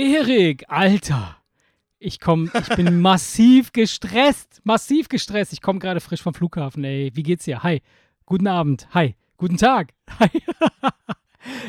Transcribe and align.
Erik, 0.00 0.64
Alter. 0.68 1.36
Ich 1.98 2.20
komm, 2.20 2.50
ich 2.58 2.74
bin 2.74 3.00
massiv 3.02 3.70
gestresst. 3.72 4.62
Massiv 4.64 5.10
gestresst. 5.10 5.52
Ich 5.52 5.60
komme 5.60 5.78
gerade 5.78 6.00
frisch 6.00 6.22
vom 6.22 6.32
Flughafen, 6.32 6.82
ey. 6.84 7.10
Wie 7.12 7.22
geht's 7.22 7.44
dir? 7.44 7.62
Hi. 7.62 7.82
Guten 8.24 8.46
Abend. 8.46 8.88
Hi. 8.94 9.14
Guten 9.36 9.58
Tag. 9.58 9.92
Hi. 10.18 10.30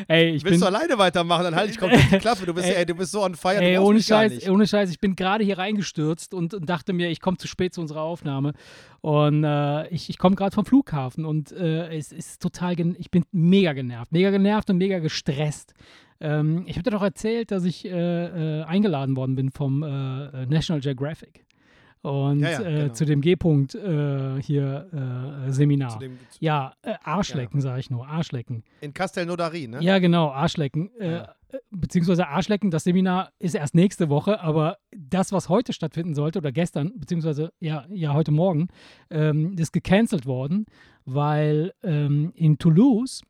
ey, 0.08 0.30
ich 0.30 0.44
Willst 0.44 0.60
bin. 0.60 0.60
du 0.60 0.66
alleine 0.66 0.96
weitermachen? 0.96 1.44
Dann 1.44 1.54
halte 1.54 1.72
ich 1.72 1.78
komplett 1.78 2.10
die 2.10 2.16
Klappe. 2.16 2.46
Du 2.46 2.54
bist, 2.54 2.66
Ey, 2.70 2.76
ey, 2.76 2.86
du 2.86 2.94
bist 2.94 3.12
so 3.12 3.22
on 3.22 3.34
fire. 3.34 3.60
Ey, 3.60 3.76
ohne 3.76 4.02
Scheiß, 4.02 4.48
ohne 4.48 4.66
Scheiß, 4.66 4.90
ich 4.90 4.98
bin 4.98 5.14
gerade 5.14 5.44
hier 5.44 5.58
reingestürzt 5.58 6.32
und, 6.32 6.54
und 6.54 6.66
dachte 6.70 6.94
mir, 6.94 7.10
ich 7.10 7.20
komme 7.20 7.36
zu 7.36 7.46
spät 7.48 7.74
zu 7.74 7.82
unserer 7.82 8.00
Aufnahme. 8.00 8.54
Und 9.02 9.44
äh, 9.44 9.88
ich, 9.88 10.08
ich 10.08 10.16
komme 10.16 10.36
gerade 10.36 10.54
vom 10.54 10.64
Flughafen 10.64 11.26
und 11.26 11.52
äh, 11.52 11.94
es 11.94 12.12
ist 12.12 12.40
total, 12.40 12.80
ich 12.80 13.10
bin 13.10 13.26
mega 13.30 13.74
genervt. 13.74 14.10
Mega 14.10 14.30
genervt 14.30 14.70
und 14.70 14.78
mega 14.78 15.00
gestresst. 15.00 15.74
Ähm, 16.22 16.62
ich 16.66 16.76
habe 16.76 16.84
dir 16.84 16.92
doch 16.92 17.02
erzählt, 17.02 17.50
dass 17.50 17.64
ich 17.64 17.84
äh, 17.84 17.90
äh, 18.60 18.62
eingeladen 18.62 19.16
worden 19.16 19.34
bin 19.34 19.50
vom 19.50 19.82
äh, 19.82 20.46
National 20.46 20.80
Geographic. 20.80 21.44
Und 22.02 22.40
Ja, 22.40 22.50
ja, 22.50 22.60
äh, 22.62 22.80
genau. 22.82 22.92
zu 22.94 23.04
dem 23.04 23.20
G-Punkt 23.20 23.74
äh, 23.76 24.40
hier 24.42 25.44
äh, 25.46 25.52
Seminar. 25.52 25.90
Zu 25.90 25.98
dem, 26.00 26.18
ja, 26.40 26.72
äh, 26.82 26.94
Arschlecken, 27.04 27.60
sage 27.60 27.78
ich 27.80 27.90
nur. 27.90 28.08
Arschlecken. 28.08 28.64
in 28.80 28.92
Castelnaudary, 28.92 29.68
ne? 29.68 29.80
Ja, 29.82 29.98
genau, 30.00 30.30
Arschlecken. 30.30 30.90
Äh, 30.98 31.12
Ja. 31.12 31.34
äh, 31.52 31.58
beziehungsweise 31.70 32.26
Arschlecken, 32.26 32.72
das 32.72 32.82
Seminar 32.84 33.30
ist 33.38 33.54
erst 33.54 33.76
nächste 33.76 34.08
Woche, 34.08 34.40
aber 34.40 34.78
das, 34.96 35.30
was 35.30 35.48
heute 35.48 35.72
stattfinden 35.72 36.14
sollte, 36.14 36.40
oder 36.40 36.50
gestern, 36.50 36.92
beziehungsweise 36.98 37.52
ja, 37.60 37.84
ja 37.88 38.14
heute 38.14 38.32
Morgen, 38.32 38.66
ähm, 39.10 39.54
ist 39.56 39.72
gecancelt 39.72 40.26
worden, 40.26 40.66
weil 41.04 41.72
ähm, 41.84 42.32
in 42.34 42.58
Toulouse, 42.58 43.22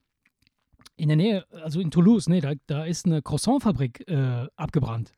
in 0.96 1.08
der 1.08 1.16
Nähe, 1.16 1.44
also 1.64 1.80
in 1.80 1.90
Toulouse, 1.90 2.28
nee, 2.28 2.40
da, 2.40 2.52
da 2.66 2.84
ist 2.84 3.06
eine 3.06 3.22
Croissantfabrik 3.22 4.08
äh, 4.08 4.46
abgebrannt. 4.56 5.12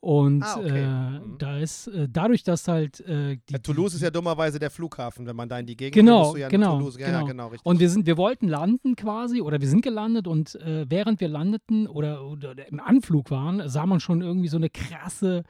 Und 0.00 0.44
Ah, 0.44 0.58
okay. 0.60 0.84
äh, 0.84 1.18
Mhm. 1.18 1.38
da 1.38 1.58
ist 1.58 1.88
äh, 1.88 2.06
dadurch, 2.08 2.44
dass 2.44 2.68
halt 2.68 3.00
äh, 3.00 3.36
die, 3.48 3.54
Ja, 3.54 3.58
Toulouse 3.58 3.94
ist 3.94 4.02
ja 4.02 4.10
dummerweise 4.10 4.60
der 4.60 4.70
Flughafen, 4.70 5.26
wenn 5.26 5.34
man 5.34 5.48
da 5.48 5.58
in 5.58 5.66
die 5.66 5.76
Gegend 5.76 5.94
Genau, 5.94 6.20
musst 6.20 6.34
du 6.34 6.38
ja 6.38 6.46
in 6.46 6.52
genau, 6.52 6.76
Toulouse. 6.78 6.96
Genau. 6.98 7.10
ja, 7.10 7.22
genau, 7.22 7.48
richtig. 7.48 7.66
Und 7.66 7.80
wir 7.80 7.90
sind, 7.90 8.06
wir 8.06 8.16
wollten 8.16 8.46
landen 8.46 8.94
quasi, 8.94 9.40
oder 9.40 9.60
wir 9.60 9.66
sind 9.68 9.82
gelandet 9.82 10.28
und 10.28 10.54
äh, 10.54 10.86
während 10.88 11.20
wir 11.20 11.26
landeten 11.26 11.88
oder, 11.88 12.24
oder 12.24 12.54
im 12.68 12.78
Anflug 12.78 13.32
waren, 13.32 13.68
sah 13.68 13.86
man 13.86 13.98
schon 13.98 14.22
irgendwie 14.22 14.48
so 14.48 14.56
eine 14.56 14.70
krasse 14.70 15.42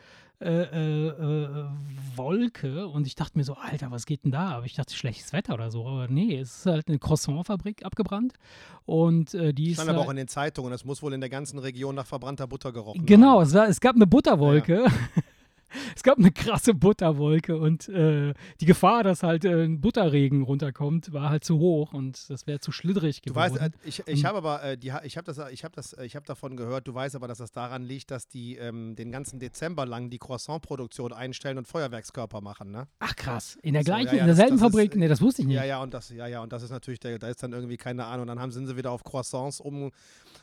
Wolke 2.16 2.86
und 2.88 3.06
ich 3.06 3.14
dachte 3.14 3.38
mir 3.38 3.44
so, 3.44 3.54
Alter, 3.54 3.90
was 3.90 4.06
geht 4.06 4.24
denn 4.24 4.32
da? 4.32 4.50
Aber 4.50 4.66
ich 4.66 4.74
dachte, 4.74 4.94
schlechtes 4.94 5.32
Wetter 5.32 5.54
oder 5.54 5.70
so. 5.70 5.86
Aber 5.86 6.08
nee, 6.08 6.38
es 6.38 6.58
ist 6.58 6.66
halt 6.66 6.88
eine 6.88 6.98
Croissantfabrik 6.98 7.84
abgebrannt 7.84 8.34
und 8.86 9.34
äh, 9.34 9.52
die 9.52 9.70
ist. 9.70 9.74
Stand 9.74 9.90
aber 9.90 9.98
halt- 9.98 10.06
auch 10.06 10.10
in 10.10 10.16
den 10.16 10.28
Zeitungen. 10.28 10.72
Es 10.72 10.84
muss 10.84 11.02
wohl 11.02 11.12
in 11.12 11.20
der 11.20 11.30
ganzen 11.30 11.58
Region 11.58 11.94
nach 11.94 12.06
verbrannter 12.06 12.46
Butter 12.46 12.72
gerochen 12.72 13.06
Genau, 13.06 13.40
es, 13.40 13.54
war, 13.54 13.68
es 13.68 13.80
gab 13.80 13.96
eine 13.96 14.06
Butterwolke. 14.06 14.86
Es 15.96 16.02
gab 16.02 16.18
eine 16.18 16.30
krasse 16.30 16.74
Butterwolke 16.74 17.56
und 17.56 17.88
äh, 17.88 18.34
die 18.60 18.66
Gefahr, 18.66 19.02
dass 19.02 19.22
halt 19.22 19.44
äh, 19.44 19.64
ein 19.64 19.80
Butterregen 19.80 20.42
runterkommt, 20.42 21.12
war 21.12 21.30
halt 21.30 21.44
zu 21.44 21.58
hoch 21.58 21.92
und 21.92 22.28
das 22.30 22.46
wäre 22.46 22.60
zu 22.60 22.72
schlitterig 22.72 23.20
Du 23.22 23.32
geworden. 23.32 23.54
weißt, 23.54 23.62
äh, 23.62 23.70
ich, 23.84 24.02
ich 24.06 24.20
Und- 24.20 24.24
habe 24.26 24.38
aber, 24.38 24.62
äh, 24.62 24.76
die, 24.78 24.92
ich 25.04 25.16
habe 25.16 25.24
das, 25.24 25.38
ich 25.50 25.64
habe 25.64 25.74
das, 25.74 25.94
ich 25.94 26.14
habe 26.16 26.26
davon 26.26 26.56
gehört. 26.56 26.86
Du 26.88 26.94
weißt 26.94 27.16
aber, 27.16 27.28
dass 27.28 27.38
das 27.38 27.52
daran 27.52 27.82
liegt, 27.82 28.10
dass 28.10 28.28
die 28.28 28.56
ähm, 28.56 28.94
den 28.96 29.10
ganzen 29.10 29.38
Dezember 29.38 29.86
lang 29.86 30.10
die 30.10 30.18
Croissant-Produktion 30.18 31.12
einstellen 31.12 31.58
und 31.58 31.66
Feuerwerkskörper 31.68 32.40
machen, 32.40 32.70
ne? 32.70 32.86
Ach 33.00 33.14
krass, 33.16 33.58
in 33.62 33.74
der 33.74 33.82
So, 33.84 33.90
ja, 33.92 33.96
gleichen, 33.98 34.16
ja, 34.16 34.22
in 34.22 34.28
das- 34.28 34.36
derselben 34.36 34.58
das 34.60 34.68
ist, 34.68 34.72
Fabrik? 34.74 34.94
äh, 34.94 34.98
Nee, 34.98 35.08
das 35.08 35.20
wusste 35.20 35.42
ich 35.42 35.48
nicht. 35.48 35.56
Ja, 35.56 35.64
ja, 35.64 35.82
und 35.82 35.92
das, 35.94 36.10
ja, 36.10 36.26
ja, 36.26 36.42
und 36.42 36.52
das 36.52 36.62
ist 36.62 36.70
natürlich, 36.70 37.00
der, 37.00 37.18
da 37.18 37.28
ist 37.28 37.42
dann 37.42 37.52
irgendwie 37.52 37.76
keine 37.76 38.04
Ahnung. 38.06 38.26
Dann 38.26 38.38
haben, 38.40 38.52
sind 38.52 38.66
sie 38.66 38.76
wieder 38.76 38.90
auf 38.92 39.04
Croissants 39.04 39.60
um, 39.60 39.90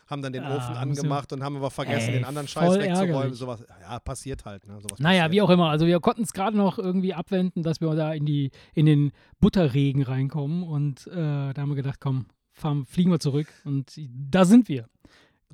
haben 0.08 0.22
dann 0.22 0.34
den 0.34 0.44
Ah, 0.44 0.57
Ofen 0.57 0.75
angemacht 0.75 1.31
und 1.34 1.44
haben 1.44 1.56
aber 1.57 1.72
vergessen, 1.72 2.09
Ey, 2.09 2.13
den 2.16 2.25
anderen 2.25 2.47
Scheiß 2.47 2.74
wegzuräumen. 2.75 2.96
ärgerlich. 3.09 3.40
Sowas, 3.40 3.63
ja, 3.81 4.00
passiert 4.00 4.46
halt, 4.46 4.68
ne? 4.68 4.80
Sowas 4.81 5.00
Naja, 5.00 5.15
passiert. 5.24 5.31
wie 5.31 5.42
auch 5.42 5.50
immer. 5.50 5.70
Also 5.70 5.86
wir 5.86 6.00
konnten 6.00 6.24
es 6.24 6.34
gerade 6.34 6.58
noch 6.58 6.78
irgendwie 6.78 7.14
abwenden, 7.14 7.64
dass 7.64 7.81
wir 7.81 7.94
da 7.96 8.14
in, 8.14 8.26
die, 8.26 8.52
in 8.74 8.86
den 8.86 9.12
Butterregen 9.40 10.03
reinkommen. 10.03 10.64
Und 10.64 11.08
äh, 11.08 11.14
da 11.14 11.53
haben 11.58 11.70
wir 11.70 11.76
gedacht, 11.76 12.00
komm, 12.00 12.26
fahren, 12.52 12.86
fliegen 12.86 13.12
wir 13.12 13.20
zurück. 13.20 13.48
Und 13.64 14.00
da 14.30 14.46
sind 14.46 14.70
wir. 14.70 14.88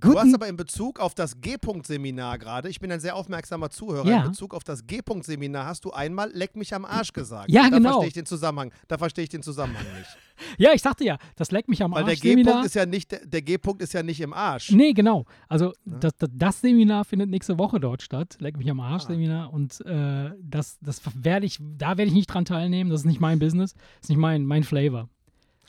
Du 0.01 0.15
hast 0.15 0.23
Guten- 0.23 0.35
aber 0.35 0.47
in 0.47 0.55
Bezug 0.57 0.99
auf 0.99 1.13
das 1.13 1.39
G-Punkt-Seminar 1.41 2.37
gerade, 2.39 2.69
ich 2.69 2.79
bin 2.79 2.91
ein 2.91 2.99
sehr 2.99 3.15
aufmerksamer 3.15 3.69
Zuhörer, 3.69 4.07
Ja. 4.07 4.17
in 4.23 4.29
Bezug 4.31 4.53
auf 4.53 4.63
das 4.63 4.85
G-Punkt-Seminar 4.87 5.65
hast 5.65 5.85
du 5.85 5.91
einmal 5.91 6.31
leck 6.33 6.55
mich 6.55 6.73
am 6.73 6.85
Arsch 6.85 7.13
gesagt. 7.13 7.49
Ja, 7.51 7.63
da 7.63 7.69
genau. 7.77 7.89
verstehe 7.91 8.07
ich 8.07 8.13
den 8.13 8.25
Zusammenhang. 8.25 8.71
Da 8.87 8.97
verstehe 8.97 9.23
ich 9.23 9.29
den 9.29 9.43
Zusammenhang 9.43 9.85
nicht. 9.97 10.09
Ja, 10.57 10.71
ich 10.73 10.81
sagte 10.81 11.03
ja, 11.03 11.17
das 11.35 11.51
leckt 11.51 11.69
mich 11.69 11.83
am 11.83 11.91
Weil 11.91 12.03
der 12.03 12.13
Arsch. 12.13 12.19
Seminar. 12.21 12.45
G-Punkt 12.53 12.65
ist 12.65 12.73
ja 12.73 12.85
nicht, 12.87 13.11
der, 13.11 13.25
der 13.27 13.41
G-Punkt 13.43 13.79
ist 13.83 13.93
ja 13.93 14.01
nicht 14.01 14.19
im 14.21 14.33
Arsch. 14.33 14.71
Nee, 14.71 14.93
genau. 14.93 15.25
Also 15.47 15.67
Ne? 15.85 15.97
das, 15.99 16.13
das, 16.17 16.29
das 16.33 16.61
Seminar 16.61 17.05
findet 17.05 17.29
nächste 17.29 17.59
Woche 17.59 17.79
dort 17.79 18.01
statt. 18.01 18.37
Leck 18.39 18.57
mich 18.57 18.67
am 18.71 18.79
Arsch 18.79 19.03
Ah. 19.07 19.45
Und 19.45 19.81
äh, 19.85 20.31
das, 20.41 20.79
das 20.81 20.99
werde 21.13 21.45
ich, 21.45 21.59
da 21.61 21.89
werde 21.89 22.05
ich 22.05 22.13
nicht 22.13 22.25
dran 22.25 22.45
teilnehmen. 22.45 22.89
Das 22.89 23.01
ist 23.01 23.05
nicht 23.05 23.19
mein 23.19 23.37
Business. 23.37 23.73
Das 23.75 23.83
ist 24.05 24.09
nicht 24.09 24.17
mein, 24.17 24.45
mein 24.45 24.63
Flavor. 24.63 25.09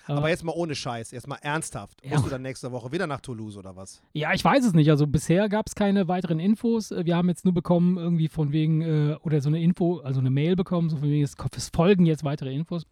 Aber 0.07 0.29
jetzt 0.29 0.45
mal 0.45 0.53
ohne 0.55 0.75
Scheiß, 0.75 1.11
jetzt 1.13 1.27
mal 1.29 1.39
ernsthaft. 1.43 1.99
Ja. 2.05 2.13
Musst 2.13 2.27
du 2.27 2.31
dann 2.31 2.43
nächste 2.43 2.73
Woche 2.73 2.91
wieder 2.93 3.07
nach 3.07 3.21
Toulouse 3.21 3.57
oder 3.57 3.77
was? 3.77 4.03
Ja, 4.13 4.33
ich 4.35 4.45
weiß 4.45 4.65
es 4.65 4.73
nicht. 4.75 4.91
Also 4.91 5.07
bisher 5.07 5.49
gab 5.49 5.67
es 5.69 5.75
keine 5.75 6.09
weiteren 6.09 6.41
Infos. 6.41 6.91
Äh, 6.91 7.05
Wir 7.07 7.17
haben 7.17 7.29
jetzt 7.29 7.45
nur 7.45 7.55
bekommen, 7.55 7.97
irgendwie 7.99 8.29
von 8.29 8.53
wegen, 8.53 8.83
äh, 8.83 9.17
oder 9.23 9.41
so 9.41 9.49
eine 9.49 9.63
Info, 9.63 9.99
also 10.01 10.21
eine 10.21 10.31
Mail 10.31 10.57
bekommen, 10.57 10.91
so 10.91 10.97
von 10.97 11.09
wegen, 11.09 11.23
es, 11.23 11.35
es 11.57 11.69
folgen 11.69 12.07
jetzt 12.07 12.25
weitere 12.25 12.53
Infos. 12.55 12.85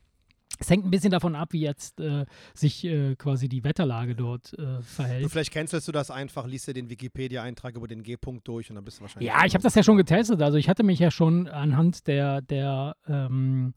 Es 0.59 0.69
hängt 0.69 0.85
ein 0.85 0.91
bisschen 0.91 1.11
davon 1.11 1.37
ab, 1.37 1.53
wie 1.53 1.61
jetzt 1.63 2.01
äh, 2.01 2.27
sich 2.55 2.85
äh, 2.85 3.15
quasi 3.17 3.49
die 3.49 3.65
Wetterlage 3.65 4.15
dort 4.15 4.53
äh, 4.55 4.57
Du, 4.57 4.83
verhält. 4.83 5.31
vielleicht 5.31 5.53
cancelst 5.53 5.89
du 5.89 5.93
das 5.93 6.11
einfach, 6.11 6.47
liest 6.47 6.67
dir 6.69 6.75
den 6.75 6.91
Wikipedia-Eintrag 6.91 7.77
über 7.77 7.89
den 7.89 8.03
G-Punkt 8.03 8.47
durch 8.47 8.69
und 8.69 8.75
dann 8.77 8.85
bist 8.85 8.99
du 8.99 9.03
wahrscheinlich. 9.03 9.29
Ja, 9.29 9.45
ich 9.47 9.55
habe 9.55 9.63
das 9.63 9.75
ja 9.75 9.83
schon 9.83 9.97
getestet. 9.97 10.43
Also 10.43 10.59
ich 10.59 10.69
hatte 10.69 10.83
mich 10.83 10.99
ja 10.99 11.11
schon 11.11 11.49
anhand 11.49 12.07
der, 12.09 12.43
der, 12.43 12.95
ähm, 13.09 13.73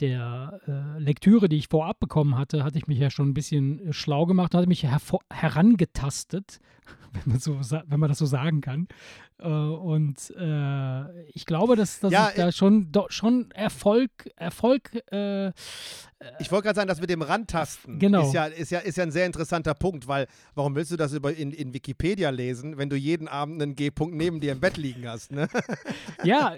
der 0.00 0.60
äh, 0.66 0.98
Lektüre, 0.98 1.48
die 1.48 1.56
ich 1.56 1.68
vorab 1.68 2.00
bekommen 2.00 2.36
hatte, 2.36 2.64
hatte 2.64 2.78
ich 2.78 2.86
mich 2.86 2.98
ja 2.98 3.10
schon 3.10 3.28
ein 3.28 3.34
bisschen 3.34 3.88
äh, 3.88 3.92
schlau 3.92 4.26
gemacht, 4.26 4.54
hatte 4.54 4.66
mich 4.66 4.84
herangetastet, 4.84 6.60
wenn 7.12 7.22
man, 7.26 7.38
so, 7.38 7.60
wenn 7.60 8.00
man 8.00 8.08
das 8.08 8.18
so 8.18 8.26
sagen 8.26 8.60
kann. 8.60 8.88
Äh, 9.40 9.46
und 9.48 10.16
äh, 10.38 11.22
ich 11.30 11.44
glaube, 11.44 11.74
dass, 11.76 11.98
dass 12.00 12.12
Ja, 12.12 12.28
ich 12.30 12.36
da 12.36 12.52
schon, 12.52 12.92
do, 12.92 13.06
schon 13.08 13.50
Erfolg, 13.50 14.10
Erfolg 14.36 14.90
äh, 15.12 15.48
Ich 16.38 16.52
wollte 16.52 16.64
gerade 16.66 16.76
sagen, 16.76 16.88
das 16.88 17.00
mit 17.00 17.10
dem 17.10 17.20
Rantasten 17.20 17.98
Genau. 17.98 18.22
ist, 18.26 18.32
ja, 18.32 18.46
ist, 18.46 18.70
ja, 18.70 18.78
ist 18.78 18.96
ja 18.96 19.02
ein 19.02 19.10
sehr 19.10 19.26
interessanter 19.26 19.74
Punkt, 19.74 20.06
weil 20.06 20.28
warum 20.54 20.76
willst 20.76 20.92
du 20.92 20.96
das 20.96 21.12
über 21.12 21.34
in, 21.34 21.50
in 21.52 21.74
Wikipedia 21.74 22.30
lesen, 22.30 22.78
wenn 22.78 22.88
du 22.88 22.94
jeden 22.96 23.26
Abend 23.26 23.60
einen 23.60 23.74
G-Punkt 23.74 24.14
neben 24.14 24.38
dir 24.40 24.52
im 24.52 24.60
Bett 24.60 24.76
liegen 24.76 25.08
hast? 25.08 25.32
Ne? 25.32 25.48
ja, 26.24 26.54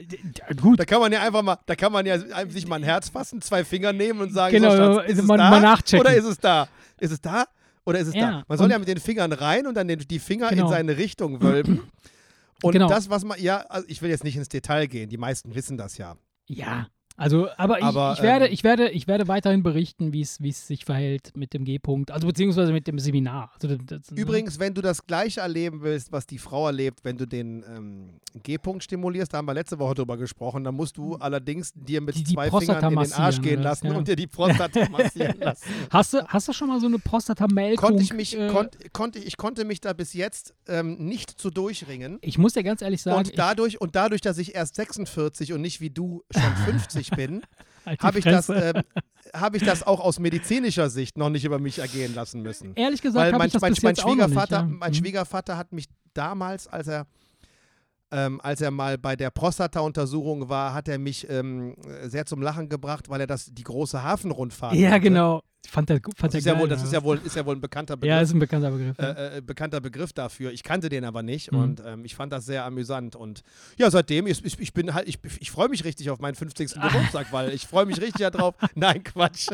gut. 0.60 0.78
Da 0.78 0.84
kann 0.84 1.00
man 1.00 1.10
ja 1.12 1.22
einfach 1.22 1.42
mal, 1.42 1.58
da 1.64 1.74
kann 1.76 1.92
man 1.92 2.04
ja 2.04 2.18
sich 2.50 2.66
mal 2.68 2.76
ein 2.76 2.82
Herz 2.82 3.08
fassen, 3.08 3.40
zwei 3.40 3.64
Finger 3.64 3.94
nehmen 3.94 4.20
und 4.20 4.32
sagen, 4.34 4.52
Genau, 4.54 4.70
so, 4.70 4.76
Schatz, 5.00 5.10
ist 5.12 5.18
es 5.20 5.24
mal- 5.24 5.38
da 5.38 5.60
nachchecken. 5.60 6.00
oder 6.00 6.14
ist 6.14 6.26
es 6.26 6.38
da? 6.38 6.68
Ist 7.00 7.12
es 7.12 7.20
da 7.22 7.46
oder 7.86 7.98
ist 8.00 8.08
es 8.08 8.14
Ja, 8.14 8.30
da? 8.30 8.44
Man 8.48 8.58
soll 8.58 8.70
ja 8.70 8.78
mit 8.78 8.88
den 8.88 9.00
Fingern 9.00 9.32
rein 9.32 9.66
und 9.66 9.74
dann 9.76 9.88
den, 9.88 10.00
die 10.00 10.18
Finger 10.18 10.50
Genau. 10.50 10.64
in 10.64 10.68
seine 10.68 10.98
Richtung 10.98 11.40
wölben. 11.42 11.80
Und 12.62 12.72
Genau. 12.72 12.88
das, 12.88 13.10
was 13.10 13.24
man, 13.24 13.40
ja, 13.40 13.58
also 13.68 13.86
ich 13.88 14.00
will 14.02 14.10
jetzt 14.10 14.24
nicht 14.24 14.36
ins 14.36 14.48
Detail 14.48 14.86
gehen, 14.86 15.08
die 15.10 15.18
meisten 15.18 15.54
wissen 15.54 15.76
das 15.76 15.98
ja. 15.98 16.16
Ja, 16.48 16.88
also, 17.16 17.48
aber, 17.56 17.82
Aber, 17.82 18.12
ich, 18.12 18.18
ich, 18.18 18.22
werde, 18.22 18.46
ähm, 18.46 18.52
ich, 18.52 18.64
werde, 18.64 18.88
ich 18.90 19.06
werde 19.08 19.28
weiterhin 19.28 19.62
berichten, 19.62 20.12
wie 20.12 20.20
es 20.20 20.36
sich 20.66 20.84
verhält 20.84 21.32
mit 21.36 21.54
dem 21.54 21.64
G-Punkt, 21.64 22.10
also 22.10 22.26
beziehungsweise 22.26 22.72
mit 22.72 22.86
dem 22.86 22.98
Seminar. 22.98 23.50
Also, 23.62 23.76
das, 23.76 24.10
Übrigens, 24.14 24.58
wenn 24.58 24.74
du 24.74 24.82
das 24.82 25.06
gleiche 25.06 25.40
erleben 25.40 25.82
willst, 25.82 26.12
was 26.12 26.26
die 26.26 26.38
Frau 26.38 26.66
erlebt, 26.66 27.00
wenn 27.04 27.16
du 27.16 27.26
den 27.26 27.64
ähm, 27.74 28.10
G-Punkt 28.42 28.82
stimulierst, 28.84 29.32
da 29.32 29.38
haben 29.38 29.46
wir 29.46 29.54
letzte 29.54 29.78
Woche 29.78 29.94
drüber 29.94 30.16
gesprochen, 30.16 30.64
dann 30.64 30.74
musst 30.74 30.96
du 30.96 31.14
allerdings 31.16 31.72
dir 31.74 32.00
mit 32.00 32.16
Die- 32.16 32.24
die 32.24 32.34
zwei 32.34 32.48
Prostata 32.50 32.88
Fingern 32.88 33.04
in 33.04 33.10
den 33.10 33.18
Arsch 33.18 33.40
gehen 33.40 33.62
lassen 33.62 33.86
Ja. 33.86 33.94
und 33.96 34.08
dir 34.08 34.16
die 34.16 34.26
Prostata 34.26 34.88
massieren 34.90 35.38
lassen. 35.40 35.64
Hast 35.90 36.12
du, 36.12 36.24
hast 36.26 36.48
du 36.48 36.52
schon 36.52 36.68
mal 36.68 36.80
so 36.80 36.86
eine 36.86 36.98
Prostatamelkung? 36.98 37.88
Konnte 37.88 38.02
ich 38.02 38.12
mich, 38.12 38.38
äh, 38.38 38.48
konnt, 38.48 38.76
konnte, 38.92 39.18
ich 39.18 39.36
konnte 39.36 39.64
mich 39.64 39.80
da 39.80 39.92
bis 39.92 40.12
jetzt 40.12 40.54
ähm, 40.68 40.96
nicht 40.98 41.30
zu 41.30 41.50
durchringen. 41.50 42.18
ich 42.20 42.38
muss 42.38 42.52
dir 42.52 42.62
ganz 42.62 42.82
ehrlich 42.82 43.02
sagen, 43.02 43.16
Und 43.18 43.38
dadurch, 43.38 43.80
und 43.80 43.96
dadurch, 43.96 44.20
dass 44.20 44.38
ich 44.38 44.54
erst 44.54 44.74
46 44.76 45.52
und 45.52 45.60
nicht 45.62 45.80
wie 45.80 45.90
du 45.90 46.22
schon 46.30 46.42
50 46.66 47.05
bin, 47.10 47.42
ich, 47.42 47.86
halt 47.86 48.02
habe 48.02 48.18
ich, 48.18 48.24
das, 48.24 48.48
ähm, 48.48 48.82
hab 49.32 49.54
ich 49.54 49.62
das 49.62 49.82
auch 49.82 50.00
aus 50.00 50.18
medizinischer 50.18 50.90
Sicht 50.90 51.16
noch 51.18 51.30
nicht 51.30 51.44
über 51.44 51.58
mich 51.58 51.78
ergehen 51.78 52.14
lassen 52.14 52.42
müssen. 52.42 52.74
Ehrlich 52.74 53.02
gesagt, 53.02 53.32
Weil 53.32 53.38
mein, 53.38 53.46
ich 53.48 53.52
das 53.52 53.62
mein, 53.62 53.74
mein, 53.82 53.98
auch 53.98 54.04
noch 54.04 54.14
nicht. 54.14 54.24
Schwiegervater, 54.24 54.56
Ja. 54.58 54.62
mein 54.64 54.90
Mhm. 54.90 54.94
Schwiegervater 54.94 55.56
hat 55.56 55.72
mich 55.72 55.86
damals, 56.14 56.66
als 56.66 56.88
er, 56.88 57.06
ähm, 58.12 58.40
als 58.42 58.60
er 58.60 58.70
mal 58.70 58.98
bei 58.98 59.16
der 59.16 59.30
Prostata-Untersuchung 59.30 60.48
war, 60.48 60.74
hat 60.74 60.88
er 60.88 60.98
mich 60.98 61.28
ähm, 61.28 61.74
sehr 62.04 62.24
zum 62.26 62.40
Lachen 62.42 62.68
gebracht, 62.68 63.08
weil 63.08 63.20
er 63.20 63.26
das 63.26 63.46
die 63.52 63.64
große 63.64 64.02
Hafenrundfahrt 64.02 64.74
Ja, 64.74 64.90
nannte. 64.90 65.08
genau. 65.08 65.42
Fand 65.68 65.88
der, 65.88 65.96
fand 66.16 66.32
Das, 66.32 66.38
ist 66.38 66.44
ja, 66.46 66.52
geil, 66.52 66.62
wohl, 66.62 66.68
das 66.68 66.84
ist 66.84 66.92
ja 66.92 67.02
wohl, 67.02 67.20
ist 67.24 67.34
ja 67.34 67.44
wohl 67.44 67.56
ein 67.56 67.60
bekannter 67.60 67.96
Begriff. 67.96 68.08
Ja, 68.14 68.20
ist 68.20 68.32
ein 68.32 68.38
bekannter 68.38 68.70
Begriff. 68.70 68.96
ja. 69.00 69.10
äh, 69.10 69.38
äh, 69.38 69.40
bekannter 69.40 69.80
Begriff 69.80 70.12
dafür. 70.12 70.52
Ich 70.52 70.62
kannte 70.62 70.88
den 70.88 71.04
aber 71.04 71.24
nicht 71.24 71.50
Mhm. 71.50 71.58
und 71.58 71.82
ähm, 71.84 72.04
ich 72.04 72.14
fand 72.14 72.32
das 72.32 72.46
sehr 72.46 72.64
amüsant. 72.64 73.16
Und 73.16 73.42
ja, 73.76 73.90
seitdem, 73.90 74.28
ich, 74.28 74.44
ich, 74.44 74.60
ich 74.60 74.72
bin 74.72 74.94
halt, 74.94 75.08
ich, 75.08 75.18
ich 75.40 75.50
freue 75.50 75.68
mich 75.68 75.82
richtig 75.82 76.08
auf 76.10 76.20
meinen 76.20 76.36
50. 76.36 76.76
Ah. 76.78 76.86
Geburtstag, 76.92 77.32
weil 77.32 77.50
ich 77.52 77.66
freue 77.66 77.84
mich 77.84 78.00
richtig 78.00 78.30
darauf. 78.30 78.54
Nein, 78.76 79.02
Quatsch. 79.02 79.48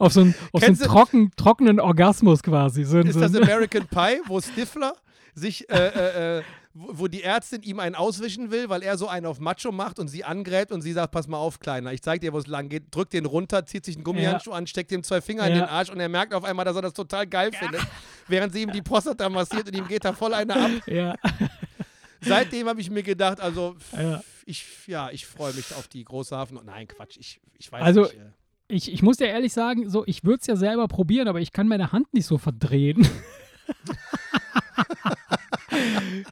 auf 0.00 0.12
so 0.12 0.22
einen, 0.22 0.34
auf 0.52 0.62
so 0.62 0.66
einen 0.66 0.78
trocken, 0.78 1.30
trockenen 1.36 1.78
Orgasmus 1.78 2.42
quasi. 2.42 2.82
So, 2.82 2.98
Ist 2.98 3.14
so 3.14 3.20
das 3.20 3.36
American 3.36 3.86
Pie, 3.86 4.20
wo 4.26 4.40
Stifler 4.40 4.94
sich, 5.34 5.68
äh, 5.70 5.74
äh, 5.88 6.38
äh, 6.38 6.42
wo, 6.74 7.06
die 7.08 7.22
Ärztin 7.22 7.62
ihm 7.62 7.78
einen 7.80 7.94
auswischen 7.94 8.50
will, 8.50 8.68
weil 8.68 8.82
er 8.82 8.96
so 8.98 9.08
einen 9.08 9.26
auf 9.26 9.38
Macho 9.40 9.70
macht 9.72 9.98
und 9.98 10.08
sie 10.08 10.24
angräbt 10.24 10.72
und 10.72 10.82
sie 10.82 10.92
sagt, 10.92 11.12
pass 11.12 11.28
mal 11.28 11.38
auf, 11.38 11.60
Kleiner, 11.60 11.92
ich 11.92 12.02
zeig 12.02 12.20
dir, 12.20 12.32
wo 12.32 12.38
es 12.38 12.46
lang 12.46 12.68
geht, 12.68 12.94
drückt 12.94 13.12
den 13.12 13.26
runter, 13.26 13.64
zieht 13.66 13.84
sich 13.84 13.96
einen 13.96 14.04
Gummihandschuh 14.04 14.52
an, 14.52 14.66
steckt 14.66 14.90
ihm 14.92 15.02
zwei 15.02 15.20
Finger 15.20 15.46
in 15.46 15.54
Ja. 15.54 15.60
den 15.62 15.68
Arsch 15.68 15.90
und 15.90 16.00
er 16.00 16.08
merkt 16.08 16.34
auf 16.34 16.44
einmal, 16.44 16.64
dass 16.64 16.76
er 16.76 16.82
das 16.82 16.92
total 16.94 17.26
geil 17.26 17.52
findet, 17.52 17.82
während 18.28 18.52
sie 18.52 18.62
ihm 18.62 18.72
die 18.72 18.82
Prostata 18.82 19.28
massiert 19.28 19.68
und 19.68 19.76
ihm 19.76 19.86
geht 19.86 20.04
da 20.04 20.12
voll 20.12 20.34
eine 20.34 20.54
ab. 20.56 20.70
Ja. 20.86 21.14
Seitdem 22.20 22.68
habe 22.68 22.80
ich 22.80 22.90
mir 22.90 23.02
gedacht, 23.02 23.40
also 23.40 23.76
Ja. 23.96 24.22
ich, 24.46 24.64
ja, 24.86 25.10
ich 25.10 25.26
freue 25.26 25.52
mich 25.52 25.74
auf 25.74 25.88
die 25.88 26.02
große 26.04 26.34
Hafen. 26.36 26.58
Nein, 26.64 26.88
Quatsch, 26.88 27.16
ich, 27.18 27.40
ich 27.58 27.70
weiß 27.70 27.82
Also, 27.82 28.02
nicht. 28.02 28.14
äh. 28.14 28.30
Ich, 28.68 28.90
ich 28.90 29.02
muss 29.02 29.18
dir 29.18 29.26
ehrlich 29.26 29.52
sagen, 29.52 29.90
so, 29.90 30.04
ich 30.06 30.24
würde 30.24 30.38
es 30.40 30.46
ja 30.46 30.56
selber 30.56 30.88
probieren, 30.88 31.28
aber 31.28 31.38
ich 31.40 31.52
kann 31.52 31.68
meine 31.68 31.92
Hand 31.92 32.12
nicht 32.14 32.24
so 32.26 32.38
verdrehen. 32.38 33.06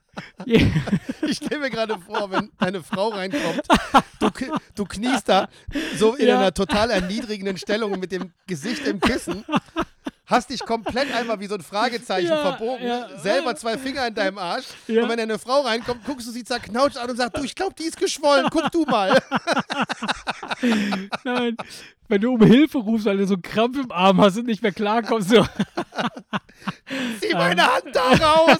Ich 1.22 1.36
stelle 1.36 1.60
mir 1.60 1.70
gerade 1.70 1.98
vor, 1.98 2.30
wenn 2.30 2.50
deine 2.58 2.82
Frau 2.82 3.08
reinkommt, 3.08 3.62
du, 4.20 4.28
du 4.74 4.84
kniest 4.84 5.28
da 5.28 5.48
so 5.96 6.14
in 6.14 6.28
Ja. 6.28 6.38
einer 6.38 6.52
total 6.54 6.90
erniedrigenden 6.90 7.56
Stellung 7.56 7.98
mit 7.98 8.12
dem 8.12 8.32
Gesicht 8.46 8.86
im 8.86 9.00
Kissen, 9.00 9.44
hast 10.32 10.50
dich 10.50 10.64
komplett 10.64 11.14
einmal 11.14 11.38
wie 11.40 11.46
so 11.46 11.54
ein 11.54 11.60
Fragezeichen 11.60 12.28
Ja, 12.28 12.40
verbogen, 12.56 12.84
ja. 12.86 13.08
selber 13.18 13.54
zwei 13.54 13.78
Finger 13.78 14.06
in 14.08 14.14
deinem 14.14 14.38
Arsch 14.38 14.66
Ja. 14.88 15.02
und 15.04 15.08
wenn 15.08 15.18
deine 15.18 15.38
Frau 15.38 15.60
reinkommt, 15.60 16.04
guckst 16.04 16.26
du 16.26 16.32
sie 16.32 16.42
zerknautscht 16.44 16.96
an 16.96 17.10
und 17.10 17.16
sagst, 17.16 17.36
du, 17.36 17.42
ich 17.44 17.54
glaube, 17.54 17.74
die 17.78 17.84
ist 17.84 17.96
geschwollen, 17.98 18.48
guck 18.50 18.70
du 18.72 18.84
mal. 18.84 19.22
Nein, 21.24 21.56
wenn 22.08 22.20
du 22.20 22.34
um 22.34 22.42
Hilfe 22.42 22.78
rufst, 22.78 23.06
weil 23.06 23.16
du 23.18 23.26
so 23.26 23.34
einen 23.34 23.42
Krampf 23.42 23.78
im 23.78 23.90
Arm 23.92 24.20
hast 24.20 24.36
und 24.38 24.46
nicht 24.46 24.62
mehr 24.62 24.72
klarkommst, 24.72 25.30
so. 25.30 25.46
Zieh 27.20 27.34
meine 27.34 27.62
Hand 27.66 27.86
da 27.92 28.12
raus! 28.12 28.58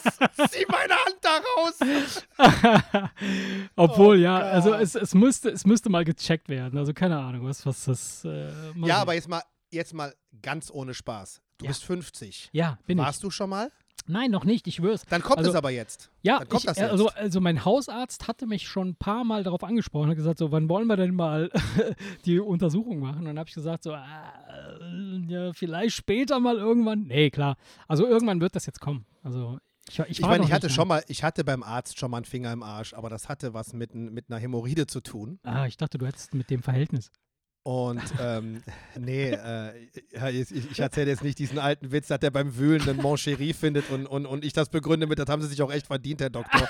Zieh 0.51 0.67
meine 0.69 0.95
Hand 0.95 1.17
da 1.21 1.41
raus! 1.57 3.09
Obwohl, 3.77 4.17
Oh 4.17 4.21
ja, 4.21 4.39
Gott. 4.41 4.49
also 4.53 4.75
es, 4.75 4.95
es, 4.95 5.15
müsste, 5.15 5.51
es 5.51 5.65
müsste 5.65 5.89
mal 5.91 6.05
gecheckt 6.05 6.49
werden. 6.49 6.79
Also 6.79 6.93
keine 6.93 7.19
Ahnung, 7.19 7.47
was, 7.47 7.65
was 7.67 7.85
das. 7.85 8.25
Äh, 8.25 8.49
Ja, 8.77 8.99
aber 8.99 9.15
jetzt 9.15 9.29
mal, 9.29 9.43
jetzt 9.71 9.95
mal 9.95 10.13
ganz 10.43 10.71
ohne 10.73 10.93
Spaß. 10.95 11.41
Du 11.63 11.67
Ja. 11.67 11.71
bist 11.71 11.85
50. 11.85 12.51
Ja, 12.53 12.79
bin 12.87 12.99
Warst 12.99 13.23
du 13.23 13.31
schon 13.31 13.49
mal? 13.51 13.67
ich. 13.69 13.73
Nein, 14.09 14.33
noch 14.33 14.45
nicht, 14.45 14.67
ich 14.67 14.75
schwör's. 14.77 15.03
Dann 15.09 15.23
kommt 15.23 15.39
Also- 15.39 15.51
es 15.51 15.57
aber 15.57 15.71
jetzt. 15.71 16.11
Ja, 16.23 16.41
Dann 16.41 16.49
kommt 16.49 16.63
ich, 16.63 16.67
das 16.67 16.77
äh, 16.77 16.83
jetzt. 16.83 16.91
also, 16.91 17.09
also 17.11 17.41
mein 17.41 17.65
Hausarzt 17.65 18.27
hatte 18.27 18.47
mich 18.49 18.67
schon 18.67 18.89
ein 18.89 18.97
paar 18.97 19.23
Mal 19.23 19.45
darauf 19.45 19.63
angesprochen, 19.63 20.09
hat 20.11 20.17
gesagt, 20.17 20.39
so, 20.39 20.51
wann 20.51 20.69
wollen 20.69 20.89
wir 20.89 20.97
denn 20.97 21.15
mal 21.15 21.51
die 22.25 22.41
Untersuchung 22.41 22.99
machen? 22.99 23.21
Und 23.21 23.25
dann 23.27 23.39
habe 23.39 23.49
ich 23.49 23.55
gesagt, 23.55 23.85
so, 23.85 23.93
äh, 23.93 25.23
ja, 25.29 25.53
vielleicht 25.53 25.95
später 25.97 26.41
mal 26.41 26.57
irgendwann. 26.57 27.05
Nee, 27.05 27.31
klar. 27.31 27.57
Also 27.89 28.07
irgendwann 28.07 28.41
wird 28.41 28.57
das 28.57 28.67
jetzt 28.67 28.81
kommen. 28.81 29.07
Also 29.23 29.59
ich, 29.89 29.99
ich, 30.01 30.11
Ich 30.11 30.21
meine, 30.21 30.45
ich 30.45 30.53
hatte 30.53 30.71
schon 30.71 30.89
mal, 30.89 31.03
ich 31.09 31.23
hatte 31.23 31.45
beim 31.45 31.63
Arzt 31.63 31.99
schon 31.99 32.11
mal 32.11 32.19
einen 32.19 32.25
Finger 32.25 32.53
im 32.53 32.63
Arsch, 32.63 32.95
aber 32.95 33.09
das 33.11 33.29
hatte 33.29 33.55
was 33.55 33.73
mit, 33.73 33.95
mit 33.95 34.31
einer 34.31 34.39
Hämorrhoide 34.41 34.87
zu 34.87 35.01
tun. 35.01 35.39
Ah, 35.45 35.67
ich 35.67 35.77
dachte, 35.77 35.99
du 35.99 36.07
hättest 36.07 36.35
mit 36.35 36.51
dem 36.51 36.63
Verhältnis. 36.63 37.11
Und 37.65 38.03
ähm, 38.21 38.63
nee, 38.99 39.31
äh, 39.31 39.73
ich, 40.31 40.51
ich 40.51 40.81
erzähle 40.81 41.11
jetzt 41.11 41.23
nicht 41.23 41.39
diesen 41.39 41.59
alten 41.59 41.93
Witz, 41.93 42.09
dass 42.09 42.21
der 42.21 42.31
beim 42.31 42.57
Wühlen 42.57 42.89
einen 42.89 43.01
Moncherie 43.01 43.53
findet 43.53 43.91
und, 43.91 44.07
und, 44.07 44.27
und 44.27 44.45
ich 44.45 44.53
das 44.53 44.69
begründe 44.69 45.07
mit, 45.07 45.19
das 45.19 45.29
haben 45.29 45.43
sie 45.43 45.49
sich 45.49 45.63
auch 45.63 45.73
echt 45.73 45.87
verdient, 45.87 46.21
Herr 46.21 46.31
Doktor. 46.31 46.69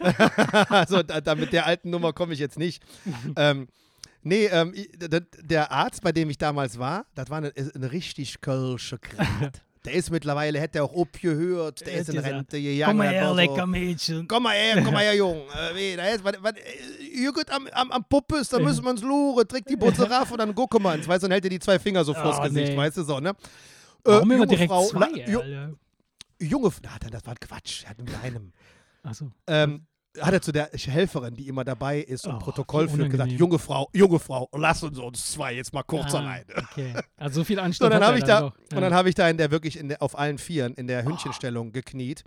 also 0.68 1.02
da, 1.02 1.20
da 1.20 1.34
mit 1.34 1.52
der 1.52 1.66
alten 1.66 1.90
Nummer 1.90 2.12
komme 2.12 2.34
ich 2.34 2.38
jetzt 2.38 2.58
nicht. 2.58 2.82
ähm, 3.36 3.68
nee, 4.22 4.46
ähm, 4.46 4.74
der 5.42 5.72
Arzt, 5.72 6.02
bei 6.02 6.12
dem 6.12 6.28
ich 6.28 6.38
damals 6.38 6.78
war, 6.78 7.06
das 7.14 7.30
war 7.30 7.38
eine, 7.38 7.52
eine 7.74 7.92
richtig 7.92 8.40
kölsche 8.40 8.98
Grat. 8.98 9.62
Der 9.84 9.92
ist 9.92 10.10
mittlerweile, 10.10 10.58
hätte 10.60 10.78
er 10.78 10.84
auch 10.84 10.96
abgehört, 10.98 11.82
der 11.82 11.92
Er 11.94 12.00
ist 12.00 12.08
in 12.08 12.18
Rente 12.18 12.60
gegangen. 12.60 12.90
Komm 12.92 12.96
mal 12.96 13.08
her, 13.08 13.28
so- 13.28 13.34
lecker 13.34 13.66
Mädchen. 13.66 14.26
Komm 14.28 14.42
mal 14.44 14.54
her, 14.54 14.82
komm 14.82 14.94
mal 14.94 15.02
her, 15.02 15.14
Jung. 15.16 15.42
Äh, 15.48 15.74
weh, 15.74 15.96
da 15.96 16.06
ist, 16.08 16.24
was, 16.24 16.34
was, 16.40 16.52
äh, 16.52 16.62
Jürgen 17.22 17.44
am, 17.50 17.66
am, 17.68 17.92
am 17.92 18.04
Puppes, 18.08 18.48
da 18.48 18.58
müssen 18.58 18.82
wir 18.82 18.90
uns 18.90 19.02
luren. 19.02 19.46
Trägt 19.46 19.68
die 19.68 19.76
Butze 19.76 20.08
rauf 20.10 20.30
und 20.32 20.38
dann 20.38 20.54
gucken 20.54 20.82
wir 20.82 20.92
uns. 20.94 21.06
Weißt 21.06 21.22
du, 21.22 21.26
dann 21.26 21.32
hält 21.32 21.44
er 21.44 21.50
die 21.50 21.58
zwei 21.58 21.78
Finger 21.78 22.02
so 22.02 22.14
vors 22.14 22.38
Oh, 22.40 22.42
Gesicht, 22.44 22.68
nee. 22.72 22.76
weißt 22.78 22.96
du, 22.96 23.02
so, 23.02 23.20
ne? 23.20 23.34
Warum 24.04 24.20
Äh, 24.30 24.34
immer 24.34 24.34
junge 24.36 24.46
direkt 24.46 24.70
Frau, 24.70 24.86
zwei, 24.86 24.98
la- 25.00 25.28
ju, 25.28 25.40
junge, 26.40 26.70
na, 26.82 27.08
das 27.10 27.26
war 27.26 27.34
Quatsch, 27.34 27.84
er 27.84 27.90
hat 27.90 27.98
mit 27.98 28.10
einem. 28.22 28.52
Achso. 29.02 29.30
Ähm, 29.46 29.86
hat 30.20 30.32
er 30.32 30.40
zu 30.40 30.52
der 30.52 30.70
Helferin, 30.72 31.34
die 31.34 31.48
immer 31.48 31.64
dabei 31.64 32.00
ist 32.00 32.26
und 32.26 32.36
Oh, 32.36 32.38
Protokoll 32.38 32.88
führt, 32.88 33.10
gesagt, 33.10 33.32
junge 33.32 33.58
Frau, 33.58 33.88
junge 33.92 34.18
Frau, 34.18 34.48
lass 34.56 34.82
uns 34.82 34.98
uns 34.98 35.32
zwei 35.32 35.54
jetzt 35.54 35.72
mal 35.72 35.82
kurz 35.82 36.14
Ah, 36.14 36.18
alleine. 36.18 36.46
Okay. 36.56 36.94
Also 37.16 37.40
so 37.40 37.44
viel 37.44 37.58
Anstand 37.60 37.92
dann 37.92 38.00
hat 38.02 38.08
habe 38.08 38.18
ich 38.18 38.24
da, 38.24 38.40
dann 38.40 38.52
und 38.76 38.80
dann 38.82 38.94
habe 38.94 39.08
ich 39.08 39.14
da 39.14 39.28
in 39.28 39.36
der 39.36 39.50
wirklich 39.50 39.78
in 39.78 39.88
der, 39.88 40.00
auf 40.02 40.18
allen 40.18 40.38
Vieren 40.38 40.74
in 40.74 40.86
der 40.86 41.04
Hündchenstellung 41.04 41.72
gekniet. 41.72 42.24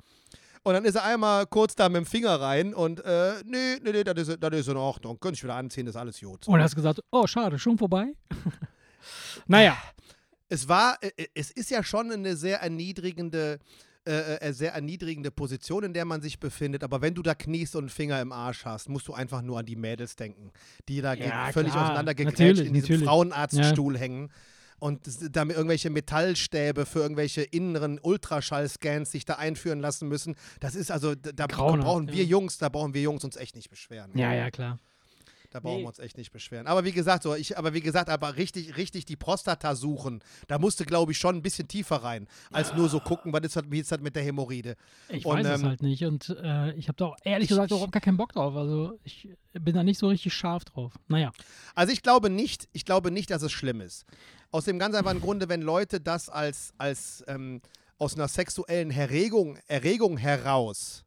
Und 0.63 0.73
dann 0.73 0.83
ist 0.83 0.95
er 0.95 1.05
einmal 1.05 1.45
kurz 1.47 1.75
da 1.75 1.87
mit 1.87 1.95
dem 1.97 2.05
Finger 2.05 2.41
rein 2.41 2.73
und 2.73 2.99
äh, 3.05 3.35
nee, 3.45 3.77
nee, 3.81 3.91
nee, 3.93 4.03
das 4.03 4.27
ist, 4.27 4.43
das 4.43 4.53
ist 4.53 4.67
in 4.67 4.75
Ordnung. 4.75 5.17
Könnte 5.19 5.35
ich 5.37 5.43
wieder 5.43 5.55
anziehen, 5.55 5.85
das 5.85 5.95
ist 5.95 6.01
alles 6.01 6.19
gut. 6.19 6.45
Und 6.47 6.61
hast 6.61 6.75
gesagt, 6.75 7.01
oh, 7.09 7.25
schade, 7.25 7.57
schon 7.57 7.77
vorbei? 7.77 8.07
naja, 9.47 9.77
Es 10.49 10.67
war, 10.67 10.97
äh, 11.01 11.11
äh, 11.15 11.27
es 11.35 11.51
ist 11.51 11.69
ja 11.69 11.83
schon 11.83 12.11
eine 12.11 12.35
sehr 12.35 12.61
erniedrigende, 12.61 13.59
äh, 14.07 14.35
äh, 14.37 14.53
sehr 14.53 14.73
erniedrigende 14.73 15.31
Position, 15.31 15.83
in 15.83 15.93
der 15.93 16.05
man 16.05 16.21
sich 16.21 16.39
befindet. 16.39 16.83
Aber 16.83 17.01
wenn 17.01 17.13
du 17.13 17.21
da 17.21 17.35
kniest 17.35 17.75
und 17.75 17.83
einen 17.83 17.89
Finger 17.89 18.21
im 18.21 18.31
Arsch 18.31 18.65
hast, 18.65 18.87
musst 18.89 19.07
du 19.07 19.13
einfach 19.13 19.41
nur 19.41 19.59
an 19.59 19.65
die 19.65 19.75
Mädels 19.75 20.15
denken, 20.15 20.51
die 20.87 21.01
da 21.01 21.13
Ja, 21.13 21.51
völlig 21.51 21.73
auseinandergegrätscht 21.73 22.63
in 22.63 22.73
diesem. 22.73 23.03
Frauenarztstuhl 23.03 23.97
hängen. 23.97 24.31
Und 24.79 25.01
da 25.35 25.43
irgendwelche 25.43 25.89
Metallstäbe 25.89 26.85
für 26.85 26.99
irgendwelche 26.99 27.41
inneren 27.41 27.99
Ultraschallscans 27.99 29.11
sich 29.11 29.25
da 29.25 29.33
einführen 29.33 29.79
lassen 29.79 30.07
müssen. 30.07 30.35
Das 30.59 30.75
ist 30.75 30.91
also, 30.91 31.15
da 31.15 31.47
Grauenhaft, 31.47 31.83
brauchen 31.83 32.07
wir 32.09 32.23
ja. 32.23 32.29
Jungs, 32.29 32.59
da 32.59 32.69
brauchen 32.69 32.93
wir 32.93 33.01
Jungs 33.01 33.23
uns 33.23 33.35
echt 33.37 33.55
nicht 33.55 33.69
beschweren. 33.69 34.11
ja, 34.15 34.33
ja, 34.33 34.51
klar. 34.51 34.79
Da 35.49 35.59
brauchen 35.61 35.77
Nee. 35.77 35.83
wir 35.83 35.87
uns 35.87 35.99
echt 35.99 36.17
nicht 36.17 36.31
beschweren. 36.31 36.67
Aber 36.67 36.83
wie 36.83 36.91
gesagt, 36.91 37.23
so, 37.23 37.33
ich, 37.33 37.57
aber 37.57 37.73
wie 37.73 37.79
gesagt, 37.81 38.09
aber 38.09 38.35
richtig, 38.35 38.75
richtig 38.77 39.05
die 39.05 39.15
Prostata 39.15 39.75
suchen, 39.75 40.21
da 40.47 40.59
musste, 40.59 40.85
glaube 40.85 41.13
ich, 41.13 41.17
schon 41.17 41.35
ein 41.37 41.41
bisschen 41.41 41.67
tiefer 41.67 41.97
rein, 41.97 42.27
als 42.51 42.73
nur 42.73 42.89
so 42.89 42.99
gucken, 42.99 43.31
was 43.31 43.41
ist 43.43 43.55
das, 43.55 43.63
wie 43.69 43.79
ist 43.79 43.91
das 43.91 44.01
mit 44.01 44.15
der 44.15 44.23
Hämorrhoide. 44.23 44.75
Ich 45.09 45.25
Und, 45.25 45.37
weiß 45.37 45.47
es 45.47 45.61
ähm, 45.61 45.67
halt 45.67 45.81
nicht 45.81 46.03
und 46.03 46.29
äh, 46.43 46.73
ich 46.73 46.87
habe 46.89 46.97
da 46.97 47.05
auch 47.05 47.17
ehrlich 47.23 47.45
ich- 47.45 47.49
gesagt 47.49 47.71
überhaupt 47.71 47.93
gar 47.93 48.01
keinen 48.01 48.17
Bock 48.17 48.33
drauf. 48.33 48.55
Also 48.55 48.99
ich 49.03 49.29
bin 49.53 49.73
da 49.73 49.83
nicht 49.83 49.99
so 49.99 50.09
richtig 50.09 50.33
scharf 50.33 50.65
drauf. 50.65 50.93
Naja. 51.07 51.31
Also 51.75 51.93
ich 51.93 52.03
glaube 52.03 52.29
nicht, 52.29 52.67
ich 52.73 52.83
glaube 52.85 53.09
nicht, 53.11 53.29
dass 53.31 53.41
es 53.41 53.51
schlimm 53.53 53.79
ist. 53.81 54.05
Aus 54.51 54.65
dem 54.65 54.79
ganz 54.79 54.95
einfachen 54.95 55.21
Grunde, 55.21 55.47
wenn 55.49 55.61
Leute 55.61 55.99
das 56.01 56.29
als, 56.29 56.73
als 56.77 57.23
ähm, 57.27 57.61
aus 57.97 58.15
einer 58.15 58.27
sexuellen 58.27 58.91
Erregung, 58.91 59.57
Erregung 59.67 60.17
heraus 60.17 61.03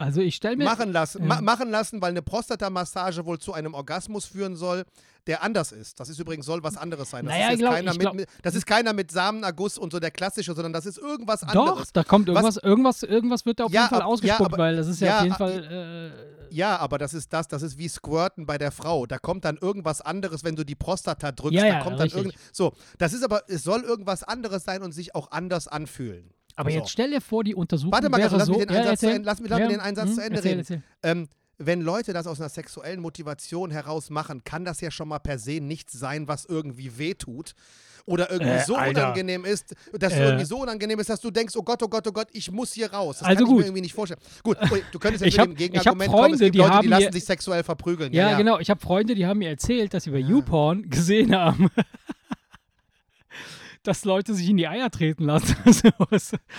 Also 0.00 0.20
ich 0.20 0.36
stelle 0.36 0.56
mir. 0.56 0.64
machen 0.64 0.92
lassen, 0.92 1.22
ja. 1.22 1.26
ma 1.26 1.40
machen 1.40 1.70
lassen, 1.70 2.00
weil 2.00 2.10
eine 2.10 2.22
Prostatamassage 2.22 3.26
wohl 3.26 3.38
zu 3.40 3.52
einem 3.52 3.74
Orgasmus 3.74 4.26
führen 4.26 4.54
soll, 4.54 4.84
der 5.26 5.42
anders 5.42 5.72
ist. 5.72 5.98
Das 5.98 6.08
ist 6.08 6.18
übrigens 6.20 6.46
soll 6.46 6.62
was 6.62 6.76
anderes 6.76 7.10
sein. 7.10 7.24
Das, 7.26 7.34
Naja, 7.34 7.50
ist, 7.50 7.58
glaub- 7.58 7.74
keiner 7.74 7.92
glaub- 7.94 8.14
mit, 8.14 8.28
das 8.42 8.54
ist 8.54 8.64
keiner 8.64 8.92
mit 8.92 9.10
Samenerguss 9.10 9.76
und 9.76 9.90
so 9.92 9.98
der 9.98 10.12
klassische, 10.12 10.54
sondern 10.54 10.72
das 10.72 10.86
ist 10.86 10.98
irgendwas 10.98 11.40
Doch, 11.40 11.48
anderes. 11.48 11.92
da 11.92 12.04
kommt 12.04 12.28
Was- 12.28 12.34
irgendwas, 12.36 12.56
irgendwas, 12.62 13.02
irgendwas 13.02 13.44
wird 13.46 13.58
da 13.60 13.64
auf 13.64 13.72
Ja, 13.72 13.82
jeden 13.82 13.90
Fall 13.90 13.98
ab- 14.02 14.06
ja, 14.06 14.12
ausgespuckt, 14.12 14.52
aber- 14.52 14.58
weil 14.58 14.76
das 14.76 14.86
ist 14.86 15.00
ja, 15.00 15.06
ja, 15.08 15.16
auf 15.18 15.22
jeden 15.24 15.36
Fall. 15.36 16.12
Äh, 16.30 16.38
Ja, 16.54 16.78
aber 16.78 16.96
das 16.96 17.12
ist 17.12 17.30
das, 17.32 17.46
das 17.48 17.60
ist 17.62 17.76
wie 17.76 17.88
Squirten 17.88 18.46
bei 18.46 18.56
der 18.56 18.70
Frau. 18.70 19.04
Da 19.04 19.18
kommt 19.18 19.44
dann 19.44 19.58
irgendwas 19.58 20.00
anderes, 20.00 20.44
wenn 20.44 20.56
du 20.56 20.64
die 20.64 20.76
Prostata 20.76 21.30
drückst. 21.32 21.54
Ja, 21.60 21.68
da 21.68 21.80
kommt 21.82 22.00
dann 22.00 22.08
irgend 22.08 22.34
So, 22.52 22.72
das 22.96 23.12
ist 23.12 23.22
aber, 23.22 23.42
es 23.48 23.64
soll 23.64 23.82
irgendwas 23.82 24.22
anderes 24.22 24.64
sein 24.64 24.82
und 24.82 24.92
sich 24.92 25.14
auch 25.14 25.30
anders 25.32 25.68
anfühlen. 25.68 26.30
Aber 26.58 26.70
so. 26.70 26.76
jetzt 26.78 26.90
stell 26.90 27.10
dir 27.10 27.20
vor, 27.20 27.44
die 27.44 27.54
Untersuchung 27.54 27.92
Warte 27.92 28.08
mal, 28.08 28.18
wäre 28.18 28.36
lass 28.36 28.46
so. 28.46 28.52
mich 28.54 28.66
den 28.66 28.74
ja, 28.74 28.80
Einsatz 28.80 29.00
zu 29.00 29.06
erzähl. 29.06 29.16
Ende- 29.16 29.26
lass 29.26 29.40
mich- 29.40 29.50
lass 29.50 29.58
mich 29.60 29.68
den 29.68 29.80
Einsatz 29.80 30.08
hm, 30.08 30.14
zu 30.14 30.20
Ende 30.22 30.36
erzähl, 30.36 30.50
reden. 30.50 30.60
Erzähl. 30.60 30.82
Ähm, 31.02 31.28
wenn 31.60 31.80
Leute 31.80 32.12
das 32.12 32.26
aus 32.26 32.38
einer 32.40 32.48
sexuellen 32.50 33.00
Motivation 33.00 33.70
heraus 33.72 34.10
machen, 34.10 34.44
kann 34.44 34.64
das 34.64 34.80
ja 34.80 34.90
schon 34.92 35.08
mal 35.08 35.18
per 35.18 35.38
se 35.38 35.60
nichts 35.60 35.92
sein, 35.92 36.28
was 36.28 36.44
irgendwie 36.44 36.98
wehtut. 36.98 37.52
Oder 38.06 38.30
irgendwie 38.30 38.52
Äh, 38.52 38.64
so 38.64 38.74
Alter. 38.76 39.02
unangenehm 39.02 39.44
ist, 39.44 39.74
dass 39.92 40.14
Äh. 40.14 40.24
irgendwie 40.24 40.46
so 40.46 40.62
unangenehm 40.62 40.98
ist, 40.98 41.10
dass 41.10 41.20
du 41.20 41.30
denkst, 41.30 41.54
oh 41.56 41.62
Gott, 41.62 41.82
oh 41.82 41.88
Gott, 41.88 42.06
oh 42.06 42.12
Gott, 42.12 42.28
ich 42.32 42.50
muss 42.50 42.72
hier 42.72 42.90
raus. 42.90 43.18
Das 43.18 43.28
Also 43.28 43.36
kann 43.40 43.44
ich 43.44 43.48
gut. 43.50 43.58
mir 43.58 43.64
irgendwie 43.66 43.82
nicht 43.82 43.92
vorstellen. 43.94 44.20
Gut, 44.42 44.56
du 44.92 44.98
könntest 44.98 45.24
jetzt 45.24 45.34
Ich 45.34 45.38
mit 45.38 45.46
dem 45.48 45.52
ich 45.52 45.58
Gegenargument 45.58 46.10
kommen, 46.10 46.24
es 46.32 46.38
Freunde, 46.38 46.44
gibt 46.44 46.54
die 46.54 46.58
Leute, 46.58 46.70
die 46.70 46.76
haben 46.76 46.88
lassen 46.88 47.04
mir- 47.04 47.12
sich 47.12 47.24
sexuell 47.26 47.62
verprügeln. 47.64 48.12
Ja, 48.14 48.36
genau. 48.38 48.58
Ich 48.60 48.70
habe 48.70 48.80
Freunde, 48.80 49.14
die 49.14 49.26
haben 49.26 49.38
mir 49.40 49.50
erzählt, 49.50 49.92
dass 49.92 50.04
sie 50.04 50.10
bei 50.10 50.18
YouPorn 50.18 50.88
gesehen 50.88 51.34
haben, 51.36 51.68
dass 53.82 54.04
Leute 54.04 54.34
sich 54.34 54.48
in 54.48 54.56
die 54.56 54.66
Eier 54.68 54.90
treten 54.90 55.24
lassen. 55.24 55.56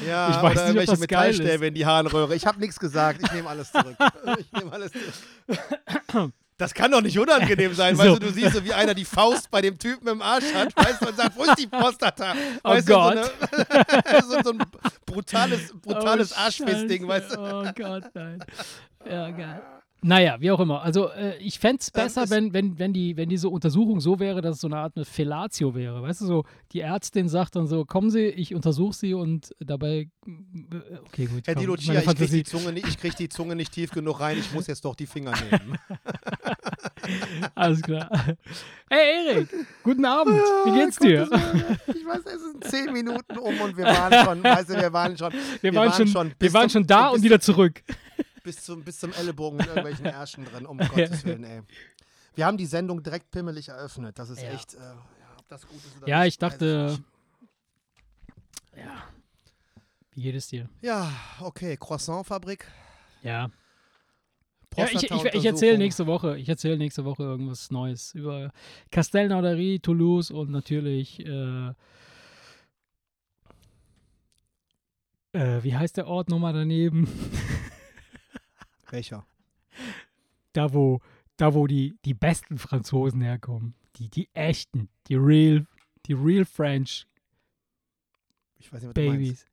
Ja, 0.07 0.29
Ich 0.29 0.41
weiß 0.41 0.57
oder 0.57 0.67
nicht, 0.73 0.79
ob 0.79 0.85
das 0.85 0.93
ist. 0.93 0.99
Metallstäbe 0.99 1.67
in 1.67 1.73
die 1.73 1.85
Harnröhre. 1.85 2.35
Ich 2.35 2.45
habe 2.45 2.59
nichts 2.59 2.79
gesagt. 2.79 3.21
Ich 3.23 3.31
nehme 3.31 3.49
alles 3.49 3.71
zurück. 3.71 3.95
Ich 4.39 4.51
nehme 4.51 4.71
alles 4.71 4.91
zurück. 4.91 6.31
Das 6.57 6.73
kann 6.73 6.91
doch 6.91 7.01
nicht 7.01 7.17
unangenehm 7.17 7.73
sein. 7.73 7.95
So. 7.99 8.03
Weißt 8.03 8.15
du, 8.15 8.19
du 8.27 8.31
siehst 8.33 8.53
so, 8.53 8.63
wie 8.65 8.73
einer 8.73 8.93
die 8.93 9.05
Faust 9.05 9.49
bei 9.49 9.61
dem 9.61 9.77
Typen 9.79 10.07
im 10.09 10.21
Arsch 10.21 10.53
hat, 10.53 10.75
weißt 10.75 11.01
du, 11.01 11.07
und 11.07 11.15
sagt, 11.17 11.37
wo 11.37 11.43
ist 11.43 11.57
die 11.57 11.67
Prostata? 11.67 12.33
Oh 12.63 12.69
Weißt 12.71 12.87
Gott. 12.87 13.15
Du, 13.15 13.23
so, 14.27 14.33
eine, 14.35 14.43
so, 14.43 14.49
ein 14.51 14.61
brutales, 15.05 15.73
brutales 15.81 16.33
Oh, 16.33 16.39
Arschfistding, 16.41 17.07
Scheiße. 17.07 17.07
weißt 17.07 17.35
du? 17.35 17.39
Oh 17.39 17.71
Gott, 17.75 18.03
nein. 18.13 18.43
Ja, 19.09 19.29
geil. 19.31 19.61
Naja, 20.01 20.37
wie 20.39 20.49
auch 20.51 20.61
immer. 20.61 20.81
Also 20.81 21.09
äh, 21.09 21.37
ich 21.39 21.59
fände 21.59 21.79
es 21.81 21.87
Ähm, 21.89 21.93
besser, 22.03 22.23
es- 22.23 22.29
wenn, 22.29 22.53
wenn, 22.53 22.79
wenn, 22.79 22.93
die, 22.93 23.17
wenn 23.17 23.27
diese 23.27 23.49
Untersuchung 23.49 23.99
so 23.99 24.19
wäre, 24.19 24.41
dass 24.41 24.55
es 24.55 24.61
so 24.61 24.67
eine 24.67 24.77
Art 24.77 24.93
eine 24.95 25.03
Fellatio 25.03 25.75
wäre. 25.75 26.01
Weißt 26.01 26.21
du, 26.21 26.25
so 26.25 26.45
die 26.71 26.79
Ärztin 26.79 27.27
sagt 27.27 27.55
dann 27.57 27.67
so, 27.67 27.83
kommen 27.83 28.09
Sie, 28.09 28.21
ich 28.27 28.55
untersuche 28.55 28.93
Sie 28.95 29.13
und 29.13 29.53
dabei, 29.59 30.07
äh, 30.25 30.29
okay, 31.05 31.25
gut. 31.25 31.45
Herr 31.47 31.55
komm, 31.55 31.65
meine 31.65 31.77
Chia, 31.77 31.99
ich 31.99 32.05
kriege 32.05 32.27
die, 32.31 32.43
Zunge 32.43 32.71
nicht- 32.71 32.87
ich 32.87 32.97
krieg 32.97 33.15
die 33.17 33.27
Zunge 33.29 33.55
nicht 33.57 33.73
tief 33.73 33.91
genug 33.91 34.21
rein, 34.21 34.37
ich 34.39 34.53
muss 34.53 34.67
jetzt 34.67 34.85
doch 34.85 34.95
die 34.95 35.05
Finger 35.07 35.33
nehmen. 35.51 35.77
Alles 37.55 37.81
klar. 37.81 38.09
Hey 38.89 39.27
Erik, 39.35 39.49
guten 39.83 40.05
Abend. 40.05 40.35
Wie 40.65 40.79
geht's 40.79 40.97
dir? 40.97 41.27
Ich 41.87 42.05
weiß, 42.05 42.21
es 42.25 42.41
sind 42.41 42.63
zehn 42.63 42.93
Minuten 42.93 43.37
um 43.37 43.59
und 43.61 43.75
wir 43.77 43.85
waren 43.85 44.25
schon, 44.25 44.43
weißt 44.43 44.69
du, 44.69 44.73
wir 44.75 44.93
waren 44.93 45.17
schon, 45.17 45.33
Wir 45.61 45.73
waren, 45.75 46.07
schon, 46.07 46.27
wir 46.29 46.35
bis 46.37 46.53
waren 46.53 46.69
schon 46.69 46.85
da 46.87 47.07
und 47.09 47.21
wieder 47.23 47.39
zurück. 47.39 47.83
Bis 48.43 48.63
zum, 48.63 48.83
bis 48.83 48.99
zum 48.99 49.13
Ellenbogen 49.13 49.57
mit 49.57 49.67
irgendwelchen 49.67 50.05
Ärschen 50.07 50.45
drin, 50.45 50.65
um 50.65 50.77
Gottes 50.77 51.23
Willen, 51.25 51.43
ey. 51.43 51.61
Wir 52.35 52.45
haben 52.45 52.57
die 52.57 52.65
Sendung 52.65 53.03
direkt 53.03 53.31
pimmelig 53.31 53.69
eröffnet. 53.69 54.17
Das 54.17 54.29
ist 54.29 54.41
Ja. 54.41 54.51
echt, 54.53 54.73
äh, 54.75 54.79
ja, 54.79 54.97
ob 55.37 55.47
das 55.49 55.67
gut 55.67 55.77
ist 55.83 55.97
oder 55.97 56.07
Ja, 56.07 56.19
nicht, 56.23 56.33
ich 56.33 56.37
dachte, 56.37 56.97
ja. 58.75 59.03
Wie 60.11 60.21
geht 60.21 60.35
es 60.35 60.47
dir? 60.47 60.69
Ja, 60.81 61.11
okay, 61.39 61.77
Croissant-Fabrik. 61.77 62.67
Ja. 63.23 63.49
Ja, 64.77 64.85
ich, 64.85 65.11
ich, 65.11 65.25
ich 65.25 65.45
erzähle 65.45 65.77
nächste 65.77 66.05
Woche. 66.07 66.37
Ich 66.37 66.47
erzähle 66.47 66.77
nächste 66.77 67.03
Woche 67.03 67.23
irgendwas 67.23 67.71
Neues 67.71 68.13
über 68.13 68.51
Castelnaudary, 68.91 69.79
Toulouse 69.81 70.31
und 70.31 70.51
natürlich 70.51 71.25
äh, 71.25 71.73
äh, 75.33 75.63
wie 75.63 75.75
heißt 75.75 75.97
der 75.97 76.07
Ort 76.07 76.29
nochmal 76.29 76.53
daneben? 76.53 77.07
Welcher? 78.91 79.25
da 80.53 80.73
wo 80.73 80.99
da 81.37 81.53
wo 81.53 81.67
die 81.67 81.97
die 82.05 82.13
besten 82.13 82.57
Franzosen 82.57 83.21
herkommen, 83.21 83.75
die 83.97 84.09
die 84.09 84.29
echten, 84.33 84.89
die 85.07 85.15
real 85.15 85.65
die 86.05 86.13
real 86.13 86.45
French 86.45 87.05
Ich 88.57 88.71
weiß 88.73 88.81
nicht, 88.81 88.89
was 88.89 88.93
du 88.93 89.01
meinst. 89.01 89.17
Babies. 89.19 89.45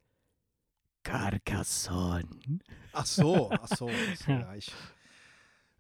Carcassonne. 1.03 2.27
Ach 2.93 3.07
so, 3.07 3.51
ach 3.53 3.69
so. 3.69 3.89
Ach 3.91 4.17
so 4.17 4.31
Ja. 4.33 4.41
ja, 4.41 4.55
ich 4.55 4.73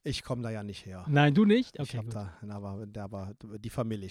ich 0.04 0.22
komme 0.22 0.42
da 0.42 0.50
ja 0.50 0.62
nicht 0.62 0.86
her. 0.86 1.04
Nein, 1.08 1.34
du 1.34 1.44
nicht? 1.44 1.74
ich 1.74 1.80
Okay, 1.80 1.96
habe 1.98 2.06
gut. 2.06 2.14
da, 2.14 2.32
aber, 2.54 2.86
aber 3.02 3.34
die 3.58 3.70
Familie. 3.70 4.08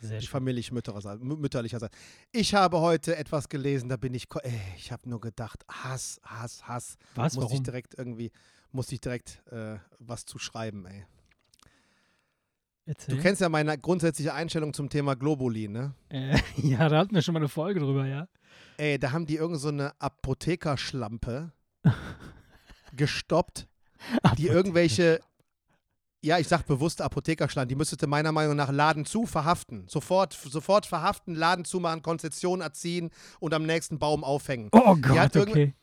Sehr 0.00 0.18
Die 0.18 0.26
schön. 0.26 0.30
Familie 0.30 0.62
mütterlicherseits. 0.72 1.20
mütterlicherseits. 1.22 1.96
Ich 2.30 2.54
habe 2.54 2.78
heute 2.80 3.16
etwas 3.16 3.48
gelesen, 3.48 3.88
da 3.88 3.96
bin 3.96 4.14
ich, 4.14 4.26
ey, 4.42 4.60
ich 4.76 4.92
habe 4.92 5.08
nur 5.08 5.20
gedacht, 5.20 5.64
Hass, 5.68 6.20
Hass, 6.24 6.66
Hass. 6.68 6.96
Was? 7.16 7.34
Muss 7.34 7.46
ich 7.46 7.50
Warum? 7.52 7.64
direkt 7.64 7.94
irgendwie, 7.98 8.30
muss 8.72 8.90
ich 8.92 9.00
direkt 9.00 9.42
äh, 9.50 9.76
was 9.98 10.24
zu 10.24 10.38
schreiben, 10.38 10.86
ey. 10.86 11.04
Erzähl. 12.84 13.14
Du 13.14 13.22
kennst 13.22 13.40
ja 13.40 13.48
meine 13.48 13.78
grundsätzliche 13.78 14.34
Einstellung 14.34 14.74
zum 14.74 14.88
Thema 14.88 15.14
Globuli, 15.14 15.68
ne? 15.68 15.94
äh, 16.08 16.36
ja, 16.56 16.88
da 16.88 16.98
hatten 16.98 17.14
wir 17.14 17.22
schon 17.22 17.34
mal 17.34 17.40
eine 17.40 17.48
Folge 17.48 17.80
drüber, 17.80 18.06
ja. 18.06 18.26
Ey, 18.76 18.98
da 18.98 19.12
haben 19.12 19.26
die 19.26 19.36
irgend 19.36 19.60
so 19.60 19.68
eine 19.68 19.92
Apothekerschlampe 20.00 21.52
gestoppt, 22.96 23.68
die 24.36 24.48
irgendwelche, 24.48 25.20
ja, 26.22 26.38
ich 26.38 26.48
sag 26.48 26.66
bewusst 26.66 27.00
Apothekerschlampe, 27.00 27.68
die 27.68 27.76
müsstete 27.76 28.08
meiner 28.08 28.32
Meinung 28.32 28.56
nach 28.56 28.72
Laden 28.72 29.04
zu 29.04 29.26
verhaften. 29.26 29.86
Sofort, 29.86 30.32
sofort 30.32 30.86
verhaften, 30.86 31.36
Laden 31.36 31.64
zumachen, 31.64 32.02
Konzession 32.02 32.60
erziehen 32.60 33.10
und 33.38 33.54
am 33.54 33.62
nächsten 33.64 34.00
Baum 34.00 34.24
aufhängen. 34.24 34.70
Oh 34.72 34.96
Gott, 34.96 35.36
okay. 35.36 35.74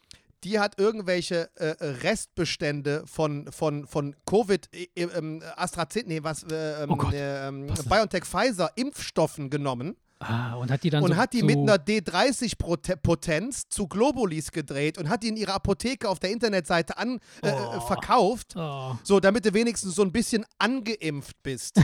Die 0.43 0.59
hat 0.59 0.79
irgendwelche 0.79 1.49
äh, 1.55 1.75
Restbestände 1.83 3.03
von, 3.05 3.51
von, 3.51 3.87
von 3.87 4.15
Covid, 4.25 4.69
äh, 4.73 4.87
ähm, 4.95 5.41
AstraZeneca, 5.55 6.07
nee, 6.09 6.23
was, 6.23 6.43
äh, 6.43 6.83
ähm, 6.83 6.91
Oh 6.91 7.11
äh, 7.11 7.47
ähm, 7.47 7.67
BioNTech 7.87 8.25
Pfizer 8.25 8.71
Impfstoffen 8.75 9.49
genommen 9.49 9.95
Ah, 10.21 10.55
und 10.55 10.69
hat 10.69 10.83
die 10.83 10.89
dann 10.89 11.01
und 11.03 11.11
so, 11.11 11.15
hat 11.17 11.31
die 11.31 11.39
so 11.39 11.45
mit 11.45 11.57
einer 11.57 11.77
D30-Potenz 11.77 13.69
zu 13.69 13.87
Globulis 13.87 14.51
gedreht 14.51 14.97
und 14.97 15.07
hat 15.07 15.23
die 15.23 15.29
in 15.29 15.37
ihrer 15.37 15.53
Apotheke 15.55 16.09
auf 16.09 16.19
der 16.19 16.31
Internetseite 16.31 16.97
an, 16.97 17.19
äh, 17.41 17.51
Oh. 17.53 17.77
äh, 17.77 17.81
verkauft, 17.87 18.53
Oh. 18.57 18.95
so 19.03 19.19
damit 19.21 19.45
du 19.45 19.53
wenigstens 19.53 19.95
so 19.95 20.01
ein 20.01 20.11
bisschen 20.11 20.45
angeimpft 20.57 21.41
bist. 21.41 21.81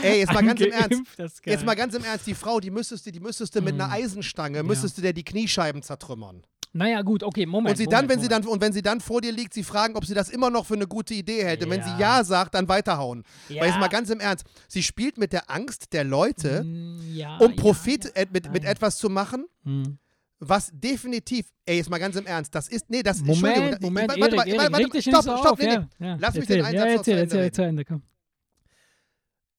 Ey, 0.02 0.18
jetzt 0.18 0.34
mal 0.34 0.44
ganz 0.44 0.60
im 0.60 0.70
Ernst. 0.70 1.02
Jetzt 1.46 1.64
mal 1.64 1.74
ganz 1.74 1.94
im 1.94 2.04
Ernst, 2.04 2.26
die 2.26 2.34
Frau, 2.34 2.60
die 2.60 2.70
müsstest 2.70 3.06
du, 3.06 3.10
die 3.12 3.20
müsstest 3.20 3.54
du 3.56 3.62
mit 3.62 3.72
einer 3.72 3.88
Mm. 3.88 3.92
Eisenstange, 3.92 4.62
müsstest 4.62 4.98
du 4.98 5.02
der 5.02 5.14
die 5.14 5.24
Kniescheiben 5.24 5.82
zertrümmern. 5.82 6.42
Naja, 6.72 7.02
gut, 7.02 7.22
okay, 7.22 7.46
Moment. 7.46 7.70
Und 7.72 7.76
sie 7.78 7.84
Moment, 7.84 7.92
dann, 8.02 8.08
wenn 8.08 8.20
sie 8.20 8.26
Moment. 8.28 8.44
dann, 8.44 8.52
und 8.52 8.60
wenn 8.60 8.72
sie 8.72 8.82
dann 8.82 9.00
vor 9.00 9.20
dir 9.20 9.32
liegt, 9.32 9.54
sie 9.54 9.62
fragen, 9.62 9.96
ob 9.96 10.04
sie 10.04 10.14
das 10.14 10.28
immer 10.28 10.50
noch 10.50 10.66
für 10.66 10.74
eine 10.74 10.86
gute 10.86 11.14
Idee 11.14 11.42
hält. 11.44 11.64
Und 11.64 11.70
wenn 11.70 11.82
sie 11.82 11.88
Ja. 11.90 12.18
Ja 12.18 12.24
sagt, 12.24 12.54
dann 12.54 12.68
weiterhauen. 12.68 13.24
Ja. 13.48 13.62
Weil 13.62 13.68
jetzt 13.70 13.80
mal 13.80 13.88
ganz 13.88 14.10
im 14.10 14.20
Ernst, 14.20 14.44
sie 14.68 14.82
spielt 14.82 15.16
mit 15.18 15.32
der 15.32 15.50
Angst 15.50 15.92
der 15.92 16.04
Leute, 16.04 16.62
Mm, 16.64 17.14
ja, 17.16 17.36
um 17.38 17.50
ja, 17.50 17.56
Profit 17.56 18.12
ja. 18.16 18.24
mit, 18.32 18.52
mit 18.52 18.64
etwas 18.64 18.98
zu 18.98 19.08
machen, 19.08 19.46
Hm. 19.64 19.98
was 20.40 20.70
definitiv, 20.72 21.46
ey, 21.66 21.78
jetzt 21.78 21.90
mal 21.90 21.98
ganz 21.98 22.14
im 22.16 22.26
Ernst, 22.26 22.54
das 22.54 22.68
ist, 22.68 22.90
nee, 22.90 23.02
das 23.02 23.20
Moment, 23.22 23.44
Entschuldigung, 23.56 23.80
Moment, 23.82 24.08
warte, 24.10 24.20
Erik, 24.20 24.36
warte, 24.36 24.50
Erik, 24.50 24.60
warte, 24.72 24.84
warte, 24.84 25.02
stopp, 25.02 25.22
stopp, 25.22 25.46
auf. 25.52 25.58
nee, 25.58 25.66
nee. 25.66 25.72
ja, 25.72 25.86
ja. 26.06 26.16
Lass 26.20 26.34
mich 26.34 26.42
erzähl, 26.42 26.56
den 26.56 26.64
einen 26.66 26.76
ja, 26.76 26.84
erzähl, 26.84 27.02
zu 27.04 27.36
erzähl, 27.38 27.52
zu 27.52 27.62
Ende, 27.64 27.84
komm. 27.84 28.02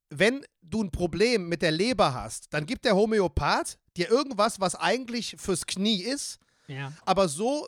Wenn 0.09 0.41
du 0.61 0.83
ein 0.83 0.91
Problem 0.91 1.49
mit 1.49 1.61
der 1.61 1.71
Leber 1.71 2.13
hast, 2.13 2.47
dann 2.53 2.65
gibt 2.65 2.85
der 2.85 2.95
Homöopath 2.95 3.77
dir 3.97 4.09
irgendwas, 4.09 4.59
was 4.59 4.75
eigentlich 4.75 5.35
fürs 5.37 5.65
Knie 5.65 6.01
ist, 6.01 6.39
Ja. 6.69 6.93
aber 7.05 7.27
so 7.27 7.67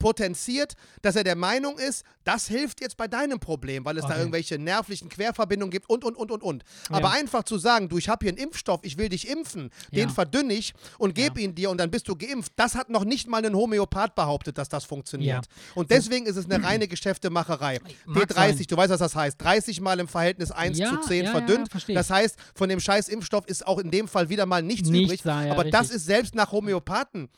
potenziert, 0.00 0.76
dass 1.02 1.14
er 1.14 1.24
der 1.24 1.36
Meinung 1.36 1.78
ist, 1.78 2.04
das 2.24 2.48
hilft 2.48 2.80
jetzt 2.80 2.96
bei 2.96 3.06
deinem 3.06 3.38
Problem, 3.38 3.84
weil 3.84 3.98
es 3.98 4.02
da 4.04 4.12
Okay. 4.12 4.20
irgendwelche 4.20 4.58
nervlichen 4.58 5.10
Querverbindungen 5.10 5.70
gibt 5.70 5.90
und, 5.90 6.04
und, 6.04 6.16
und, 6.16 6.30
und, 6.30 6.42
und. 6.42 6.64
Aber 6.88 7.08
Ja. 7.10 7.20
einfach 7.20 7.42
zu 7.44 7.58
sagen, 7.58 7.90
du, 7.90 7.98
ich 7.98 8.08
habe 8.08 8.24
hier 8.24 8.30
einen 8.30 8.38
Impfstoff, 8.38 8.80
ich 8.82 8.96
will 8.96 9.10
dich 9.10 9.28
impfen, 9.28 9.68
den 9.92 10.08
Ja. 10.08 10.14
verdünne 10.14 10.54
ich 10.54 10.72
und 10.96 11.14
gebe 11.14 11.38
Ja. 11.38 11.44
ihn 11.46 11.54
dir 11.54 11.68
und 11.68 11.76
dann 11.76 11.90
bist 11.90 12.08
du 12.08 12.16
geimpft, 12.16 12.52
das 12.56 12.76
hat 12.76 12.88
noch 12.88 13.04
nicht 13.04 13.28
mal 13.28 13.44
ein 13.44 13.54
Homöopath 13.54 14.14
behauptet, 14.14 14.56
dass 14.56 14.70
das 14.70 14.86
funktioniert. 14.86 15.44
Und 15.74 15.90
deswegen 15.90 16.24
ist 16.24 16.36
es 16.36 16.46
eine 16.46 16.64
reine 16.64 16.88
Geschäftemacherei. 16.88 17.80
Mag 18.06 18.30
D30, 18.30 18.34
sein. 18.56 18.66
du 18.70 18.76
weißt, 18.78 18.90
was 18.92 19.00
das 19.00 19.14
heißt. 19.14 19.38
30 19.38 19.82
mal 19.82 20.00
im 20.00 20.08
Verhältnis 20.08 20.50
1 20.50 20.78
Ja, 20.78 20.88
zu 20.88 20.96
10 21.08 21.18
ja, 21.18 21.24
ja, 21.24 21.30
verdünnt. 21.32 21.68
das 21.88 22.08
heißt, 22.08 22.36
von 22.54 22.70
dem 22.70 22.80
scheiß 22.80 23.08
Impfstoff 23.10 23.46
ist 23.46 23.66
auch 23.66 23.78
in 23.78 23.90
dem 23.90 24.08
Fall 24.08 24.30
wieder 24.30 24.46
mal 24.46 24.62
nichts, 24.62 24.88
Nichts, 24.88 25.12
übrig. 25.12 25.24
ja, 25.26 25.52
aber 25.52 25.64
das 25.64 25.82
richtig. 25.82 25.96
ist 25.96 26.06
selbst 26.06 26.34
nach 26.34 26.52
Homöopathen 26.52 27.28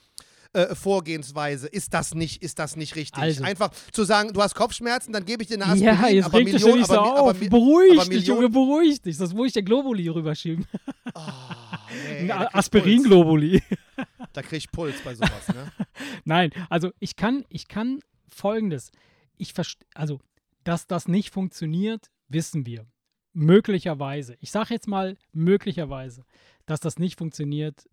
äh, 0.54 0.74
Vorgehensweise 0.74 1.66
ist 1.66 1.94
das 1.94 2.14
nicht, 2.14 2.42
ist 2.42 2.58
das 2.58 2.76
nicht 2.76 2.94
richtig. 2.96 3.22
Also. 3.22 3.44
Einfach 3.44 3.70
zu 3.90 4.04
sagen, 4.04 4.32
du 4.32 4.42
hast 4.42 4.54
Kopfschmerzen, 4.54 5.12
dann 5.12 5.24
gebe 5.24 5.42
ich 5.42 5.48
dir 5.48 5.54
eine 5.54 5.66
Aspirin, 5.66 5.84
Ja, 5.84 6.08
jetzt 6.08 6.24
aber 6.26 6.38
reg 6.38 6.46
dich 6.46 6.54
doch 6.54 6.60
Millionen, 6.60 6.78
nicht 6.80 6.88
so 6.88 6.98
aber, 6.98 7.22
auf. 7.22 7.36
aber, 7.36 7.48
beruhig 7.48 8.00
aber 8.00 8.10
dich, 8.10 8.26
Junge, 8.26 8.48
beruhig 8.48 9.00
dich. 9.00 9.16
Sonst 9.16 9.34
muss 9.34 9.48
ich 9.48 9.52
der 9.54 9.62
Globuli 9.62 10.08
rüberschieben. 10.08 10.66
Ah, 11.14 11.78
nee, 12.20 12.30
Aspirin-Globuli. 12.30 13.60
Puls. 13.60 14.08
Da 14.32 14.42
krieg 14.42 14.58
ich 14.58 14.70
Puls 14.70 15.00
bei 15.04 15.14
sowas, 15.14 15.48
ne? 15.48 15.72
Nein, 16.24 16.50
also 16.70 16.90
ich 16.98 17.16
kann, 17.16 17.44
ich 17.48 17.68
kann 17.68 18.00
folgendes. 18.28 18.90
Ich 19.36 19.52
verstehe, 19.52 19.86
also, 19.94 20.20
dass 20.64 20.86
das 20.86 21.08
nicht 21.08 21.30
funktioniert, 21.30 22.10
wissen 22.28 22.66
wir. 22.66 22.86
Möglicherweise. 23.34 24.36
Ich 24.40 24.50
sage 24.50 24.74
jetzt 24.74 24.88
mal 24.88 25.16
möglicherweise, 25.32 26.24
dass 26.66 26.80
das 26.80 26.98
nicht 26.98 27.18
funktioniert, 27.18 27.88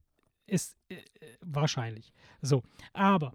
ist 0.49 0.75
äh, 0.89 0.95
wahrscheinlich. 1.41 2.11
So, 2.41 2.63
aber 2.93 3.33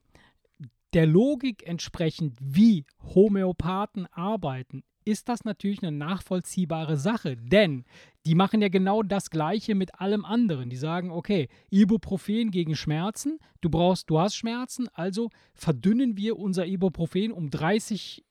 der 0.93 1.07
Logik 1.07 1.67
entsprechend, 1.67 2.37
wie 2.41 2.85
Homöopathen 3.15 4.07
arbeiten, 4.13 4.85
ist 5.05 5.29
das 5.29 5.45
natürlich 5.45 5.83
eine 5.83 5.97
nachvollziehbare 5.97 6.97
Sache, 6.97 7.37
denn 7.37 7.85
die 8.27 8.35
machen 8.35 8.63
ja 8.63 8.69
genau 8.69 9.03
das 9.03 9.29
Gleiche 9.29 9.75
mit 9.75 10.01
allem 10.01 10.25
anderen. 10.25 10.71
Die 10.71 10.77
sagen, 10.77 11.11
okay, 11.11 11.49
Ibuprofen 11.71 12.51
gegen 12.51 12.75
Schmerzen, 12.75 13.39
du 13.61 13.69
brauchst, 13.69 14.09
du 14.09 14.19
hast 14.19 14.35
Schmerzen, 14.35 14.89
also 14.95 15.31
verdünnen 15.53 16.17
wir 16.17 16.39
unser 16.39 16.67
Ibuprofen 16.67 17.33
um 17.33 17.51
30 17.51 18.25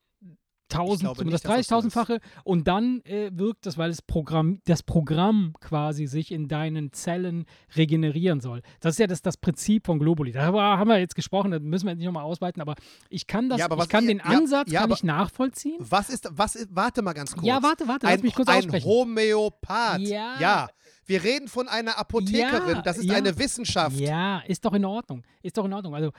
glaube 0.69 1.21
um 1.21 1.27
nicht, 1.27 1.33
das 1.33 1.41
dass 1.41 1.55
das 1.57 1.67
so 1.67 1.79
ist. 1.79 1.95
30.000-fache 1.95 2.19
und 2.43 2.67
dann 2.67 3.01
äh, 3.05 3.29
wirkt 3.33 3.65
das, 3.65 3.77
weil 3.77 3.89
das 3.89 4.01
Programm, 4.01 4.59
das 4.65 4.81
Programm 4.83 5.53
quasi 5.59 6.07
sich 6.07 6.31
in 6.31 6.47
deinen 6.47 6.91
Zellen 6.93 7.45
regenerieren 7.75 8.39
soll. 8.41 8.61
Das 8.79 8.95
ist 8.95 8.99
ja 8.99 9.07
das, 9.07 9.21
das 9.21 9.37
Prinzip 9.37 9.85
von 9.85 9.99
Globuli. 9.99 10.31
Darüber 10.31 10.61
haben 10.77 10.87
wir 10.89 10.99
jetzt 10.99 11.15
gesprochen, 11.15 11.51
da 11.51 11.59
müssen 11.59 11.85
wir 11.85 11.91
jetzt 11.91 11.99
nicht 11.99 12.07
nochmal 12.07 12.23
ausweiten, 12.23 12.61
aber 12.61 12.75
ich 13.09 13.27
kann 13.27 13.49
das, 13.49 13.59
Ja, 13.59 13.67
ich 13.71 13.89
kann 13.89 14.03
ihr- 14.05 14.07
den 14.09 14.17
ja, 14.19 14.23
Ansatz 14.25 14.71
ja, 14.71 14.81
kann 14.81 14.91
ich 14.91 15.03
nachvollziehen. 15.03 15.77
Was 15.79 16.09
ist, 16.09 16.27
was 16.31 16.55
ist, 16.55 16.69
warte 16.71 17.01
mal 17.01 17.13
ganz 17.13 17.33
kurz. 17.33 17.45
Ja, 17.45 17.61
warte, 17.61 17.87
warte, 17.87 18.05
lass 18.07 18.15
ein, 18.15 18.21
mich 18.21 18.33
kurz 18.35 18.47
ein 18.49 18.57
aussprechen. 18.59 18.85
Homöopath. 18.85 19.99
Ja. 20.01 20.39
ja. 20.39 20.69
Wir 21.05 21.23
reden 21.23 21.47
von 21.49 21.67
einer 21.67 21.97
Apothekerin, 21.99 22.75
Ja, 22.77 22.81
das 22.81 22.97
ist 22.97 23.05
ja. 23.05 23.15
eine 23.15 23.37
Wissenschaft. 23.37 23.99
Ja, 23.99 24.39
ist 24.47 24.63
doch 24.63 24.73
in 24.73 24.85
Ordnung. 24.85 25.23
Ist 25.41 25.57
doch 25.57 25.65
in 25.65 25.73
Ordnung. 25.73 25.93
Also 25.95 26.11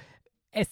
es 0.51 0.69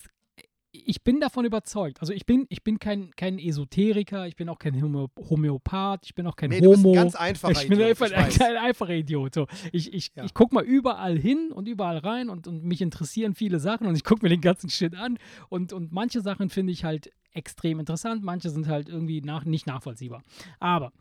ich 0.86 1.02
bin 1.02 1.20
davon 1.20 1.44
überzeugt. 1.44 2.00
Also 2.00 2.12
ich 2.12 2.26
bin, 2.26 2.46
ich 2.48 2.62
bin 2.62 2.78
kein, 2.78 3.10
kein 3.16 3.38
Esoteriker, 3.38 4.26
ich 4.26 4.36
bin 4.36 4.48
auch 4.48 4.58
kein 4.58 4.80
Homö 4.80 5.06
Homöopath, 5.18 6.04
ich 6.04 6.14
bin 6.14 6.26
auch 6.26 6.36
kein 6.36 6.50
Nee, 6.50 6.60
du 6.60 6.70
bist 6.70 6.82
ein 6.82 6.84
Homo. 6.84 6.94
ganz 6.94 7.14
einfacher 7.14 7.52
ich 7.52 7.68
bin 7.68 7.80
Idiot, 7.80 7.88
einfach 8.02 8.28
ich 8.28 8.40
ein, 8.42 8.50
ein 8.50 8.56
einfacher 8.64 8.94
Idiot. 8.94 9.34
So, 9.34 9.46
ich 9.72 9.92
ich, 9.92 10.12
Ja. 10.14 10.24
ich 10.24 10.34
gucke 10.34 10.54
mal 10.54 10.64
überall 10.64 11.18
hin 11.18 11.52
und 11.52 11.68
überall 11.68 11.98
rein 11.98 12.28
und, 12.28 12.46
und 12.46 12.64
mich 12.64 12.80
interessieren 12.80 13.34
viele 13.34 13.60
Sachen 13.60 13.86
und 13.86 13.94
ich 13.96 14.04
gucke 14.04 14.24
mir 14.24 14.28
den 14.30 14.40
ganzen 14.40 14.70
Shit 14.70 14.94
an 14.94 15.18
und, 15.48 15.72
und 15.72 15.92
manche 15.92 16.20
Sachen 16.20 16.50
finde 16.50 16.72
ich 16.72 16.84
halt 16.84 17.10
extrem 17.32 17.80
interessant, 17.80 18.22
manche 18.22 18.50
sind 18.50 18.68
halt 18.68 18.88
irgendwie 18.88 19.20
nach, 19.22 19.44
nicht 19.44 19.66
nachvollziehbar. 19.66 20.22
Aber 20.60 20.92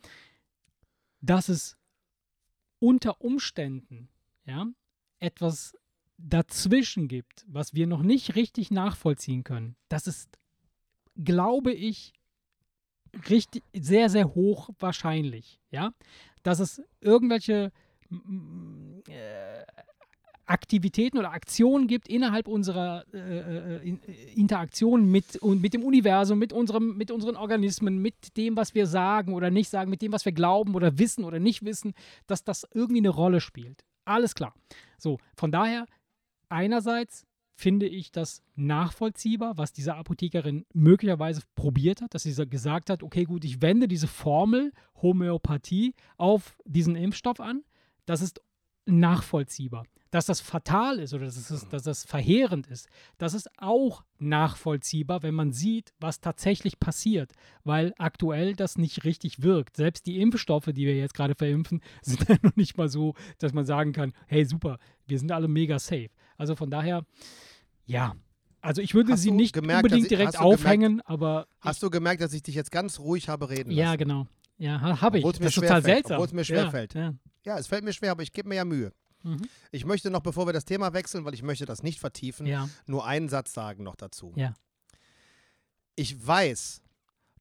dass 1.21 1.49
es 1.49 1.77
unter 2.79 3.21
Umständen 3.21 4.09
ja, 4.45 4.65
etwas 5.19 5.75
dazwischen 6.23 7.07
gibt, 7.07 7.45
was 7.47 7.73
wir 7.73 7.87
noch 7.87 8.03
nicht 8.03 8.35
richtig 8.35 8.71
nachvollziehen 8.71 9.43
können, 9.43 9.75
das 9.89 10.07
ist, 10.07 10.37
glaube 11.15 11.73
ich, 11.73 12.13
richtig, 13.29 13.63
sehr, 13.73 14.09
sehr 14.09 14.33
hoch 14.33 14.69
wahrscheinlich, 14.79 15.59
ja, 15.71 15.93
dass 16.43 16.59
es 16.59 16.81
irgendwelche 17.01 17.71
äh, 19.07 19.63
Aktivitäten 20.45 21.17
oder 21.17 21.31
Aktionen 21.31 21.87
gibt 21.87 22.09
innerhalb 22.09 22.47
unserer 22.47 23.05
äh, 23.13 23.17
äh, 23.17 23.89
äh, 23.89 24.33
Interaktion 24.33 25.09
mit, 25.09 25.41
mit 25.43 25.73
dem 25.73 25.83
Universum, 25.83 26.39
mit, 26.39 26.51
unserem, 26.51 26.97
mit 26.97 27.09
unseren 27.09 27.37
Organismen, 27.37 27.99
mit 27.99 28.35
dem, 28.35 28.57
was 28.57 28.75
wir 28.75 28.85
sagen 28.85 29.33
oder 29.33 29.49
nicht 29.49 29.69
sagen, 29.69 29.89
mit 29.89 30.01
dem, 30.01 30.11
was 30.11 30.25
wir 30.25 30.33
glauben 30.33 30.75
oder 30.75 30.99
wissen 30.99 31.23
oder 31.23 31.39
nicht 31.39 31.63
wissen, 31.63 31.93
dass 32.27 32.43
das 32.43 32.67
irgendwie 32.73 32.99
eine 32.99 33.09
Rolle 33.09 33.39
spielt. 33.39 33.85
Alles 34.03 34.35
klar. 34.35 34.53
So, 34.97 35.19
von 35.35 35.51
daher, 35.51 35.85
einerseits 36.51 37.25
finde 37.55 37.85
ich 37.85 38.11
das 38.11 38.41
nachvollziehbar, 38.55 39.57
was 39.57 39.71
diese 39.71 39.95
Apothekerin 39.95 40.65
möglicherweise 40.73 41.41
probiert 41.55 42.01
hat, 42.01 42.13
dass 42.13 42.23
sie 42.23 42.47
gesagt 42.47 42.89
hat, 42.89 43.03
okay, 43.03 43.25
gut, 43.25 43.45
ich 43.45 43.61
wende 43.61 43.87
diese 43.87 44.07
Formel 44.07 44.73
Homöopathie 45.01 45.93
auf 46.17 46.57
diesen 46.65 46.95
Impfstoff 46.95 47.39
an. 47.39 47.63
Das 48.05 48.21
ist 48.21 48.41
nachvollziehbar. 48.85 49.85
Dass 50.09 50.25
das 50.25 50.41
fatal 50.41 50.99
ist 50.99 51.13
oder 51.13 51.25
dass, 51.25 51.49
es, 51.49 51.69
dass 51.69 51.83
das 51.83 52.03
verheerend 52.03 52.67
ist, 52.67 52.89
das 53.17 53.33
ist 53.33 53.49
auch 53.57 54.03
nachvollziehbar, 54.19 55.23
wenn 55.23 55.33
man 55.33 55.53
sieht, 55.53 55.93
was 56.01 56.19
tatsächlich 56.19 56.81
passiert, 56.81 57.31
weil 57.63 57.93
aktuell 57.97 58.53
das 58.53 58.77
nicht 58.77 59.05
richtig 59.05 59.41
wirkt. 59.41 59.77
Selbst 59.77 60.05
die 60.07 60.19
Impfstoffe, 60.19 60.65
die 60.65 60.85
wir 60.85 60.97
jetzt 60.97 61.13
gerade 61.13 61.35
verimpfen, 61.35 61.81
sind 62.01 62.27
ja 62.27 62.35
noch 62.41 62.57
nicht 62.57 62.77
mal 62.77 62.89
so, 62.89 63.13
dass 63.37 63.53
man 63.53 63.65
sagen 63.65 63.93
kann, 63.93 64.11
hey 64.27 64.43
super, 64.43 64.79
wir 65.07 65.17
sind 65.17 65.31
alle 65.31 65.47
mega 65.47 65.79
safe. 65.79 66.09
Also 66.41 66.55
von 66.55 66.71
daher, 66.71 67.05
ja. 67.85 68.15
Also 68.61 68.81
ich 68.81 68.95
würde 68.95 69.13
Hast 69.13 69.21
sie 69.21 69.29
nicht 69.31 69.53
gemerkt, 69.53 69.83
unbedingt 69.83 70.05
ich- 70.05 70.09
direkt 70.09 70.33
du 70.33 70.39
gemerkt- 70.39 70.59
aufhängen, 70.59 71.01
aber 71.01 71.45
Hast 71.59 71.83
du 71.83 71.89
gemerkt, 71.91 72.19
dass 72.21 72.33
ich 72.33 72.41
dich 72.41 72.55
jetzt 72.55 72.71
ganz 72.71 72.97
ruhig 72.99 73.29
habe 73.29 73.49
reden 73.51 73.69
ja, 73.69 73.85
lassen? 73.89 73.97
genau. 73.99 74.27
Ja, 74.57 74.81
ha- 74.81 75.01
habe 75.01 75.19
ich. 75.19 75.23
Mir 75.25 75.31
das 75.33 75.39
ist 75.41 75.53
total 75.55 75.67
schwerfällt, 75.67 75.83
seltsam. 75.85 76.13
obwohl's 76.17 76.33
mir 76.33 76.43
schwerfällt. 76.43 76.93
Ja, 76.95 77.01
ja. 77.01 77.13
Ja, 77.45 77.57
es 77.59 77.67
fällt 77.67 77.83
mir 77.83 77.93
schwer, 77.93 78.11
aber 78.11 78.23
ich 78.23 78.33
gebe 78.33 78.49
mir 78.49 78.55
ja 78.55 78.65
Mühe. 78.65 78.91
Mhm. 79.23 79.41
Ich 79.71 79.85
möchte 79.85 80.09
noch, 80.09 80.21
bevor 80.21 80.47
wir 80.47 80.53
das 80.53 80.65
Thema 80.65 80.93
wechseln, 80.93 81.25
weil 81.25 81.35
ich 81.35 81.43
möchte 81.43 81.65
das 81.65 81.83
nicht 81.83 81.99
vertiefen, 81.99 82.47
ja. 82.47 82.67
nur 82.87 83.05
einen 83.05 83.29
Satz 83.29 83.53
sagen 83.53 83.83
noch 83.83 83.95
dazu. 83.95 84.33
Ja. 84.35 84.55
Ich 85.95 86.25
weiß, 86.25 86.80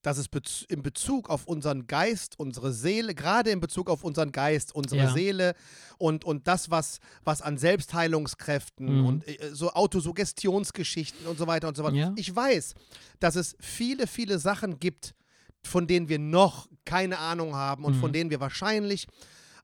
dass 0.02 0.16
es 0.19 0.28
bez 0.28 0.64
in 0.69 0.83
Bezug 0.83 1.28
auf 1.28 1.47
unseren 1.47 1.87
Geist, 1.87 2.38
unsere 2.38 2.73
Seele, 2.73 3.14
gerade 3.14 3.50
in 3.50 3.61
Bezug 3.61 3.90
auf 3.90 4.02
unseren 4.04 4.33
Geist, 4.33 4.75
unsere 4.75 5.02
Ja. 5.02 5.12
Seele 5.12 5.54
und, 5.99 6.25
und 6.25 6.47
das, 6.49 6.71
was, 6.71 7.00
was 7.23 7.42
an 7.42 7.59
Selbstheilungskräften 7.59 9.00
Mhm. 9.00 9.07
und 9.07 9.28
äh, 9.28 9.50
so 9.54 9.71
Autosuggestionsgeschichten 9.73 11.26
und 11.26 11.38
so 11.38 11.47
weiter 11.47 11.69
und 11.69 11.76
so 11.76 11.85
weiter. 11.85 11.97
Ja. 11.97 12.12
Ich 12.16 12.35
weiß, 12.35 12.75
dass 13.19 13.37
es 13.37 13.57
viele, 13.61 14.07
viele 14.07 14.38
Sachen 14.38 14.78
gibt, 14.78 15.14
von 15.62 15.87
denen 15.87 16.09
wir 16.09 16.19
noch 16.19 16.66
keine 16.85 17.19
Ahnung 17.19 17.54
haben 17.54 17.85
und 17.85 17.97
Mhm. 17.97 18.00
von 18.00 18.12
denen 18.12 18.30
wir 18.30 18.40
wahrscheinlich 18.40 19.07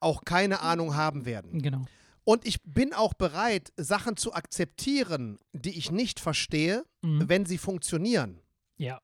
auch 0.00 0.24
keine 0.24 0.60
Ahnung 0.60 0.94
haben 0.94 1.24
werden. 1.24 1.62
Genau. 1.62 1.86
Und 2.24 2.44
ich 2.46 2.60
bin 2.64 2.92
auch 2.92 3.14
bereit, 3.14 3.72
Sachen 3.76 4.16
zu 4.16 4.34
akzeptieren, 4.34 5.38
die 5.52 5.78
ich 5.78 5.90
nicht 5.90 6.20
verstehe, 6.20 6.84
Mhm. 7.02 7.28
wenn 7.28 7.46
sie 7.46 7.56
funktionieren. 7.56 8.40
Ja. 8.76 9.00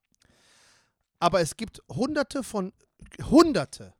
Aber 1.23 1.41
es 1.41 1.57
gibt 1.57 1.81
hunderte 1.88 2.43
von, 2.43 2.73
hunderte 3.31 3.95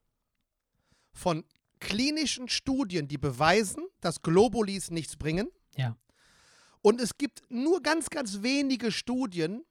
von 1.12 1.45
klinischen 1.79 2.49
Studien, 2.49 3.07
die 3.07 3.17
beweisen, 3.17 3.85
dass 4.00 4.23
Globulis 4.23 4.91
nichts 4.91 5.17
bringen. 5.17 5.49
Ja. 5.77 5.96
Und 6.81 7.01
es 7.01 7.18
gibt 7.18 7.42
nur 7.49 7.81
ganz, 7.81 8.11
ganz 8.11 8.42
wenige 8.42 8.90
Studien, 8.90 9.64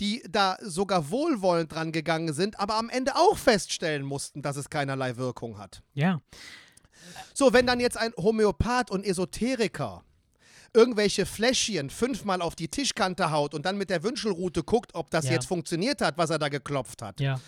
die 0.00 0.24
da 0.30 0.56
sogar 0.62 1.10
wohlwollend 1.10 1.72
dran 1.72 1.92
gegangen 1.92 2.32
sind, 2.32 2.58
aber 2.58 2.76
am 2.76 2.88
Ende 2.88 3.16
auch 3.16 3.36
feststellen 3.36 4.06
mussten, 4.06 4.40
dass 4.40 4.56
es 4.56 4.70
keinerlei 4.70 5.18
Wirkung 5.18 5.58
hat. 5.58 5.82
Ja. 5.92 6.22
So, 7.34 7.52
wenn 7.52 7.66
dann 7.66 7.80
jetzt 7.80 7.98
ein 7.98 8.14
Homöopath 8.16 8.90
und 8.90 9.04
Esoteriker 9.04 10.04
irgendwelche 10.74 11.26
Fläschchen 11.26 11.90
fünfmal 11.90 12.40
auf 12.42 12.54
die 12.54 12.68
Tischkante 12.68 13.30
haut 13.30 13.54
und 13.54 13.66
dann 13.66 13.76
mit 13.76 13.90
der 13.90 14.02
Wünschelrute 14.02 14.62
guckt, 14.62 14.94
ob 14.94 15.10
das 15.10 15.26
Ja. 15.26 15.32
jetzt 15.32 15.46
funktioniert 15.46 16.00
hat, 16.00 16.16
was 16.18 16.30
er 16.30 16.38
da 16.38 16.48
geklopft 16.48 17.02
hat, 17.02 17.20
Ja. 17.20 17.40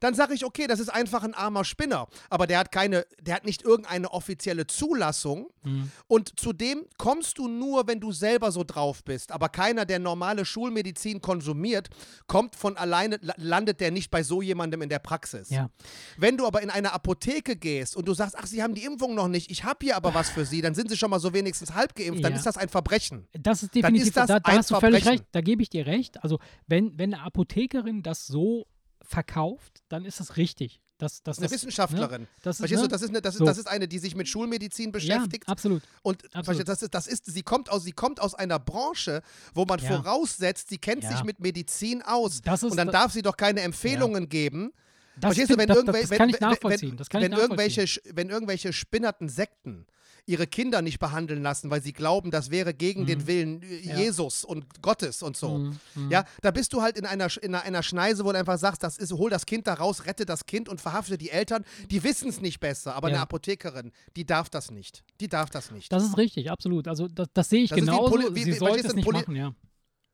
Dann 0.00 0.14
sage 0.14 0.34
ich, 0.34 0.44
okay, 0.44 0.66
das 0.66 0.80
ist 0.80 0.88
einfach 0.88 1.22
ein 1.22 1.34
armer 1.34 1.64
Spinner. 1.64 2.08
Aber 2.28 2.46
der 2.46 2.58
hat 2.58 2.72
keine, 2.72 3.06
der 3.20 3.34
hat 3.36 3.44
nicht 3.44 3.62
irgendeine 3.62 4.10
offizielle 4.12 4.66
Zulassung. 4.66 5.48
Mhm. 5.62 5.90
Und 6.08 6.40
zudem 6.40 6.86
kommst 6.98 7.38
du 7.38 7.46
nur, 7.48 7.86
wenn 7.86 8.00
du 8.00 8.12
selber 8.12 8.50
so 8.50 8.64
drauf 8.64 9.04
bist. 9.04 9.30
Aber 9.30 9.48
keiner, 9.50 9.84
der 9.84 9.98
normale 9.98 10.44
Schulmedizin 10.44 11.20
konsumiert, 11.20 11.88
kommt 12.26 12.56
von 12.56 12.76
alleine, 12.76 13.18
la- 13.20 13.34
landet 13.36 13.80
der 13.80 13.90
nicht 13.90 14.10
bei 14.10 14.22
so 14.22 14.40
jemandem 14.42 14.82
in 14.82 14.88
der 14.88 14.98
Praxis. 14.98 15.50
Ja. 15.50 15.70
Wenn 16.16 16.36
du 16.36 16.46
aber 16.46 16.62
in 16.62 16.70
eine 16.70 16.92
Apotheke 16.92 17.56
gehst 17.56 17.94
und 17.94 18.08
du 18.08 18.14
sagst, 18.14 18.36
ach, 18.38 18.46
sie 18.46 18.62
haben 18.62 18.74
die 18.74 18.84
Impfung 18.84 19.14
noch 19.14 19.28
nicht, 19.28 19.50
ich 19.50 19.64
habe 19.64 19.78
hier 19.82 19.96
aber 19.96 20.14
was 20.14 20.30
für 20.30 20.44
sie, 20.46 20.62
dann 20.62 20.74
sind 20.74 20.88
sie 20.90 20.96
schon 20.96 21.10
mal 21.10 21.20
so 21.20 21.34
wenigstens 21.34 21.74
halb 21.74 21.94
geimpft, 21.94 22.24
dann 22.24 22.32
Ja. 22.32 22.38
ist 22.38 22.46
das 22.46 22.56
ein 22.56 22.68
Verbrechen. 22.70 23.28
Das 23.38 23.62
ist 23.62 23.74
Dann 23.74 23.82
definitiv, 23.82 24.08
ist 24.08 24.16
das 24.16 24.28
da, 24.28 24.40
da 24.40 24.50
ein 24.52 24.58
hast 24.58 24.70
du 24.70 24.80
völlig 24.80 25.02
Verbrechen. 25.02 25.20
recht, 25.24 25.28
da 25.32 25.40
gebe 25.42 25.62
ich 25.62 25.68
dir 25.68 25.86
recht. 25.86 26.22
Also 26.24 26.38
wenn, 26.66 26.98
wenn 26.98 27.12
eine 27.12 27.22
Apothekerin 27.22 28.02
das 28.02 28.26
so 28.26 28.66
verkauft, 29.10 29.82
dann 29.88 30.04
ist 30.04 30.20
das 30.20 30.36
richtig. 30.36 30.80
Das, 30.98 31.22
das, 31.22 31.38
Eine 31.38 31.46
das, 31.46 31.52
Wissenschaftlerin. 31.52 32.22
Ne? 32.22 32.28
Das 32.42 32.60
ist, 32.60 32.70
ne? 32.70 32.76
du, 32.76 32.86
das 32.86 33.00
ist, 33.00 33.08
eine, 33.08 33.22
das, 33.22 33.34
ist, 33.34 33.38
So. 33.38 33.46
das 33.46 33.56
ist 33.56 33.66
eine, 33.68 33.88
die 33.88 33.98
sich 33.98 34.14
mit 34.14 34.28
Schulmedizin 34.28 34.92
beschäftigt. 34.92 35.44
Ja, 35.46 35.52
absolut. 35.52 35.82
Und 36.02 36.24
Absolut. 36.36 36.68
das 36.68 36.82
ist, 36.82 36.94
das 36.94 37.06
ist, 37.06 37.24
sie 37.24 37.42
kommt 37.42 37.70
aus, 37.70 37.84
sie 37.84 37.92
kommt 37.92 38.20
aus 38.20 38.34
einer 38.34 38.58
Branche, 38.58 39.22
wo 39.54 39.64
man 39.64 39.78
Ja. 39.80 39.88
voraussetzt, 40.02 40.68
sie 40.68 40.76
kennt 40.76 41.02
Ja. 41.04 41.10
sich 41.12 41.24
mit 41.24 41.40
Medizin 41.40 42.02
aus. 42.02 42.40
Ist 42.44 42.62
und 42.64 42.76
dann 42.76 42.88
da- 42.88 42.92
darf 42.92 43.12
sie 43.12 43.22
doch 43.22 43.38
keine 43.38 43.62
Empfehlungen 43.62 44.28
geben. 44.28 44.72
Das, 45.16 45.34
Verstehst 45.34 45.50
du, 45.52 45.56
wenn 45.58 45.68
das, 45.68 45.78
irgendwel- 45.78 46.10
wenn- 46.10 46.18
kann 46.18 46.28
ich 46.28 46.40
wenn- 46.40 47.22
wenn 47.22 47.32
irgendwelche, 47.32 48.00
wenn 48.14 48.28
irgendwelche 48.28 48.72
spinnerten 48.74 49.28
Sekten 49.30 49.86
ihre 50.30 50.46
Kinder 50.46 50.80
nicht 50.82 50.98
behandeln 50.98 51.42
lassen, 51.42 51.70
weil 51.70 51.82
sie 51.82 51.92
glauben, 51.92 52.30
das 52.30 52.50
wäre 52.50 52.72
gegen 52.72 53.04
den 53.06 53.26
Willen 53.26 53.62
äh, 53.62 53.66
Mhm. 53.66 53.80
Ja. 53.90 53.98
Jesus 53.98 54.44
und 54.44 54.80
Gottes 54.82 55.22
und 55.22 55.36
so. 55.36 55.58
Mhm, 55.58 55.78
mhm. 55.94 56.10
Ja, 56.10 56.24
da 56.42 56.50
bist 56.50 56.72
du 56.72 56.82
halt 56.82 56.96
in 56.98 57.04
einer, 57.06 57.28
in 57.42 57.54
einer, 57.54 57.82
Schneise, 57.82 58.24
wo 58.24 58.32
du 58.32 58.38
einfach 58.38 58.58
sagst, 58.58 58.82
das 58.82 58.96
ist, 58.98 59.12
hol 59.12 59.30
das 59.30 59.44
Kind 59.46 59.66
da 59.66 59.74
raus, 59.74 60.06
rette 60.06 60.24
das 60.26 60.46
Kind 60.46 60.68
und 60.68 60.80
verhafte 60.80 61.18
die 61.18 61.30
Eltern. 61.30 61.64
Die 61.90 62.02
wissen 62.04 62.28
es 62.28 62.40
nicht 62.40 62.60
besser, 62.60 62.94
aber 62.94 63.08
Ja. 63.08 63.14
eine 63.16 63.22
Apothekerin, 63.22 63.92
die 64.16 64.24
darf 64.24 64.48
das 64.50 64.70
nicht. 64.70 65.02
Die 65.20 65.28
darf 65.28 65.50
das 65.50 65.70
nicht. 65.70 65.92
Das 65.92 66.04
ist 66.04 66.16
richtig, 66.16 66.50
absolut. 66.50 66.86
Also 66.88 67.08
das, 67.08 67.28
das 67.34 67.48
sehe 67.48 67.62
ich 67.64 67.70
Das 67.70 67.76
wie 67.76 67.80
genauso. 67.80 68.14
Poli- 68.14 68.34
wie- 68.34 68.44
Sie 68.44 68.52
wie- 68.52 68.56
sollte 68.58 68.86
es 68.86 68.94
nicht 68.94 69.10
machen, 69.10 69.34
ja. 69.36 69.52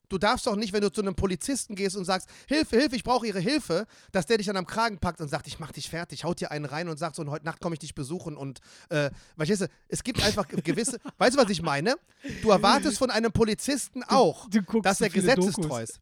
Du 0.08 0.18
darfst 0.18 0.46
doch 0.46 0.56
nicht, 0.56 0.72
wenn 0.72 0.80
du 0.82 0.90
zu 0.90 1.00
einem 1.00 1.14
Polizisten 1.14 1.74
gehst 1.74 1.96
und 1.96 2.04
sagst, 2.04 2.28
Hilfe, 2.46 2.76
Hilfe, 2.78 2.96
ich 2.96 3.04
brauche 3.04 3.26
Ihre 3.26 3.40
Hilfe, 3.40 3.86
dass 4.12 4.26
der 4.26 4.38
dich 4.38 4.46
dann 4.46 4.56
am 4.56 4.66
Kragen 4.66 4.98
packt 4.98 5.20
und 5.20 5.28
sagt, 5.28 5.46
ich 5.46 5.58
mach 5.58 5.72
dich 5.72 5.90
fertig, 5.90 6.24
haut 6.24 6.40
dir 6.40 6.50
einen 6.50 6.64
rein 6.64 6.88
und 6.88 6.98
sagt 6.98 7.16
so, 7.16 7.22
und 7.22 7.30
heute 7.30 7.44
Nacht 7.44 7.60
komme 7.60 7.74
ich 7.74 7.80
dich 7.80 7.94
besuchen 7.94 8.36
und, 8.36 8.60
äh, 8.90 9.10
verstehst 9.36 9.62
du, 9.62 9.66
es 9.88 10.02
gibt 10.04 10.22
einfach 10.22 10.46
gewisse, 10.48 10.98
weißt 11.18 11.36
du, 11.36 11.42
was 11.42 11.50
ich 11.50 11.62
meine? 11.62 11.96
Du 12.42 12.50
erwartest 12.50 12.98
von 12.98 13.10
einem 13.10 13.32
Polizisten 13.32 14.02
auch, 14.04 14.48
du 14.48 14.62
guckst 14.62 14.86
dass 14.86 15.00
er 15.00 15.10
gesetzestreu 15.10 15.82
ist. 15.82 16.00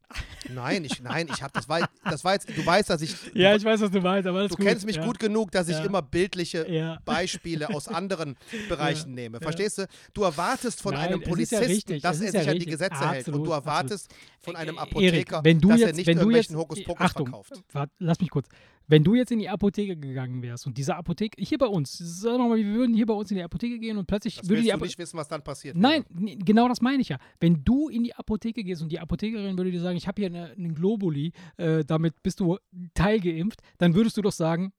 Nein, 0.51 0.85
ich, 0.85 1.01
nein, 1.03 1.29
ich 1.33 1.43
habe, 1.43 1.53
das 1.55 1.69
war, 1.69 1.89
das 2.05 2.23
war 2.25 2.35
jetzt, 2.35 2.49
du 2.55 2.65
weißt, 2.65 2.91
dass 2.91 3.01
ich, 3.01 3.17
Ja, 3.35 3.53
du, 3.53 3.57
ich 3.57 3.65
weiß, 3.65 3.81
was 3.81 3.91
du 3.91 4.01
meinst, 4.01 4.27
aber 4.29 4.41
alles 4.41 4.51
du 4.51 4.57
gut. 4.57 4.67
kennst 4.67 4.85
mich 4.85 4.97
ja. 4.97 5.05
gut 5.05 5.19
genug, 5.19 5.51
dass 5.51 5.69
ich 5.69 5.77
Ja. 5.77 5.85
immer 5.85 6.03
bildliche 6.03 6.71
Ja. 6.71 6.99
Beispiele 7.05 7.71
aus 7.71 7.89
anderen 7.89 8.37
Bereichen 8.69 9.15
nehme. 9.15 9.41
Verstehst 9.41 9.79
du? 9.79 9.87
Du 10.13 10.23
erwartest 10.23 10.83
von 10.83 10.93
Nein, 10.95 11.09
einem 11.15 11.23
Polizisten, 11.23 12.01
dass 12.01 12.21
er 12.21 12.33
sich 12.33 12.49
an 12.49 12.59
die. 12.59 12.67
Gesetze 12.67 13.09
hält. 13.09 13.29
Und 13.29 13.35
Absolut, 13.35 13.47
du 13.47 13.53
erwartest 13.53 13.94
von 14.41 14.57
einem 14.57 14.77
Äh, 14.77 14.81
Apotheker, 14.81 15.37
Erik, 15.37 15.45
wenn 15.45 15.61
du 15.61 15.69
dass 15.69 15.81
jetzt, 15.81 15.89
er 15.91 15.95
nicht 15.97 16.07
wenn 16.07 16.19
du 16.19 16.31
jetzt, 16.31 16.51
irgendwelchen 16.51 16.57
Hokuspokus 16.57 17.01
Achtung, 17.07 17.27
verkauft. 17.27 17.63
wart, 17.73 17.91
lass 17.99 18.21
mich 18.21 18.31
kurz. 18.31 18.49
Wenn 18.87 19.03
du 19.03 19.15
jetzt 19.15 19.33
in 19.33 19.39
die 19.39 19.49
Apotheke 19.49 19.97
gegangen 19.97 20.43
wärst 20.43 20.67
und 20.67 20.77
diese 20.77 20.95
Apotheke, 20.95 21.43
hier 21.43 21.57
bei 21.57 21.67
uns, 21.67 21.97
sagen 21.97 22.37
wir 22.43 22.49
mal, 22.51 22.59
wir 22.59 22.67
würden 22.67 22.95
hier 22.95 23.07
bei 23.07 23.15
uns 23.15 23.31
in 23.31 23.39
die 23.39 23.43
Apotheke 23.43 23.79
gehen 23.79 23.97
und 23.97 24.07
plötzlich 24.07 24.37
Das 24.37 24.49
würde 24.49 24.61
die 24.61 24.73
Apotheke. 24.75 24.89
nicht 24.89 24.99
wissen, 24.99 25.17
was 25.17 25.29
dann 25.29 25.43
passiert. 25.43 25.75
Nein, 25.77 26.05
genau 26.11 26.69
das 26.69 26.83
meine 26.83 27.01
ich 27.01 27.09
ja. 27.09 27.17
Wenn 27.41 27.65
du 27.65 27.89
in 27.89 28.05
die 28.05 28.15
Apotheke 28.15 28.63
gehst 28.63 28.83
und 28.83 28.93
die 28.93 29.01
Apothekerin 29.01 29.57
würde 29.57 29.71
dir 29.71 29.81
sagen, 29.81 29.97
ich 29.97 30.07
habe 30.07 30.21
hier 30.21 30.29
eine, 30.29 30.51
einen 30.53 30.75
Globuli, 30.75 31.33
äh, 31.57 31.83
damit 31.85 32.23
bist 32.23 32.41
du 32.41 32.59
teilgeimpft, 32.93 33.61
dann 33.79 33.95
würdest 33.95 34.17
du 34.19 34.23
doch 34.23 34.33
sagen, 34.33 34.67
äh, 34.67 34.71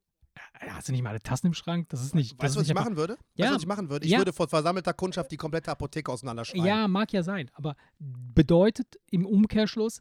hast 0.59 0.87
du 0.87 0.91
nicht 0.91 1.01
mal 1.03 1.11
eine 1.11 1.19
Tassen 1.21 1.47
im 1.47 1.53
Schrank? 1.53 1.89
Das 1.89 2.01
ist 2.03 2.15
nicht. 2.15 2.33
das 2.33 2.39
Weißt 2.39 2.49
ist 2.51 2.55
du, 2.55 2.59
was 2.59 2.63
nicht 2.63 2.71
ich 2.71 2.77
einfach- 2.77 2.85
machen 2.85 2.97
würde? 2.97 3.13
Weißt 3.37 3.49
du, 3.51 3.55
was 3.55 3.61
ich 3.61 3.67
machen 3.67 3.89
würde? 3.89 4.05
Ich 4.05 4.11
Ja. 4.11 4.17
würde 4.19 4.33
vor 4.33 4.47
versammelter 4.47 4.93
Kundschaft 4.93 5.31
die 5.31 5.37
komplette 5.37 5.71
Apotheke 5.71 6.11
auseinanderschreiben. 6.11 6.65
Ja, 6.65 6.87
mag 6.87 7.11
ja 7.13 7.23
sein, 7.23 7.49
aber 7.53 7.75
bedeutet 7.99 8.99
im 9.11 9.25
Umkehrschluss, 9.25 9.99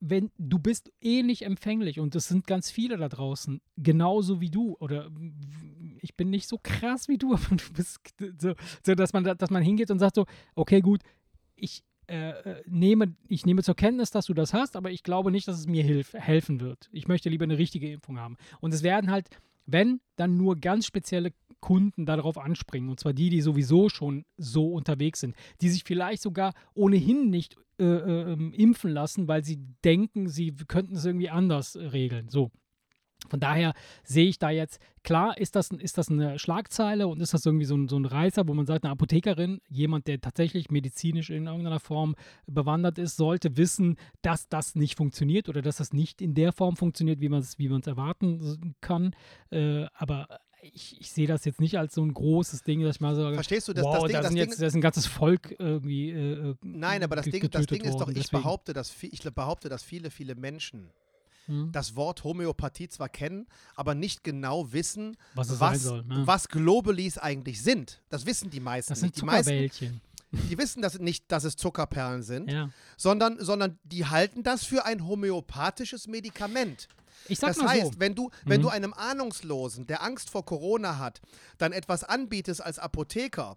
wenn 0.00 0.30
du 0.38 0.58
bist 0.58 0.90
ähnlich 1.00 1.44
empfänglich 1.44 2.00
und 2.00 2.14
es 2.16 2.26
sind 2.28 2.46
ganz 2.46 2.70
viele 2.70 2.96
da 2.96 3.08
draußen, 3.08 3.60
genauso 3.76 4.40
wie 4.40 4.50
du. 4.50 4.76
Oder 4.80 5.08
ich 6.00 6.16
bin 6.16 6.30
nicht 6.30 6.48
so 6.48 6.58
krass 6.60 7.06
wie 7.08 7.18
du, 7.18 7.34
aber 7.34 7.56
du 7.56 7.72
bist 7.72 8.00
so, 8.40 8.54
so 8.84 8.94
dass 8.94 9.12
man, 9.12 9.24
dass 9.24 9.50
man 9.50 9.62
hingeht 9.62 9.90
und 9.90 9.98
sagt 10.00 10.16
so, 10.16 10.26
okay, 10.54 10.80
gut, 10.80 11.02
ich 11.54 11.84
äh, 12.08 12.30
äh, 12.30 12.62
nehme, 12.66 13.14
ich 13.28 13.46
nehme 13.46 13.62
zur 13.62 13.76
Kenntnis, 13.76 14.10
dass 14.10 14.26
du 14.26 14.34
das 14.34 14.52
hast, 14.52 14.74
aber 14.74 14.90
ich 14.90 15.04
glaube 15.04 15.30
nicht, 15.30 15.46
dass 15.46 15.56
es 15.58 15.66
mir 15.68 15.84
hilf, 15.84 16.12
helfen 16.14 16.60
wird. 16.60 16.88
Ich 16.92 17.06
möchte 17.06 17.28
lieber 17.28 17.44
eine 17.44 17.58
richtige 17.58 17.90
Impfung 17.92 18.18
haben. 18.18 18.36
Und 18.60 18.74
es 18.74 18.82
werden 18.82 19.08
halt, 19.10 19.28
wenn, 19.66 20.00
dann 20.16 20.36
nur 20.36 20.56
ganz 20.56 20.86
spezielle 20.86 21.32
Kunden 21.60 22.06
darauf 22.06 22.38
anspringen. 22.38 22.90
Und 22.90 23.00
zwar 23.00 23.12
die, 23.12 23.30
die 23.30 23.40
sowieso 23.40 23.88
schon 23.88 24.24
so 24.36 24.72
unterwegs 24.72 25.20
sind, 25.20 25.36
die 25.60 25.68
sich 25.68 25.84
vielleicht 25.84 26.20
sogar 26.20 26.52
ohnehin 26.74 27.30
nicht 27.30 27.56
äh, 27.78 27.84
äh, 27.84 28.32
ähm, 28.32 28.52
impfen 28.52 28.90
lassen, 28.90 29.28
weil 29.28 29.44
sie 29.44 29.58
denken, 29.84 30.28
sie 30.28 30.54
könnten 30.68 30.96
es 30.96 31.04
irgendwie 31.04 31.30
anders 31.30 31.76
regeln. 31.76 32.28
So. 32.28 32.50
Von 33.28 33.40
daher 33.40 33.72
sehe 34.04 34.26
ich 34.26 34.38
da 34.38 34.50
jetzt, 34.50 34.80
klar, 35.02 35.38
ist 35.38 35.56
das, 35.56 35.70
ist 35.70 35.98
das 35.98 36.10
eine 36.10 36.38
Schlagzeile 36.38 37.08
und 37.08 37.20
ist 37.20 37.34
das 37.34 37.46
irgendwie 37.46 37.64
so 37.64 37.76
ein, 37.76 37.88
so 37.88 37.96
ein 37.96 38.04
Reißer, 38.04 38.46
wo 38.46 38.54
man 38.54 38.66
sagt, 38.66 38.84
eine 38.84 38.92
Apothekerin, 38.92 39.60
jemand, 39.68 40.06
der 40.06 40.20
tatsächlich 40.20 40.70
medizinisch 40.70 41.30
in 41.30 41.46
irgendeiner 41.46 41.80
Form 41.80 42.14
bewandert 42.46 42.98
ist, 42.98 43.16
sollte 43.16 43.56
wissen, 43.56 43.96
dass 44.22 44.48
das 44.48 44.74
nicht 44.74 44.96
funktioniert 44.96 45.48
oder 45.48 45.62
dass 45.62 45.76
das 45.76 45.92
nicht 45.92 46.20
in 46.20 46.34
der 46.34 46.52
Form 46.52 46.76
funktioniert, 46.76 47.20
wie 47.20 47.28
man 47.28 47.40
es 47.40 47.58
wie 47.58 47.72
erwarten 47.72 48.74
kann. 48.80 49.14
Äh, 49.50 49.86
aber 49.94 50.26
ich, 50.62 51.00
ich, 51.00 51.10
sehe 51.10 51.26
das 51.26 51.44
jetzt 51.44 51.60
nicht 51.60 51.78
als 51.78 51.94
so 51.94 52.04
ein 52.04 52.14
großes 52.14 52.62
Ding, 52.62 52.82
dass 52.82 52.96
ich 52.96 53.00
mal 53.00 53.14
sage, 53.16 53.34
Verstehst 53.34 53.66
du, 53.68 53.72
dass 53.72 53.84
wow, 53.84 53.94
das 53.94 54.04
Ding, 54.04 54.12
da, 54.12 54.22
das 54.22 54.34
jetzt, 54.34 54.62
da 54.62 54.66
ist 54.66 54.74
ein 54.74 54.80
ganzes 54.80 55.06
Volk 55.06 55.56
irgendwie 55.58 56.10
äh, 56.10 56.54
Nein, 56.62 57.02
aber 57.02 57.16
das 57.16 57.26
Ding, 57.26 57.50
das 57.50 57.66
Ding 57.66 57.82
ist 57.82 57.96
doch, 57.96 58.08
ich 58.08 58.14
deswegen. 58.14 58.42
behaupte, 58.42 58.72
dass, 58.72 58.94
ich 59.02 59.22
behaupte, 59.22 59.68
dass 59.68 59.82
viele, 59.82 60.10
viele 60.10 60.34
Menschen 60.34 60.90
hm. 61.46 61.70
das 61.72 61.96
Wort 61.96 62.24
Homöopathie 62.24 62.88
zwar 62.88 63.08
kennen, 63.08 63.46
aber 63.74 63.94
nicht 63.94 64.24
genau 64.24 64.72
wissen, 64.72 65.16
was, 65.34 65.58
was, 65.60 65.82
soll, 65.82 66.04
ne? 66.04 66.22
was 66.26 66.48
Globulis 66.48 67.18
eigentlich 67.18 67.62
sind. 67.62 68.00
Das 68.08 68.26
wissen 68.26 68.50
die 68.50 68.60
meisten 68.60 68.92
Das 68.92 69.00
sind. 69.00 69.16
Die 69.16 69.24
meisten, 69.24 69.70
die 70.32 70.58
wissen 70.58 70.80
das 70.82 70.98
nicht, 70.98 71.30
dass 71.30 71.44
es 71.44 71.56
Zuckerperlen 71.56 72.22
sind, 72.22 72.50
Ja. 72.50 72.70
sondern, 72.96 73.38
sondern 73.44 73.78
die 73.84 74.06
halten 74.06 74.42
das 74.42 74.64
für 74.64 74.84
ein 74.84 75.06
homöopathisches 75.06 76.06
Medikament. 76.08 76.88
Das 77.28 77.42
heißt, 77.62 77.92
so. 77.94 78.00
wenn 78.00 78.14
du, 78.14 78.30
wenn 78.44 78.60
Mhm. 78.60 78.62
du 78.64 78.68
einem 78.70 78.94
Ahnungslosen, 78.94 79.86
der 79.86 80.02
Angst 80.02 80.30
vor 80.30 80.44
Corona 80.44 80.98
hat, 80.98 81.20
dann 81.58 81.72
etwas 81.72 82.02
anbietest 82.02 82.60
als 82.62 82.78
Apotheker, 82.78 83.56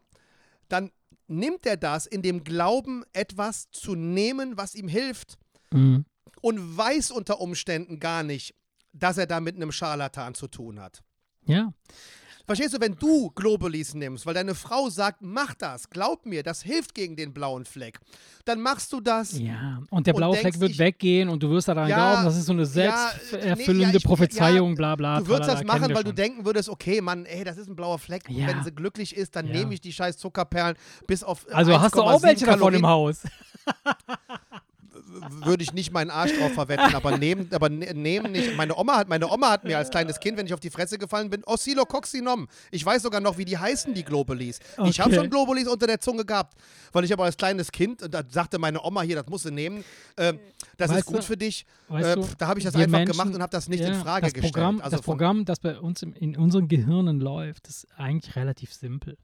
dann 0.70 0.92
nimmt 1.28 1.66
er 1.66 1.78
das 1.78 2.06
in 2.06 2.22
dem 2.22 2.44
Glauben, 2.44 3.04
etwas 3.14 3.72
zu 3.72 3.96
nehmen, 3.96 4.58
was 4.58 4.76
ihm 4.76 4.88
hilft 4.88 5.38
Mhm. 5.72 6.06
Und 6.42 6.78
weiß 6.78 7.12
unter 7.12 7.40
Umständen 7.42 8.00
gar 8.00 8.24
nicht, 8.24 8.56
dass 8.94 9.18
er 9.18 9.26
da 9.28 9.40
mit 9.40 9.56
einem 9.56 9.72
Scharlatan 9.72 10.36
zu 10.36 10.48
tun 10.48 10.80
hat. 10.80 11.02
Ja. 11.46 11.74
Verstehst 12.48 12.76
du, 12.76 12.80
wenn 12.80 12.94
du 12.94 13.32
Globulis 13.32 13.96
nimmst, 13.96 14.28
weil 14.28 14.36
deine 14.36 14.54
Frau 14.54 14.88
sagt, 14.92 15.18
mach 15.24 15.56
das, 15.56 15.90
glaub 15.90 16.28
mir, 16.28 16.44
das 16.44 16.62
hilft 16.62 16.94
gegen 16.94 17.16
den 17.16 17.34
blauen 17.34 17.66
Fleck, 17.66 18.00
dann 18.46 18.62
machst 18.62 18.94
du 18.94 19.02
das. 19.02 19.32
Ja, 19.40 19.80
und 19.90 20.06
der 20.06 20.14
Und 20.14 20.18
blaue 20.20 20.34
denkst, 20.36 20.42
Fleck 20.52 20.60
wird 20.62 20.72
ich- 20.74 20.78
weggehen 20.78 21.28
und 21.30 21.42
du 21.42 21.50
wirst 21.50 21.68
daran 21.70 21.90
Ja, 21.90 21.96
glauben, 22.12 22.26
das 22.26 22.38
ist 22.38 22.46
so 22.46 22.54
eine 22.54 22.62
ja, 22.62 22.68
selbsterfüllende 22.68 23.88
nee, 23.88 23.92
ja, 23.94 23.98
ich- 23.98 24.04
Prophezeiung, 24.04 24.76
bla 24.76 24.96
bla. 24.96 25.20
Du 25.22 25.28
würdest 25.28 25.50
das 25.50 25.64
machen, 25.64 25.92
weil 25.96 26.04
du 26.04 26.14
denken 26.14 26.46
würdest, 26.46 26.70
okay, 26.70 27.02
Mann, 27.02 27.26
ey, 27.26 27.44
das 27.44 27.58
ist 27.58 27.68
ein 27.68 27.76
blauer 27.76 27.98
Fleck. 27.98 28.30
Ja. 28.30 28.46
Wenn 28.46 28.64
sie 28.64 28.72
glücklich 28.72 29.16
ist, 29.16 29.36
dann 29.36 29.48
nehme 29.48 29.74
ich 29.74 29.82
die 29.82 29.92
scheiß 29.92 30.16
Zuckerperlen 30.18 30.78
bis 31.08 31.24
auf. 31.24 31.48
Also 31.52 31.82
hast 31.82 31.96
du 31.96 32.04
auch 32.04 32.22
1,7 32.22 32.24
welche 32.28 32.46
davon 32.46 32.60
Kalorien. 32.60 32.80
im 32.82 32.88
Haus? 32.88 33.24
Würde 35.44 35.64
ich 35.64 35.74
nicht 35.74 35.92
meinen 35.92 36.10
Arsch 36.12 36.32
drauf 36.38 36.54
verwetten, 36.54 36.94
aber 36.96 37.18
nehmen, 37.18 37.48
aber 37.54 37.70
ne- 37.70 37.94
nehmen 37.94 38.32
nicht. 38.32 38.56
Meine 38.58 38.76
Oma 38.78 38.98
hat, 38.98 39.10
meine 39.10 39.30
Oma 39.32 39.52
hat 39.52 39.64
mir 39.64 39.78
als 39.78 39.90
kleines 39.90 40.20
Kind, 40.20 40.38
wenn 40.38 40.46
ich 40.46 40.54
auf 40.54 40.60
die 40.60 40.70
Fresse 40.70 40.98
gefallen 40.98 41.30
bin, 41.30 41.44
Oscillococcinom. 41.46 42.48
Ich 42.72 42.86
weiß 42.86 43.04
sogar 43.04 43.22
noch, 43.22 43.38
wie 43.38 43.46
die 43.46 43.58
heißen, 43.58 43.94
die 43.94 44.04
Globulis. 44.04 44.60
Ich 44.86 45.00
habe 45.00 45.10
Okay. 45.12 45.16
schon 45.20 45.30
Globulis 45.30 45.68
unter 45.68 45.88
der 45.88 46.00
Zunge 46.00 46.26
gehabt, 46.26 46.58
weil 46.92 47.04
ich 47.04 47.14
aber 47.14 47.24
als 47.26 47.38
kleines 47.38 47.72
Kind, 47.72 48.02
und 48.04 48.14
da 48.14 48.22
sagte 48.28 48.58
meine 48.60 48.82
Oma 48.84 49.02
hier, 49.02 49.16
das 49.16 49.28
musst 49.28 49.46
du 49.46 49.52
nehmen, 49.52 49.84
ähm, 50.18 50.40
das 50.78 50.90
Weißt 50.90 51.00
ist 51.00 51.06
gut 51.06 51.18
du- 51.18 51.22
für 51.24 51.38
dich. 51.38 51.66
Äh, 51.90 52.16
du, 52.16 52.28
da 52.38 52.48
habe 52.48 52.60
ich 52.60 52.66
das 52.66 52.76
einfach 52.76 52.92
Menschen- 53.00 53.12
gemacht 53.18 53.34
und 53.36 53.42
habe 53.42 53.52
das 53.52 53.68
nicht 53.70 53.82
in 53.82 53.94
ja, 53.94 54.00
Frage 54.02 54.26
das 54.26 54.34
gestellt. 54.34 54.54
Programm, 54.54 54.82
also 54.82 54.98
das 54.98 55.06
Programm, 55.06 55.46
das 55.46 55.60
bei 55.60 55.80
uns 55.80 56.02
im, 56.04 56.14
in 56.14 56.36
unseren 56.36 56.68
Gehirnen 56.68 57.20
läuft, 57.20 57.68
ist 57.68 57.88
eigentlich 57.98 58.36
relativ 58.36 58.74
simpel. 58.74 59.18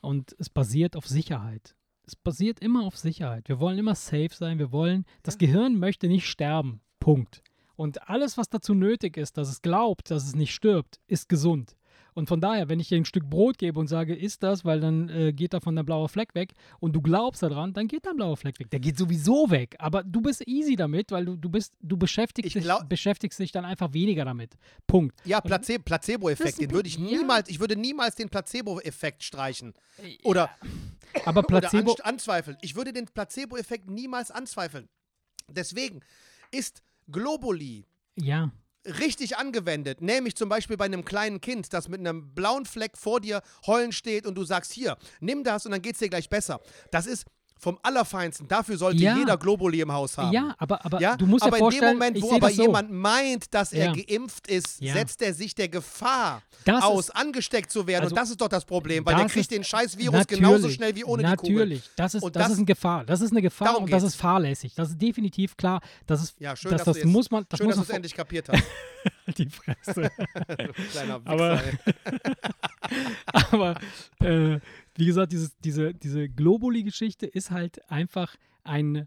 Und 0.00 0.34
es 0.38 0.48
basiert 0.48 0.96
auf 0.96 1.06
Sicherheit. 1.06 1.74
Es 2.10 2.16
basiert 2.16 2.58
immer 2.58 2.82
auf 2.82 2.96
Sicherheit. 2.96 3.48
Wir 3.48 3.60
wollen 3.60 3.78
immer 3.78 3.94
safe 3.94 4.30
sein. 4.32 4.58
Wir 4.58 4.72
wollen, 4.72 5.06
das 5.22 5.38
Gehirn 5.38 5.78
möchte 5.78 6.08
nicht 6.08 6.26
sterben. 6.26 6.80
Punkt. 6.98 7.40
Und 7.76 8.10
alles, 8.10 8.36
was 8.36 8.48
dazu 8.48 8.74
nötig 8.74 9.16
ist, 9.16 9.36
dass 9.36 9.48
es 9.48 9.62
glaubt, 9.62 10.10
dass 10.10 10.24
es 10.24 10.34
nicht 10.34 10.52
stirbt, 10.52 10.98
ist 11.06 11.28
gesund. 11.28 11.76
Und 12.14 12.28
von 12.28 12.40
daher, 12.40 12.68
wenn 12.68 12.80
ich 12.80 12.88
dir 12.88 12.96
ein 12.96 13.04
Stück 13.04 13.28
Brot 13.28 13.58
gebe 13.58 13.78
und 13.78 13.86
sage, 13.88 14.14
isst 14.14 14.42
das, 14.42 14.64
weil 14.64 14.80
dann 14.80 15.08
äh, 15.08 15.32
geht 15.32 15.52
davon 15.52 15.76
der 15.76 15.82
blaue 15.82 16.08
Fleck 16.08 16.34
weg 16.34 16.52
und 16.80 16.94
du 16.94 17.00
glaubst 17.02 17.42
daran, 17.42 17.72
dann 17.72 17.88
geht 17.88 18.06
dein 18.06 18.16
blauer 18.16 18.36
Fleck 18.36 18.58
weg. 18.60 18.70
Der 18.70 18.80
geht 18.80 18.96
sowieso 18.98 19.50
weg. 19.50 19.76
Aber 19.78 20.02
du 20.02 20.20
bist 20.20 20.46
easy 20.46 20.76
damit, 20.76 21.10
weil 21.12 21.24
du, 21.24 21.36
du 21.36 21.48
bist, 21.48 21.74
du 21.80 21.96
beschäftigst, 21.96 22.56
Ich 22.56 22.62
dich, 22.62 22.72
beschäftigst 22.88 23.38
dich 23.38 23.52
dann 23.52 23.64
einfach 23.64 23.92
weniger 23.92 24.24
damit. 24.24 24.56
Punkt. 24.86 25.14
Ja, 25.24 25.40
Place 25.40 25.78
Placebo-Effekt, 25.84 26.60
den 26.60 26.70
würde 26.72 26.88
ich 26.88 26.96
Pro- 26.96 27.04
ja. 27.04 27.18
niemals, 27.18 27.48
ich 27.48 27.60
würde 27.60 27.76
niemals 27.76 28.16
den 28.16 28.28
Placebo-Effekt 28.28 29.22
streichen. 29.22 29.74
Oder, 30.24 30.50
Aber 31.24 31.42
Placebo. 31.42 31.92
oder 31.92 32.06
anzweifeln. 32.06 32.56
Ich 32.62 32.74
würde 32.76 32.92
den 32.92 33.06
Placebo-Effekt 33.06 33.88
niemals 33.90 34.30
anzweifeln. 34.30 34.88
Deswegen 35.48 36.00
ist 36.50 36.82
Globuli 37.10 37.86
ja. 38.16 38.50
Richtig 38.98 39.36
angewendet, 39.36 40.00
nämlich 40.00 40.36
zum 40.36 40.48
Beispiel 40.48 40.76
bei 40.76 40.86
einem 40.86 41.04
kleinen 41.04 41.40
Kind, 41.40 41.72
das 41.72 41.88
mit 41.88 42.00
einem 42.00 42.34
blauen 42.34 42.66
Fleck 42.66 42.96
vor 42.96 43.20
dir 43.20 43.42
heulen 43.66 43.92
steht 43.92 44.26
und 44.26 44.34
du 44.34 44.44
sagst, 44.44 44.72
hier, 44.72 44.96
nimm 45.20 45.44
das 45.44 45.66
und 45.66 45.72
dann 45.72 45.82
geht 45.82 45.94
es 45.94 46.00
dir 46.00 46.08
gleich 46.08 46.28
besser. 46.28 46.60
Das 46.90 47.06
ist 47.06 47.26
vom 47.60 47.78
Allerfeinsten. 47.82 48.48
Dafür 48.48 48.76
sollte 48.78 49.02
Ja. 49.02 49.16
jeder 49.16 49.36
Globuli 49.36 49.80
im 49.80 49.92
Haus 49.92 50.16
haben. 50.18 50.32
Ja, 50.32 50.54
aber, 50.58 50.84
aber 50.84 51.00
Ja? 51.00 51.16
du 51.16 51.26
musst 51.26 51.44
aber 51.44 51.56
dir 51.56 51.58
vorstellen, 51.60 51.92
in 51.92 52.14
dem 52.14 52.20
Moment, 52.20 52.22
wo 52.22 52.34
aber 52.34 52.50
so. 52.50 52.62
jemand 52.62 52.90
meint, 52.90 53.52
dass 53.54 53.72
er 53.72 53.86
Ja. 53.86 53.92
geimpft 53.92 54.46
ist, 54.46 54.80
Ja. 54.80 54.94
setzt 54.94 55.20
er 55.22 55.34
sich 55.34 55.54
der 55.54 55.68
Gefahr 55.68 56.42
Das 56.64 56.82
aus, 56.82 57.04
ist- 57.08 57.16
angesteckt 57.16 57.70
zu 57.70 57.86
werden. 57.86 58.04
Also, 58.04 58.14
und 58.14 58.18
das 58.18 58.30
ist 58.30 58.40
doch 58.40 58.48
das 58.48 58.64
Problem, 58.64 59.04
weil 59.04 59.14
der 59.16 59.26
kriegt 59.26 59.50
den 59.50 59.62
scheiß 59.62 59.96
Virus 59.98 60.14
Natürlich, 60.14 60.42
genauso 60.42 60.68
schnell 60.70 60.94
wie 60.96 61.04
ohne 61.04 61.22
Natürlich, 61.22 61.80
die 61.82 61.86
Kugel. 61.88 61.94
das 61.96 62.14
ist, 62.14 62.22
Und 62.22 62.34
das, 62.34 62.42
das- 62.44 62.52
ist 62.52 62.58
eine 62.58 62.66
Gefahr. 62.66 63.04
Das 63.04 63.20
ist 63.20 63.30
eine 63.30 63.42
Gefahr 63.42 63.78
und 63.78 63.92
das 63.92 64.02
ist 64.02 64.14
fahrlässig. 64.16 64.74
Das 64.74 64.88
ist 64.90 65.00
definitiv 65.00 65.56
klar. 65.56 65.80
Das 66.06 66.22
ist, 66.22 66.34
Ja, 66.40 66.56
schön, 66.56 66.70
das, 66.70 66.84
dass 66.84 66.96
das 66.96 67.04
muss 67.04 67.30
man, 67.30 67.44
das 67.48 67.58
Schön, 67.58 67.66
muss 67.66 67.76
dass 67.76 67.86
du 67.86 67.92
es 67.92 67.96
endlich 67.96 68.14
kapiert 68.14 68.48
hast. 68.48 68.64
die 69.38 69.48
Fresse. 69.48 70.10
kleiner 70.92 71.20
Aber- 71.24 71.60
Wichser. 71.62 72.40
Aber 73.52 73.74
äh, 74.20 74.58
wie 74.94 75.06
gesagt, 75.06 75.32
dieses, 75.32 75.56
diese, 75.58 75.94
diese 75.94 76.28
Globuli-Geschichte 76.28 77.26
ist 77.26 77.50
halt 77.50 77.88
einfach 77.90 78.36
ein, 78.64 79.06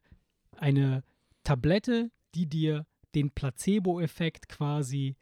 eine 0.58 1.04
Tablette, 1.44 2.12
die 2.36 2.48
dir 2.48 2.86
den 3.16 3.32
Placebo-Effekt 3.32 4.50
quasi 4.50 5.16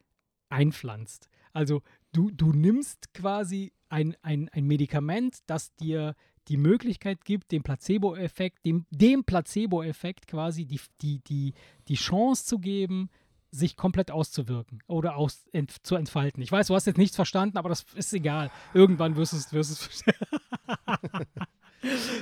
einpflanzt. 0.49 1.29
Also 1.53 1.81
du, 2.13 2.31
du 2.31 2.53
nimmst 2.53 3.13
quasi 3.13 3.73
ein, 3.89 4.15
ein, 4.21 4.49
ein 4.49 4.65
Medikament, 4.65 5.39
das 5.47 5.75
dir 5.75 6.15
die 6.47 6.57
Möglichkeit 6.57 7.23
gibt, 7.25 7.51
dem 7.51 7.63
Placebo-Effekt, 7.63 8.65
dem, 8.65 8.85
dem 8.89 9.23
Placebo-Effekt 9.23 10.27
quasi 10.27 10.65
die, 10.65 10.79
die, 11.01 11.19
die, 11.19 11.53
die 11.87 11.95
Chance 11.95 12.45
zu 12.45 12.59
geben, 12.59 13.09
sich 13.51 13.75
komplett 13.75 14.11
auszuwirken 14.11 14.81
oder 14.87 15.15
aus, 15.17 15.45
ent, 15.51 15.85
zu 15.85 15.95
entfalten. 15.95 16.41
Ich 16.41 16.51
weiß, 16.51 16.67
du 16.67 16.75
hast 16.75 16.87
jetzt 16.87 16.97
nichts 16.97 17.15
verstanden, 17.15 17.57
aber 17.57 17.69
das 17.69 17.85
ist 17.95 18.13
egal. 18.13 18.49
Irgendwann 18.73 19.15
wirst 19.17 19.33
du 19.33 19.59
es 19.59 19.77
verstehen. 19.83 20.15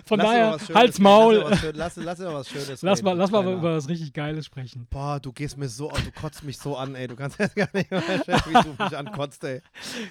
Von 0.05 0.19
Lass 0.19 0.27
daher, 0.27 0.49
mal 0.51 0.75
halt's 0.75 0.99
Maul. 0.99 1.35
Lass 1.73 1.95
dir 1.95 2.03
was 2.05 2.19
lass, 2.19 2.49
Schönes 2.49 2.81
Lass 2.81 3.01
mal, 3.01 3.13
lass 3.17 3.29
mal 3.31 3.43
über 3.51 3.75
was 3.75 3.89
richtig 3.89 4.13
Geiles 4.13 4.45
sprechen. 4.45 4.87
Boah, 4.89 5.19
du 5.19 5.33
gehst 5.33 5.57
mir 5.57 5.67
so, 5.67 5.89
du 5.89 6.11
kotzt 6.19 6.43
mich 6.43 6.57
so 6.57 6.77
an, 6.77 6.95
ey. 6.95 7.07
Du 7.07 7.15
kannst 7.15 7.37
jetzt 7.39 7.55
gar 7.55 7.67
nicht 7.73 7.91
mehr 7.91 8.01
wie 8.07 8.53
du 8.53 8.83
mich 8.83 8.97
ankotzt, 8.97 9.43
ey. 9.43 9.61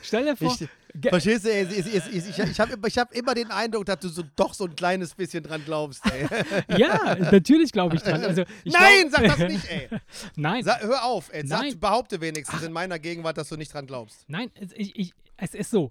Stell 0.03 0.25
dir 0.25 0.37
vor, 0.37 0.55
Ich, 0.61 1.09
verstehst 1.11 1.45
du, 1.47 1.53
ey, 1.53 1.63
es- 1.63 1.87
es- 1.87 2.09
ich, 2.09 2.39
ich 2.39 2.61
habe 2.61 2.77
ich 2.87 2.99
hab 2.99 3.13
immer 3.15 3.35
den 3.35 3.51
Eindruck, 3.51 3.87
dass 3.87 4.01
du 4.01 4.09
so, 4.09 4.23
doch 4.37 4.53
so 4.55 4.65
ein 4.65 4.75
kleines 4.77 5.15
bisschen 5.15 5.43
dran 5.43 5.63
glaubst, 5.65 6.03
ey. 6.13 6.27
ja, 6.79 7.15
natürlich 7.15 7.73
glaube 7.73 7.97
ich 7.97 8.03
dran. 8.03 8.23
Also, 8.25 8.43
ich 8.65 8.73
Nein, 8.73 9.09
glaub- 9.09 9.27
sag 9.29 9.39
das 9.39 9.49
nicht, 9.51 9.71
ey. 9.71 9.89
Nein, 10.37 10.63
Sag, 10.65 10.83
hör 10.83 11.05
auf, 11.05 11.33
ey. 11.33 11.47
Sag, 11.47 11.81
behaupte 11.81 12.21
wenigstens 12.21 12.63
in 12.63 12.73
meiner 12.73 12.99
Gegenwart, 12.99 13.39
dass 13.39 13.49
du 13.49 13.57
nicht 13.57 13.73
dran 13.73 13.87
glaubst. 13.87 14.25
nein, 14.29 14.51
ich, 14.77 14.95
ich, 14.99 15.13
es 15.37 15.55
ist 15.55 15.71
so. 15.71 15.91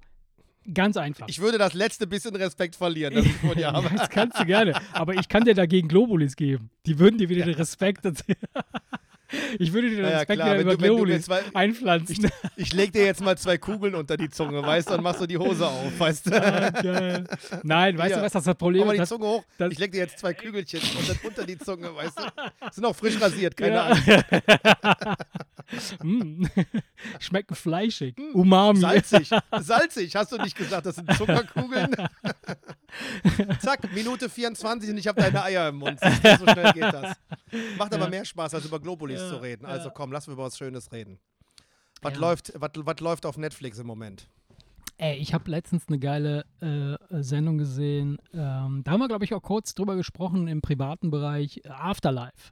Ganz 0.73 0.97
einfach. 0.97 1.27
Ich 1.29 1.39
würde 1.39 1.57
das 1.57 1.73
letzte 1.73 2.07
bisschen 2.07 2.35
Respekt 2.35 2.75
verlieren, 2.75 3.15
das 3.15 3.25
ich 3.25 3.33
vor 3.35 3.55
dir 3.55 3.67
habe. 3.73 3.87
Ja, 3.87 3.95
das 3.95 4.09
kannst 4.09 4.39
du 4.39 4.45
gerne. 4.45 4.73
Aber 4.91 5.15
ich 5.15 5.29
kann 5.29 5.45
dir 5.45 5.53
dagegen 5.53 5.87
Globulis 5.87 6.35
geben. 6.35 6.69
Die 6.85 6.99
würden 6.99 7.17
dir 7.17 7.29
wieder 7.29 7.45
den 7.45 7.55
Respekt 7.55 8.03
erzählen. 8.03 8.37
Ich 9.59 9.73
würde 9.73 9.89
dir 9.89 10.01
Ja, 10.03 10.09
ja, 10.09 10.17
den 10.17 10.23
Speck 10.23 10.37
wieder 10.79 10.89
über 10.89 11.19
zwei- 11.21 11.43
einpflanzen. 11.53 12.29
Ich 12.55 12.73
leg 12.73 12.93
dir 12.93 13.05
jetzt 13.05 13.21
mal 13.21 13.37
zwei 13.37 13.57
Kugeln 13.57 13.93
unter 13.95 14.15
die 14.17 14.29
Zunge, 14.29 14.61
weißt 14.61 14.89
du, 14.89 14.93
dann 14.93 15.03
machst 15.03 15.19
du 15.21 15.27
die 15.27 15.37
Hose 15.37 15.67
auf, 15.67 15.99
weißt 15.99 16.27
du. 16.27 16.31
Ah, 16.41 16.69
geil. 16.69 17.23
Nein, 17.63 17.97
weißt 17.97 18.07
Hier. 18.07 18.17
du, 18.17 18.23
was 18.23 18.31
das, 18.31 18.43
das 18.45 18.55
Problem 18.55 18.81
Mach 18.81 18.87
mal 18.87 18.93
ist? 18.93 18.97
die 18.97 19.01
Das, 19.01 19.09
Zunge 19.09 19.25
hoch. 19.25 19.43
das- 19.57 19.71
ich 19.73 19.79
leg 19.79 19.91
dir 19.91 19.97
jetzt 19.99 20.19
zwei 20.19 20.33
Kügelchen 20.33 20.79
unter, 21.23 21.45
die 21.45 21.57
Zunge, 21.57 21.93
weißt 21.95 22.19
du. 22.19 22.23
Sind 22.71 22.85
auch 22.85 22.95
frisch 22.95 23.19
rasiert, 23.21 23.55
keine 23.57 23.75
Ja. 23.75 23.83
Ahnung. 23.87 25.15
Mm. 26.01 26.45
Schmecken 27.19 27.53
fleischig. 27.53 28.15
Umami. 28.33 28.79
Salzig, 28.79 29.29
salzig. 29.59 30.15
Hast 30.15 30.31
du 30.31 30.37
nicht 30.37 30.55
gesagt, 30.55 30.85
das 30.85 30.95
sind 30.95 31.11
Zuckerkugeln? 31.15 31.91
Zack, 33.59 33.91
Minute 33.93 34.29
24 34.29 34.89
und 34.89 34.97
ich 34.97 35.07
habe 35.07 35.21
deine 35.21 35.43
Eier 35.43 35.69
im 35.69 35.77
Mund. 35.77 35.99
So 35.99 36.45
schnell 36.47 36.73
geht 36.73 36.83
das. 36.83 37.15
Macht 37.77 37.93
aber 37.93 38.09
mehr 38.09 38.25
Spaß, 38.25 38.53
als 38.55 38.65
über 38.65 38.79
Globulis 38.79 39.19
Ja, 39.19 39.29
zu 39.29 39.35
reden. 39.37 39.65
Also 39.65 39.89
komm, 39.91 40.11
lass 40.11 40.27
uns 40.27 40.33
über 40.33 40.43
was 40.43 40.57
Schönes 40.57 40.91
reden. 40.91 41.19
Was, 42.01 42.13
Ja. 42.13 42.19
läuft, 42.19 42.53
was, 42.55 42.71
was 42.75 42.99
läuft 42.99 43.25
auf 43.25 43.37
Netflix 43.37 43.79
im 43.79 43.87
Moment? 43.87 44.27
Ey, 44.99 45.17
ich 45.17 45.33
habe 45.33 45.51
letztens 45.51 45.83
eine 45.87 45.99
geile 45.99 46.45
äh, 46.59 47.21
Sendung 47.21 47.57
gesehen. 47.59 48.17
Ähm, 48.33 48.81
da 48.83 48.91
haben 48.91 48.99
wir, 48.99 49.07
glaube 49.07 49.25
ich, 49.25 49.33
auch 49.35 49.43
kurz 49.43 49.75
drüber 49.75 49.95
gesprochen 49.95 50.47
im 50.47 50.61
privaten 50.61 51.11
Bereich. 51.11 51.61
äh, 51.65 51.69
Afterlife 51.69 52.51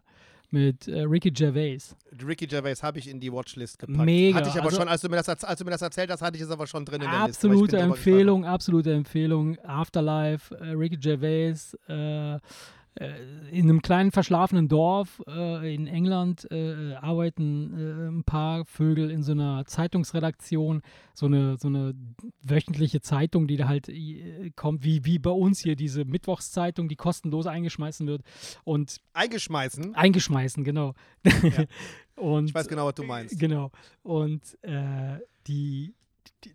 mit 0.51 0.87
äh, 0.87 1.01
Ricky 1.01 1.31
Gervais. 1.31 1.95
Ricky 2.25 2.47
Gervais 2.47 2.81
habe 2.81 2.99
ich 2.99 3.09
in 3.09 3.19
die 3.19 3.31
Watchlist 3.31 3.79
gepackt. 3.79 4.05
Mega, 4.05 4.37
Hatte 4.37 4.49
ich 4.49 4.55
aber 4.55 4.65
also- 4.65 4.77
schon, 4.77 4.87
als 4.87 5.01
du, 5.01 5.09
mir 5.09 5.17
das, 5.17 5.29
als 5.29 5.59
du 5.59 5.65
mir 5.65 5.71
das 5.71 5.81
erzählt 5.81 6.09
hast, 6.11 6.21
hatte 6.21 6.37
ich 6.37 6.43
es 6.43 6.49
aber 6.49 6.67
schon 6.67 6.85
drin 6.85 7.01
in 7.01 7.09
der 7.09 7.27
Liste. 7.27 7.47
Absolute 7.47 7.77
Empfehlung, 7.77 8.45
absolute 8.45 8.93
Empfehlung. 8.93 9.57
Afterlife, 9.63 10.55
äh, 10.55 10.71
Ricky 10.71 10.97
Gervais, 10.97 11.77
äh, 11.87 12.39
in 12.97 13.69
einem 13.69 13.81
kleinen 13.81 14.11
verschlafenen 14.11 14.69
Dorf 14.69 15.21
äh, 15.27 15.75
in 15.75 15.85
England 15.85 16.47
äh, 16.49 16.93
arbeiten 16.93 17.73
äh, 17.73 18.07
ein 18.07 18.23
paar 18.23 18.63
Vögel 18.63 19.11
in 19.11 19.21
so 19.21 19.33
einer 19.33 19.65
Zeitungsredaktion, 19.65 20.81
so 21.13 21.25
eine, 21.25 21.57
so 21.57 21.67
eine 21.67 21.93
wöchentliche 22.41 23.01
Zeitung, 23.01 23.47
die 23.47 23.57
da 23.57 23.67
halt 23.67 23.89
äh, 23.89 24.49
kommt, 24.55 24.85
wie, 24.85 25.03
wie 25.03 25.19
bei 25.19 25.31
uns 25.31 25.59
hier 25.59 25.75
diese 25.75 26.05
Mittwochszeitung, 26.05 26.87
die 26.87 26.95
kostenlos 26.95 27.47
eingeschmeißen 27.47 28.07
wird 28.07 28.21
und 28.63 29.01
Eingeschmeißen. 29.11 29.93
eingeschmeißen, 29.93 30.63
genau. 30.63 30.93
und 32.15 32.45
Ich 32.47 32.55
weiß 32.55 32.69
genau, 32.69 32.85
was 32.87 32.95
du 32.95 33.03
meinst. 33.03 33.37
Genau. 33.37 33.71
Und 34.03 34.57
äh, 34.61 35.19
die, 35.47 35.93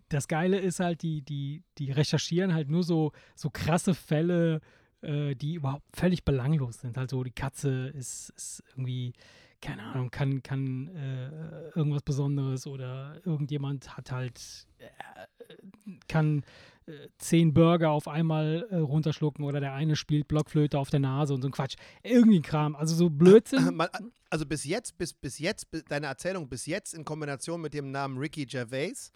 das 0.09 0.27
Geile 0.27 0.57
ist 0.57 0.79
halt, 0.79 1.03
die, 1.03 1.21
die, 1.21 1.61
die 1.77 1.91
recherchieren 1.91 2.55
halt 2.55 2.67
nur 2.67 2.81
so, 2.81 3.11
so 3.35 3.51
krasse 3.51 3.93
Fälle, 3.93 4.59
äh, 5.01 5.35
die 5.35 5.55
überhaupt 5.55 5.85
völlig 5.95 6.23
belanglos 6.23 6.79
sind. 6.81 6.97
Also 6.97 7.23
die 7.23 7.31
Katze 7.31 7.87
ist, 7.89 8.29
ist 8.35 8.63
irgendwie, 8.71 9.13
keine 9.61 9.83
Ahnung, 9.83 10.11
kann, 10.11 10.43
kann 10.43 10.87
äh, 10.95 11.69
irgendwas 11.75 12.03
Besonderes 12.03 12.67
oder 12.67 13.21
irgendjemand 13.25 13.95
hat 13.97 14.11
halt, 14.11 14.67
äh, 14.79 15.55
kann 16.07 16.43
äh, 16.85 17.07
zehn 17.17 17.53
Burger 17.53 17.91
auf 17.91 18.07
einmal 18.07 18.67
äh, 18.69 18.77
runterschlucken 18.77 19.45
oder 19.45 19.59
der 19.59 19.73
eine 19.73 19.95
spielt 19.95 20.27
Blockflöte 20.27 20.79
auf 20.79 20.89
der 20.89 20.99
Nase 20.99 21.33
und 21.33 21.41
so 21.41 21.47
ein 21.47 21.51
Quatsch. 21.51 21.75
Irgendwie 22.03 22.41
Kram. 22.41 22.75
Also 22.75 22.95
so 22.95 23.09
Blödsinn. 23.09 23.81
Also 24.33 24.45
bis 24.45 24.63
jetzt, 24.63 24.97
bis, 24.97 25.11
bis 25.13 25.39
jetzt, 25.39 25.67
deine 25.89 26.05
Erzählung 26.05 26.47
bis 26.47 26.65
jetzt 26.65 26.93
in 26.93 27.03
Kombination 27.03 27.59
mit 27.59 27.73
dem 27.73 27.91
Namen 27.91 28.17
Ricky 28.17 28.45
Gervais, 28.45 29.11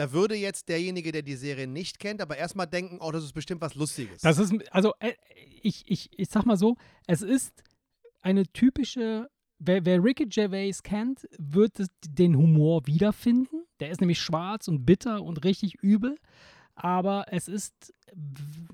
da 0.00 0.12
würde 0.12 0.34
jetzt 0.34 0.70
derjenige, 0.70 1.12
der 1.12 1.20
die 1.20 1.34
Serie 1.34 1.66
nicht 1.66 1.98
kennt, 1.98 2.22
aber 2.22 2.38
erstmal 2.38 2.66
denken, 2.66 3.00
oh, 3.02 3.10
das 3.12 3.22
ist 3.22 3.34
bestimmt 3.34 3.60
was 3.60 3.74
Lustiges. 3.74 4.22
Das 4.22 4.38
ist, 4.38 4.54
also 4.72 4.94
äh, 4.98 5.12
ich, 5.60 5.84
ich, 5.86 6.08
ich 6.16 6.30
sag 6.30 6.46
mal 6.46 6.56
so, 6.56 6.78
es 7.06 7.20
ist 7.20 7.62
eine 8.22 8.44
typische, 8.44 9.28
wer, 9.58 9.84
wer 9.84 10.02
Ricky 10.02 10.24
Gervais 10.24 10.82
kennt, 10.82 11.28
wird 11.36 11.84
den 12.02 12.34
Humor 12.34 12.86
wiederfinden. 12.86 13.66
Der 13.78 13.90
ist 13.90 14.00
nämlich 14.00 14.18
schwarz 14.20 14.68
und 14.68 14.86
bitter 14.86 15.22
und 15.22 15.44
richtig 15.44 15.74
übel. 15.82 16.16
Aber 16.82 17.26
es 17.28 17.46
ist, 17.48 17.92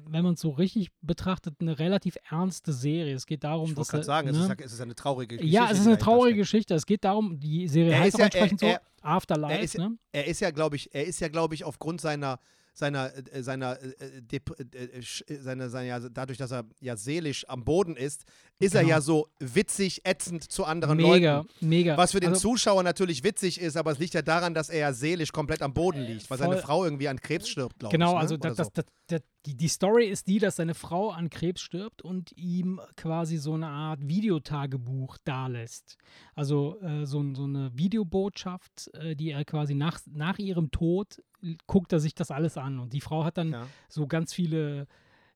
wenn 0.09 0.23
man 0.25 0.35
es 0.35 0.41
so 0.41 0.51
richtig 0.51 0.91
betrachtet, 1.03 1.57
eine 1.61 1.79
relativ 1.79 2.17
ernste 2.31 2.73
Serie. 2.73 3.15
Es 3.15 3.27
geht 3.27 3.45
darum, 3.45 3.69
ich 3.71 3.75
dass 3.75 3.93
er, 3.93 4.03
sagen, 4.05 4.29
es, 4.29 4.37
ne? 4.37 4.43
ist, 4.43 4.49
ja- 4.49 4.65
es 4.65 4.73
ist 4.73 4.81
eine 4.81 4.95
traurige 4.95 5.37
Geschichte. 5.37 5.55
ja, 5.55 5.71
es 5.71 5.79
ist 5.81 5.87
eine 5.87 5.99
traurige. 5.99 6.39
Geschichte. 6.39 6.75
Es 6.75 6.87
geht 6.87 7.05
darum, 7.05 7.39
die 7.41 7.67
Serie 7.69 7.93
Er 7.93 8.01
heißt 8.01 8.15
auch 8.17 8.21
ja- 8.21 8.25
entsprechend 8.27 8.63
er- 8.63 8.81
so 9.01 9.03
Afterlife. 9.09 9.53
er 9.55 9.61
ist- 9.61 9.79
ne? 9.79 9.99
Er 10.13 10.27
ist 10.27 10.41
ja, 10.41 10.51
glaube 10.51 10.77
ich, 10.77 10.95
er 10.95 11.05
ist 11.05 11.21
ja, 11.21 11.29
glaube 11.29 11.55
ich, 11.55 11.65
aufgrund 11.65 12.01
seiner 12.01 12.39
seiner 12.79 13.11
äh, 13.33 13.43
seiner 13.43 13.81
äh, 13.83 13.89
äh, 14.31 14.41
äh, 14.61 14.99
äh, 15.35 15.41
seiner, 15.41 15.71
seiner 15.71 15.87
ja, 15.87 15.99
dadurch, 16.11 16.37
dass 16.39 16.51
er 16.53 16.65
ja 16.81 16.95
seelisch 16.97 17.49
am 17.49 17.65
Boden 17.65 17.97
ist, 17.97 18.25
ist 18.59 18.75
er 18.75 18.83
Genau. 18.83 18.91
ja 18.97 19.01
so 19.01 19.29
witzig 19.41 20.03
ätzend 20.05 20.45
zu 20.51 20.65
anderen 20.67 20.99
Mega, 20.99 21.39
Leuten. 21.39 21.49
mega. 21.67 21.97
Was 21.97 22.13
für 22.13 22.21
den 22.21 22.31
Also- 22.31 22.51
Zuschauer 22.51 22.83
natürlich 22.83 23.25
witzig 23.25 23.61
ist, 23.61 23.77
aber 23.79 23.93
es 23.93 23.99
liegt 23.99 24.13
ja 24.15 24.21
daran, 24.23 24.53
dass 24.53 24.69
er 24.69 24.79
ja 24.81 24.93
seelisch 24.93 25.33
komplett 25.33 25.63
am 25.63 25.73
Boden 25.73 26.03
liegt, 26.03 26.29
weil 26.31 26.37
seine 26.39 26.55
voll. 26.57 26.63
Frau 26.63 26.85
irgendwie 26.85 27.09
an 27.09 27.19
Krebs 27.21 27.49
stirbt, 27.49 27.79
glaube 27.79 27.93
Genau, 27.93 28.09
ich. 28.11 28.15
ne? 28.15 28.21
also 28.21 28.37
das, 28.37 28.57
so. 28.59 28.65
das, 28.75 28.85
das, 29.09 29.21
die, 29.47 29.55
die 29.57 29.69
Story 29.69 30.07
ist 30.09 30.27
die, 30.27 30.39
dass 30.39 30.57
seine 30.57 30.75
Frau 30.75 31.11
an 31.11 31.31
Krebs 31.31 31.61
stirbt 31.63 32.03
und 32.03 32.33
ihm 32.37 32.81
quasi 32.97 33.37
so 33.39 33.55
eine 33.55 33.69
Art 33.69 34.01
Videotagebuch 34.07 35.17
dalässt. 35.25 35.97
Also 36.35 36.79
äh, 36.83 37.07
so, 37.07 37.25
so 37.35 37.45
eine 37.45 37.71
Videobotschaft, 37.75 38.91
äh, 38.95 39.15
die 39.17 39.31
er 39.31 39.45
quasi 39.45 39.75
nach, 39.75 40.01
nach 40.13 40.39
ihrem 40.39 40.71
Tod 40.71 41.23
guckt 41.67 41.93
er 41.93 42.01
sich 42.01 42.15
das 42.15 42.31
alles 42.31 42.57
an. 42.57 42.79
Und 42.81 42.93
die 42.93 43.01
Frau 43.01 43.25
hat 43.25 43.39
dann 43.39 43.53
Ja. 43.53 43.67
so 43.89 44.07
ganz 44.07 44.33
viele 44.33 44.87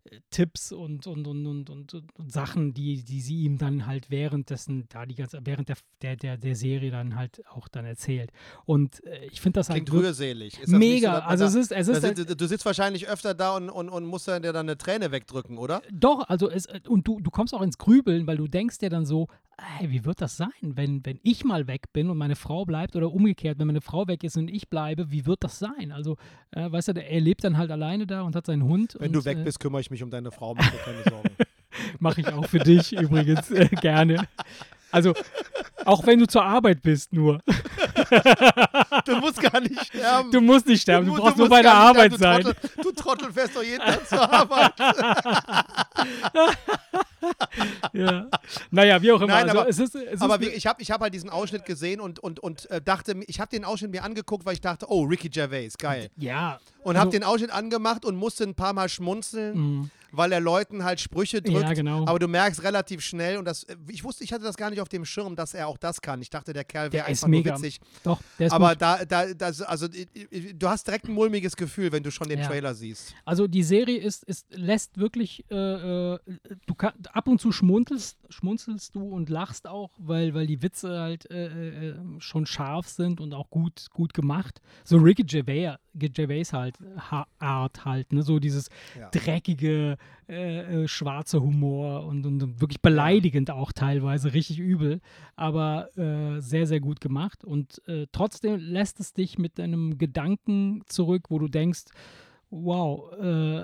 äh, 0.05 0.19
Tipps 0.31 0.73
und, 0.73 1.07
und, 1.07 1.27
und, 1.27 1.47
und, 1.47 1.69
und, 1.71 1.95
und, 1.95 2.33
Sachen, 2.33 2.73
die, 2.73 3.05
die 3.05 3.21
sie 3.21 3.43
ihm 3.43 3.59
dann 3.59 3.87
halt 3.87 4.11
währenddessen, 4.11 4.87
da 4.89 5.05
die 5.05 5.15
ganze, 5.15 5.41
während 5.45 5.69
der, 5.69 5.77
der, 6.01 6.17
der, 6.17 6.37
der 6.39 6.57
Serie 6.57 6.91
dann 6.91 7.17
halt 7.17 7.43
auch 7.51 7.69
dann 7.69 7.85
erzählt. 7.85 8.33
Und 8.65 9.05
äh, 9.05 9.27
ich 9.27 9.43
finde 9.43 9.61
das 9.61 9.67
Klingt 9.69 9.81
halt 9.91 9.93
wirklich 9.93 10.09
rührselig. 10.09 10.59
Ist 10.59 10.69
mega. 10.71 11.17
so, 11.17 11.23
also 11.23 11.45
da- 11.45 11.49
es 11.51 11.55
ist, 11.55 11.73
es 11.73 11.89
ist 11.89 12.03
halt, 12.03 12.17
sit- 12.17 12.41
du 12.41 12.47
sitzt 12.47 12.65
wahrscheinlich 12.65 13.09
öfter 13.09 13.35
da 13.35 13.55
und, 13.57 13.69
und, 13.69 13.91
und 13.91 14.07
musst 14.07 14.27
dann 14.27 14.43
dir 14.43 14.55
dann 14.55 14.67
eine 14.71 14.79
Träne 14.79 15.13
wegdrücken, 15.13 15.59
oder? 15.59 15.83
Doch, 15.93 16.27
also 16.31 16.49
es, 16.49 16.67
und 16.89 17.07
du, 17.07 17.21
du 17.21 17.31
kommst 17.31 17.53
auch 17.53 17.61
ins 17.63 17.77
Grübeln, 17.77 18.27
weil 18.27 18.39
du 18.39 18.49
denkst 18.49 18.79
dir 18.79 18.89
dann 18.89 19.05
so, 19.05 19.29
ey, 19.81 19.91
wie 19.91 20.05
wird 20.05 20.21
das 20.21 20.37
sein, 20.37 20.49
wenn, 20.63 21.05
wenn 21.05 21.19
ich 21.23 21.45
mal 21.45 21.67
weg 21.67 21.93
bin 21.93 22.11
und 22.11 22.19
meine 22.19 22.37
Frau 22.37 22.65
bleibt 22.65 22.97
oder 22.97 23.13
umgekehrt, 23.13 23.59
wenn 23.59 23.67
meine 23.67 23.81
Frau 23.81 24.07
weg 24.09 24.25
ist 24.25 24.37
und 24.37 24.49
ich 24.49 24.69
bleibe, 24.69 25.11
wie 25.11 25.27
wird 25.27 25.45
das 25.45 25.59
sein? 25.59 25.93
Also, 25.93 26.17
äh, 26.53 26.71
weißt 26.71 26.89
du, 26.89 26.93
er 26.93 27.21
lebt 27.21 27.45
dann 27.45 27.57
halt 27.57 27.71
alleine 27.71 28.07
da 28.07 28.23
und 28.23 28.37
hat 28.37 28.47
seinen 28.47 28.65
Hund. 28.65 28.97
Wenn 28.99 29.09
und, 29.09 29.13
du 29.15 29.25
weg 29.25 29.39
äh, 29.39 29.45
bist, 29.45 29.61
kümmere 29.61 29.81
ich 29.81 29.91
mich 29.91 30.03
um 30.03 30.11
deine 30.11 30.31
Frau, 30.31 30.55
mach 30.55 30.71
dir 30.71 30.79
keine 30.79 31.03
Sorgen. 31.05 31.31
Mache 31.99 32.21
ich 32.21 32.33
auch 32.33 32.47
für 32.47 32.59
dich 32.59 32.93
übrigens 32.93 33.51
äh, 33.51 33.69
gerne. 33.81 34.27
Also, 34.91 35.15
auch 35.85 36.05
wenn 36.07 36.19
du 36.19 36.27
zur 36.27 36.45
Arbeit 36.45 36.83
bist, 36.83 37.13
nur. 37.13 37.41
Du 39.05 39.17
musst 39.17 39.41
gar 39.41 39.61
nicht 39.61 39.85
sterben. 39.87 40.31
Du 40.33 40.41
musst 40.41 40.67
nicht 40.67 40.83
sterben, 40.83 41.07
du, 41.07 41.13
mu- 41.13 41.19
brauchst 41.19 41.37
nur 41.37 41.47
musst 41.47 41.57
bei 41.57 41.63
der 41.63 41.75
Arbeit 41.75 42.15
sterben. 42.15 42.45
sein. 42.45 42.53
Du 42.53 42.53
Trottel, 42.53 42.83
du 42.83 42.93
Trottel 42.93 43.33
fährst 43.33 43.57
doch 43.57 43.63
jeden 43.63 43.81
Tag 43.81 44.09
zur 44.09 44.33
Arbeit. 44.33 44.73
Ja. 47.93 48.29
Naja, 48.71 49.03
wie 49.03 49.13
auch 49.13 49.21
immer. 49.21 49.29
Nein, 49.35 49.45
also, 49.49 49.61
aber- 49.61 49.69
es 49.69 49.79
ist, 49.79 49.95
es 49.95 50.21
Aber 50.21 50.41
wie, 50.41 50.49
ich 50.49 50.67
habe 50.67 50.81
ich 50.83 50.91
hab 50.91 51.01
halt 51.01 51.13
diesen 51.15 51.31
Ausschnitt 51.31 51.65
gesehen 51.65 52.01
und, 52.01 52.19
und, 52.19 52.41
und 52.41 52.71
äh, 52.71 52.81
dachte, 52.81 53.15
ich 53.27 53.41
habe 53.41 53.51
den 53.51 53.65
Ausschnitt 53.65 53.91
mir 53.91 54.05
angeguckt, 54.05 54.45
weil 54.47 54.55
ich 54.55 54.61
dachte, 54.61 54.87
oh, 54.89 55.03
Ricky 55.05 55.29
Gervais, 55.29 55.71
geil. 55.79 56.11
ja. 56.17 56.59
Und 56.83 56.97
also- 56.97 57.01
habe 57.01 57.11
den 57.11 57.25
Ausschnitt 57.25 57.51
angemacht 57.51 58.05
und 58.05 58.17
musste 58.17 58.45
ein 58.45 58.55
paar 58.55 58.73
Mal 58.73 58.89
schmunzeln, 58.89 59.91
weil 60.13 60.33
er 60.33 60.41
Leuten 60.41 60.85
halt 60.85 61.01
Sprüche 61.01 61.43
drückt. 61.43 61.61
Ja, 61.69 61.73
genau. 61.75 62.05
Aber 62.07 62.19
du 62.19 62.29
merkst 62.29 62.63
relativ 62.63 63.01
schnell, 63.03 63.37
und 63.39 63.45
das, 63.45 63.65
äh, 63.65 63.77
ich 63.89 64.05
wusste, 64.05 64.25
ich 64.25 64.33
hatte 64.33 64.45
das 64.45 64.57
gar 64.57 64.71
nicht 64.71 64.81
auf 64.81 64.89
dem 64.89 65.05
Schirm, 65.05 65.37
dass 65.37 65.55
er 65.55 65.69
auch 65.69 65.79
das 65.79 66.01
kann. 66.01 66.21
Ich 66.23 66.31
dachte, 66.31 66.53
der 66.53 66.65
Kerl 66.65 66.93
wäre 66.93 67.07
einfach 67.07 67.29
nur 67.29 67.39
mega. 67.41 67.57
witzig. 67.57 67.81
Doch, 68.03 68.21
der 68.39 68.47
ist 68.49 68.53
Aber 68.53 68.71
gut. 68.71 68.83
da, 68.83 69.05
da, 69.05 69.35
das, 69.35 69.63
also, 69.63 69.87
du 69.89 70.69
hast 70.69 70.87
direkt 70.87 71.07
ein 71.09 71.13
mulmiges 71.15 71.57
Gefühl, 71.57 71.93
wenn 71.93 72.03
du 72.03 72.11
schon 72.11 72.29
den 72.29 72.39
Ja. 72.41 72.47
Trailer 72.47 72.75
siehst. 72.75 73.15
Also 73.25 73.47
die 73.47 73.63
Serie 73.63 73.99
ist, 73.99 74.25
ist 74.25 74.47
lässt 74.51 74.99
wirklich, 74.99 75.45
äh, 75.51 75.55
äh, 75.55 76.19
du 76.67 76.75
kann, 76.75 76.93
ab 77.13 77.29
und 77.29 77.41
zu 77.41 77.53
schmunzelst, 77.53 78.19
schmunzelst 78.29 78.95
du 78.95 79.03
und 79.09 79.29
lachst 79.31 79.67
auch, 79.67 79.91
weil, 79.99 80.35
weil 80.35 80.47
die 80.47 80.63
Witze 80.63 81.01
halt 81.01 81.31
äh, 81.31 81.91
äh, 81.91 81.95
schon 82.19 82.47
scharf 82.47 82.89
sind 82.89 83.21
und 83.21 83.35
auch 83.35 83.51
gut, 83.51 83.87
gut 83.93 84.15
gemacht. 84.15 84.61
So 84.85 84.97
Ricky 84.99 85.23
Gervais, 85.25 85.77
Gervais 85.95 86.53
halt, 86.53 86.77
ha 87.11 87.27
Art 87.39 87.85
halt, 87.85 88.13
ne? 88.13 88.23
so 88.23 88.39
dieses 88.39 88.69
Ja. 88.99 89.09
dreckige, 89.11 89.97
äh, 90.29 90.83
äh, 90.85 90.89
schwarze 90.89 91.41
Humor 91.43 92.05
und, 92.07 92.25
und, 92.27 92.61
wirklich 92.61 92.81
beleidigend 92.81 93.51
auch 93.51 93.73
teilweise, 93.73 94.33
richtig 94.33 94.59
übel, 94.59 95.01
aber 95.37 95.89
äh, 95.99 96.41
sehr, 96.41 96.67
sehr 96.67 96.81
gut 96.81 97.01
gemacht 97.01 97.45
und 97.45 97.81
äh, 97.89 98.07
trotzdem 98.13 98.57
lässt 98.61 99.01
es 99.01 99.13
dich 99.13 99.39
mit 99.39 99.59
einem 99.59 99.99
Gedanken 99.99 100.83
zurück, 100.87 101.27
wo 101.31 101.39
du 101.39 101.49
denkst, 101.49 101.85
wow, 102.51 103.13
äh, 103.13 103.63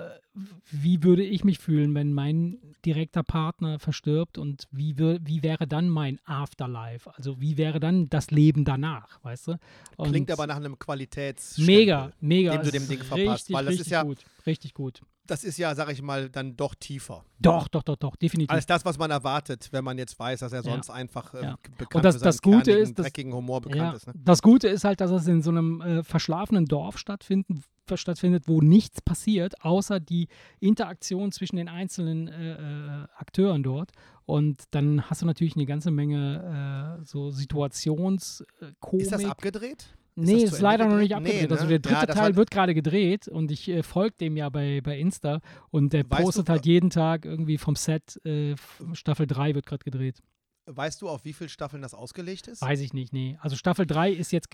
wie 0.71 1.03
würde 1.03 1.23
ich 1.23 1.43
mich 1.43 1.59
fühlen, 1.59 1.93
wenn 1.95 2.13
mein 2.13 2.57
direkter 2.85 3.23
Partner 3.23 3.79
verstirbt 3.79 4.37
und 4.37 4.65
wie, 4.71 4.93
wür- 4.93 5.19
wie 5.23 5.43
wäre 5.43 5.67
dann 5.67 5.89
mein 5.89 6.19
Afterlife? 6.25 7.11
Also 7.15 7.41
wie 7.41 7.57
wäre 7.57 7.79
dann 7.79 8.07
das 8.09 8.29
Leben 8.31 8.63
danach, 8.63 9.21
weißt 9.23 9.47
du? 9.49 9.59
Und 9.97 10.09
Klingt 10.11 10.31
aber 10.31 10.47
nach 10.47 10.55
einem 10.57 10.77
Qualitätsstempel. 10.79 11.75
mega, 11.75 12.11
mega. 12.21 12.51
den 12.55 12.63
du 12.65 12.71
dem 12.71 12.81
ist 12.83 12.91
Ding 12.91 12.99
verpasst, 12.99 13.17
richtig, 13.49 13.55
weil 13.55 13.65
das 13.65 13.73
ist 13.73 13.79
richtig 13.81 13.91
ja- 13.91 14.03
gut, 14.03 14.25
richtig 14.45 14.73
gut. 14.73 15.01
Das 15.27 15.43
ist 15.43 15.57
ja, 15.57 15.75
sag 15.75 15.91
ich 15.91 16.01
mal, 16.01 16.29
dann 16.29 16.55
doch 16.55 16.73
tiefer. 16.75 17.23
Doch, 17.39 17.67
doch, 17.67 17.83
doch, 17.83 17.95
doch, 17.97 18.15
definitiv. 18.15 18.49
Als 18.51 18.65
das, 18.65 18.83
was 18.85 18.97
man 18.97 19.11
erwartet, 19.11 19.69
wenn 19.71 19.83
man 19.83 19.97
jetzt 19.97 20.17
weiß, 20.17 20.39
dass 20.39 20.53
er 20.53 20.63
sonst 20.63 20.89
einfach 20.89 21.33
äh, 21.33 21.43
Ja. 21.43 21.57
bekannt 21.77 21.95
Und 21.95 22.05
das- 22.05 22.17
für 22.17 22.23
das 22.23 22.41
Gute 22.41 22.57
kernigen, 22.71 22.83
ist, 22.83 22.97
dass- 22.99 23.03
dreckigen 23.05 23.33
Humor 23.33 23.61
bekannt 23.61 23.81
ja, 23.81 23.91
ist. 23.93 24.07
Ne? 24.07 24.13
Das 24.17 24.41
Gute 24.41 24.67
ist 24.67 24.83
halt, 24.83 25.01
dass 25.01 25.11
es 25.11 25.27
in 25.27 25.41
so 25.41 25.51
einem 25.51 25.81
äh, 25.81 26.03
verschlafenen 26.03 26.65
Dorf 26.65 26.97
stattfinden, 26.97 27.63
stattfindet, 27.93 28.47
wo 28.47 28.59
nichts 28.59 29.01
passiert, 29.01 29.63
außer 29.63 29.99
die 30.01 30.27
Interaktion 30.59 31.31
zwischen 31.31 31.55
den 31.55 31.69
einzelnen 31.69 32.27
äh, 32.27 32.53
äh, 32.53 33.07
Akteuren 33.15 33.63
dort. 33.63 33.91
Und 34.25 34.63
dann 34.71 35.09
hast 35.09 35.21
du 35.21 35.25
natürlich 35.25 35.55
eine 35.55 35.65
ganze 35.65 35.89
Menge 35.91 36.97
äh, 36.99 37.05
so 37.05 37.31
Situationskomik. 37.31 39.01
Ist 39.01 39.11
das 39.11 39.25
abgedreht? 39.25 39.87
Nee, 40.25 40.43
ist, 40.43 40.53
Ende 40.53 40.63
leider 40.63 40.87
noch 40.87 40.97
nicht 40.97 41.09
gedreht? 41.13 41.23
Nee, 41.23 41.29
abgedreht. 41.29 41.49
ne? 41.49 41.55
Also 41.55 41.67
der 41.67 41.79
dritte 41.79 41.95
Ja, 41.95 42.05
Teil 42.05 42.35
wird 42.35 42.51
gerade 42.51 42.73
gedreht 42.73 43.27
und 43.27 43.51
ich 43.51 43.69
äh, 43.69 43.83
folge 43.83 44.15
dem 44.19 44.37
ja 44.37 44.49
bei, 44.49 44.81
bei 44.81 44.97
Insta 44.97 45.41
und 45.69 45.93
der 45.93 46.03
Weißt 46.09 46.19
du, 46.19 46.23
postet 46.25 46.49
halt 46.49 46.65
jeden 46.65 46.89
Tag 46.89 47.25
irgendwie 47.25 47.57
vom 47.57 47.75
Set, 47.75 48.19
äh, 48.25 48.55
Staffel 48.93 49.27
3 49.27 49.55
wird 49.55 49.65
gerade 49.65 49.83
gedreht. 49.83 50.21
Weißt 50.69 51.01
du, 51.01 51.07
auf 51.07 51.23
wie 51.23 51.31
viele 51.31 51.49
Staffeln 51.49 51.81
das 51.81 51.93
ausgelegt 51.93 52.47
ist? 52.47 52.61
Weiß 52.61 52.81
ich 52.81 52.93
nicht, 52.93 53.13
nee. 53.13 53.37
Also 53.39 53.55
Staffel 53.55 53.85
3 53.85 54.11
ist 54.11 54.31
jetzt, 54.33 54.49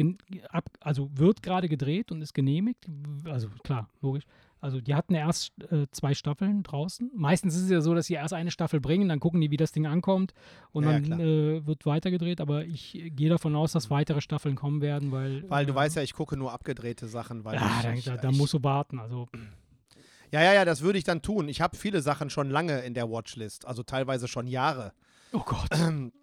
ab, 0.50 0.66
also 0.80 1.10
wird 1.18 1.42
gerade 1.42 1.68
gedreht 1.68 2.12
und 2.12 2.22
ist 2.22 2.34
genehmigt. 2.34 2.86
Also 3.26 3.48
klar, 3.64 3.90
logisch. 4.02 4.26
Also 4.64 4.80
die 4.80 4.96
hatten 4.96 5.14
erst 5.14 5.52
äh, 5.74 5.88
zwei 5.92 6.14
Staffeln 6.14 6.64
draußen. 6.64 7.12
Meistens 7.14 7.54
ist 7.54 7.64
es 7.64 7.70
ja 7.70 7.82
so, 7.82 7.94
dass 7.94 8.06
sie 8.06 8.14
erst 8.14 8.34
eine 8.34 8.50
Staffel 8.50 8.80
bringen, 8.80 9.10
dann 9.10 9.20
gucken 9.20 9.42
die, 9.42 9.52
wie 9.52 9.58
das 9.58 9.74
Ding 9.74 9.86
ankommt 9.86 10.34
und 10.72 10.86
Ja, 10.86 10.94
dann 10.94 11.20
äh, 11.20 11.68
wird 11.68 11.86
weitergedreht. 11.86 12.40
Aber 12.40 12.64
ich 12.64 12.94
gehe 13.14 13.28
davon 13.30 13.58
aus, 13.58 13.74
dass 13.74 13.90
weitere 13.90 14.22
Staffeln 14.22 14.56
kommen 14.56 14.80
werden, 14.80 15.12
weil. 15.12 15.44
Weil 15.50 15.66
du 15.66 15.74
äh, 15.74 15.76
weißt 15.76 15.98
ja, 15.98 16.02
ich 16.02 16.14
gucke 16.14 16.38
nur 16.38 16.54
abgedrehte 16.54 17.08
Sachen. 17.08 17.44
Weil 17.44 17.56
Ja, 17.56 17.94
ich, 17.94 18.06
da, 18.06 18.16
da, 18.16 18.22
da 18.22 18.30
ich, 18.30 18.38
musst 18.38 18.54
du 18.54 18.64
warten. 18.64 19.00
Also 19.00 19.28
Ja, 20.32 20.42
ja, 20.42 20.54
ja, 20.54 20.64
das 20.64 20.80
würde 20.82 20.98
ich 20.98 21.04
dann 21.04 21.22
tun. 21.22 21.50
Ich 21.50 21.60
habe 21.60 21.76
viele 21.76 22.02
Sachen 22.02 22.30
schon 22.30 22.50
lange 22.50 22.80
in 22.84 22.94
der 22.94 23.10
Watchlist, 23.10 23.68
also 23.68 23.84
teilweise 23.84 24.30
schon 24.30 24.48
Jahre. 24.48 24.94
Oh 25.34 25.42
Gott. 25.46 25.68
Ähm, 25.72 26.14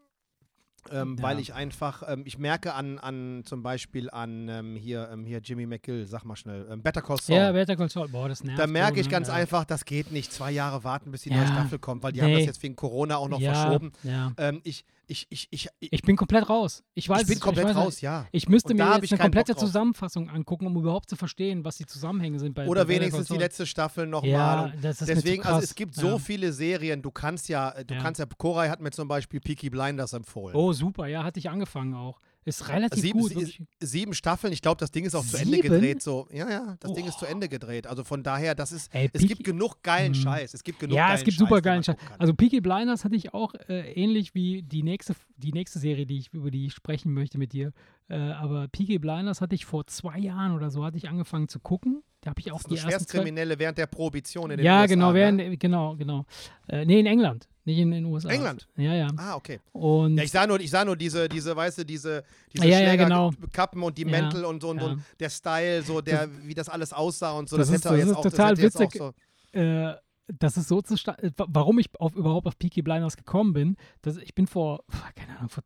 Ja. 0.93 1.05
Weil 1.23 1.39
ich 1.41 1.55
einfach, 1.55 2.03
ähm, 2.07 2.23
ich 2.25 2.39
merke 2.39 2.75
an, 2.75 2.99
an 2.99 3.43
zum 3.45 3.63
Beispiel 3.63 4.11
an 4.11 4.49
ähm, 4.49 4.77
hier, 4.77 5.09
ähm, 5.13 5.25
hier 5.25 5.41
Jimmy 5.43 5.67
McGill, 5.67 6.07
sag 6.07 6.25
mal 6.25 6.37
schnell, 6.37 6.67
ähm, 6.71 6.83
Better 6.83 7.03
Call 7.03 7.21
Saul. 7.21 7.37
Ja, 7.37 7.53
Better 7.53 7.77
Call 7.77 7.89
Saul. 7.91 8.09
Boah, 8.09 8.29
das 8.29 8.43
nervt. 8.45 8.59
da 8.59 8.67
merke 8.67 9.01
ich 9.01 9.07
ne? 9.07 9.13
ganz 9.13 9.29
ja. 9.29 9.35
einfach, 9.35 9.65
das 9.65 9.85
geht 9.85 10.11
nicht. 10.13 10.33
Zwei 10.33 10.51
Jahre 10.51 10.83
warten, 10.85 11.11
bis 11.11 11.23
die 11.23 11.31
Ja. 11.31 11.37
neue 11.39 11.47
Staffel 11.47 11.79
kommt, 11.79 12.03
weil 12.03 12.13
die 12.13 12.23
haben 12.23 12.31
Nee. 12.31 12.39
das 12.39 12.47
jetzt 12.47 12.63
wegen 12.63 12.77
Corona 12.77 13.17
auch 13.17 13.29
noch 13.29 13.41
verschoben. 13.41 13.93
Ähm, 14.39 14.61
ich, 14.65 14.85
ich, 15.07 15.27
ich, 15.31 15.49
ich, 15.51 15.69
ich, 15.81 15.93
Ich 15.93 16.03
bin 16.03 16.17
komplett 16.17 16.49
raus. 16.49 16.85
Ich 16.95 17.09
weiß 17.09 17.23
ich 17.23 17.29
bin 17.29 17.41
komplett 17.41 17.67
weiß, 17.67 17.77
raus, 17.77 18.01
ja. 18.01 18.27
Ich 18.31 18.49
müsste 18.49 18.75
mir 18.75 18.85
jetzt 18.95 19.05
ich 19.05 19.13
eine 19.13 19.21
komplette. 19.21 19.57
Zusammenfassung 19.57 20.31
angucken, 20.31 20.67
um 20.67 20.77
überhaupt 20.77 21.11
zu 21.11 21.17
verstehen, 21.17 21.65
was 21.65 21.77
die 21.77 21.87
Zusammenhänge 21.87 22.39
sind 22.39 22.55
bei 22.55 22.69
Oder 22.69 22.85
bei 22.85 22.95
wenigstens 22.95 23.27
die 23.27 23.37
letzte 23.37 23.67
Staffel 23.67 24.07
nochmal. 24.07 24.31
Ja, 24.31 24.73
das 24.81 25.01
ist 25.01 25.09
Deswegen, 25.09 25.43
also 25.43 25.61
es 25.65 25.75
gibt 25.75 25.97
so 25.97 26.19
viele 26.19 26.53
Serien, 26.53 27.03
du 27.03 27.11
kannst 27.11 27.49
ja, 27.49 27.75
du 27.83 27.97
kannst 27.99 28.21
ja, 28.21 28.27
Koray 28.39 28.69
hat 28.69 28.81
mir 28.81 28.93
zum 28.93 29.09
Beispiel 29.09 29.41
Peaky 29.41 29.69
Blinders 29.71 30.13
empfohlen. 30.13 30.55
Oh, 30.57 30.70
super, 30.73 31.07
ja, 31.07 31.25
hatte 31.25 31.39
ich 31.39 31.49
angefangen 31.51 31.95
auch. 31.95 32.21
Ist 32.47 32.69
relativ 32.69 33.03
Sieben, 33.03 33.21
gut. 33.21 33.33
sie- 33.33 33.67
sieben 33.81 34.15
Staffeln, 34.15 34.51
ich 34.51 34.63
glaube, 34.63 34.79
das 34.79 34.91
Ding 34.91 35.05
ist 35.05 35.15
auch 35.15 35.25
zu 35.25 35.37
Ende 35.37 35.57
Sieben? 35.57 35.69
gedreht. 35.75 36.03
So, 36.03 36.27
ja, 36.33 36.49
ja, 36.51 36.75
das 36.81 36.95
Ding 36.95 37.05
ist 37.07 37.19
zu 37.19 37.27
Oh. 37.27 37.29
Ende 37.29 37.51
gedreht. 37.51 37.87
Also 37.87 38.03
von 38.03 38.23
daher, 38.23 38.55
das 38.55 38.73
ist, 38.73 38.93
Ey, 38.95 39.11
es 39.13 39.21
Peaky- 39.21 39.29
gibt 39.29 39.45
genug 39.45 39.83
geilen 39.83 40.13
Mhm. 40.13 40.17
Scheiß. 40.17 40.55
Es 40.55 40.65
gibt 40.65 40.79
genug 40.81 40.97
Ja, 40.97 41.13
es 41.13 41.23
gibt 41.23 41.35
Scheiß, 41.35 41.39
super 41.39 41.61
geilen 41.61 41.85
Scheiß. 41.85 41.97
Also 42.19 42.33
Peaky 42.33 42.63
Blinders 42.63 43.05
hatte 43.05 43.15
ich 43.15 43.35
auch 43.35 43.53
äh, 43.69 43.93
ähnlich 43.93 44.35
wie 44.35 44.63
die 44.63 44.83
nächste, 44.83 45.15
die 45.37 45.53
nächste 45.53 45.79
Serie, 45.79 46.07
die 46.07 46.17
ich, 46.19 46.33
über 46.33 46.51
die 46.51 46.65
ich 46.67 46.73
sprechen 46.73 47.13
möchte 47.13 47.37
mit 47.37 47.53
dir. 47.53 47.75
Äh, 48.09 48.17
aber 48.17 48.69
Peaky 48.69 48.99
Blinders 48.99 49.43
hatte 49.43 49.55
ich 49.55 49.67
vor 49.67 49.87
zwei 49.87 50.19
Jahren 50.19 50.53
oder 50.53 50.71
so, 50.71 50.83
hatte 50.83 50.97
ich 50.97 51.11
angefangen 51.11 51.47
zu 51.49 51.61
gucken. 51.61 52.03
Da 52.23 52.31
habe 52.31 52.41
ich 52.41 52.53
auch 52.53 52.63
das 52.63 52.67
die 52.71 52.77
Schwerstkriminelle 52.77 53.59
während 53.59 53.79
der 53.79 53.87
Prohibition 53.87 54.51
in 54.51 54.59
den 54.59 54.67
Ja, 54.67 54.81
USA. 54.83 54.87
genau, 54.87 55.09
ne? 55.09 55.15
während, 55.15 55.61
genau, 55.61 55.97
genau. 55.97 56.27
Äh, 56.69 56.85
nee, 56.85 57.01
in 57.01 57.07
England, 57.07 57.49
nicht 57.65 57.79
in 57.79 57.91
den 57.91 58.05
USA. 58.05 58.29
England? 58.29 58.69
Ja, 58.77 58.93
ja. 58.95 59.09
Ah, 59.17 59.37
okay. 59.37 59.61
Und 59.73 60.19
Ja, 60.19 60.25
ich 60.25 60.31
sah 60.31 60.47
nur, 60.47 60.61
ich 60.61 60.71
sah 60.71 60.85
nur 60.85 60.97
diese, 60.97 61.29
diese, 61.31 61.57
weißt 61.57 61.79
du, 61.79 61.85
diese, 61.87 62.23
diese 62.53 62.69
Ja, 62.69 62.79
ja, 62.81 62.97
genau. 62.97 63.33
Schlägerkappen 63.33 63.83
und 63.83 63.97
die 63.97 64.03
Ja, 64.03 64.09
Mäntel 64.11 64.45
und 64.45 64.61
so 64.61 64.69
und, 64.69 64.81
ja. 64.81 64.87
und 64.89 65.03
der 65.19 65.31
Style, 65.31 65.83
so 65.83 66.03
der, 66.03 66.29
wie 66.47 66.53
das 66.55 66.69
alles 66.69 66.93
aussah 66.93 67.33
und 67.33 67.49
so. 67.49 67.57
Das 67.57 67.69
Das, 67.69 67.77
ist- 67.77 67.85
hätte 67.85 67.95
das 67.95 67.99
jetzt 68.01 68.11
ist 68.11 68.17
auch, 68.17 68.23
total 68.23 68.51
das 68.55 68.59
hätte 68.59 68.63
jetzt 68.63 68.81
witzig. 68.81 69.01
Auch 69.01 69.13
so, 69.55 69.59
äh, 69.59 69.95
das 70.39 70.57
ist 70.59 70.69
so 70.69 70.83
zustande, 70.83 71.33
warum 71.39 71.79
ich 71.79 71.89
auf, 71.99 72.15
überhaupt 72.15 72.47
auf 72.47 72.59
Peaky 72.59 72.83
Blinders 72.83 73.17
gekommen 73.17 73.53
bin. 73.55 73.77
Das, 74.03 74.19
ich 74.19 74.35
bin 74.35 74.47
vor, 74.47 74.85
keine 75.17 75.37
Ahnung, 75.39 75.49
vor 75.49 75.65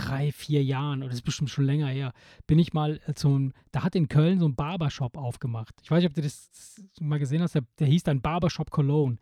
drei, 0.00 0.32
vier 0.32 0.62
Jahren, 0.62 1.00
oder 1.00 1.08
das 1.08 1.18
ist 1.18 1.24
bestimmt 1.24 1.50
schon 1.50 1.64
länger 1.64 1.88
her, 1.88 2.12
bin 2.46 2.58
ich 2.58 2.72
mal 2.72 3.00
äh, 3.06 3.14
zum, 3.14 3.52
da 3.72 3.82
hat 3.82 3.94
in 3.94 4.08
Köln 4.08 4.38
so 4.38 4.46
ein 4.46 4.54
Barbershop 4.54 5.16
aufgemacht. 5.16 5.74
Ich 5.82 5.90
weiß 5.90 5.98
nicht, 5.98 6.08
ob 6.08 6.14
du 6.14 6.22
das 6.22 6.50
mal 7.00 7.18
gesehen 7.18 7.42
hast, 7.42 7.54
der, 7.54 7.62
der 7.78 7.86
hieß 7.86 8.02
dann 8.04 8.20
Barbershop 8.20 8.70
Cologne. 8.70 9.18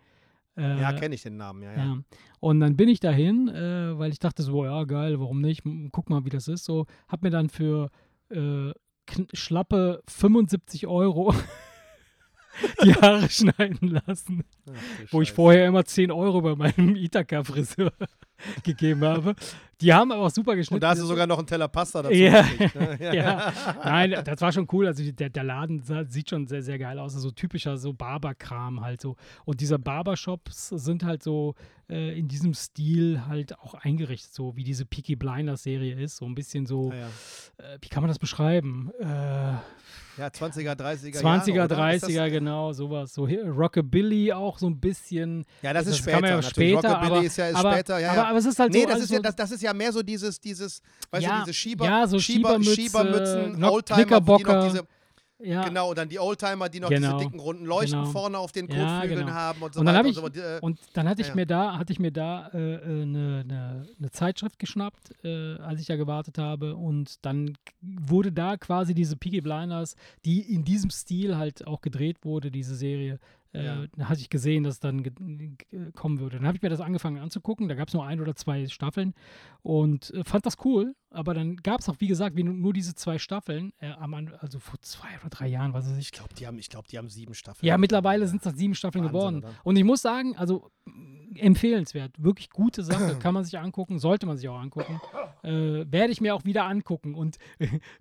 Äh, 0.56 0.80
ja, 0.80 0.92
kenne 0.92 1.14
ich 1.14 1.22
den 1.22 1.36
Namen, 1.36 1.62
ja, 1.62 1.72
ja. 1.72 1.78
ja. 1.78 1.98
Und 2.40 2.60
dann 2.60 2.76
bin 2.76 2.88
ich 2.88 3.00
dahin, 3.00 3.48
äh, 3.48 3.98
weil 3.98 4.10
ich 4.10 4.18
dachte 4.18 4.42
so, 4.42 4.64
ja, 4.64 4.84
geil, 4.84 5.20
warum 5.20 5.40
nicht? 5.40 5.62
Guck 5.92 6.10
mal, 6.10 6.24
wie 6.24 6.30
das 6.30 6.48
ist. 6.48 6.64
So, 6.64 6.86
hab 7.06 7.22
mir 7.22 7.30
dann 7.30 7.48
für 7.48 7.90
äh, 8.30 8.72
schlappe 9.32 10.02
75 10.08 10.86
Euro 10.86 11.32
die 12.84 12.94
Haare 12.94 13.28
schneiden 13.30 14.00
lassen, 14.06 14.44
Ach, 14.68 14.74
wo 15.12 15.22
ich 15.22 15.28
Scheiße. 15.28 15.36
vorher 15.36 15.66
immer 15.66 15.84
10 15.84 16.10
Euro 16.10 16.42
bei 16.42 16.56
meinem 16.56 16.96
Ithaka-Friseur 16.96 17.92
gegeben 18.62 19.04
habe. 19.04 19.34
Die 19.80 19.94
haben 19.94 20.10
aber 20.10 20.22
auch 20.22 20.30
super 20.30 20.56
geschnitten. 20.56 20.74
Und 20.74 20.82
da 20.82 20.90
hast 20.90 21.00
du 21.00 21.06
sogar 21.06 21.26
noch 21.28 21.38
einen 21.38 21.46
Teller 21.46 21.68
Pasta 21.68 22.02
dazu 22.02 22.14
Ja. 22.14 22.42
ne? 22.42 22.98
ja. 23.14 23.52
Nein, 23.84 24.16
das 24.24 24.40
war 24.40 24.50
schon 24.50 24.66
cool. 24.72 24.88
Also 24.88 25.04
der, 25.12 25.30
der 25.30 25.44
Laden 25.44 25.82
sieht 26.08 26.30
schon 26.30 26.48
sehr, 26.48 26.62
sehr 26.62 26.78
geil 26.80 26.98
aus. 26.98 27.14
Also 27.14 27.28
so 27.28 27.34
typischer 27.34 27.76
so 27.76 27.92
Barberkram 27.92 28.80
halt 28.80 29.00
so. 29.00 29.14
Und 29.44 29.60
diese 29.60 29.78
Barbershops 29.78 30.70
sind 30.70 31.04
halt 31.04 31.22
so 31.22 31.54
äh, 31.88 32.18
in 32.18 32.26
diesem 32.26 32.54
Stil 32.54 33.22
halt 33.28 33.56
auch 33.60 33.74
eingerichtet, 33.74 34.34
so 34.34 34.56
wie 34.56 34.64
diese 34.64 34.84
Peaky 34.84 35.14
Blinders 35.14 35.62
Serie 35.62 35.94
ist. 35.94 36.16
So 36.16 36.24
ein 36.26 36.34
bisschen 36.34 36.66
so, 36.66 36.90
Ja, 36.90 36.98
ja. 36.98 37.74
äh, 37.74 37.78
wie 37.80 37.88
kann 37.88 38.02
man 38.02 38.08
das 38.08 38.18
beschreiben? 38.18 38.90
Äh, 38.98 39.04
ja, 40.18 40.26
20er, 40.26 40.72
30er 40.74 41.20
20er, 41.22 41.54
Jahre, 41.54 41.66
oder? 41.74 41.94
Ist 41.94 42.04
30er, 42.04 42.28
genau, 42.30 42.72
sowas. 42.72 43.14
So 43.14 43.26
Rockabilly 43.26 44.32
auch 44.32 44.58
so 44.58 44.66
ein 44.68 44.80
bisschen. 44.80 45.44
Ja, 45.62 45.72
das, 45.72 45.84
ist 45.86 45.90
Das 45.92 45.98
später. 45.98 46.12
kann 46.12 46.20
man 46.22 46.30
ja 46.30 46.42
später, 46.42 46.76
Rockabilly 46.88 47.12
aber- 47.18 47.22
ist 47.24 47.36
ja 47.36 47.46
ist 47.48 47.54
aber, 47.54 47.72
später, 47.74 47.98
ja, 48.00 48.08
aber, 48.10 48.16
ja. 48.16 48.27
Aber 48.28 48.38
es 48.38 48.46
ist 48.46 48.58
halt 48.58 48.72
nee, 48.72 48.80
so. 48.82 48.86
das, 48.86 48.94
alles 48.94 49.04
ist 49.04 49.10
ja, 49.10 49.16
so, 49.16 49.22
das, 49.22 49.36
das 49.36 49.50
ist 49.50 49.62
ja 49.62 49.74
mehr 49.74 49.92
so 49.92 50.02
dieses, 50.02 50.40
dieses, 50.40 50.80
weißt 51.10 51.24
Ja, 51.24 51.38
du, 51.38 51.44
diese 51.44 51.54
Schieber, 51.54 51.84
ja, 51.86 52.06
so 52.06 52.18
Schieber, 52.18 52.50
Schiebermütze, 52.60 52.74
Schiebermützen, 52.74 53.56
Knock- 53.56 53.72
Oldtimer, 53.72 54.20
die 54.20 54.44
noch 54.44 54.64
diese, 54.68 54.82
ja. 55.40 55.62
genau, 55.62 55.90
und 55.90 55.98
dann 55.98 56.08
die 56.08 56.18
Oldtimer, 56.18 56.68
die 56.68 56.80
noch 56.80 56.88
Genau. 56.88 57.16
diese 57.16 57.24
dicken 57.28 57.38
runden 57.38 57.64
Leuchten 57.64 58.00
Genau. 58.00 58.10
vorne 58.10 58.38
auf 58.38 58.50
den 58.50 58.66
Ja, 58.68 58.74
Kotflügeln 59.00 59.20
genau. 59.26 59.32
haben 59.38 59.62
und 59.62 59.72
so 59.74 59.78
Und 59.80 59.86
dann 59.86 59.94
weiter. 59.94 60.08
ich- 60.08 60.18
und 60.20 60.34
so. 60.34 60.42
äh, 60.42 60.58
Und 60.60 60.80
dann 60.94 61.08
hatte 61.08 61.20
ich 61.20 61.28
Ja, 61.28 61.32
ja. 61.32 61.36
mir 61.36 61.46
da, 61.46 61.78
hatte 61.78 61.92
ich 61.92 62.00
mir 62.00 62.10
da 62.10 62.48
äh, 62.48 62.58
äh, 62.58 63.02
eine, 63.02 63.44
eine, 63.44 63.86
eine 63.98 64.10
Zeitschrift 64.10 64.58
geschnappt, 64.58 65.12
äh, 65.24 65.54
als 65.58 65.80
ich 65.80 65.86
da 65.86 65.94
gewartet 65.94 66.38
habe. 66.38 66.74
Und 66.74 67.24
dann 67.24 67.56
wurde 67.80 68.32
da 68.32 68.56
quasi 68.56 68.94
diese 68.94 69.16
Peaky 69.16 69.40
Blinders, 69.40 69.94
die 70.24 70.40
in 70.40 70.64
diesem 70.64 70.90
Stil 70.90 71.36
halt 71.36 71.64
auch 71.68 71.82
gedreht 71.82 72.24
wurde, 72.24 72.50
diese 72.50 72.74
Serie. 72.74 73.20
Äh, 73.52 73.64
Ja. 73.64 73.84
Da 73.96 74.08
hatte 74.08 74.20
ich 74.20 74.30
gesehen, 74.30 74.64
dass 74.64 74.74
es 74.74 74.80
dann 74.80 75.02
kommen 75.94 76.20
würde. 76.20 76.36
Dann 76.36 76.46
habe 76.46 76.56
ich 76.56 76.62
mir 76.62 76.68
das 76.68 76.80
angefangen 76.80 77.18
anzugucken. 77.18 77.68
Da 77.68 77.74
gab 77.74 77.88
es 77.88 77.94
nur 77.94 78.04
ein 78.06 78.20
oder 78.20 78.34
zwei 78.36 78.66
Staffeln 78.66 79.14
und 79.62 80.10
äh, 80.14 80.24
fand 80.24 80.44
das 80.46 80.56
cool. 80.64 80.94
Aber 81.10 81.32
dann 81.32 81.56
gab 81.56 81.80
es 81.80 81.88
auch, 81.88 81.96
wie 82.00 82.06
gesagt, 82.06 82.36
wie 82.36 82.42
nur, 82.44 82.72
diese 82.74 82.94
zwei 82.94 83.18
Staffeln. 83.18 83.72
Äh, 83.80 83.92
am 83.92 84.12
also 84.40 84.58
vor 84.58 84.78
zwei 84.82 85.08
oder 85.20 85.30
drei 85.30 85.46
Jahren, 85.48 85.72
was 85.72 85.86
weiß 85.88 85.94
ich. 85.96 86.06
ich 86.06 86.12
glaube, 86.12 86.34
die, 86.34 86.46
haben- 86.46 86.58
ich 86.58 86.68
glaub, 86.68 86.86
die 86.86 86.98
haben 86.98 87.08
sieben 87.08 87.32
Staffeln. 87.34 87.66
Ja, 87.66 87.78
mittlerweile 87.78 88.26
sind 88.28 88.44
es 88.44 88.54
sieben 88.56 88.74
Staffeln 88.74 89.04
Wahnsinn, 89.04 89.18
geworden. 89.18 89.36
oder? 89.38 89.54
Und 89.64 89.76
ich 89.76 89.84
muss 89.84 90.02
sagen, 90.02 90.36
also 90.36 90.70
empfehlenswert, 91.36 92.12
wirklich 92.22 92.50
gute 92.50 92.82
Sache, 92.82 93.16
kann 93.20 93.34
man 93.34 93.44
sich 93.44 93.58
angucken, 93.58 93.98
sollte 93.98 94.26
man 94.26 94.36
sich 94.36 94.48
auch 94.48 94.58
angucken. 94.58 95.00
Äh, 95.42 95.84
werde 95.90 96.10
ich 96.12 96.20
mir 96.20 96.34
auch 96.34 96.44
wieder 96.44 96.64
angucken. 96.64 97.14
Und 97.14 97.38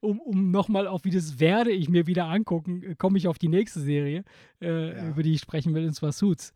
um, 0.01 0.19
um 0.19 0.51
nochmal 0.51 0.87
auf 0.87 1.03
wie 1.03 1.11
das 1.11 1.39
werde 1.39 1.71
ich 1.71 1.89
mir 1.89 2.07
wieder 2.07 2.25
angucken, 2.25 2.83
äh, 2.83 2.95
komme 2.95 3.17
ich 3.17 3.27
auf 3.27 3.37
die 3.37 3.47
nächste 3.49 3.79
Serie, 3.79 4.23
äh, 4.61 4.95
Ja. 4.95 5.09
über 5.09 5.23
die 5.23 5.33
ich 5.33 5.41
sprechen 5.41 5.73
will, 5.73 5.85
und 5.85 5.93
zwar 5.93 6.11
Suits. 6.11 6.53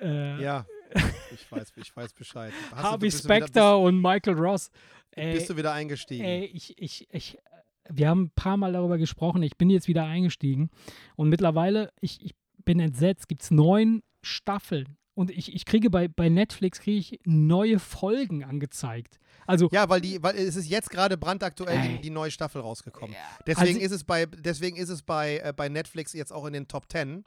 Äh, 0.00 0.42
Ja, 0.42 0.66
ich 1.32 1.50
weiß, 1.50 1.72
ich 1.76 1.96
weiß 1.96 2.12
Bescheid. 2.12 2.52
Hast 2.72 2.82
Harvey 2.82 3.10
Specter 3.10 3.78
und 3.78 4.00
Michael 4.00 4.34
Ross. 4.38 4.70
Bist, 4.70 4.82
Ey, 5.16 5.32
bist 5.34 5.50
du 5.50 5.56
wieder 5.56 5.72
eingestiegen? 5.72 6.24
Ey, 6.24 6.44
ich, 6.46 6.74
ich, 6.78 7.06
ich, 7.12 7.38
wir 7.90 8.08
haben 8.08 8.22
ein 8.24 8.30
paar 8.34 8.56
Mal 8.56 8.72
darüber 8.72 8.98
gesprochen. 8.98 9.42
Ich 9.42 9.56
bin 9.56 9.70
jetzt 9.70 9.88
wieder 9.88 10.04
eingestiegen. 10.04 10.70
Und 11.16 11.28
mittlerweile, 11.28 11.92
ich, 12.00 12.24
ich 12.24 12.34
bin 12.64 12.80
entsetzt, 12.80 13.28
gibt 13.28 13.42
es 13.42 13.50
neun 13.50 14.02
Staffeln. 14.22 14.96
Und 15.14 15.30
ich, 15.30 15.54
ich 15.54 15.64
kriege 15.64 15.90
bei, 15.90 16.08
bei 16.08 16.28
Netflix 16.28 16.80
kriege 16.80 16.98
ich 16.98 17.20
neue 17.24 17.78
Folgen 17.78 18.42
angezeigt. 18.44 19.20
Also, 19.46 19.68
Ja, 19.72 19.88
weil 19.88 20.00
die, 20.00 20.22
weil 20.22 20.34
es 20.36 20.56
ist 20.56 20.68
jetzt 20.68 20.90
gerade 20.90 21.16
brandaktuell 21.16 21.80
die, 21.82 22.00
die 22.00 22.10
neue 22.10 22.30
Staffel 22.30 22.60
rausgekommen. 22.60 23.14
Deswegen 23.46 23.76
Also- 23.76 23.80
ist 23.80 23.92
es 23.92 24.04
bei, 24.04 24.26
deswegen 24.26 24.76
ist 24.76 24.88
es 24.88 25.02
bei, 25.02 25.38
äh, 25.38 25.52
bei 25.54 25.68
Netflix 25.68 26.12
jetzt 26.14 26.32
auch 26.32 26.46
in 26.46 26.52
den 26.52 26.66
Top 26.68 26.90
10. 26.90 27.24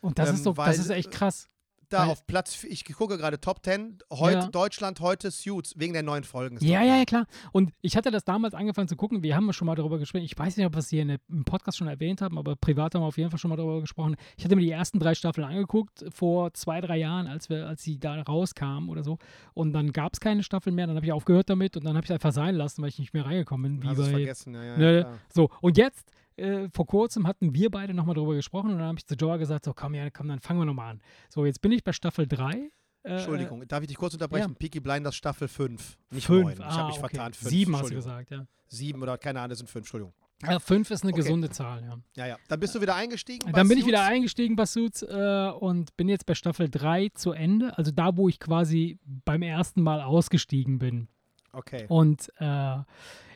und 0.00 0.18
das 0.18 0.30
ähm, 0.30 0.34
ist 0.36 0.44
so, 0.44 0.56
weil- 0.56 0.68
das 0.68 0.78
ist 0.78 0.90
echt 0.90 1.10
krass. 1.10 1.48
Da 1.92 2.00
Weil- 2.02 2.08
auf 2.10 2.26
Platz, 2.26 2.64
ich 2.64 2.84
gucke 2.84 3.18
gerade 3.18 3.40
Top 3.40 3.64
10, 3.64 3.98
heute 4.10 4.38
Ja. 4.38 4.46
Deutschland, 4.48 5.00
heute 5.00 5.30
Suits, 5.30 5.74
wegen 5.76 5.92
der 5.92 6.02
neuen 6.02 6.24
Folgen. 6.24 6.58
Ja, 6.60 6.82
ja, 6.82 6.96
ja, 6.96 7.04
klar. 7.04 7.26
Und 7.52 7.72
ich 7.82 7.96
hatte 7.96 8.10
das 8.10 8.24
damals 8.24 8.54
angefangen 8.54 8.88
zu 8.88 8.96
gucken. 8.96 9.22
Wir 9.22 9.36
haben 9.36 9.52
schon 9.52 9.66
mal 9.66 9.74
darüber 9.74 9.98
gesprochen. 9.98 10.22
Ich 10.24 10.38
weiß 10.38 10.56
nicht, 10.56 10.66
ob 10.66 10.74
wir 10.74 10.78
es 10.78 10.88
hier 10.88 11.02
in 11.02 11.18
im 11.28 11.44
Podcast 11.44 11.78
schon 11.78 11.88
erwähnt 11.88 12.22
haben, 12.22 12.38
aber 12.38 12.56
privat 12.56 12.94
haben 12.94 13.02
wir 13.02 13.06
auf 13.06 13.18
jeden 13.18 13.30
Fall 13.30 13.38
schon 13.38 13.48
mal 13.50 13.56
darüber 13.56 13.80
gesprochen. 13.80 14.16
Ich 14.36 14.44
hatte 14.44 14.56
mir 14.56 14.62
die 14.62 14.70
ersten 14.70 14.98
drei 14.98 15.14
Staffeln 15.14 15.46
angeguckt 15.46 16.04
vor 16.14 16.54
zwei, 16.54 16.80
drei 16.80 16.98
Jahren, 16.98 17.26
als 17.26 17.50
wir, 17.50 17.66
als 17.66 17.82
sie 17.82 17.98
da 17.98 18.20
rauskamen 18.22 18.88
oder 18.88 19.02
so. 19.04 19.18
Und 19.54 19.72
dann 19.72 19.92
gab 19.92 20.12
es 20.14 20.20
keine 20.20 20.42
Staffel 20.42 20.72
mehr. 20.72 20.86
Dann 20.86 20.96
habe 20.96 21.06
ich 21.06 21.12
aufgehört 21.12 21.50
damit 21.50 21.76
und 21.76 21.84
dann 21.84 21.96
habe 21.96 22.04
ich 22.04 22.10
es 22.10 22.14
einfach 22.14 22.32
sein 22.32 22.54
lassen, 22.54 22.82
weil 22.82 22.88
ich 22.90 22.98
nicht 22.98 23.12
mehr 23.14 23.26
reingekommen 23.26 23.80
bin. 23.80 23.90
Wie 23.90 23.94
bei, 23.96 24.04
vergessen, 24.10 24.54
ja, 24.54 24.64
ja, 24.64 24.76
Ne, 24.78 25.06
so, 25.32 25.50
und 25.60 25.76
jetzt, 25.76 26.10
äh, 26.40 26.68
vor 26.72 26.86
kurzem 26.86 27.26
hatten 27.26 27.54
wir 27.54 27.70
beide 27.70 27.94
nochmal 27.94 28.14
drüber 28.14 28.34
gesprochen 28.34 28.70
und 28.72 28.78
dann 28.78 28.88
habe 28.88 28.98
ich 28.98 29.06
zu 29.06 29.14
Joa 29.14 29.36
gesagt, 29.36 29.64
so 29.64 29.74
komm, 29.74 29.94
ja, 29.94 30.10
komm, 30.10 30.28
dann 30.28 30.40
fangen 30.40 30.60
wir 30.60 30.66
nochmal 30.66 30.92
an. 30.92 31.00
So, 31.28 31.44
jetzt 31.46 31.60
bin 31.60 31.72
ich 31.72 31.84
bei 31.84 31.92
Staffel 31.92 32.26
3. 32.26 32.70
Äh, 33.02 33.12
Entschuldigung, 33.14 33.66
darf 33.66 33.82
ich 33.82 33.88
dich 33.88 33.96
kurz 33.96 34.14
unterbrechen? 34.14 34.50
ja. 34.50 34.56
Peaky 34.58 34.80
Blinders 34.80 35.16
Staffel 35.16 35.48
5, 35.48 35.98
nicht 36.10 36.26
Fünf. 36.26 36.44
9. 36.44 36.52
Ich 36.52 36.60
ah, 36.60 36.72
habe 36.72 36.86
mich 36.88 36.98
okay. 36.98 37.14
vertan. 37.16 37.32
Fünf, 37.32 37.50
Sieben 37.50 37.76
hast 37.76 37.90
du 37.90 37.94
gesagt, 37.94 38.30
ja. 38.30 38.46
Sieben 38.68 39.02
oder 39.02 39.18
keine 39.18 39.40
Ahnung, 39.40 39.50
das 39.50 39.58
sind 39.58 39.68
fünf, 39.68 39.84
Entschuldigung. 39.84 40.14
Ja, 40.42 40.58
fünf 40.58 40.90
ist 40.90 41.02
eine 41.02 41.12
Okay. 41.12 41.22
gesunde 41.22 41.50
Zahl, 41.50 41.82
ja. 41.82 41.98
Ja, 42.16 42.26
ja. 42.26 42.36
Dann 42.48 42.60
bist 42.60 42.74
du 42.74 42.80
wieder 42.80 42.94
eingestiegen? 42.94 43.52
Dann 43.52 43.68
bin 43.68 43.78
ich 43.78 43.86
wieder 43.86 44.04
eingestiegen 44.04 44.56
bei 44.56 44.64
Suits 44.64 45.02
äh, 45.02 45.50
und 45.58 45.96
bin 45.96 46.08
jetzt 46.08 46.24
bei 46.24 46.34
Staffel 46.34 46.70
3 46.70 47.10
zu 47.14 47.32
Ende. 47.32 47.76
Also 47.76 47.90
da, 47.90 48.16
wo 48.16 48.28
ich 48.28 48.40
quasi 48.40 48.98
beim 49.04 49.42
ersten 49.42 49.82
Mal 49.82 50.00
ausgestiegen 50.00 50.78
bin. 50.78 51.08
Okay. 51.52 51.84
Und 51.88 52.32
äh, 52.38 52.76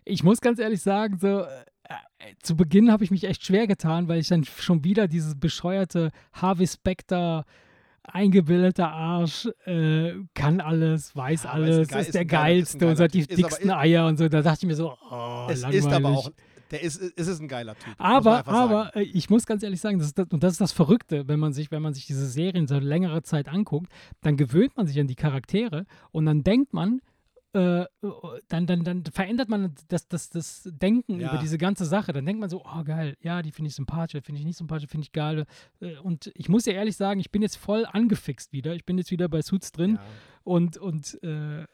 ich 0.05 0.23
muss 0.23 0.41
ganz 0.41 0.59
ehrlich 0.59 0.81
sagen, 0.81 1.19
so 1.19 1.45
zu 2.43 2.57
Beginn 2.57 2.91
habe 2.91 3.05
ich 3.05 3.11
mich 3.11 3.25
echt 3.25 3.45
schwer 3.45 3.67
getan, 3.67 4.09
weil 4.09 4.19
ich 4.21 4.29
dann 4.29 4.45
schon 4.45 4.85
wieder 4.85 5.09
dieses 5.09 5.39
bescheuerte 5.39 6.11
Harvey 6.33 6.67
Specter 6.67 7.45
eingebildeter 8.03 8.91
Arsch, 8.91 9.49
äh, 9.65 10.13
kann 10.35 10.61
alles, 10.61 11.17
weiß 11.17 11.45
Ja, 11.45 11.51
ist 11.51 11.55
alles, 11.55 11.89
geil- 11.89 12.01
ist, 12.01 12.07
ist 12.09 12.15
der 12.15 12.21
ein 12.23 12.29
geiler- 12.29 12.57
ist 12.59 12.79
geilste 12.79 12.89
und 12.89 13.01
hat 13.01 13.15
die. 13.15 13.19
Ist 13.21 13.31
aber- 13.33 13.37
dicksten 13.37 13.71
Eier 13.71 14.07
und 14.07 14.19
so. 14.19 14.29
Da 14.29 14.43
dachte 14.43 14.59
ich 14.63 14.67
mir 14.69 14.75
so, 14.77 14.93
oh, 15.11 15.47
es 15.51 15.63
langweilig. 15.63 15.85
ist 15.87 15.93
aber 15.93 16.09
auch, 16.11 16.31
der 16.71 16.83
ist, 16.83 16.97
ist 17.01 17.29
es 17.29 17.41
ein 17.41 17.49
geiler 17.49 17.75
Typ. 17.79 17.95
Aber, 17.99 18.37
sagen. 18.45 18.51
aber 18.51 18.97
äh, 18.97 19.03
ich 19.05 19.31
muss 19.31 19.47
ganz 19.47 19.63
ehrlich 19.63 19.81
sagen, 19.81 19.99
das 19.99 20.09
ist 20.09 20.19
das, 20.19 20.27
und 20.31 20.43
das 20.43 20.53
ist 20.53 20.61
das 20.61 20.73
Verrückte, 20.73 21.29
wenn 21.29 21.39
man 21.41 21.53
sich, 21.55 21.71
wenn 21.71 21.81
man 21.83 21.95
sich 21.95 22.07
diese 22.07 22.27
Serien 22.27 22.67
so 22.67 22.79
längere 22.79 23.23
Zeit 23.23 23.49
anguckt, 23.49 23.91
dann 24.21 24.37
gewöhnt 24.37 24.77
man 24.77 24.87
sich 24.87 24.99
an 25.01 25.07
die 25.07 25.15
Charaktere 25.15 25.87
und 26.11 26.27
dann 26.27 26.43
denkt 26.43 26.75
man, 26.75 27.01
äh, 27.55 27.87
dann, 28.49 28.67
dann, 28.67 28.85
dann 28.85 29.05
verändert 29.05 29.49
man 29.49 29.75
das, 29.89 30.09
das, 30.09 30.29
das 30.31 30.63
Denken 30.71 31.21
Ja. 31.21 31.31
über 31.31 31.39
diese 31.39 31.57
ganze 31.59 31.85
Sache. 31.85 32.13
Dann 32.13 32.27
denkt 32.27 32.41
man 32.41 32.51
so, 32.51 32.63
oh 32.65 32.85
geil, 32.85 33.17
ja, 33.21 33.43
die 33.43 33.53
finde 33.53 33.69
ich 33.69 33.75
sympathisch, 33.75 34.21
finde 34.25 34.41
ich 34.41 34.47
nicht 34.47 34.59
sympathisch, 34.59 34.89
finde 34.91 35.05
ich 35.05 35.13
geil. 35.13 35.47
Äh, 35.81 35.97
Und 35.99 36.31
ich 36.35 36.49
muss 36.49 36.65
dir 36.65 36.75
ehrlich 36.75 36.97
sagen, 36.97 37.21
ich 37.21 37.31
bin 37.31 37.43
jetzt 37.43 37.57
voll 37.57 37.87
angefixt 37.87 38.53
wieder. 38.53 38.75
Ich 38.75 38.85
bin 38.85 38.99
jetzt 38.99 39.11
wieder 39.11 39.29
bei 39.29 39.41
Suits 39.43 39.73
drin 39.73 39.95
Ja. 39.95 40.01
und, 40.43 40.77
und 40.79 41.23
äh, 41.23 41.65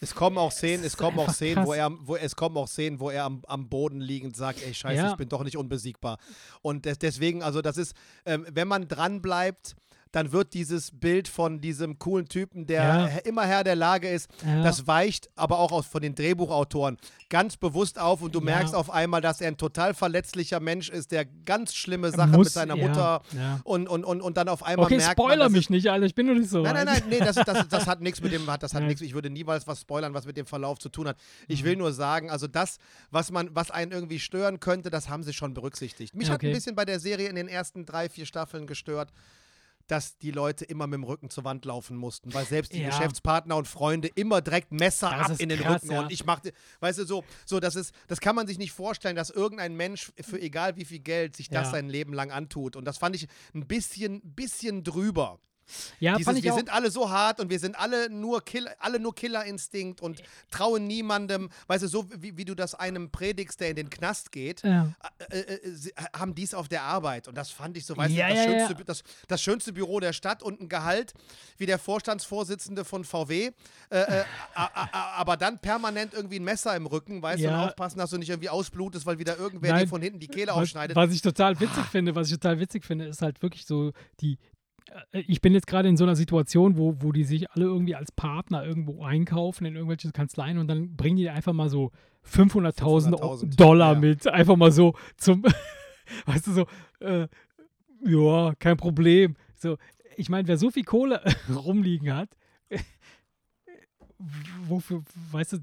Es 0.00 0.14
kommen 0.14 0.38
auch 0.38 0.52
Szenen, 0.52 0.84
es 0.84 0.96
kommen 0.96 1.18
auch 1.18 1.30
Szenen, 1.30 1.64
wo 1.66 1.70
krass. 1.70 1.78
er, 1.78 1.90
wo 2.06 2.16
es 2.16 2.36
kommen 2.36 2.56
auch 2.56 2.68
Szenen, 2.68 3.00
wo 3.00 3.10
er 3.10 3.24
am, 3.24 3.42
am 3.48 3.68
Boden 3.68 4.00
liegend 4.00 4.36
sagt, 4.36 4.62
ey 4.64 4.72
Scheiße, 4.74 4.96
Ja. 5.02 5.10
ich 5.10 5.16
bin 5.16 5.28
doch 5.28 5.42
nicht 5.44 5.56
unbesiegbar. 5.56 6.18
Und 6.62 6.84
des, 6.84 6.98
deswegen, 6.98 7.42
also 7.42 7.60
das 7.62 7.76
ist, 7.76 7.94
ähm, 8.24 8.46
wenn 8.52 8.68
man 8.68 8.86
dran 8.88 9.20
bleibt, 9.22 9.74
dann 10.14 10.30
wird 10.32 10.54
dieses 10.54 10.90
Bild 10.92 11.26
von 11.26 11.60
diesem 11.60 11.98
coolen 11.98 12.28
Typen, 12.28 12.66
der 12.66 12.82
Ja. 12.82 13.06
immer 13.24 13.44
Herr 13.46 13.64
der 13.64 13.74
Lage 13.74 14.08
ist, 14.08 14.28
Ja. 14.46 14.62
das 14.62 14.86
weicht 14.86 15.28
aber 15.34 15.58
auch 15.58 15.72
aus, 15.72 15.86
von 15.86 16.00
den 16.02 16.14
Drehbuchautoren 16.14 16.96
ganz 17.30 17.56
bewusst 17.56 17.98
auf 17.98 18.22
und 18.22 18.32
du 18.34 18.40
merkst 18.40 18.74
auf 18.76 18.90
einmal, 18.90 19.20
dass 19.20 19.40
er 19.40 19.48
ein 19.48 19.56
total 19.56 19.92
verletzlicher 19.92 20.60
Mensch 20.60 20.88
ist, 20.88 21.10
der 21.10 21.24
ganz 21.24 21.74
schlimme 21.74 22.12
Sachen 22.12 22.38
mit 22.38 22.48
seiner 22.48 22.76
Mutter. 22.76 23.22
Und, 23.64 23.88
und, 23.88 24.04
und, 24.04 24.20
und 24.20 24.36
dann 24.36 24.48
auf 24.48 24.62
einmal 24.62 24.86
Okay, 24.86 24.98
merkt 24.98 25.18
man, 25.18 25.26
spoiler 25.26 25.44
dass 25.46 25.52
mich 25.52 25.68
nicht, 25.68 25.88
Alter, 25.90 26.06
ich 26.06 26.14
bin 26.14 26.26
noch 26.26 26.34
nicht 26.34 26.48
so 26.50 26.62
Nein, 26.62 26.74
nein, 26.74 26.86
nein, 26.86 27.02
nee, 27.10 27.18
das, 27.18 27.34
das, 27.34 27.66
das 27.68 27.86
hat 27.88 28.00
nichts 28.00 28.20
mit 28.22 28.32
dem, 28.32 28.46
hat- 28.48 28.62
das 28.62 28.72
hat 28.74 28.84
nichts, 28.84 29.00
ich 29.02 29.14
würde 29.14 29.30
niemals 29.30 29.66
was 29.66 29.80
spoilern, 29.80 30.14
was 30.14 30.26
mit 30.26 30.36
dem 30.36 30.46
Verlauf 30.46 30.78
zu 30.78 30.88
tun 30.90 31.08
hat. 31.08 31.16
Ich 31.48 31.62
Mhm. 31.62 31.66
will 31.66 31.76
nur 31.76 31.92
sagen, 31.92 32.30
also 32.30 32.46
das, 32.46 32.78
was 33.10 33.32
man, 33.32 33.50
was 33.52 33.72
einen 33.72 33.90
irgendwie 33.90 34.20
stören 34.20 34.60
könnte, 34.60 34.90
das 34.90 35.08
haben 35.08 35.24
sie 35.24 35.32
schon 35.32 35.54
berücksichtigt. 35.54 36.14
Mich 36.14 36.28
hat 36.30 36.36
Okay. 36.36 36.48
ein 36.50 36.52
bisschen 36.54 36.76
bei 36.76 36.84
der 36.84 37.00
Serie 37.00 37.28
in 37.28 37.34
den 37.34 37.48
ersten 37.48 37.84
drei, 37.84 38.08
vier 38.08 38.26
Staffeln 38.26 38.68
gestört, 38.68 39.10
dass 39.86 40.16
die 40.18 40.30
Leute 40.30 40.64
immer 40.64 40.86
mit 40.86 40.94
dem 40.98 41.04
Rücken 41.04 41.30
zur 41.30 41.44
Wand 41.44 41.64
laufen 41.64 41.96
mussten, 41.96 42.32
weil 42.34 42.44
selbst 42.46 42.72
die 42.72 42.80
Ja. 42.80 42.88
Geschäftspartner 42.88 43.56
und 43.56 43.68
Freunde 43.68 44.08
immer 44.14 44.40
direkt 44.40 44.72
Messer 44.72 45.10
Das 45.10 45.30
ab 45.32 45.40
in 45.40 45.48
den 45.48 45.58
krass, 45.60 45.82
Rücken 45.82 45.92
ja. 45.94 46.00
und 46.02 46.12
ich 46.12 46.24
machte, 46.24 46.52
weißt 46.80 47.00
du, 47.00 47.04
so, 47.04 47.24
so 47.46 47.60
das 47.60 47.76
ist, 47.76 47.94
das 48.08 48.20
kann 48.20 48.34
man 48.36 48.46
sich 48.46 48.58
nicht 48.58 48.72
vorstellen, 48.72 49.16
dass 49.16 49.30
irgendein 49.30 49.74
Mensch 49.76 50.12
für 50.20 50.40
egal 50.40 50.76
wie 50.76 50.84
viel 50.84 51.00
Geld 51.00 51.36
sich 51.36 51.48
das 51.48 51.66
Ja. 51.66 51.70
sein 51.72 51.88
Leben 51.88 52.12
lang 52.12 52.30
antut 52.30 52.76
und 52.76 52.84
das 52.84 52.98
fand 52.98 53.14
ich 53.16 53.28
ein 53.54 53.66
bisschen, 53.66 54.20
bisschen 54.34 54.84
drüber. 54.84 55.38
Ja, 56.00 56.12
Dieses, 56.14 56.24
fand 56.26 56.38
ich 56.38 56.44
wir 56.44 56.52
auch. 56.52 56.56
sind 56.56 56.72
alle 56.72 56.90
so 56.90 57.10
hart 57.10 57.40
und 57.40 57.50
wir 57.50 57.58
sind 57.58 57.78
alle 57.78 58.10
nur 58.10 58.44
Kill, 58.44 58.68
alle 58.78 59.00
nur 59.00 59.14
Killerinstinkt 59.14 60.00
und 60.00 60.22
trauen 60.50 60.86
niemandem, 60.86 61.50
weißt 61.66 61.84
du, 61.84 61.88
so 61.88 62.06
wie, 62.18 62.36
wie 62.36 62.44
du 62.44 62.54
das 62.54 62.74
einem 62.74 63.10
predigst, 63.10 63.60
der 63.60 63.70
in 63.70 63.76
den 63.76 63.90
Knast 63.90 64.32
geht, 64.32 64.62
ja. 64.62 64.92
äh, 65.30 65.38
äh, 65.38 65.70
sie 65.72 65.92
haben 66.16 66.34
dies 66.34 66.54
auf 66.54 66.68
der 66.68 66.82
Arbeit. 66.82 67.28
Und 67.28 67.36
das 67.36 67.50
fand 67.50 67.76
ich 67.76 67.86
so, 67.86 67.96
weißt 67.96 68.14
Ja, 68.14 68.28
du, 68.28 68.34
das, 68.34 68.44
ja, 68.44 68.50
schönste. 68.66 68.84
Das, 68.84 69.02
das 69.28 69.42
schönste 69.42 69.72
Büro 69.72 70.00
der 70.00 70.12
Stadt 70.12 70.42
und 70.42 70.60
ein 70.60 70.68
Gehalt 70.68 71.14
wie 71.56 71.66
der 71.66 71.78
Vorstandsvorsitzende 71.78 72.84
von 72.84 73.04
VW, 73.04 73.50
äh, 73.90 73.98
äh, 73.98 74.24
aber 74.54 75.36
dann 75.36 75.58
permanent 75.58 76.14
irgendwie 76.14 76.38
ein 76.38 76.44
Messer 76.44 76.76
im 76.76 76.86
Rücken, 76.86 77.22
weißt 77.22 77.42
du, 77.42 77.48
und 77.48 77.54
aufpassen, 77.54 77.98
dass 77.98 78.10
du 78.10 78.18
nicht 78.18 78.30
irgendwie 78.30 78.48
ausblutest, 78.48 79.06
weil 79.06 79.18
wieder 79.18 79.38
irgendwer 79.38 79.72
Nein. 79.72 79.84
dir 79.84 79.88
von 79.88 80.02
hinten 80.02 80.18
die 80.20 80.28
Kehle 80.28 80.48
Was, 80.48 80.56
aufschneidet. 80.56 80.96
was 80.96 81.10
ich 81.12 81.22
total 81.22 81.58
witzig 81.60 81.84
finde, 81.86 82.14
was 82.14 82.28
ich 82.28 82.34
total 82.34 82.60
witzig 82.60 82.84
finde, 82.84 83.06
ist 83.06 83.22
halt 83.22 83.42
wirklich 83.42 83.66
so 83.66 83.92
die. 84.20 84.38
Äh, 85.12 85.20
Ich 85.26 85.40
bin 85.40 85.54
jetzt 85.54 85.66
gerade 85.66 85.88
in 85.88 85.96
so 85.96 86.04
einer 86.04 86.16
Situation, 86.16 86.76
wo, 86.76 86.96
wo 87.00 87.12
die 87.12 87.24
sich 87.24 87.50
alle 87.50 87.64
irgendwie 87.64 87.94
als 87.94 88.12
Partner 88.12 88.64
irgendwo 88.64 89.04
einkaufen 89.04 89.66
in 89.66 89.76
irgendwelche 89.76 90.10
Kanzleien 90.12 90.58
und 90.58 90.68
dann 90.68 90.96
bringen 90.96 91.16
die 91.16 91.28
einfach 91.28 91.52
mal 91.52 91.68
so 91.68 91.90
500.000 92.26 93.14
500.000, 93.16 93.56
Dollar 93.56 93.94
ja. 93.94 93.98
mit. 93.98 94.26
Einfach 94.26 94.56
mal 94.56 94.72
so 94.72 94.94
zum, 95.16 95.42
weißt 96.26 96.46
du, 96.46 96.52
so, 96.52 96.66
äh, 97.00 97.28
ja, 98.06 98.54
kein 98.58 98.76
Problem. 98.76 99.36
So, 99.54 99.78
ich 100.16 100.28
meine, 100.28 100.48
wer 100.48 100.58
so 100.58 100.70
viel 100.70 100.84
Kohle 100.84 101.22
rumliegen 101.54 102.14
hat, 102.14 102.30
wofür, 104.68 105.02
weißt 105.32 105.54
du, 105.54 105.58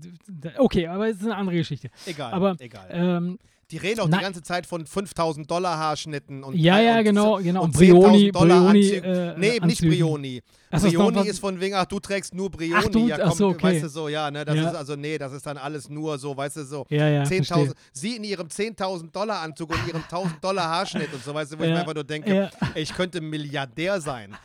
okay, 0.58 0.88
aber 0.88 1.10
es 1.10 1.18
ist 1.18 1.24
eine 1.24 1.36
andere 1.36 1.58
Geschichte. 1.58 1.90
Egal, 2.06 2.34
Aber 2.34 2.56
egal. 2.60 2.88
ähm, 2.92 3.40
Die 3.72 3.78
reden 3.78 4.02
auch 4.02 4.08
Nein. 4.08 4.20
die 4.20 4.24
ganze 4.26 4.44
Zeit 4.44 4.66
von 4.68 4.86
5000 4.86 5.50
Dollar 5.50 5.78
Haarschnitten 5.78 6.44
und 6.44 6.56
Ja, 6.56 6.80
ja, 6.80 6.98
und 7.00 7.04
genau, 7.06 7.38
genau. 7.38 7.64
Und 7.64 7.74
Brioni, 7.74 8.30
10.000 8.30 8.32
Dollar 8.34 8.60
Brioni, 8.62 8.90
äh, 8.90 9.34
nee, 9.38 9.60
nicht. 9.66 9.82
Brioni. 9.82 10.42
Ach, 10.70 10.84
ist 10.84 10.94
Brioni 10.94 11.16
was- 11.18 11.28
ist 11.28 11.40
von 11.40 11.60
wegen, 11.60 11.76
ach, 11.76 11.86
du 11.86 12.00
trägst 12.00 12.34
nur 12.34 12.50
Brioni. 12.52 12.74
Ach, 12.78 12.90
du- 12.90 13.08
ja, 13.08 13.16
ach 13.22 13.30
komm, 13.30 13.38
so, 13.38 13.48
okay. 13.50 13.64
weißt 13.64 13.84
du 13.84 13.90
so, 13.90 14.08
ja, 14.10 14.30
ne, 14.30 14.44
das 14.46 14.56
Ja. 14.56 14.70
ist 14.70 14.76
also, 14.76 14.96
nee, 14.96 15.18
das 15.18 15.32
ist 15.34 15.46
dann 15.46 15.58
alles 15.58 15.90
nur 15.90 16.18
so, 16.18 16.36
weißt 16.36 16.58
du 16.58 16.64
so. 16.66 16.86
Ja, 16.90 17.08
ja, 17.08 17.24
10.000, 17.24 17.46
verstehe. 17.46 17.74
sie 17.94 18.16
in 18.18 18.24
ihrem 18.26 18.50
10.000 18.50 19.12
Dollar 19.16 19.40
Anzug 19.42 19.72
und 19.72 19.88
ihrem 19.88 20.04
1000 20.08 20.44
Dollar 20.44 20.66
Haarschnitt 20.70 21.14
und 21.14 21.24
so, 21.24 21.34
weißt 21.34 21.54
du, 21.54 21.60
wo 21.60 21.64
ich 21.64 21.70
Ja, 21.70 21.76
mir 21.76 21.80
einfach 21.82 21.96
nur 21.96 22.04
denke, 22.04 22.34
ja. 22.36 22.50
ey, 22.74 22.84
ich 22.84 22.94
könnte 22.94 23.22
Milliardär 23.22 24.02
sein. 24.02 24.36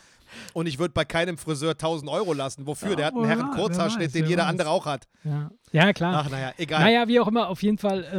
Und 0.53 0.67
ich 0.67 0.79
würde 0.79 0.93
bei 0.93 1.05
keinem 1.05 1.39
Friseur 1.39 1.79
1000 1.79 2.11
Euro 2.11 2.33
lassen. 2.35 2.67
Wofür? 2.67 2.95
Der 2.95 3.07
hat 3.07 3.15
einen 3.15 3.23
Ja, 3.23 3.29
Herren 3.31 3.49
wer 3.53 3.57
Kurzhaarschnitt, 3.63 4.09
weiß, 4.09 4.13
den 4.13 4.27
jeder 4.27 4.43
weiß. 4.43 4.51
andere 4.51 4.69
auch 4.69 4.85
hat. 4.85 5.07
Ja, 5.25 5.51
ja 5.77 5.93
klar. 5.93 6.25
Ach, 6.25 6.31
naja, 6.31 6.53
egal. 6.59 6.81
Naja, 6.81 7.09
wie 7.09 7.21
auch 7.21 7.29
immer, 7.29 7.49
auf 7.49 7.63
jeden 7.63 7.79
Fall 7.79 8.05
äh, 8.05 8.19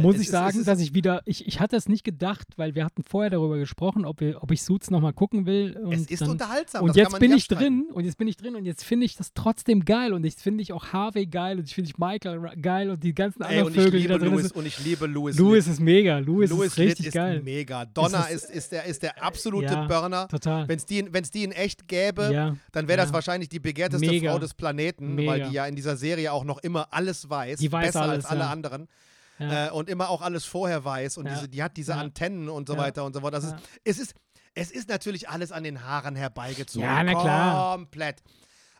muss 0.00 0.14
Es 0.16 0.20
ich 0.22 0.26
ist- 0.26 0.30
sagen, 0.32 0.64
dass 0.64 0.80
ich 0.80 0.94
wieder, 0.94 1.22
ich, 1.24 1.46
ich 1.46 1.60
hatte 1.60 1.76
es 1.76 1.88
nicht 1.88 2.04
gedacht, 2.04 2.46
weil 2.56 2.74
wir 2.74 2.84
hatten 2.84 3.02
vorher 3.04 3.30
darüber 3.30 3.58
gesprochen, 3.58 4.04
ob, 4.04 4.20
wir, 4.20 4.42
ob 4.42 4.50
ich 4.50 4.62
Suits 4.62 4.90
nochmal 4.90 5.12
gucken 5.12 5.46
will. 5.46 5.76
Es 5.90 6.06
ist 6.06 6.22
dann, 6.22 6.30
unterhaltsam. 6.30 6.82
Und 6.82 6.88
das 6.90 6.96
jetzt 6.96 7.18
bin 7.18 7.32
ich 7.32 7.48
drin 7.48 7.86
und 7.92 8.04
jetzt 8.04 8.18
bin 8.18 8.28
ich 8.28 8.36
drin 8.36 8.56
und 8.56 8.64
jetzt 8.64 8.84
finde 8.84 9.06
ich 9.06 9.16
das 9.16 9.32
trotzdem 9.34 9.84
geil 9.84 10.12
und 10.12 10.24
ich 10.24 10.34
finde 10.36 10.62
ich 10.62 10.72
auch 10.72 10.92
Harvey 10.92 11.26
geil 11.26 11.58
und 11.58 11.64
ich 11.68 11.74
finde 11.74 11.90
ich 11.90 11.98
Michael 11.98 12.40
geil 12.60 12.90
und 12.90 13.02
die 13.02 13.14
ganzen 13.14 13.42
Ey, 13.42 13.48
anderen 13.60 13.66
und 13.68 13.76
ich 13.76 13.82
Vögel, 13.84 14.00
die 14.00 14.06
da 14.06 14.14
liebe 14.14 14.24
drin 14.24 14.32
Louis 14.34 14.42
sind. 14.48 14.56
und 14.56 14.66
ich 14.66 14.84
liebe 14.84 15.06
Louis. 15.06 15.36
Louis 15.38 15.66
ist 15.66 15.80
mega, 15.80 16.18
Louis, 16.18 16.50
Louis 16.50 16.66
ist 16.68 16.78
richtig 16.78 17.04
Litt 17.06 17.14
geil. 17.14 17.36
ist 17.38 17.44
mega. 17.44 17.84
Donner 17.84 18.28
ist, 18.30 18.50
ist, 18.50 18.72
der, 18.72 18.84
ist 18.84 19.02
der 19.02 19.22
absolute 19.22 19.72
Ja, 19.72 19.86
Burner. 19.86 20.28
Total. 20.28 20.66
Wenn 20.68 20.76
es 20.76 20.86
die, 20.86 21.04
wenn's 21.12 21.30
die 21.30 21.44
in 21.44 21.52
echt 21.52 21.86
gäbe, 21.88 22.30
Ja, 22.32 22.56
dann 22.72 22.88
wäre 22.88 22.96
das 22.98 23.08
ja. 23.08 23.14
wahrscheinlich 23.14 23.48
die 23.48 23.60
begehrteste 23.60 24.06
Mega. 24.06 24.30
Frau 24.32 24.38
des 24.38 24.54
Planeten, 24.54 25.14
Mega. 25.14 25.30
weil 25.32 25.42
die 25.48 25.52
ja 25.54 25.66
in 25.66 25.76
dieser 25.76 25.96
Serie 25.96 26.32
auch 26.32 26.44
noch 26.44 26.58
immer 26.58 26.85
alles 26.90 27.28
weiß. 27.28 27.58
Die 27.58 27.70
weiß 27.70 27.86
besser 27.86 28.02
alles, 28.02 28.24
als 28.24 28.26
alle 28.26 28.40
ja. 28.40 28.50
anderen. 28.50 28.88
Ja. 29.38 29.66
Äh, 29.66 29.70
und 29.70 29.88
immer 29.88 30.08
auch 30.08 30.22
alles 30.22 30.44
vorher 30.44 30.84
weiß. 30.84 31.18
Und 31.18 31.26
Ja. 31.26 31.34
diese, 31.34 31.48
die 31.48 31.62
hat 31.62 31.76
diese. 31.76 31.94
Antennen 31.94 32.48
und 32.48 32.68
so 32.68 32.76
weiter 32.76 33.04
und 33.04 33.14
so 33.14 33.20
fort. 33.20 33.34
Das 33.34 33.44
ist, 33.44 33.54
es, 33.84 33.98
ist, 33.98 34.14
es 34.54 34.70
ist 34.70 34.88
natürlich 34.88 35.28
alles 35.28 35.52
an 35.52 35.64
den 35.64 35.84
Haaren 35.84 36.16
herbeigezogen. 36.16 36.88
Ja, 36.88 37.02
na 37.02 37.12
klar. 37.12 37.76
Komplett. 37.76 38.22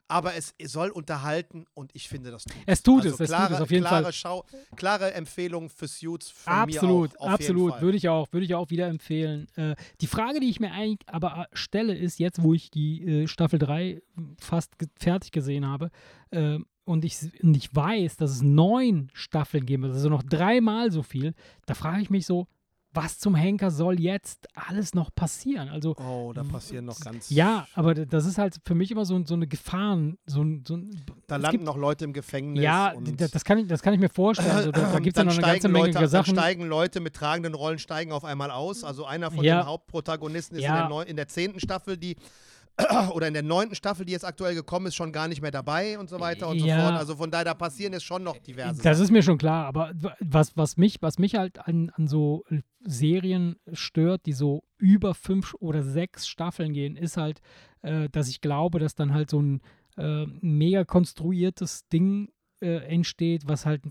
Aber 0.09 0.35
es 0.37 0.55
soll 0.67 0.91
unterhalten 0.91 1.67
und 1.75 1.91
ich 1.93 2.09
finde, 2.09 2.31
das 2.31 2.45
tut 2.45 2.55
Es 2.67 2.83
tut 2.85 3.03
also 3.03 3.15
es, 3.17 3.21
es 3.21 3.29
klare, 3.29 3.49
tut 3.49 3.57
es 3.57 3.63
auf 3.63 3.71
jeden 3.73 3.85
klare 3.85 4.03
Fall. 4.05 4.13
Schau, 4.13 4.45
klare 4.77 5.15
Empfehlung 5.15 5.69
für 5.69 5.89
Suits 5.89 6.31
von 6.31 6.53
Absolut, 6.53 7.13
mir 7.15 7.21
auch. 7.21 7.31
Absolut. 7.31 7.81
Würde 7.81 7.97
ich 7.97 8.09
auch, 8.09 8.29
würde 8.31 8.47
ich 8.47 8.55
auch 8.55 8.71
wieder 8.71 8.87
empfehlen. 8.87 9.49
Äh, 9.57 9.75
die 10.01 10.07
Frage, 10.07 10.39
die 10.39 10.49
ich 10.49 10.61
mir 10.61 10.71
eigentlich 10.71 11.01
aber 11.09 11.49
äh, 11.51 11.57
stelle, 11.57 11.97
ist 11.97 12.21
jetzt, 12.21 12.41
wo 12.41 12.55
ich 12.55 12.71
die 12.71 13.23
äh, 13.25 13.27
Staffel 13.27 13.59
3 13.59 14.01
fast 14.39 14.79
ge 14.79 14.89
fertig 14.97 15.33
gesehen 15.33 15.67
habe 15.67 15.91
äh, 16.31 16.61
und, 16.87 17.05
ich, 17.05 17.19
und 17.43 17.57
ich 17.57 17.75
weiß, 17.75 18.17
dass 18.17 18.31
es 18.31 18.43
neun 18.43 19.11
Staffeln 19.13 19.67
geben 19.67 19.83
wird, 19.83 19.93
also 19.95 20.09
noch 20.09 20.23
dreimal 20.23 20.91
so 20.91 21.03
viel, 21.03 21.35
da 21.67 21.75
frage 21.75 22.01
ich 22.01 22.09
mich 22.11 22.25
so, 22.27 22.47
was 22.93 23.19
zum 23.19 23.35
Henker 23.35 23.71
soll 23.71 24.01
jetzt 24.01 24.47
alles 24.55 24.95
noch 24.95 25.15
passieren? 25.15 25.69
Also, 25.69 25.95
Oh, 25.99 26.33
da 26.35 26.43
passieren 26.45 26.87
noch 26.87 26.99
ganz. 26.99 27.29
ja, 27.29 27.67
aber 27.75 27.95
das 27.95 28.25
ist 28.25 28.39
halt 28.39 28.57
für 28.65 28.75
mich 28.75 28.91
immer 28.91 29.05
so, 29.05 29.23
so 29.27 29.35
eine 29.35 29.47
Gefahren, 29.47 30.17
so 30.25 30.41
ein, 30.43 30.65
so 30.67 30.77
ein 30.79 31.05
Da 31.27 31.37
landen 31.37 31.51
gibt, 31.59 31.65
noch 31.65 31.77
Leute 31.77 32.07
im 32.07 32.15
Gefängnis. 32.15 32.63
Ja, 32.65 32.93
und 32.93 33.21
d- 33.21 33.29
das 33.31 33.45
kann, 33.45 33.59
ich, 33.59 33.67
das 33.67 33.83
kann 33.83 33.93
ich 33.93 34.01
mir 34.01 34.09
vorstellen. 34.09 34.51
Also, 34.51 34.71
da 34.71 34.93
da 34.93 34.99
gibt 35.01 35.15
es 35.15 35.21
ja 35.21 35.25
dann 35.27 35.37
noch 35.37 35.43
eine 35.43 35.53
ganze 35.53 35.69
Menge 35.69 35.87
Leute, 35.89 35.99
Dann 35.99 36.09
Sachen. 36.09 36.35
steigen 36.35 36.65
Leute 36.69 37.01
mit 37.01 37.13
tragenden 37.15 37.53
Rollen 37.53 37.79
steigen 37.79 38.13
auf 38.13 38.25
einmal 38.25 38.51
aus. 38.51 38.83
Also 38.83 39.05
einer 39.05 39.31
von 39.31 39.45
Ja. 39.45 39.61
den 39.61 39.67
Hauptprotagonisten 39.67 40.57
ist 40.57 40.65
Ja. 40.65 40.71
in, 40.71 40.77
der 40.83 40.89
neu, 40.89 41.03
in 41.03 41.17
der 41.17 41.29
zehnten 41.29 41.61
Staffel, 41.61 41.99
die 41.99 42.17
oder 43.13 43.29
in 43.29 43.35
der 43.35 43.43
neunten 43.43 43.75
Staffel, 43.75 44.05
die 44.05 44.13
jetzt 44.13 44.25
aktuell 44.25 44.55
gekommen 44.55 44.87
ist, 44.87 44.97
schon 44.97 45.13
gar 45.13 45.29
nicht 45.29 45.41
mehr 45.41 45.51
dabei 45.51 45.99
und 45.99 46.11
so 46.11 46.21
weiter 46.21 46.49
und 46.49 46.59
Ja. 46.59 46.77
so 46.77 46.83
fort. 46.83 46.95
Also 46.95 47.17
von 47.17 47.31
daher, 47.31 47.45
da 47.45 47.55
passieren 47.55 47.93
jetzt 47.93 48.05
schon 48.05 48.23
noch 48.23 48.37
diverse 48.39 48.83
Das 48.83 49.01
ist 49.01 49.11
mir 49.11 49.23
schon 49.23 49.39
klar, 49.39 49.67
aber 49.67 49.93
was, 50.21 50.57
was, 50.57 50.77
mich, 50.77 51.01
was 51.01 51.19
mich 51.19 51.37
halt 51.37 51.59
an, 51.67 51.91
an 51.95 52.07
so 52.07 52.45
Serien 52.81 53.57
stört, 53.73 54.27
die 54.27 54.33
so 54.33 54.63
über 54.79 55.15
fünf 55.15 55.55
oder 55.55 55.83
sechs 55.83 56.29
Staffeln 56.29 56.73
gehen, 56.73 56.97
ist 56.97 57.17
halt, 57.17 57.41
äh, 57.83 58.09
dass 58.11 58.29
ich 58.29 58.41
glaube, 58.41 58.79
dass 58.79 58.95
dann 58.95 59.15
halt 59.15 59.31
so 59.31 59.41
ein 59.41 59.63
äh, 59.97 60.27
mega 60.41 60.85
konstruiertes 60.85 61.89
Ding 61.89 62.31
äh, 62.61 62.77
entsteht, 62.87 63.49
was 63.49 63.65
halt 63.67 63.83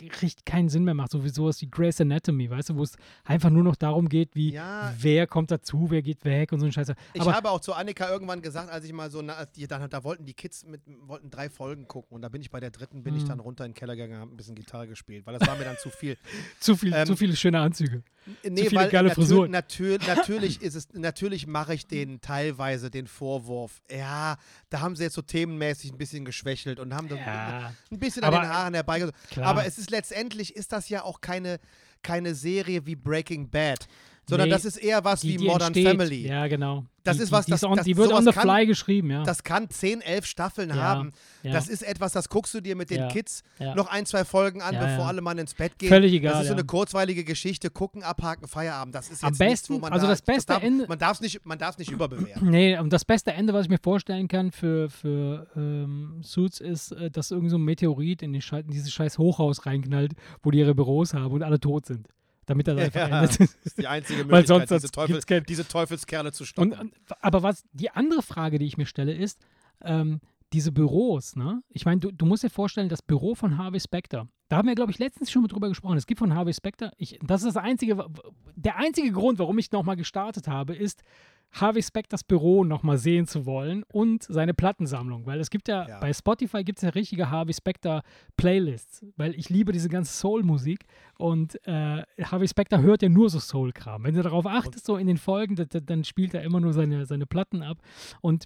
richtig 0.00 0.44
keinen 0.44 0.68
Sinn 0.68 0.84
mehr 0.84 0.94
macht. 0.94 1.10
So 1.12 1.24
wie 1.24 1.28
sowas 1.28 1.60
wie 1.62 1.68
Grey's 1.70 2.00
Anatomy, 2.00 2.50
weißt 2.50 2.70
du, 2.70 2.76
wo 2.76 2.82
es 2.82 2.96
einfach 3.24 3.50
nur 3.50 3.62
noch 3.62 3.76
darum 3.76 4.08
geht, 4.08 4.34
wie 4.34 4.52
Ja. 4.52 4.92
wer 4.98 5.26
kommt 5.26 5.50
dazu, 5.50 5.86
wer 5.90 6.02
geht 6.02 6.24
weg 6.24 6.52
und 6.52 6.60
so 6.60 6.66
ein 6.66 6.72
Scheiße. 6.72 6.94
Ich 7.14 7.20
Aber 7.20 7.32
habe 7.34 7.50
auch 7.50 7.60
zu 7.60 7.72
Annika 7.74 8.08
irgendwann 8.10 8.42
gesagt, 8.42 8.70
als 8.70 8.84
ich 8.84 8.92
mal 8.92 9.10
so, 9.10 9.22
na, 9.22 9.44
die, 9.46 9.66
dann, 9.66 9.88
da 9.88 10.04
wollten 10.04 10.24
die 10.26 10.34
Kids 10.34 10.64
mit, 10.66 10.80
wollten 11.06 11.30
drei 11.30 11.48
Folgen 11.48 11.86
gucken 11.88 12.14
und 12.16 12.22
da 12.22 12.28
bin 12.28 12.42
ich 12.42 12.50
bei 12.50 12.60
der 12.60 12.70
dritten, 12.70 13.02
bin 13.04 13.14
ich 13.16 13.22
Mhm. 13.24 13.28
dann 13.28 13.40
runter 13.40 13.64
in 13.64 13.70
den 13.70 13.76
Keller 13.76 13.94
gegangen, 13.96 14.20
habe 14.20 14.32
ein 14.32 14.36
bisschen 14.36 14.54
Gitarre 14.54 14.88
gespielt, 14.88 15.26
weil 15.26 15.38
das 15.38 15.46
war 15.48 15.56
mir 15.56 15.64
dann 15.64 15.76
zu 15.78 15.90
viel. 15.90 16.16
zu, 16.60 16.76
viel, 16.76 16.92
ähm, 16.92 17.06
zu 17.06 17.16
viele 17.16 17.36
schöne 17.36 17.60
Anzüge. 17.60 18.02
Nee, 18.42 18.68
viele 18.70 18.88
geile 18.88 19.08
natür 19.08 19.14
Frisuren. 19.24 19.50
natür 19.50 19.98
natürlich 20.06 20.62
ist 20.62 20.74
es, 20.74 20.88
natürlich 20.94 21.46
mache 21.46 21.74
ich 21.74 21.86
denen 21.86 22.20
teilweise 22.22 22.90
den 22.90 23.06
Vorwurf. 23.06 23.82
Ja, 23.90 24.38
da 24.70 24.80
haben 24.80 24.96
sie 24.96 25.04
jetzt 25.04 25.14
so 25.14 25.20
themenmäßig 25.22 25.92
ein 25.92 25.98
bisschen 25.98 26.24
geschwächelt 26.24 26.80
und 26.80 26.94
haben 26.94 27.08
Ja, 27.08 27.72
ein 27.90 27.98
bisschen 27.98 28.24
Aber, 28.24 28.40
an 28.40 28.46
den 28.46 28.52
Haaren 28.52 28.74
herbeigezogen. 28.74 29.42
Aber 29.44 29.66
es 29.66 29.76
ist 29.78 29.83
letztendlich 29.90 30.56
ist 30.56 30.72
das 30.72 30.88
ja 30.88 31.02
auch 31.02 31.20
keine, 31.20 31.60
keine 32.02 32.34
Serie 32.34 32.86
wie 32.86 32.96
Breaking 32.96 33.50
Bad, 33.50 33.86
sondern 34.28 34.48
Nee, 34.48 34.54
das 34.54 34.64
ist 34.64 34.76
eher 34.76 35.04
was 35.04 35.20
die, 35.20 35.34
wie 35.34 35.36
die 35.38 35.46
Modern 35.46 35.68
entsteht. 35.68 35.86
Family. 35.86 36.26
Ja, 36.26 36.46
genau. 36.46 36.84
Das 37.02 37.18
die, 37.18 37.24
ist 37.24 37.32
was, 37.32 37.44
die, 37.44 37.50
das- 37.50 37.64
on, 37.64 37.76
das- 37.76 37.84
die 37.84 37.98
wird 37.98 38.10
on 38.14 38.24
the 38.24 38.30
kann- 38.30 38.42
fly 38.48 38.64
geschrieben, 38.66 39.10
ja. 39.10 39.22
Das 39.24 39.42
kann 39.42 39.68
10, 39.68 40.00
11 40.00 40.24
Staffeln 40.24 40.70
Ja, 40.70 40.76
haben. 40.76 41.10
ja. 41.42 41.52
Das 41.52 41.68
ist 41.68 41.82
etwas, 41.82 42.12
das 42.12 42.30
guckst 42.30 42.54
du 42.54 42.62
dir 42.62 42.76
mit 42.76 42.88
den 42.88 43.00
Ja, 43.00 43.08
Kids 43.08 43.42
noch 43.74 43.88
ein, 43.88 44.06
zwei 44.06 44.24
Folgen 44.24 44.62
an, 44.62 44.74
bevor 44.78 45.06
alle 45.08 45.20
Mann 45.20 45.36
ins 45.36 45.52
Bett 45.52 45.78
gehen. 45.78 45.90
Völlig 45.90 46.14
egal, 46.14 46.32
Das 46.32 46.42
ist 46.42 46.46
so 46.48 46.54
eine 46.54 46.64
kurzweilige 46.64 47.24
Geschichte. 47.24 47.68
Gucken, 47.68 48.02
abhaken, 48.02 48.48
Feierabend. 48.48 48.94
Das 48.94 49.10
ist 49.10 49.22
jetzt 49.22 49.24
Am 49.24 49.28
nichts, 49.32 49.38
besten- 49.62 49.74
wo 49.74 49.78
man 49.80 49.92
also 49.92 50.06
da, 50.06 50.12
das 50.12 50.22
beste 50.22 50.54
darf, 50.54 50.62
Ende- 50.62 50.86
Man 50.88 50.98
darf 50.98 51.12
es 51.16 51.20
nicht, 51.20 51.44
man 51.44 51.58
darf's 51.58 51.76
nicht 51.78 51.90
überbewerten. 51.90 52.48
Nee, 52.50 52.78
und 52.78 52.90
das 52.90 53.04
beste 53.04 53.32
Ende, 53.32 53.52
was 53.52 53.64
ich 53.66 53.70
mir 53.70 53.78
vorstellen 53.78 54.26
kann 54.26 54.50
für, 54.50 54.88
für 54.88 55.46
ähm, 55.56 56.20
Suits, 56.22 56.60
ist, 56.60 56.92
äh, 56.92 57.10
dass 57.10 57.30
irgend 57.30 57.50
so 57.50 57.58
ein 57.58 57.62
Meteorit 57.62 58.22
in, 58.22 58.32
die 58.32 58.42
in 58.50 58.70
dieses 58.70 58.90
scheiß 58.92 59.18
Hochhaus 59.18 59.66
reinknallt, 59.66 60.12
wo 60.42 60.50
die 60.50 60.58
ihre 60.60 60.74
Büros 60.74 61.12
haben 61.12 61.32
und 61.34 61.42
alle 61.42 61.60
tot 61.60 61.84
sind. 61.84 62.08
Damit 62.46 62.68
das 62.68 62.78
einfach 62.78 63.08
Ja, 63.08 63.22
endet. 63.22 63.40
das 63.40 63.56
ist 63.64 63.78
die 63.78 63.86
einzige 63.86 64.24
Möglichkeit, 64.24 64.68
sonst- 64.68 64.70
diese, 64.84 64.90
Teufel, 64.92 65.40
diese 65.42 65.66
Teufelskerle 65.68 66.32
zu 66.32 66.44
stoppen. 66.44 66.72
und, 66.72 66.94
aber 67.20 67.42
was 67.42 67.64
die 67.72 67.90
andere 67.90 68.22
Frage, 68.22 68.58
die 68.58 68.66
ich 68.66 68.76
mir 68.76 68.86
stelle, 68.86 69.14
ist, 69.14 69.40
ähm, 69.82 70.20
diese 70.52 70.70
Büros, 70.72 71.34
ne? 71.36 71.62
Ich 71.70 71.84
meine, 71.84 72.00
du, 72.00 72.12
du 72.12 72.26
musst 72.26 72.44
dir 72.44 72.50
vorstellen, 72.50 72.88
das 72.88 73.02
Büro 73.02 73.34
von 73.34 73.58
Harvey 73.58 73.80
Specter, 73.80 74.28
da 74.54 74.58
haben 74.58 74.68
wir, 74.68 74.76
glaube 74.76 74.92
ich, 74.92 75.00
letztens 75.00 75.32
schon 75.32 75.42
mal 75.42 75.48
drüber 75.48 75.68
gesprochen. 75.68 75.96
Es 75.96 76.06
gibt 76.06 76.20
von 76.20 76.32
Harvey 76.32 76.54
Specter, 76.54 76.92
ich, 76.96 77.18
das 77.26 77.42
ist 77.42 77.56
das 77.56 77.62
einzige, 77.64 78.06
der 78.54 78.76
einzige 78.76 79.10
Grund, 79.10 79.40
warum 79.40 79.58
ich 79.58 79.72
nochmal 79.72 79.96
gestartet 79.96 80.46
habe, 80.46 80.76
ist, 80.76 81.02
Harvey 81.50 81.82
Specters 81.82 82.22
Büro 82.22 82.62
nochmal 82.62 82.96
sehen 82.98 83.26
zu 83.26 83.46
wollen 83.46 83.82
und 83.92 84.22
seine 84.22 84.54
Plattensammlung. 84.54 85.26
Weil 85.26 85.40
es 85.40 85.50
gibt 85.50 85.66
ja, 85.66 85.88
Ja. 85.88 85.98
bei 85.98 86.12
Spotify 86.12 86.62
gibt 86.62 86.78
es 86.78 86.82
ja 86.82 86.90
richtige 86.90 87.30
Harvey 87.30 87.52
Specter 87.52 88.02
Playlists, 88.36 89.04
weil 89.16 89.34
ich 89.34 89.50
liebe 89.50 89.72
diese 89.72 89.88
ganze 89.88 90.12
Soul-Musik 90.16 90.84
und 91.18 91.56
äh, 91.66 92.04
Harvey 92.22 92.46
Specter 92.48 92.80
hört 92.80 93.02
ja 93.02 93.08
nur 93.08 93.30
so 93.30 93.40
Soul-Kram. 93.40 94.04
Wenn 94.04 94.14
du 94.14 94.22
darauf 94.22 94.46
achtest, 94.46 94.86
so 94.86 94.96
in 94.96 95.08
den 95.08 95.16
Folgen, 95.16 95.56
da- 95.56 95.64
da- 95.64 95.80
dann 95.80 96.04
spielt 96.04 96.32
er 96.34 96.42
immer 96.42 96.60
nur 96.60 96.72
seine, 96.72 97.06
seine 97.06 97.26
Platten 97.26 97.62
ab 97.62 97.78
und 98.20 98.44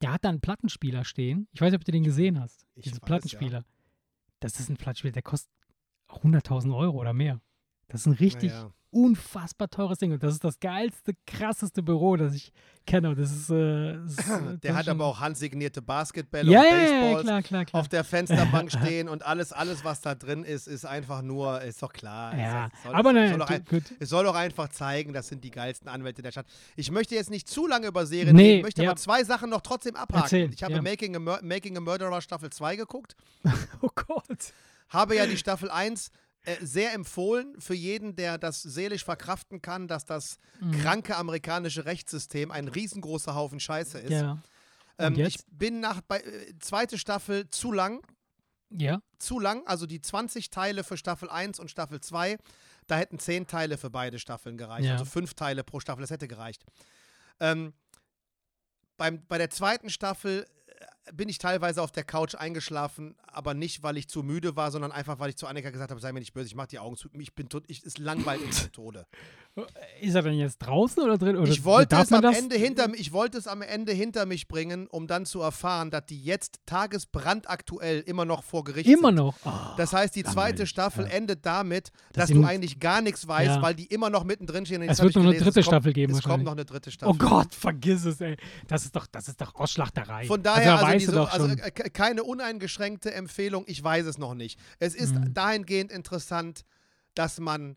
der 0.00 0.12
hat 0.12 0.24
da 0.24 0.30
einen 0.30 0.40
Plattenspieler 0.40 1.04
stehen. 1.04 1.46
Ich 1.52 1.60
weiß 1.60 1.70
nicht, 1.70 1.80
ob 1.80 1.84
du 1.84 1.92
den 1.92 2.02
gesehen 2.02 2.40
hast. 2.40 2.66
Ich 2.74 2.84
Diesen 2.84 2.96
weiß, 3.02 3.06
Plattenspieler. 3.06 3.64
Das 4.42 4.58
ist 4.58 4.68
ein 4.68 4.76
Plattenspieler, 4.76 5.12
der 5.12 5.22
kostet 5.22 5.52
100.000 6.08 6.76
Euro 6.76 6.98
oder 6.98 7.12
mehr. 7.12 7.40
Das 7.92 8.00
ist 8.02 8.06
ein 8.06 8.14
richtig 8.14 8.50
Naja. 8.50 8.70
unfassbar 8.90 9.68
teures 9.70 9.98
Ding. 9.98 10.12
Und 10.12 10.22
das 10.22 10.34
ist 10.34 10.44
das 10.44 10.58
geilste, 10.60 11.12
krasseste 11.26 11.82
Büro, 11.82 12.16
das 12.16 12.34
ich 12.34 12.52
kenne. 12.86 13.10
Und 13.10 13.18
das 13.18 13.30
ist. 13.30 13.50
Äh, 13.50 13.94
das 14.02 14.12
ist 14.12 14.18
äh, 14.18 14.30
das 14.30 14.60
Der 14.60 14.70
ist 14.72 14.76
hat 14.78 14.88
aber 14.88 15.04
auch 15.06 15.20
handsignierte 15.20 15.80
Basketbälle 15.82 16.50
Ja, 16.50 16.60
und 16.60 16.66
ja, 16.66 16.72
ja, 16.72 16.82
Baseballs 16.82 17.22
klar, 17.22 17.42
klar, 17.42 17.64
klar. 17.66 17.80
auf 17.80 17.88
der 17.88 18.02
Fensterbank 18.04 18.72
stehen 18.78 19.08
und 19.08 19.24
alles, 19.26 19.52
alles, 19.52 19.84
was 19.84 20.00
da 20.00 20.14
drin 20.14 20.42
ist, 20.44 20.66
ist 20.68 20.84
einfach 20.86 21.22
nur, 21.22 21.60
ist 21.62 21.82
doch 21.82 21.92
klar. 21.92 22.36
ja, 22.36 22.68
Es 22.72 22.82
soll, 22.82 22.94
aber 22.94 23.10
es 23.10 23.14
nein, 23.14 23.30
soll 23.38 23.42
ein, 23.42 23.64
es 24.00 24.08
soll 24.08 24.24
doch 24.24 24.34
einfach 24.34 24.68
zeigen, 24.68 25.12
das 25.12 25.28
sind 25.28 25.44
die 25.44 25.50
geilsten 25.50 25.88
Anwälte 25.88 26.22
der 26.22 26.32
Stadt. 26.32 26.46
Ich 26.76 26.90
möchte 26.90 27.14
jetzt 27.14 27.30
nicht 27.30 27.48
zu 27.48 27.66
lange 27.66 27.86
über 27.88 28.06
Serien 28.06 28.34
Nee, 28.34 28.52
reden, 28.52 28.62
möchte 28.62 28.82
ja. 28.82 28.90
aber 28.90 28.96
zwei 28.98 29.22
Sachen 29.24 29.50
noch 29.50 29.60
trotzdem 29.60 29.96
abhaken. 29.96 30.22
Erzähl, 30.24 30.50
ich 30.52 30.62
habe 30.62 30.74
ja. 30.74 30.82
Making, 30.82 31.16
a 31.16 31.18
Mur 31.18 31.40
Making 31.42 31.76
a 31.76 31.80
Murderer 31.80 32.20
Staffel 32.22 32.50
2 32.50 32.76
geguckt, 32.76 33.16
Oh 33.82 33.90
Gott. 33.94 34.52
habe 34.88 35.16
ja 35.16 35.26
die 35.26 35.36
Staffel 35.36 35.70
1 35.70 36.10
äh, 36.44 36.56
sehr 36.64 36.92
empfohlen 36.92 37.60
für 37.60 37.74
jeden, 37.74 38.16
der 38.16 38.36
das 38.38 38.62
seelisch 38.62 39.04
verkraften 39.04 39.62
kann, 39.62 39.86
dass 39.88 40.04
das 40.04 40.38
Mhm. 40.60 40.72
kranke 40.80 41.16
amerikanische 41.16 41.84
Rechtssystem 41.84 42.50
ein 42.50 42.68
riesengroßer 42.68 43.34
Haufen 43.34 43.60
Scheiße 43.60 43.98
ist. 43.98 44.10
Ja. 44.10 44.42
ähm? 44.98 45.18
Ich 45.18 45.38
bin 45.50 45.80
nach 45.80 46.00
bei, 46.02 46.20
äh, 46.20 46.58
zweite 46.60 46.98
Staffel 46.98 47.48
zu 47.50 47.72
lang, 47.72 48.04
Ja. 48.70 49.00
zu 49.18 49.38
lang, 49.38 49.66
also 49.66 49.86
die 49.86 50.00
20 50.00 50.50
Teile 50.50 50.82
für 50.84 50.96
Staffel 50.96 51.30
1 51.30 51.60
und 51.60 51.70
Staffel 51.70 52.00
2, 52.00 52.38
da 52.88 52.96
hätten 52.96 53.18
10 53.18 53.46
Teile 53.46 53.78
für 53.78 53.90
beide 53.90 54.18
Staffeln 54.18 54.56
gereicht, 54.56 54.86
Ja. 54.86 54.92
also 54.94 55.04
5 55.04 55.34
Teile 55.34 55.62
pro 55.64 55.78
Staffel, 55.80 56.00
das 56.00 56.10
hätte 56.10 56.26
gereicht. 56.28 56.64
Ähm, 57.40 57.72
beim, 58.96 59.24
bei 59.26 59.38
der 59.38 59.50
zweiten 59.50 59.90
Staffel 59.90 60.46
äh, 60.66 60.84
bin 61.12 61.28
ich 61.28 61.38
teilweise 61.38 61.82
auf 61.82 61.90
der 61.90 62.04
Couch 62.04 62.34
eingeschlafen, 62.36 63.16
aber 63.26 63.54
nicht, 63.54 63.82
weil 63.82 63.96
ich 63.96 64.08
zu 64.08 64.22
müde 64.22 64.54
war, 64.56 64.70
sondern 64.70 64.92
einfach, 64.92 65.18
weil 65.18 65.30
ich 65.30 65.36
zu 65.36 65.46
Annika 65.46 65.70
gesagt 65.70 65.90
habe, 65.90 66.00
sei 66.00 66.12
mir 66.12 66.20
nicht 66.20 66.32
böse, 66.32 66.46
ich 66.46 66.54
mach 66.54 66.66
die 66.66 66.78
Augen 66.78 66.96
zu, 66.96 67.08
ich 67.18 67.34
bin 67.34 67.48
tot, 67.48 67.64
ich, 67.66 67.82
es 67.84 67.98
langweilt 67.98 68.40
mich 68.46 68.52
zu 68.54 68.70
Tode. 68.70 69.06
Ist 70.00 70.14
er 70.14 70.22
denn 70.22 70.34
jetzt 70.34 70.58
draußen 70.58 71.02
oder 71.02 71.18
drin? 71.18 71.36
Oder 71.36 71.50
Ich 71.50 71.64
wollte, 71.64 71.96
es 71.96 72.12
am 72.12 72.22
das? 72.22 72.38
Ende 72.38 72.56
hinter, 72.56 72.88
ich 72.94 73.12
wollte 73.12 73.36
es 73.36 73.46
am 73.46 73.60
Ende 73.62 73.92
hinter 73.92 74.24
mich 74.26 74.48
bringen, 74.48 74.86
um 74.86 75.06
dann 75.06 75.26
zu 75.26 75.40
erfahren, 75.42 75.90
dass 75.90 76.06
die 76.06 76.22
jetzt 76.22 76.60
tagesbrandaktuell 76.66 78.00
immer 78.00 78.24
noch 78.24 78.42
vor 78.42 78.64
Gericht 78.64 78.88
Immer 78.88 79.08
sind. 79.08 79.16
noch. 79.16 79.36
Oh, 79.44 79.50
Das 79.76 79.92
heißt, 79.92 80.14
die 80.16 80.22
zweite 80.24 80.38
Langweilig, 80.58 80.68
Staffel 80.70 81.04
ja. 81.06 81.10
endet 81.12 81.44
damit, 81.46 81.90
Dass 82.12 82.28
dass 82.28 82.36
du 82.36 82.44
eigentlich 82.44 82.80
gar 82.80 83.00
nichts 83.02 83.26
weißt, 83.28 83.56
Ja. 83.56 83.62
weil 83.62 83.74
die 83.74 83.86
immer 83.86 84.08
noch 84.10 84.24
mittendrin 84.24 84.64
stehen. 84.66 84.82
Es 84.82 85.02
wird 85.02 85.14
noch 85.14 85.22
eine 85.22 85.30
gelesen, 85.32 85.44
dritte 85.44 85.60
es 85.60 85.66
kommt, 85.66 85.74
Staffel 85.74 85.92
geben 85.92 86.14
Es 86.14 86.22
kommt 86.22 86.44
noch 86.44 86.52
eine 86.52 86.64
dritte 86.64 86.90
Staffel. 86.90 87.12
oh 87.14 87.18
Gott, 87.18 87.54
vergiss 87.54 88.04
es, 88.04 88.20
ey. 88.20 88.36
Das 88.68 88.84
ist 88.84 88.94
doch, 88.96 89.06
das 89.06 89.28
ist 89.28 89.40
doch 89.40 89.54
Ausschlachterei. 89.54 90.24
Von 90.26 90.42
daher, 90.42 90.72
also, 90.74 90.86
weißt 90.94 91.06
du 91.06 91.10
diese, 91.10 91.12
doch 91.20 91.32
also 91.32 91.48
schon. 91.48 91.56
ke- 91.56 91.90
keine 91.90 92.24
uneingeschränkte 92.24 93.12
Empfehlung, 93.12 93.64
ich 93.66 93.82
weiß 93.82 94.06
es 94.06 94.18
noch 94.18 94.34
nicht. 94.34 94.58
Es 94.78 94.94
ist 94.94 95.14
Mhm. 95.14 95.34
dahingehend 95.34 95.90
interessant, 95.92 96.64
dass 97.14 97.38
man 97.40 97.76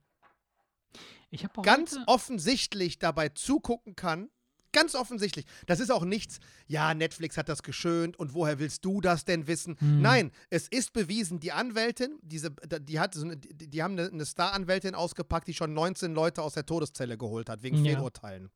ganz 1.63 1.97
offensichtlich 2.07 2.99
dabei 2.99 3.29
zugucken 3.29 3.95
kann. 3.95 4.29
Ganz 4.71 4.93
offensichtlich. 4.93 5.45
Das 5.67 5.79
ist 5.79 5.89
auch 5.89 6.03
nichts, 6.03 6.39
ja, 6.67 6.93
Netflix 6.93 7.37
hat 7.37 7.47
das 7.47 7.63
geschönt 7.63 8.19
und 8.19 8.33
woher 8.33 8.59
willst 8.59 8.83
du 8.83 8.99
das 8.99 9.23
denn 9.23 9.47
wissen? 9.47 9.77
Hm. 9.79 10.01
Nein, 10.01 10.31
es 10.49 10.67
ist 10.67 10.91
bewiesen, 10.91 11.39
die 11.39 11.53
Anwältin, 11.53 12.19
diese, 12.21 12.51
die, 12.81 12.99
hat 12.99 13.13
so 13.13 13.23
eine, 13.23 13.37
die, 13.37 13.81
haben 13.81 13.93
eine, 13.97 14.09
eine 14.09 14.25
Star-Anwältin 14.25 14.93
ausgepackt, 14.93 15.47
die 15.47 15.53
schon 15.53 15.73
19 15.73 16.13
Leute 16.13 16.41
aus 16.41 16.55
der 16.55 16.65
Todeszelle 16.65 17.17
geholt 17.17 17.47
hat, 17.47 17.63
wegen 17.63 17.77
Ja. 17.85 17.93
Fehlurteilen. 17.93 18.49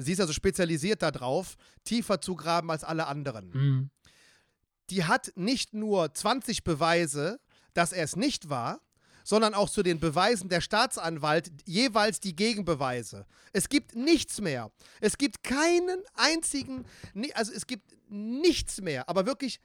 Sie 0.00 0.12
ist 0.12 0.20
also 0.20 0.32
spezialisiert 0.32 1.02
darauf, 1.02 1.56
tiefer 1.84 2.20
zu 2.20 2.36
graben 2.36 2.70
als 2.70 2.84
alle 2.84 3.06
anderen. 3.08 3.52
Hm. 3.52 3.90
Die 4.90 5.04
hat 5.04 5.32
nicht 5.34 5.74
nur 5.74 6.14
20 6.14 6.64
Beweise, 6.64 7.40
dass 7.74 7.92
er 7.92 8.04
es 8.04 8.16
nicht 8.16 8.48
war, 8.48 8.80
sondern 9.24 9.52
auch 9.52 9.68
zu 9.68 9.82
den 9.82 10.00
Beweisen 10.00 10.48
der 10.48 10.60
Staatsanwalt 10.62 11.50
jeweils 11.66 12.20
die 12.20 12.34
Gegenbeweise. 12.34 13.26
Es 13.52 13.68
gibt 13.68 13.94
nichts 13.94 14.40
mehr. 14.40 14.70
Es 15.00 15.18
gibt 15.18 15.42
keinen 15.42 16.00
einzigen, 16.14 16.86
also 17.34 17.52
es 17.52 17.66
gibt 17.66 17.94
nichts 18.08 18.80
mehr, 18.80 19.06
aber 19.08 19.26
wirklich, 19.26 19.60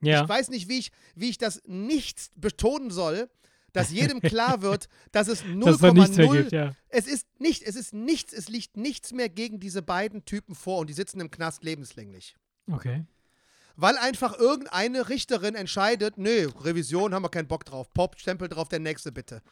Ja. 0.00 0.22
ich 0.22 0.28
weiß 0.28 0.48
nicht, 0.48 0.68
wie 0.68 0.78
ich, 0.78 0.92
wie 1.14 1.28
ich 1.28 1.38
das 1.38 1.60
nichts 1.66 2.30
betonen 2.36 2.90
soll, 2.90 3.28
dass 3.76 3.90
jedem 3.90 4.20
klar 4.22 4.62
wird, 4.62 4.88
dass 5.12 5.28
es 5.28 5.42
Dass 5.42 5.74
es 5.74 5.80
da 5.80 5.92
nichts 5.92 6.16
mehr 6.16 6.26
0,0 6.26 6.38
gibt, 6.38 6.52
ja. 6.52 6.74
es 6.88 7.06
ist 7.06 7.26
nicht, 7.38 7.62
es 7.62 7.76
ist 7.76 7.92
nichts, 7.92 8.32
es 8.32 8.48
liegt 8.48 8.76
nichts 8.76 9.12
mehr 9.12 9.28
gegen 9.28 9.60
diese 9.60 9.82
beiden 9.82 10.24
Typen 10.24 10.54
vor 10.54 10.78
und 10.78 10.88
die 10.88 10.94
sitzen 10.94 11.20
im 11.20 11.30
Knast 11.30 11.64
lebenslänglich. 11.64 12.36
Okay. 12.70 13.04
Weil 13.76 13.98
einfach 13.98 14.38
irgendeine 14.38 15.08
Richterin 15.08 15.54
entscheidet, 15.54 16.16
nö, 16.16 16.48
Revision 16.62 17.14
haben 17.14 17.22
wir 17.22 17.28
keinen 17.28 17.48
Bock 17.48 17.64
drauf. 17.64 17.92
Pop, 17.92 18.18
Stempel 18.18 18.48
drauf, 18.48 18.68
der 18.68 18.78
nächste 18.78 19.12
bitte. 19.12 19.42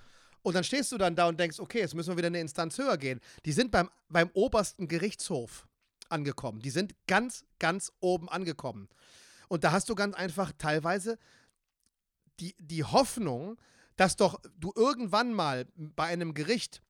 Und 0.42 0.54
dann 0.54 0.64
stehst 0.64 0.92
du 0.92 0.98
dann 0.98 1.14
da 1.14 1.28
und 1.28 1.38
denkst, 1.38 1.60
okay, 1.60 1.80
jetzt 1.80 1.94
müssen 1.94 2.10
wir 2.10 2.16
wieder 2.16 2.28
eine 2.28 2.40
Instanz 2.40 2.78
höher 2.78 2.96
gehen. 2.96 3.20
Die 3.44 3.52
sind 3.52 3.70
beim, 3.70 3.90
beim 4.08 4.30
obersten 4.32 4.88
Gerichtshof 4.88 5.66
angekommen. 6.08 6.60
Die 6.60 6.70
sind 6.70 6.94
ganz, 7.06 7.44
ganz 7.58 7.92
oben 8.00 8.28
angekommen. 8.28 8.88
Und 9.48 9.64
da 9.64 9.72
hast 9.72 9.88
du 9.88 9.94
ganz 9.94 10.14
einfach 10.14 10.52
teilweise 10.56 11.18
die, 12.40 12.54
die 12.58 12.84
Hoffnung, 12.84 13.58
dass 13.96 14.16
doch 14.16 14.40
du 14.58 14.72
irgendwann 14.76 15.32
mal 15.32 15.66
bei 15.76 16.04
einem 16.04 16.34
Gericht 16.34 16.80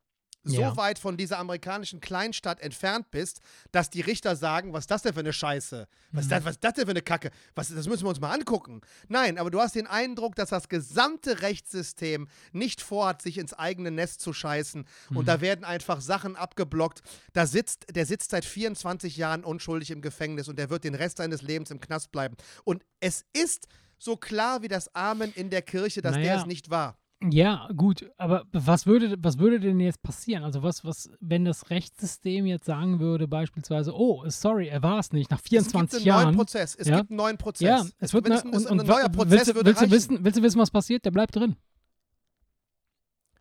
so 0.47 0.61
Ja. 0.61 0.77
weit 0.77 0.99
von 0.99 1.17
dieser 1.17 1.39
amerikanischen 1.39 2.01
Kleinstadt 2.01 2.61
entfernt 2.61 3.11
bist, 3.11 3.41
dass 3.73 3.89
die 3.89 4.03
Richter 4.03 4.37
sagen, 4.37 4.75
was 4.75 4.81
ist 4.85 4.91
das 4.91 5.01
denn 5.01 5.15
für 5.15 5.21
eine 5.21 5.33
Scheiße? 5.33 5.89
Was, 6.13 6.25
ist, 6.25 6.31
das, 6.31 6.45
was 6.45 6.51
ist 6.57 6.65
das 6.65 6.75
denn 6.75 6.85
für 6.85 6.91
eine 6.91 7.01
Kacke? 7.01 7.31
Was, 7.55 7.69
das 7.75 7.87
müssen 7.89 8.03
wir 8.05 8.11
uns 8.11 8.21
mal 8.21 8.31
angucken. 8.31 8.83
Nein, 9.09 9.39
aber 9.39 9.51
du 9.51 9.59
hast 9.59 9.75
den 9.75 9.87
Eindruck, 9.87 10.35
dass 10.35 10.51
das 10.51 10.69
gesamte 10.69 11.41
Rechtssystem 11.41 12.29
nicht 12.53 12.83
vorhat, 12.83 13.23
sich 13.23 13.39
ins 13.39 13.55
eigene 13.55 13.91
Nest 13.91 14.21
zu 14.21 14.35
scheißen. 14.35 14.85
Und 15.15 15.29
da 15.29 15.41
werden 15.41 15.65
einfach 15.65 16.03
Sachen 16.03 16.37
abgeblockt. 16.37 17.01
Da 17.33 17.47
sitzt, 17.47 17.87
der 17.97 18.05
sitzt 18.05 18.31
seit 18.31 18.45
24 18.45 19.17
Jahren 19.17 19.45
unschuldig 19.45 19.91
im 19.93 20.03
Gefängnis 20.03 20.49
und 20.49 20.59
der 20.59 20.69
wird 20.69 20.85
den 20.85 20.95
Rest 20.95 21.17
seines 21.17 21.41
Lebens 21.41 21.71
im 21.71 21.81
Knast 21.81 22.13
bleiben. 22.13 22.37
Und 22.65 22.85
es 23.01 23.25
ist 23.33 23.67
so 23.99 24.17
klar 24.17 24.63
wie 24.63 24.69
das 24.69 24.95
Amen 24.95 25.33
in 25.35 25.51
der 25.51 25.63
Kirche, 25.63 26.03
dass 26.03 26.15
der 26.15 26.23
Naja. 26.23 26.41
es 26.41 26.47
nicht 26.47 26.71
war. 26.71 26.97
Ja, 27.31 27.69
gut, 27.75 28.05
aber 28.19 28.45
was 28.53 28.85
würde, 28.87 29.17
was 29.19 29.39
würde 29.39 29.59
denn 29.59 29.81
jetzt 29.81 30.03
passieren? 30.03 30.45
Also 30.45 30.63
was, 30.63 30.85
was, 30.85 31.09
wenn 31.21 31.47
das 31.47 31.71
Rechtssystem 31.71 32.45
jetzt 32.45 32.67
sagen 32.67 33.01
würde, 33.01 33.27
beispielsweise, 33.29 33.95
oh, 33.95 34.25
sorry, 34.29 34.69
er 34.69 34.83
war 34.83 34.99
es 34.99 35.11
nicht, 35.13 35.31
nach 35.31 35.39
Es 35.39 35.45
gibt 35.45 35.51
24 35.65 35.99
einen 36.01 36.07
Jahren. 36.07 36.25
neuen 36.25 36.37
Prozess. 36.37 36.75
Es 36.75 36.87
Ja. 36.87 36.99
gibt 36.99 37.11
einen 37.11 37.17
neuen 37.17 37.39
Prozess. 37.39 37.67
Ja, 37.67 37.87
es 37.99 38.13
wird 38.13 38.25
wenn 38.25 38.33
ne, 38.33 38.39
es 38.39 38.45
ein, 38.45 38.51
und, 38.53 38.67
ein 38.67 38.81
und 38.81 38.87
neuer 38.87 39.09
Prozess 39.09 39.31
willst, 39.31 39.55
würde 39.55 39.67
willst, 39.71 39.83
du 39.83 39.91
wissen, 39.91 40.19
willst 40.25 40.39
du 40.39 40.43
wissen, 40.43 40.61
was 40.61 40.71
passiert? 40.71 41.05
Der 41.07 41.13
bleibt 41.13 41.35
drin. 41.35 41.57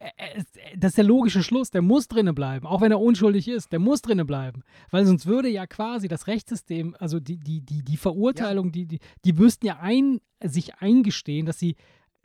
Ä- 0.04 0.38
ä- 0.38 0.44
Das 0.78 0.90
ist 0.92 0.98
der 0.98 1.06
logische 1.06 1.44
Schluss. 1.44 1.70
Der 1.72 1.82
muss 1.82 2.08
drinnen 2.08 2.36
bleiben, 2.36 2.66
auch 2.68 2.82
wenn 2.82 2.92
er 2.92 3.00
unschuldig 3.00 3.48
ist. 3.48 3.72
Der 3.72 3.80
muss 3.80 4.02
drinnen 4.02 4.28
bleiben, 4.28 4.64
weil 4.92 5.06
sonst 5.06 5.26
würde 5.26 5.48
ja 5.50 5.66
quasi 5.68 6.08
das 6.08 6.28
Rechtssystem, 6.28 6.96
also 7.00 7.20
die 7.20 7.38
die 7.38 7.62
die 7.62 7.84
die 7.84 7.98
Verurteilung, 7.98 8.72
die 8.72 8.86
die 8.86 9.00
die 9.24 9.34
müssten 9.34 9.66
ja 9.66 9.78
ein, 9.80 10.20
sich 10.44 10.76
eingestehen, 10.76 11.46
dass 11.46 11.58
sie 11.60 11.76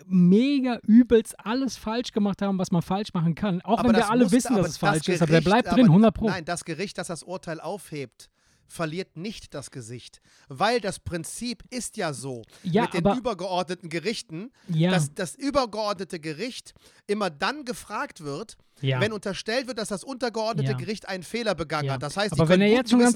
mega 0.06 0.78
übelst 0.86 1.34
alles 1.44 1.76
falsch 1.76 2.12
gemacht 2.12 2.40
haben, 2.42 2.58
was 2.58 2.70
man 2.70 2.82
falsch 2.82 3.12
machen 3.14 3.34
kann. 3.34 3.60
Auch 3.62 3.82
wenn 3.82 3.92
das 3.92 4.02
wir 4.06 4.10
alle 4.10 4.22
musste- 4.24 4.36
wissen, 4.36 4.52
aber 4.54 4.62
dass 4.62 4.70
es 4.72 4.78
falsch 4.78 5.04
das 5.06 5.14
ist, 5.16 5.22
aber 5.22 5.32
der 5.32 5.40
Gericht- 5.40 5.46
bleibt 5.64 5.76
drin, 5.76 5.84
aber- 5.86 5.92
100 5.94 6.14
Pro. 6.14 6.26
Nein, 6.28 6.44
das 6.44 6.64
Gericht, 6.64 6.98
das 6.98 7.08
das 7.08 7.22
Urteil 7.24 7.60
aufhebt, 7.60 8.28
verliert 8.68 9.16
nicht 9.16 9.54
das 9.54 9.70
Gesicht. 9.70 10.20
Weil 10.48 10.80
das 10.80 10.98
Prinzip 11.00 11.64
ist 11.70 11.96
ja 11.96 12.12
so, 12.12 12.42
Ja, 12.62 12.82
mit 12.82 12.94
den 12.94 13.16
übergeordneten 13.16 13.88
Gerichten, 13.88 14.50
Ja. 14.68 14.90
dass 14.90 15.14
das 15.14 15.34
übergeordnete 15.34 16.20
Gericht 16.20 16.74
immer 17.06 17.30
dann 17.30 17.64
gefragt 17.64 18.22
wird, 18.22 18.56
Ja. 18.80 19.00
wenn 19.00 19.12
unterstellt 19.12 19.66
wird, 19.66 19.78
dass 19.78 19.88
das 19.88 20.04
untergeordnete. 20.04 20.74
Gericht 20.76 21.08
einen 21.08 21.22
Fehler 21.24 21.54
begangen 21.54 21.90
hat. 21.90 22.02
Das 22.02 22.16
heißt, 22.16 22.34
die 22.34 22.44
können 22.44 22.62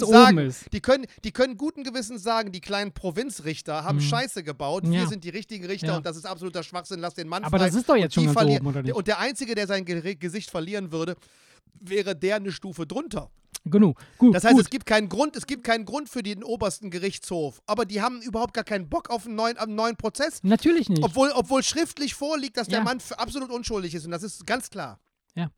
sagen. 0.01 0.55
Die 0.73 0.81
können, 0.81 1.07
die 1.23 1.31
können 1.33 1.57
guten 1.57 1.85
Gewissens 1.85 2.23
sagen, 2.23 2.51
die 2.51 2.61
kleinen 2.61 2.93
Provinzrichter 2.93 3.85
haben 3.85 4.01
Scheiße 4.01 4.43
gebaut, 4.43 4.85
wir 4.85 5.03
Mhm. 5.05 5.09
Sind 5.09 5.25
die 5.25 5.29
richtigen 5.31 5.65
Richter 5.67 5.97
und 5.97 6.07
das 6.07 6.17
ist 6.17 6.25
absoluter 6.27 6.63
Schwachsinn, 6.63 6.99
lass 7.01 7.15
den 7.15 7.29
Mann 7.29 7.45
Aber 7.45 7.59
frei. 7.59 7.67
das 7.67 7.75
ist 7.77 7.89
doch 7.89 7.97
jetzt 7.97 8.15
schon 8.15 8.25
ganz 8.27 8.41
oben, 8.41 8.67
oder 8.67 8.83
nicht? 8.83 8.95
Und 8.95 9.07
der 9.07 9.19
Einzige, 9.19 9.55
der 9.55 9.67
sein 9.67 9.85
Ge 9.85 10.15
Gesicht 10.17 10.51
verlieren 10.51 10.91
würde, 10.93 11.15
wäre 11.81 12.17
der 12.17 12.37
eine 12.37 12.51
Stufe 12.53 12.87
drunter. 12.87 13.31
Genug. 13.65 14.01
Gut. 14.19 14.35
Das 14.35 14.43
heißt, 14.45 14.55
gut. 14.55 14.65
es 14.65 14.71
gibt 14.71 14.87
keinen 14.87 15.09
Grund, 15.09 15.37
es 15.37 15.47
gibt 15.47 15.63
keinen 15.65 15.85
Grund 15.85 16.09
für 16.09 16.23
den 16.23 16.43
obersten 16.43 16.91
Gerichtshof. 16.91 17.63
Aber 17.67 17.85
die 17.85 18.03
haben 18.03 18.21
überhaupt 18.21 18.55
gar 18.55 18.65
keinen 18.65 18.89
Bock 18.89 19.09
auf 19.11 19.27
einen 19.27 19.37
neuen, 19.37 19.57
einen 19.57 19.75
neuen 19.77 19.97
Prozess. 19.97 20.43
Natürlich 20.43 20.89
nicht. 20.89 21.03
Obwohl, 21.05 21.31
obwohl 21.35 21.63
schriftlich 21.63 22.15
vorliegt, 22.15 22.57
dass 22.57 22.67
der 22.67 22.79
Ja. 22.79 22.85
Mann 22.85 22.97
f- 22.97 23.13
absolut 23.13 23.51
unschuldig 23.51 23.95
ist. 23.95 24.05
Und 24.05 24.11
das 24.11 24.23
ist 24.25 24.47
ganz 24.47 24.69
klar. 24.69 24.99
Ja. 25.37 25.51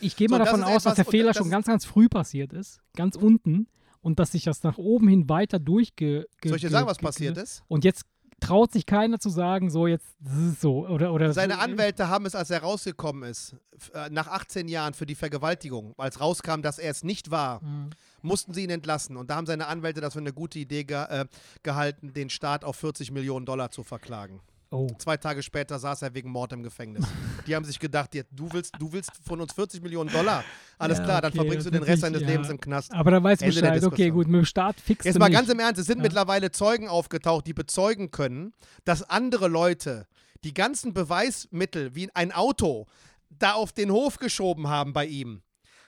Ich 0.00 0.16
gehe 0.16 0.28
mal 0.28 0.36
So, 0.36 0.38
das 0.44 0.50
davon 0.52 0.60
ist 0.68 0.76
aus, 0.76 0.82
dass 0.84 0.94
der 0.96 1.04
Fehler 1.06 1.28
das 1.28 1.38
schon 1.38 1.50
ganz, 1.50 1.66
ganz 1.66 1.84
früh 1.84 2.08
passiert 2.08 2.52
ist. 2.52 2.80
Ganz 2.94 3.16
unten. 3.16 3.68
Und 4.02 4.18
dass 4.18 4.32
sich 4.32 4.44
das 4.44 4.62
nach 4.62 4.78
oben 4.78 5.08
hin 5.08 5.28
weiter 5.28 5.58
durchge. 5.58 6.26
ge- 6.40 6.48
Soll 6.48 6.56
ich 6.56 6.62
dir 6.62 6.68
ge- 6.68 6.70
sagen, 6.72 6.86
was 6.86 6.98
passiert 6.98 7.36
ist? 7.36 7.62
Und 7.68 7.84
jetzt 7.84 8.04
traut 8.40 8.72
sich 8.72 8.86
keiner 8.86 9.18
zu 9.20 9.28
sagen, 9.30 9.70
so 9.70 9.86
jetzt, 9.86 10.06
das 10.20 10.36
ist 10.36 10.60
so. 10.60 10.86
Oder, 10.88 11.12
oder 11.12 11.32
Seine 11.32 11.58
Anwälte 11.58 12.08
haben 12.08 12.26
es, 12.26 12.34
als 12.34 12.50
er 12.50 12.62
rausgekommen 12.62 13.28
ist, 13.28 13.54
äh, 13.94 14.10
nach 14.10 14.26
18 14.28 14.68
Jahren 14.68 14.94
für 14.94 15.06
die 15.06 15.14
Vergewaltigung, 15.14 15.94
als 15.98 16.20
rauskam, 16.20 16.62
dass 16.62 16.78
er 16.78 16.90
es 16.90 17.04
nicht 17.04 17.30
war, 17.30 17.62
Mhm. 17.62 17.90
mussten 18.22 18.52
sie 18.54 18.64
ihn 18.64 18.70
entlassen. 18.70 19.16
Und 19.16 19.30
da 19.30 19.36
haben 19.36 19.46
seine 19.46 19.66
Anwälte 19.68 20.00
das 20.00 20.14
für 20.14 20.18
eine 20.20 20.32
gute 20.32 20.58
Idee 20.58 20.84
ge 20.84 20.96
äh, 21.08 21.26
gehalten, 21.62 22.12
den 22.12 22.30
Staat 22.30 22.64
auf 22.64 22.76
40 22.76 23.10
Millionen 23.12 23.46
Dollar 23.46 23.70
zu 23.70 23.82
verklagen. 23.84 24.40
Oh. 24.72 24.86
Zwei 24.98 25.16
Tage 25.16 25.42
später 25.42 25.78
saß 25.80 26.02
er 26.02 26.14
wegen 26.14 26.30
Mord 26.30 26.52
im 26.52 26.62
Gefängnis. 26.62 27.04
Die 27.46 27.56
haben 27.56 27.64
sich 27.64 27.78
gedacht, 27.80 28.14
ja, 28.14 28.22
du, 28.30 28.48
willst, 28.52 28.72
du 28.78 28.92
willst 28.92 29.10
von 29.26 29.40
uns 29.40 29.52
40 29.52 29.82
Millionen 29.82 30.10
Dollar. 30.12 30.44
Alles 30.78 30.98
Ja, 30.98 31.04
klar, 31.04 31.20
dann 31.22 31.30
okay, 31.32 31.38
verbringst 31.40 31.66
du 31.66 31.70
den 31.72 31.82
Rest 31.82 32.04
deines 32.04 32.20
natürlich- 32.20 32.28
Lebens 32.28 32.46
ja. 32.48 32.52
im 32.54 32.60
Knast. 32.60 32.92
Aber 32.94 33.10
da 33.10 33.22
weiß 33.22 33.42
Ende 33.42 33.60
der 33.60 33.70
Bescheid. 33.72 33.84
Okay, 33.84 34.10
gut, 34.10 34.28
mit 34.28 34.36
dem 34.42 34.44
Staat 34.44 34.80
fix 34.80 35.04
Jetzt 35.04 35.16
du 35.16 35.18
mal 35.18 35.28
nicht. 35.28 35.36
ganz 35.38 35.48
im 35.48 35.58
Ernst, 35.58 35.80
es 35.80 35.86
sind 35.86 35.98
Ja. 35.98 36.02
mittlerweile 36.04 36.52
Zeugen 36.52 36.88
aufgetaucht, 36.88 37.46
die 37.48 37.52
bezeugen 37.54 38.12
können, 38.12 38.52
dass 38.84 39.02
andere 39.02 39.48
Leute 39.48 40.06
die 40.44 40.54
ganzen 40.54 40.94
Beweismittel 40.94 41.94
wie 41.96 42.08
ein 42.14 42.30
Auto 42.30 42.86
da 43.28 43.52
auf 43.54 43.72
den 43.72 43.90
Hof 43.90 44.18
geschoben 44.18 44.68
haben 44.68 44.92
bei 44.92 45.06
ihm. 45.06 45.42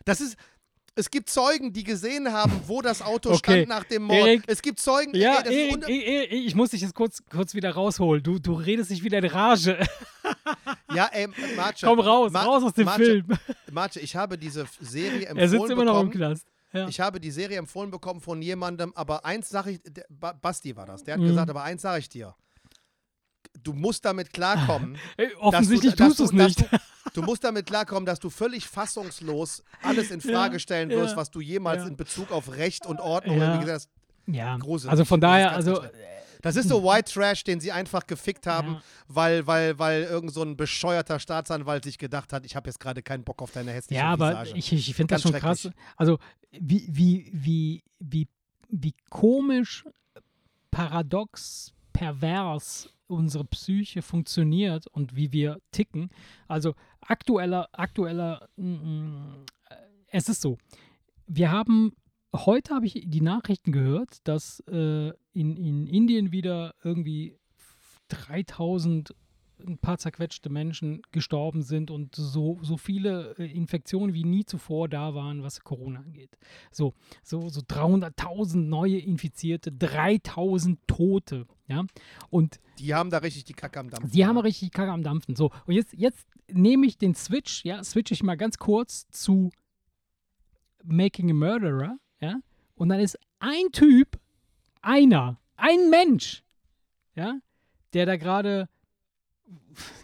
Das 0.04 0.20
ist. 0.20 0.36
Es 0.94 1.10
gibt 1.10 1.30
Zeugen, 1.30 1.72
die 1.72 1.84
gesehen 1.84 2.30
haben, 2.32 2.52
wo 2.66 2.82
das 2.82 3.00
Auto 3.00 3.30
Okay. 3.30 3.38
stand 3.64 3.68
nach 3.68 3.84
dem 3.84 4.02
Mord. 4.02 4.18
Erik. 4.26 4.42
es 4.46 4.60
gibt 4.60 4.78
Zeugen, 4.78 5.14
Ja, 5.16 5.40
ey, 5.40 5.70
Erik, 5.70 5.88
Erik, 5.88 6.06
Erik, 6.06 6.46
ich 6.46 6.54
muss 6.54 6.70
dich 6.70 6.82
jetzt 6.82 6.94
kurz, 6.94 7.22
kurz 7.30 7.54
wieder 7.54 7.70
rausholen. 7.72 8.22
Du, 8.22 8.38
du 8.38 8.52
redest 8.52 8.90
dich 8.90 9.02
wieder 9.02 9.18
in 9.18 9.24
Rage. 9.24 9.78
ja, 10.94 11.06
ey, 11.12 11.28
Marce, 11.56 11.80
Komm 11.82 11.98
raus, 12.00 12.30
Ma- 12.32 12.42
raus 12.42 12.62
aus 12.64 12.74
dem 12.74 12.84
Marce, 12.84 12.96
Film. 12.98 13.26
Marce, 13.70 13.96
ich 13.96 14.14
habe 14.16 14.36
diese 14.36 14.66
Serie 14.80 15.20
empfohlen 15.28 15.38
Er 15.38 15.48
sitzt 15.48 15.70
immer 15.70 15.84
noch 15.84 16.00
im 16.00 16.10
bekommen. 16.10 16.28
Knast. 16.30 16.46
Ja. 16.74 16.88
Ich 16.88 17.00
habe 17.00 17.20
die 17.20 17.30
Serie 17.30 17.58
empfohlen 17.58 17.90
bekommen 17.90 18.20
von 18.20 18.40
jemandem, 18.42 18.92
aber 18.94 19.24
eins 19.24 19.48
sage 19.48 19.72
ich, 19.72 19.80
Basti 20.40 20.74
war 20.76 20.86
das, 20.86 21.04
der 21.04 21.14
hat 21.14 21.20
Mhm. 21.20 21.26
gesagt, 21.28 21.50
aber 21.50 21.62
eins 21.62 21.82
sage 21.82 22.00
ich 22.00 22.08
dir. 22.08 22.34
Du 23.62 23.72
musst 23.72 24.04
damit 24.04 24.32
klarkommen. 24.32 24.96
Ey, 25.16 25.34
offensichtlich 25.38 25.94
dass 25.94 26.08
tust 26.16 26.20
du 26.20 26.24
es 26.24 26.32
nicht. 26.32 26.60
Du, 26.60 26.66
du 27.14 27.22
musst 27.22 27.44
damit 27.44 27.66
klarkommen, 27.66 28.06
dass 28.06 28.18
du 28.18 28.28
völlig 28.30 28.66
fassungslos 28.66 29.62
alles 29.82 30.10
in 30.10 30.20
Frage 30.32 30.54
Ja, 30.54 30.58
stellen 30.58 30.90
wirst, 30.90 31.12
ja, 31.12 31.16
was 31.16 31.30
du 31.30 31.40
jemals 31.40 31.86
in 31.86 31.96
Bezug 31.96 32.30
auf 32.32 32.52
Recht 32.56 32.86
und 32.86 33.00
Ordnung 33.00 33.38
Ja. 33.38 33.54
wie 33.54 33.60
gesagt 33.64 33.86
hast. 33.86 33.90
Ja, 34.26 34.56
Gruselig. 34.56 34.90
also 34.90 35.04
von 35.04 35.20
daher, 35.20 35.52
also 35.52 35.84
Das 36.42 36.56
ist 36.56 36.68
so 36.68 36.82
White 36.82 37.12
Trash, 37.12 37.44
den 37.44 37.60
sie 37.60 37.70
einfach 37.70 38.04
gefickt 38.06 38.46
haben, 38.48 38.74
Ja. 38.74 38.82
weil, 39.06 39.46
weil, 39.46 39.78
weil 39.78 40.02
irgend 40.04 40.32
so 40.32 40.42
ein 40.42 40.56
bescheuerter 40.56 41.20
Staatsanwalt 41.20 41.84
sich 41.84 41.98
gedacht 41.98 42.32
hat, 42.32 42.44
ich 42.44 42.56
habe 42.56 42.68
jetzt 42.68 42.80
gerade 42.80 43.00
keinen 43.02 43.22
Bock 43.22 43.42
auf 43.42 43.52
deine 43.52 43.70
hässliche 43.72 44.00
Ja, 44.00 44.08
aber 44.12 44.30
Visage. 44.30 44.56
ich, 44.56 44.72
ich 44.72 44.94
finde 44.94 45.14
das 45.14 45.22
schon 45.22 45.32
krass. 45.34 45.68
Also, 45.96 46.18
wie, 46.50 46.84
wie, 46.90 47.30
wie, 47.32 47.82
wie, 48.00 48.28
wie 48.70 48.94
komisch, 49.10 49.84
paradox, 50.70 51.72
pervers 52.02 52.92
unsere 53.06 53.44
Psyche 53.44 54.02
funktioniert 54.02 54.88
und 54.88 55.14
wie 55.14 55.32
wir 55.32 55.60
ticken. 55.70 56.10
Also, 56.48 56.74
aktueller, 57.00 57.68
aktueller, 57.72 58.48
mm, 58.56 58.72
mm, 58.72 59.44
es 60.08 60.28
ist 60.28 60.40
so. 60.40 60.58
Wir 61.26 61.52
haben, 61.52 61.92
heute 62.34 62.74
habe 62.74 62.86
ich 62.86 63.04
die 63.06 63.20
Nachrichten 63.20 63.70
gehört, 63.70 64.26
dass 64.26 64.60
äh, 64.66 65.12
in, 65.32 65.56
in 65.56 65.86
Indien 65.86 66.32
wieder 66.32 66.74
irgendwie 66.82 67.38
3000 68.08 69.14
ein 69.66 69.78
paar 69.78 69.98
zerquetschte 69.98 70.50
Menschen 70.50 71.02
gestorben 71.12 71.62
sind 71.62 71.90
und 71.90 72.14
so, 72.14 72.58
so 72.62 72.76
viele 72.76 73.34
äh, 73.38 73.50
Infektionen 73.50 74.14
wie 74.14 74.24
nie 74.24 74.44
zuvor 74.44 74.88
da 74.88 75.14
waren, 75.14 75.42
was 75.42 75.60
Corona 75.60 76.00
angeht. 76.00 76.36
So, 76.70 76.94
so, 77.22 77.48
so 77.48 77.60
300.000 77.60 78.56
neue 78.56 78.98
Infizierte, 78.98 79.70
3.000 79.70 80.78
Tote, 80.86 81.46
ja. 81.66 81.84
Und 82.30 82.60
die 82.78 82.94
haben 82.94 83.10
da 83.10 83.18
richtig 83.18 83.44
die 83.44 83.54
Kacke 83.54 83.80
am 83.80 83.90
Dampf. 83.90 84.10
die 84.10 84.26
haben 84.26 84.38
richtig 84.38 84.70
Kacke 84.72 84.92
am 84.92 85.02
Dampfen. 85.02 85.36
So, 85.36 85.50
und 85.66 85.74
jetzt, 85.74 85.92
jetzt 85.94 86.26
nehme 86.50 86.86
ich 86.86 86.98
den 86.98 87.14
Switch, 87.14 87.64
ja, 87.64 87.82
switche 87.84 88.14
ich 88.14 88.22
mal 88.22 88.36
ganz 88.36 88.58
kurz 88.58 89.08
zu 89.10 89.50
Making 90.84 91.30
a 91.30 91.34
Murderer, 91.34 91.96
ja, 92.20 92.40
und 92.74 92.88
dann 92.88 93.00
ist 93.00 93.18
ein 93.38 93.70
Typ, 93.72 94.18
einer, 94.80 95.40
ein 95.56 95.90
Mensch, 95.90 96.42
ja, 97.14 97.38
der 97.92 98.06
da 98.06 98.16
gerade, 98.16 98.68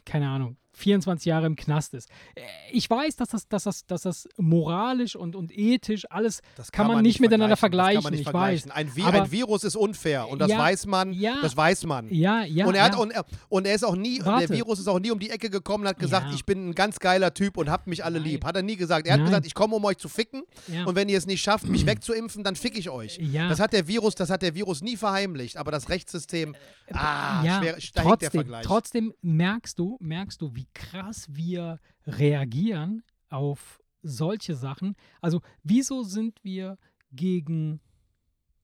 keine 0.04 0.28
Ahnung, 0.28 0.56
24 0.78 1.26
Jahre 1.26 1.46
im 1.46 1.56
Knast 1.56 1.94
ist. 1.94 2.08
Äh, 2.34 2.42
Ich 2.72 2.88
weiß, 2.88 3.16
dass 3.16 3.28
das, 3.28 3.48
dass 3.48 3.64
das, 3.64 3.86
dass 3.86 4.02
das 4.02 4.28
moralisch 4.36 5.16
und, 5.16 5.34
und 5.36 5.56
ethisch 5.56 6.04
alles 6.10 6.40
Das 6.56 6.72
kann, 6.72 6.86
man 6.86 7.02
nicht 7.02 7.20
miteinander 7.20 7.56
vergleichen. 7.56 7.96
Kann 7.96 8.04
man 8.04 8.12
nicht 8.12 8.20
ich 8.22 8.26
vergleichen. 8.30 8.70
weiß. 8.70 8.76
Ein, 8.76 8.94
Vi 8.96 9.02
ein 9.04 9.30
Virus 9.30 9.64
ist 9.64 9.76
unfair 9.76 10.28
und 10.28 10.38
das 10.40 10.50
Ja, 10.50 10.58
weiß 10.58 10.86
man. 10.86 11.12
ja. 11.12 11.38
Das 11.42 11.56
weiß 11.56 11.84
man. 11.84 12.08
Ja, 12.12 12.44
ja. 12.44 12.66
und, 12.66 12.74
er 12.74 12.84
hat, 12.84 12.92
ja. 12.94 12.98
und, 12.98 13.10
er, 13.10 13.24
und 13.48 13.66
er 13.66 13.74
ist 13.74 13.84
auch 13.84 13.96
nie, 13.96 14.18
der 14.18 14.48
Virus 14.48 14.78
ist 14.78 14.88
auch 14.88 14.98
nie 15.00 15.10
um 15.10 15.18
die 15.18 15.30
Ecke 15.30 15.50
gekommen 15.50 15.84
und 15.84 15.88
hat 15.88 15.98
gesagt, 15.98 16.32
ich 16.34 16.44
bin 16.44 16.68
ein 16.70 16.74
ganz 16.74 16.98
geiler 16.98 17.34
Typ 17.34 17.56
und 17.56 17.70
habt 17.70 17.86
mich 17.86 18.04
alle 18.04 18.20
Nein. 18.20 18.28
lieb. 18.30 18.44
Hat 18.44 18.56
er 18.56 18.62
nie 18.62 18.76
gesagt. 18.76 19.06
Er 19.06 19.14
hat 19.14 19.20
Nein. 19.20 19.26
gesagt, 19.26 19.46
ich 19.46 19.54
komme, 19.54 19.74
um 19.76 19.84
euch 19.84 19.96
zu 19.98 20.08
ficken 20.08 20.42
und 20.86 20.94
wenn 20.94 21.08
ihr 21.08 21.18
es 21.18 21.26
nicht 21.26 21.42
schafft, 21.42 21.66
mich 21.66 21.86
wegzuimpfen, 21.86 22.44
dann 22.44 22.56
fick 22.56 22.78
ich 22.78 22.90
euch. 22.90 23.18
Das 23.48 23.58
hat 23.60 23.72
der 23.72 23.88
Virus, 23.88 24.14
das 24.14 24.30
hat 24.30 24.42
der 24.42 24.54
Virus 24.54 24.82
nie 24.82 24.96
verheimlicht, 24.96 25.56
aber 25.56 25.70
das 25.70 25.88
Rechtssystem, 25.88 26.54
ah, 26.92 27.42
ja, 27.44 27.58
schwer, 27.58 27.72
da 27.72 27.78
hinkt 27.78 27.94
der 27.96 28.02
trotzdem, 28.04 28.30
Vergleich. 28.30 28.64
trotzdem 28.66 29.14
merkst 29.22 29.78
du, 29.78 29.96
merkst 30.00 30.40
du, 30.40 30.54
wie 30.54 30.66
krass 30.74 31.26
wir 31.30 31.80
reagieren 32.06 33.02
auf 33.28 33.80
solche 34.02 34.54
Sachen. 34.54 34.94
Also, 35.20 35.40
wieso 35.62 36.02
sind 36.02 36.42
wir 36.42 36.78
gegen 37.12 37.80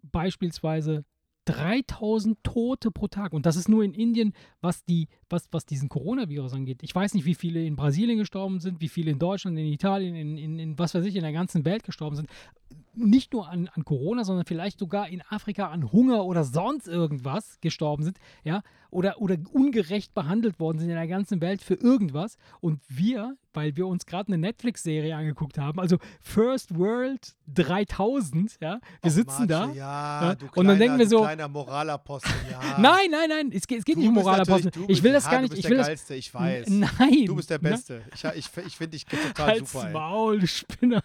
beispielsweise 0.03 1.05
3000 1.47 2.43
Tote 2.43 2.91
pro 2.91 3.09
Tag. 3.09 3.33
Und 3.33 3.47
das 3.47 3.57
ist 3.57 3.69
nur 3.69 3.85
in 3.85 3.93
Indien, 3.93 4.33
was, 4.61 4.85
die, 4.85 5.09
was, 5.35 5.49
was 5.51 5.67
diesen 5.67 5.89
Coronavirus 5.89 6.55
angeht. 6.55 6.79
Ich 6.83 6.95
weiß 6.95 7.13
nicht, 7.15 7.25
wie 7.27 7.35
viele 7.35 7.65
in 7.65 7.77
Brasilien 7.77 8.19
gestorben 8.19 8.61
sind, 8.61 8.81
wie 8.81 8.89
viele 8.89 9.11
in 9.11 9.19
Deutschland, 9.19 9.59
in 9.59 9.67
Italien, 9.67 10.15
in, 10.15 10.39
in, 10.39 10.59
in 10.59 10.79
was 10.79 10.95
weiß 10.95 11.05
ich, 11.05 11.17
in 11.17 11.23
der 11.23 11.33
ganzen 11.33 11.65
Welt 11.65 11.83
gestorben 11.85 12.17
sind. 12.17 12.29
Nicht 12.97 13.33
nur 13.33 13.49
an, 13.49 13.69
an 13.75 13.85
Corona, 13.85 14.23
sondern 14.23 14.47
vielleicht 14.47 14.79
sogar 14.79 15.09
in 15.09 15.21
Afrika 15.29 15.67
an 15.69 15.91
Hunger 15.93 16.25
oder 16.25 16.45
sonst 16.45 16.87
irgendwas 16.87 17.59
gestorben 17.61 18.05
sind, 18.05 18.19
ja, 18.45 18.63
oder, 18.91 19.21
oder 19.21 19.37
ungerecht 19.53 20.15
behandelt 20.15 20.61
worden 20.61 20.79
sind 20.79 20.89
in 20.89 20.95
der 20.95 21.09
ganzen 21.09 21.41
Welt 21.41 21.61
für 21.61 21.75
irgendwas. 21.75 22.37
Und 22.61 22.81
wir, 22.89 23.37
weil 23.53 23.77
wir 23.77 23.89
uns 23.89 24.07
gerade 24.07 24.29
eine 24.29 24.39
Netflix-Serie 24.39 25.17
angeguckt 25.17 25.59
haben, 25.59 25.81
also 25.81 25.97
First 26.21 26.79
World 26.79 27.35
3000, 27.53 28.59
ja, 28.61 28.79
wir 29.03 29.11
sitzen 29.11 29.49
da. 29.49 29.67
Ja, 29.73 30.23
Ja, 30.31 30.35
du 30.37 30.47
und 30.55 30.67
dann 30.69 30.79
denken 30.79 30.99
wir 30.99 31.09
so- 31.09 31.23
kleiner 31.23 31.49
Moralapostel, 31.49 32.31
ja. 32.51 32.61
Nein, 32.79 33.11
nein, 33.11 33.29
nein, 33.29 33.51
es 33.53 33.67
geht, 33.67 33.81
es 33.81 33.85
geht 33.85 33.97
Du 33.97 34.01
nicht 34.01 34.09
um 34.09 34.15
Moralapostel. 34.15 34.71
Ich 34.89 35.03
will 35.03 35.13
bist- 35.13 35.24
das 35.25 35.27
ja, 35.27 35.31
gar 35.31 35.39
du 35.39 35.43
nicht. 35.43 35.51
bist 35.51 35.59
Ich 35.59 35.63
der 35.63 35.71
will 35.71 35.79
das, 35.79 35.87
Geilste, 35.87 36.15
ich 36.15 36.35
weiß. 36.35 36.69
Nein. 36.69 37.27
Du 37.27 37.37
bist 37.37 37.51
der 37.51 37.63
ne? 37.63 37.71
Beste. 37.71 38.03
Ich, 38.15 38.25
ich, 38.25 38.51
ich 38.67 38.77
finde 38.77 38.91
dich 38.91 39.07
total 39.07 39.47
Halt's 39.47 39.73
super. 39.73 39.87
Ey. 39.87 39.93
Maul, 39.93 40.41
du 40.41 40.47
Spinner. 40.47 41.03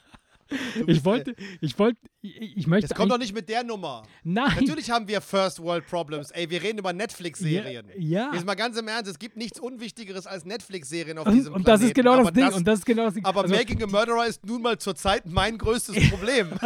Du 0.76 0.88
Ich 0.88 1.06
wollte, 1.06 1.36
ich 1.62 1.78
wollte, 1.78 2.00
ich, 2.22 2.66
möchte. 2.66 2.88
Jetzt 2.88 2.96
komm 2.96 3.08
doch 3.08 3.20
nicht 3.20 3.36
mit 3.36 3.48
der 3.50 3.64
Nummer. 3.64 4.02
Nein. 4.24 4.52
Natürlich 4.60 4.90
haben 4.90 5.08
wir 5.08 5.22
First 5.22 5.62
World 5.62 5.86
Problems. 5.86 6.32
Ey, 6.32 6.50
wir 6.50 6.64
reden 6.64 6.80
über 6.80 6.92
Netflix-Serien. 6.92 7.86
Ja. 8.00 8.32
Jetzt 8.34 8.48
mal 8.48 8.56
ganz 8.56 8.76
im 8.76 8.88
Ernst, 8.88 9.12
es 9.12 9.20
gibt 9.20 9.38
nichts 9.38 9.60
Unwichtigeres 9.60 10.26
als 10.26 10.46
Netflix-Serien 10.46 11.20
auf 11.20 11.28
Und, 11.28 11.36
diesem 11.36 11.54
und 11.54 11.64
Planeten. 11.64 11.82
das 11.82 11.88
ist 11.90 11.94
genau 11.96 12.14
aber 12.14 12.32
das 12.32 12.34
Ding. 12.34 12.58
und 12.58 12.68
das 12.68 12.80
ist 12.80 12.86
genau 12.86 13.06
das 13.06 13.14
Ding. 13.14 13.26
aber 13.26 13.42
Also, 13.44 13.54
Making 13.54 13.84
a 13.84 13.88
Murderer 13.88 14.26
ist 14.26 14.44
nun 14.44 14.64
mal 14.64 14.80
zurzeit 14.80 15.28
mein 15.28 15.56
größtes 15.58 16.10
Problem. 16.10 16.50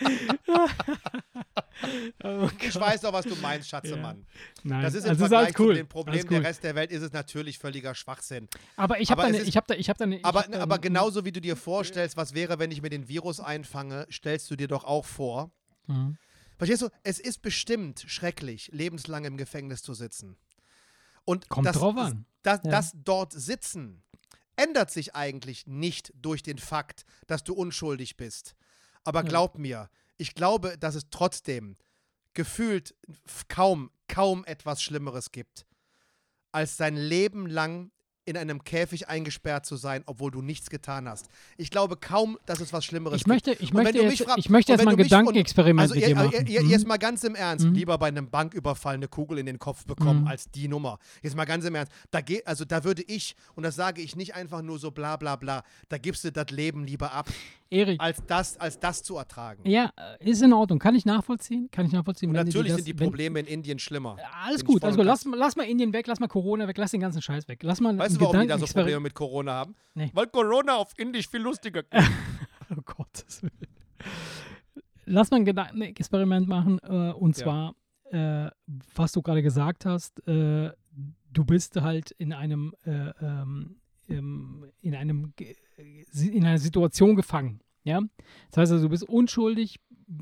oh 2.24 2.48
ich 2.60 2.74
weiß 2.74 3.00
doch, 3.02 3.12
was 3.12 3.24
du 3.24 3.34
meinst, 3.36 3.68
Schatzemann. 3.68 4.26
Nein, 4.62 4.82
Das 4.82 4.94
ist 4.94 5.04
im 5.04 5.10
also 5.10 5.20
Vergleich 5.20 5.46
alles 5.46 5.58
cool. 5.60 5.66
zu 5.68 5.74
den 5.74 5.88
Problemen 5.88 6.18
alles 6.18 6.24
cool. 6.30 6.40
der 6.40 6.48
Rest 6.48 6.64
der 6.64 6.74
Welt 6.74 6.90
ist 6.90 7.02
es 7.02 7.12
natürlich 7.12 7.58
völliger 7.58 7.94
Schwachsinn. 7.94 8.48
Aber 8.76 9.00
ich 9.00 9.10
habe 9.10 9.22
aber 9.22 9.30
da, 9.30 9.36
es 9.36 9.40
eine- 9.40 9.42
ist- 9.42 9.48
ich 9.48 9.56
habe 9.56 9.66
da, 9.68 9.74
ich 9.74 9.88
habe 9.88 9.98
da 9.98 10.04
eine. 10.04 10.16
ich 10.18 10.24
Aber, 10.24 10.40
hab 10.40 10.52
da 10.52 10.60
aber 10.60 10.78
genauso 10.78 11.24
wie 11.24 11.32
du 11.32 11.40
dir 11.40 11.56
vorstellst, 11.56 12.16
was 12.16 12.34
wäre, 12.34 12.58
wenn 12.58 12.70
ich 12.70 12.82
mir 12.82 12.90
den 12.90 13.08
Virus 13.08 13.40
einfange, 13.40 14.06
stellst 14.10 14.50
du 14.50 14.56
dir 14.56 14.68
doch 14.68 14.84
auch 14.84 15.04
vor. 15.04 15.50
Mhm. 15.86 16.16
Verstehst 16.58 16.82
du? 16.82 16.88
Es 17.02 17.18
ist 17.18 17.40
bestimmt 17.42 18.04
schrecklich, 18.06 18.68
lebenslang 18.72 19.24
im 19.24 19.36
Gefängnis 19.38 19.82
zu 19.82 19.94
sitzen. 19.94 20.36
Und 21.24 21.48
Kommt 21.48 21.66
das, 21.66 21.76
drauf 21.76 21.96
an. 21.96 22.26
Das, 22.42 22.60
Ja. 22.64 22.70
das 22.70 22.92
dort 22.94 23.32
sitzen 23.32 24.02
ändert 24.56 24.90
sich 24.90 25.14
eigentlich 25.14 25.66
nicht 25.66 26.12
durch 26.20 26.42
den 26.42 26.58
Fakt, 26.58 27.06
dass 27.26 27.44
du 27.44 27.54
unschuldig 27.54 28.18
bist. 28.18 28.54
Aber 29.04 29.20
Ja. 29.22 29.28
glaub 29.28 29.56
mir, 29.58 29.88
ich 30.20 30.34
glaube, 30.34 30.76
dass 30.76 30.94
es 30.94 31.04
trotzdem 31.10 31.78
gefühlt 32.34 32.94
kaum, 33.48 33.90
kaum 34.06 34.44
etwas 34.44 34.82
Schlimmeres 34.82 35.32
gibt, 35.32 35.66
als 36.52 36.76
sein 36.76 36.94
Leben 36.94 37.46
lang 37.46 37.90
in 38.30 38.36
einem 38.36 38.64
Käfig 38.64 39.08
eingesperrt 39.08 39.66
zu 39.66 39.76
sein, 39.76 40.02
obwohl 40.06 40.30
du 40.30 40.40
nichts 40.40 40.70
getan 40.70 41.08
hast. 41.08 41.26
Ich 41.58 41.70
glaube 41.70 41.96
kaum, 41.96 42.38
dass 42.46 42.60
es 42.60 42.72
was 42.72 42.84
Schlimmeres 42.84 43.20
Ich 43.20 43.26
möchte, 43.26 43.52
ich 43.52 43.74
wenn 43.74 43.82
möchte 43.82 43.98
du 43.98 44.04
jetzt, 44.04 44.10
mich 44.20 44.22
frag- 44.26 44.38
ich 44.38 44.48
möchte 44.48 44.72
jetzt 44.72 44.78
wenn 44.78 44.84
mal 44.86 44.92
ein 44.92 44.96
du 44.96 45.02
Gedankenexperiment 45.02 45.80
Also 45.80 45.94
mit 45.94 46.04
dir 46.04 46.08
ihr, 46.10 46.14
machen. 46.14 46.32
ihr, 46.32 46.48
ihr, 46.48 46.62
Mhm. 46.62 46.70
jetzt 46.70 46.86
mal 46.86 46.96
ganz 46.96 47.24
im 47.24 47.34
Ernst, 47.34 47.66
Mhm. 47.66 47.74
lieber 47.74 47.98
bei 47.98 48.08
einem 48.08 48.30
Banküberfall 48.30 48.94
eine 48.94 49.08
Kugel 49.08 49.38
in 49.38 49.46
den 49.46 49.58
Kopf 49.58 49.84
bekommen 49.84 50.22
Mhm. 50.22 50.26
als 50.28 50.50
die 50.50 50.68
Nummer. 50.68 50.98
Jetzt 51.22 51.36
mal 51.36 51.44
ganz 51.44 51.64
im 51.64 51.74
Ernst, 51.74 51.92
da 52.10 52.20
geht, 52.20 52.46
also 52.46 52.64
da 52.64 52.84
würde 52.84 53.02
ich, 53.06 53.34
und 53.54 53.64
das 53.64 53.74
sage 53.76 54.00
ich 54.00 54.16
nicht 54.16 54.34
einfach 54.34 54.62
nur 54.62 54.78
so 54.78 54.90
bla 54.90 55.16
bla 55.16 55.36
bla, 55.36 55.62
da 55.88 55.98
gibst 55.98 56.24
du 56.24 56.32
das 56.32 56.50
Leben 56.50 56.84
lieber 56.84 57.12
ab, 57.12 57.28
Erik, 57.72 58.00
als 58.00 58.18
das, 58.26 58.56
als 58.58 58.78
das 58.80 59.02
zu 59.02 59.16
ertragen. 59.16 59.62
ja, 59.68 59.92
äh, 60.20 60.28
ist 60.30 60.42
in 60.42 60.52
Ordnung. 60.52 60.78
Kann 60.78 60.94
ich 60.94 61.04
nachvollziehen? 61.04 61.68
Kann 61.70 61.86
ich 61.86 61.92
nachvollziehen. 61.92 62.30
Und 62.30 62.34
wenn 62.36 62.46
die 62.46 62.50
natürlich 62.50 62.72
das- 62.72 62.76
sind 62.84 62.88
die 62.88 62.98
wenn- 62.98 63.06
Probleme 63.06 63.38
in 63.40 63.46
Indien 63.46 63.78
schlimmer. 63.78 64.16
Alles 64.44 64.64
gut, 64.64 64.82
alles 64.82 64.96
gut. 64.96 65.04
Lass, 65.06 65.24
lass 65.24 65.56
mal 65.56 65.64
Indien 65.64 65.92
weg, 65.92 66.06
lass 66.06 66.18
mal 66.20 66.26
Corona 66.28 66.66
weg, 66.66 66.76
lass 66.78 66.90
den 66.90 67.00
ganzen 67.00 67.22
Scheiß 67.22 67.46
weg. 67.48 67.60
Lass 67.62 67.80
mal 67.80 67.96
Weißt 67.96 68.16
ein 68.16 68.19
du, 68.20 68.24
warum 68.26 68.40
die 68.42 68.46
da 68.46 68.58
so 68.58 68.66
Probleme 68.66 69.00
mit 69.00 69.14
Corona 69.14 69.52
haben? 69.52 69.74
Nee. 69.94 70.10
Weil 70.14 70.26
Corona 70.28 70.76
auf 70.76 70.92
Indisch 70.98 71.28
viel 71.28 71.40
lustiger 71.40 71.82
Oh 72.70 72.80
Gottes 72.84 73.42
Willen. 73.42 73.52
Lass 75.06 75.30
mal 75.30 75.38
ein 75.38 75.44
Gedankenexperiment 75.44 76.46
machen. 76.48 76.78
Äh, 76.82 77.12
und 77.12 77.36
Ja. 77.38 77.44
zwar, 77.44 77.74
äh, 78.12 78.50
was 78.94 79.12
du 79.12 79.22
gerade 79.22 79.42
gesagt 79.42 79.84
hast, 79.86 80.26
äh, 80.28 80.70
du 81.32 81.44
bist 81.44 81.80
halt 81.80 82.12
in 82.12 82.32
einem, 82.32 82.74
äh, 82.84 83.10
ähm, 83.20 83.76
in 84.08 84.94
einem, 84.94 85.32
in 85.76 86.44
einer 86.44 86.58
Situation 86.58 87.14
gefangen. 87.16 87.60
Ja? 87.84 88.00
Das 88.50 88.56
heißt 88.58 88.72
also, 88.72 88.84
du 88.86 88.90
bist 88.90 89.08
unschuldig, 89.08 89.78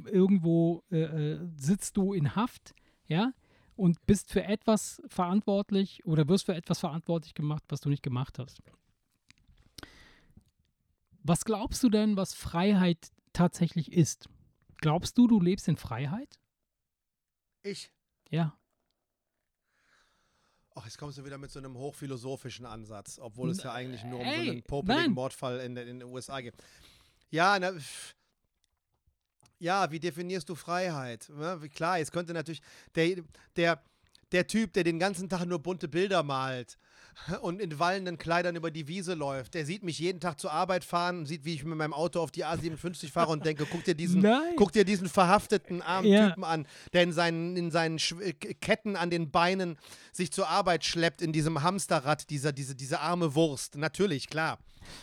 irgendwo 0.07 0.83
äh, 0.91 1.33
äh, 1.33 1.39
sitzt 1.57 1.97
du 1.97 2.13
in 2.13 2.37
Haft, 2.37 2.75
ja, 3.07 3.33
und 3.79 4.05
bist 4.07 4.31
für 4.31 4.43
etwas 4.45 5.01
verantwortlich 5.07 6.05
oder 6.05 6.29
wirst 6.29 6.47
für 6.47 6.55
etwas 6.55 6.81
verantwortlich 6.81 7.35
gemacht, 7.35 7.62
was 7.68 7.81
du 7.81 7.89
nicht 7.89 8.03
gemacht 8.03 8.39
hast. 8.39 8.61
Was 11.22 11.45
glaubst 11.45 11.83
du 11.83 11.89
denn, 11.89 12.16
was 12.16 12.35
Freiheit 12.35 13.11
tatsächlich 13.33 13.93
ist? 13.93 14.29
Glaubst 14.79 15.16
du, 15.18 15.26
du 15.26 15.41
lebst 15.41 15.68
in 15.68 15.76
Freiheit? 15.76 16.39
Ich. 17.62 17.91
Ja. 18.31 18.57
Ach, 20.74 20.85
jetzt 20.85 20.97
kommst 20.99 21.18
du 21.18 21.24
wieder 21.24 21.39
mit 21.39 21.51
so 21.51 21.59
einem 21.59 21.76
hochphilosophischen 21.76 22.64
Ansatz, 22.64 23.18
obwohl 23.18 23.51
es 23.51 23.62
ja 23.62 23.72
eigentlich 23.72 24.05
nur 24.05 24.20
um 24.20 24.24
so 24.26 24.31
ey, 24.33 24.51
einen 24.51 24.62
popeligen 24.62 25.03
nein. 25.07 25.12
Mordfall 25.12 25.59
in, 25.61 25.74
den- 25.74 25.89
in 25.89 25.99
den 26.01 26.09
USA 26.09 26.41
geht. 26.41 26.55
Ja, 27.31 27.59
na, 27.59 27.72
pff. 27.72 28.14
Ja, 29.59 29.91
wie 29.91 30.01
definierst 30.01 30.49
du 30.49 30.55
Freiheit? 30.55 31.31
Ja, 31.41 31.63
wie- 31.63 31.69
klar, 31.69 31.99
es 32.01 32.11
könnte 32.13 32.33
natürlich 32.33 32.61
der, 32.95 33.17
der, 33.57 33.83
der 34.33 34.47
Typ, 34.47 34.73
der 34.73 34.85
den 34.85 34.99
ganzen 34.99 35.29
Tag 35.29 35.45
nur 35.47 35.59
bunte 35.59 35.89
Bilder 35.89 36.23
malt 36.23 36.77
und 37.43 37.61
in 37.61 37.79
wallenden 37.81 38.17
Kleidern 38.19 38.55
über 38.55 38.71
die 38.71 38.87
Wiese 38.87 39.15
läuft, 39.15 39.55
der 39.55 39.67
sieht 39.67 39.83
mich 39.83 39.99
jeden 39.99 40.21
Tag 40.21 40.39
zur 40.39 40.53
Arbeit 40.53 40.85
fahren, 40.85 41.27
sieht, 41.27 41.45
wie 41.45 41.55
ich 41.55 41.65
mit 41.65 41.77
meinem 41.77 41.93
Auto 41.93 42.21
auf 42.21 42.31
die 42.31 42.45
A57 42.45 43.11
fahre 43.11 43.33
und 43.33 43.45
denke, 43.45 43.67
guck 43.69 43.83
dir 43.83 43.97
diesen, 43.97 44.21
Nein. 44.23 44.53
guck 44.57 44.71
dir 44.71 44.85
diesen 44.85 45.09
verhafteten 45.09 45.83
armen 45.83 46.07
Ja. 46.07 46.29
Typen 46.29 46.45
an, 46.45 46.67
der 46.93 47.03
in 47.03 47.13
seinen, 47.13 47.57
in 47.57 47.71
seinen 47.73 47.99
äh, 48.21 48.33
Ketten 48.35 48.95
an 48.95 49.11
den 49.11 49.31
Beinen 49.33 49.77
sich 50.13 50.31
zur 50.31 50.49
Arbeit 50.49 50.85
schleppt, 50.85 51.21
in 51.21 51.33
diesem 51.33 51.63
Hamsterrad, 51.65 52.31
dieser, 52.31 52.53
diese, 52.53 52.77
diese 52.77 53.01
arme 53.01 53.35
Wurst. 53.35 53.77
Natürlich, 53.77 54.29
klar. 54.29 54.59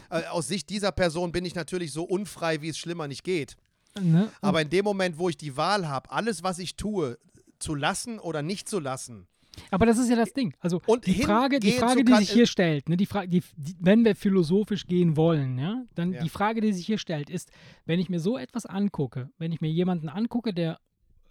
Äh, 0.09 0.23
aus 0.27 0.47
Sicht 0.47 0.69
dieser 0.69 0.93
Person 0.93 1.33
bin 1.33 1.43
ich 1.43 1.55
natürlich 1.55 1.91
so 1.91 2.03
unfrei, 2.05 2.61
wie 2.61 2.69
es 2.69 2.77
schlimmer 2.77 3.09
nicht 3.09 3.23
geht. 3.25 3.57
Ne? 4.01 4.29
Aber 4.41 4.61
in 4.61 4.69
dem 4.69 4.83
Moment, 4.83 5.17
wo 5.17 5.29
ich 5.29 5.37
die 5.37 5.55
Wahl 5.55 5.87
habe, 5.87 6.11
alles, 6.11 6.43
was 6.43 6.59
ich 6.59 6.75
tue, 6.75 7.17
zu 7.59 7.75
lassen 7.75 8.19
oder 8.19 8.41
nicht 8.41 8.67
zu 8.67 8.79
lassen, 8.79 9.27
Aber 9.71 9.85
das 9.85 9.97
ist 9.97 10.09
ja 10.09 10.17
das 10.17 10.33
Ding. 10.33 10.53
Also 10.59 10.81
Und 10.85 11.05
die 11.07 11.13
Frage, 11.21 11.61
die, 11.61 11.71
Frage, 11.71 12.03
die 12.03 12.13
sich 12.15 12.29
hier 12.29 12.45
stellt, 12.45 12.89
ne, 12.89 12.97
die 12.97 13.05
Frage, 13.05 13.29
die, 13.29 13.41
die, 13.55 13.75
wenn 13.79 14.03
wir 14.03 14.13
philosophisch 14.17 14.85
gehen 14.85 15.15
wollen, 15.15 15.57
ja, 15.57 15.85
dann 15.95 16.11
Ja. 16.11 16.21
die 16.21 16.27
Frage, 16.29 16.59
die 16.59 16.73
sich 16.73 16.85
hier 16.85 16.97
stellt, 16.97 17.29
ist, 17.29 17.51
wenn 17.85 17.97
ich 18.01 18.09
mir 18.09 18.19
so 18.19 18.37
etwas 18.37 18.65
angucke, 18.65 19.29
wenn 19.37 19.53
ich 19.53 19.61
mir 19.61 19.69
jemanden 19.71 20.09
angucke, 20.09 20.53
der 20.53 20.79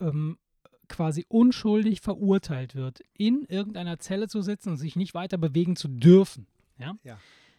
ähm, 0.01 0.39
quasi 0.89 1.27
unschuldig 1.29 2.01
verurteilt 2.01 2.75
wird, 2.75 3.01
in 3.13 3.45
irgendeiner 3.47 3.99
Zelle 3.99 4.27
zu 4.29 4.41
sitzen 4.41 4.71
und 4.71 4.77
sich 4.79 4.97
nicht 4.97 5.13
weiter 5.13 5.37
bewegen 5.37 5.77
zu 5.77 5.89
dürfen, 5.89 6.47
ja, 6.79 6.95
Ja. 7.05 7.19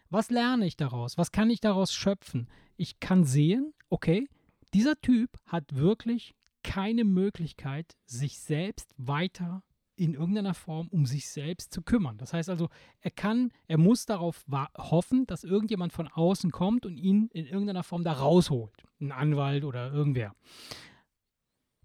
was 0.10 0.32
lerne 0.32 0.66
ich 0.66 0.78
daraus? 0.78 1.16
Was 1.20 1.32
kann 1.32 1.52
ich 1.52 1.62
daraus 1.62 1.94
schöpfen? 1.94 2.48
Ich 2.76 3.00
kann 3.00 3.24
sehen, 3.24 3.72
okay, 3.90 4.28
dieser 4.76 5.00
Typ 5.00 5.30
hat 5.46 5.74
wirklich 5.78 6.36
keine 6.62 7.06
Möglichkeit, 7.06 7.96
sich 8.06 8.40
selbst 8.40 8.94
weiter 8.98 9.64
in 9.96 10.14
irgendeiner 10.14 10.54
Form 10.54 10.90
um 10.90 11.06
sich 11.06 11.30
selbst 11.30 11.72
zu 11.72 11.82
kümmern. 11.82 12.18
Das 12.18 12.34
heißt 12.34 12.50
also, 12.50 12.68
er 13.00 13.12
kann, 13.12 13.54
er 13.68 13.78
muss 13.78 14.06
darauf 14.06 14.44
hoffen, 14.78 15.26
dass 15.28 15.46
irgendjemand 15.46 15.94
von 15.94 16.10
außen 16.10 16.52
kommt 16.52 16.86
und 16.86 16.98
ihn 16.98 17.30
in 17.32 17.46
irgendeiner 17.46 17.84
Form 17.84 18.04
da 18.04 18.12
rausholt. 18.12 18.84
Ein 19.00 19.14
Anwalt 19.14 19.64
oder 19.64 19.94
irgendwer. 19.94 20.36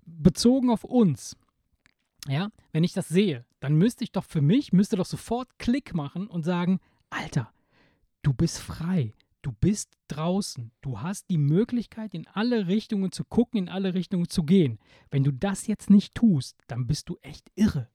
Bezogen 0.05 0.69
auf 0.69 0.83
uns, 0.83 1.37
ja, 2.27 2.51
wenn 2.73 2.83
ich 2.83 2.93
das 2.93 3.07
sehe, 3.07 3.47
dann 3.61 3.77
müsste 3.77 4.03
ich 4.03 4.11
doch 4.11 4.25
für 4.25 4.43
mich, 4.43 4.73
müsste 4.73 4.97
doch 4.97 5.07
sofort 5.07 5.61
Klick 5.61 5.95
machen 5.95 6.27
und 6.27 6.43
sagen, 6.43 6.81
Alter, 7.09 7.53
du 8.23 8.33
bist 8.33 8.59
frei. 8.59 9.15
Du 9.43 9.53
bist 9.53 9.97
draußen. 10.09 10.71
Du 10.83 11.01
hast 11.01 11.31
die 11.31 11.39
Möglichkeit, 11.39 12.13
in 12.15 12.27
alle 12.29 12.67
Richtungen 12.67 13.11
zu 13.11 13.25
gucken, 13.25 13.59
in 13.59 13.69
alle 13.69 13.95
Richtungen 13.95 14.29
zu 14.29 14.43
gehen. 14.45 14.79
Wenn 15.11 15.25
du 15.25 15.33
das 15.33 15.67
jetzt 15.67 15.89
nicht 15.89 16.15
tust, 16.15 16.59
dann 16.67 16.87
bist 16.87 17.09
du 17.09 17.17
echt 17.23 17.51
irre. 17.55 17.89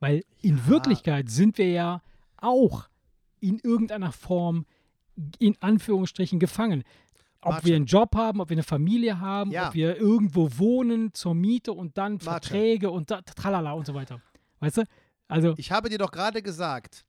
Weil 0.00 0.24
in 0.42 0.56
Ja. 0.58 0.66
Wirklichkeit 0.66 1.30
sind 1.30 1.58
wir 1.58 1.70
ja 1.70 2.02
auch 2.36 2.88
in 3.40 3.58
irgendeiner 3.60 4.12
Form 4.12 4.66
in 5.38 5.56
Anführungsstrichen 5.60 6.40
gefangen. 6.40 6.82
Ob 7.40 7.52
Martin. 7.52 7.68
wir 7.68 7.76
einen 7.76 7.86
Job 7.86 8.16
haben, 8.16 8.40
ob 8.40 8.48
wir 8.48 8.54
eine 8.54 8.62
Familie 8.64 9.20
haben, 9.20 9.50
Ja. 9.52 9.68
ob 9.68 9.74
wir 9.74 9.96
irgendwo 9.96 10.58
wohnen 10.58 11.12
zur 11.14 11.34
Miete 11.34 11.72
und 11.72 11.96
dann 11.98 12.12
Martin. 12.14 12.24
Verträge 12.24 12.90
und 12.90 13.10
da, 13.10 13.22
tralala 13.22 13.72
und 13.72 13.86
so 13.86 13.94
weiter. 13.94 14.20
Weißt 14.60 14.78
du? 14.78 14.82
Also, 15.28 15.54
Ich 15.56 15.70
habe 15.70 15.88
dir 15.88 15.98
doch 15.98 16.10
gerade 16.10 16.42
gesagt, 16.42 17.04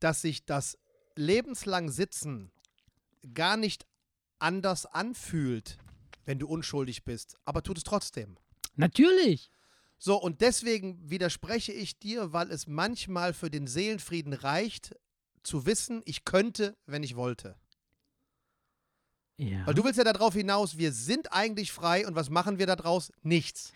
dass 0.00 0.22
sich 0.22 0.44
das 0.44 0.76
lebenslang 1.20 1.90
Sitzen 1.90 2.50
gar 3.34 3.56
nicht 3.56 3.86
anders 4.38 4.86
anfühlt, 4.86 5.78
wenn 6.24 6.38
du 6.38 6.48
unschuldig 6.48 7.04
bist, 7.04 7.36
aber 7.44 7.62
tut 7.62 7.78
es 7.78 7.84
trotzdem. 7.84 8.36
natürlich. 8.74 9.50
So, 10.02 10.16
und 10.16 10.40
deswegen 10.40 11.10
widerspreche 11.10 11.72
ich 11.72 11.98
dir, 11.98 12.32
weil 12.32 12.50
es 12.50 12.66
manchmal 12.66 13.34
für 13.34 13.50
den 13.50 13.66
Seelenfrieden 13.66 14.32
reicht, 14.32 14.96
zu 15.42 15.66
wissen, 15.66 16.00
ich 16.06 16.24
könnte, 16.24 16.74
wenn 16.86 17.02
ich 17.02 17.16
wollte. 17.16 17.56
Ja. 19.42 19.66
Weil 19.66 19.74
du 19.74 19.82
willst 19.84 19.96
ja 19.96 20.04
darauf 20.04 20.34
hinaus, 20.34 20.76
wir 20.76 20.92
sind 20.92 21.32
eigentlich 21.32 21.72
frei 21.72 22.06
und 22.06 22.14
was 22.14 22.28
machen 22.28 22.58
wir 22.58 22.66
daraus? 22.66 23.10
Nichts. 23.22 23.72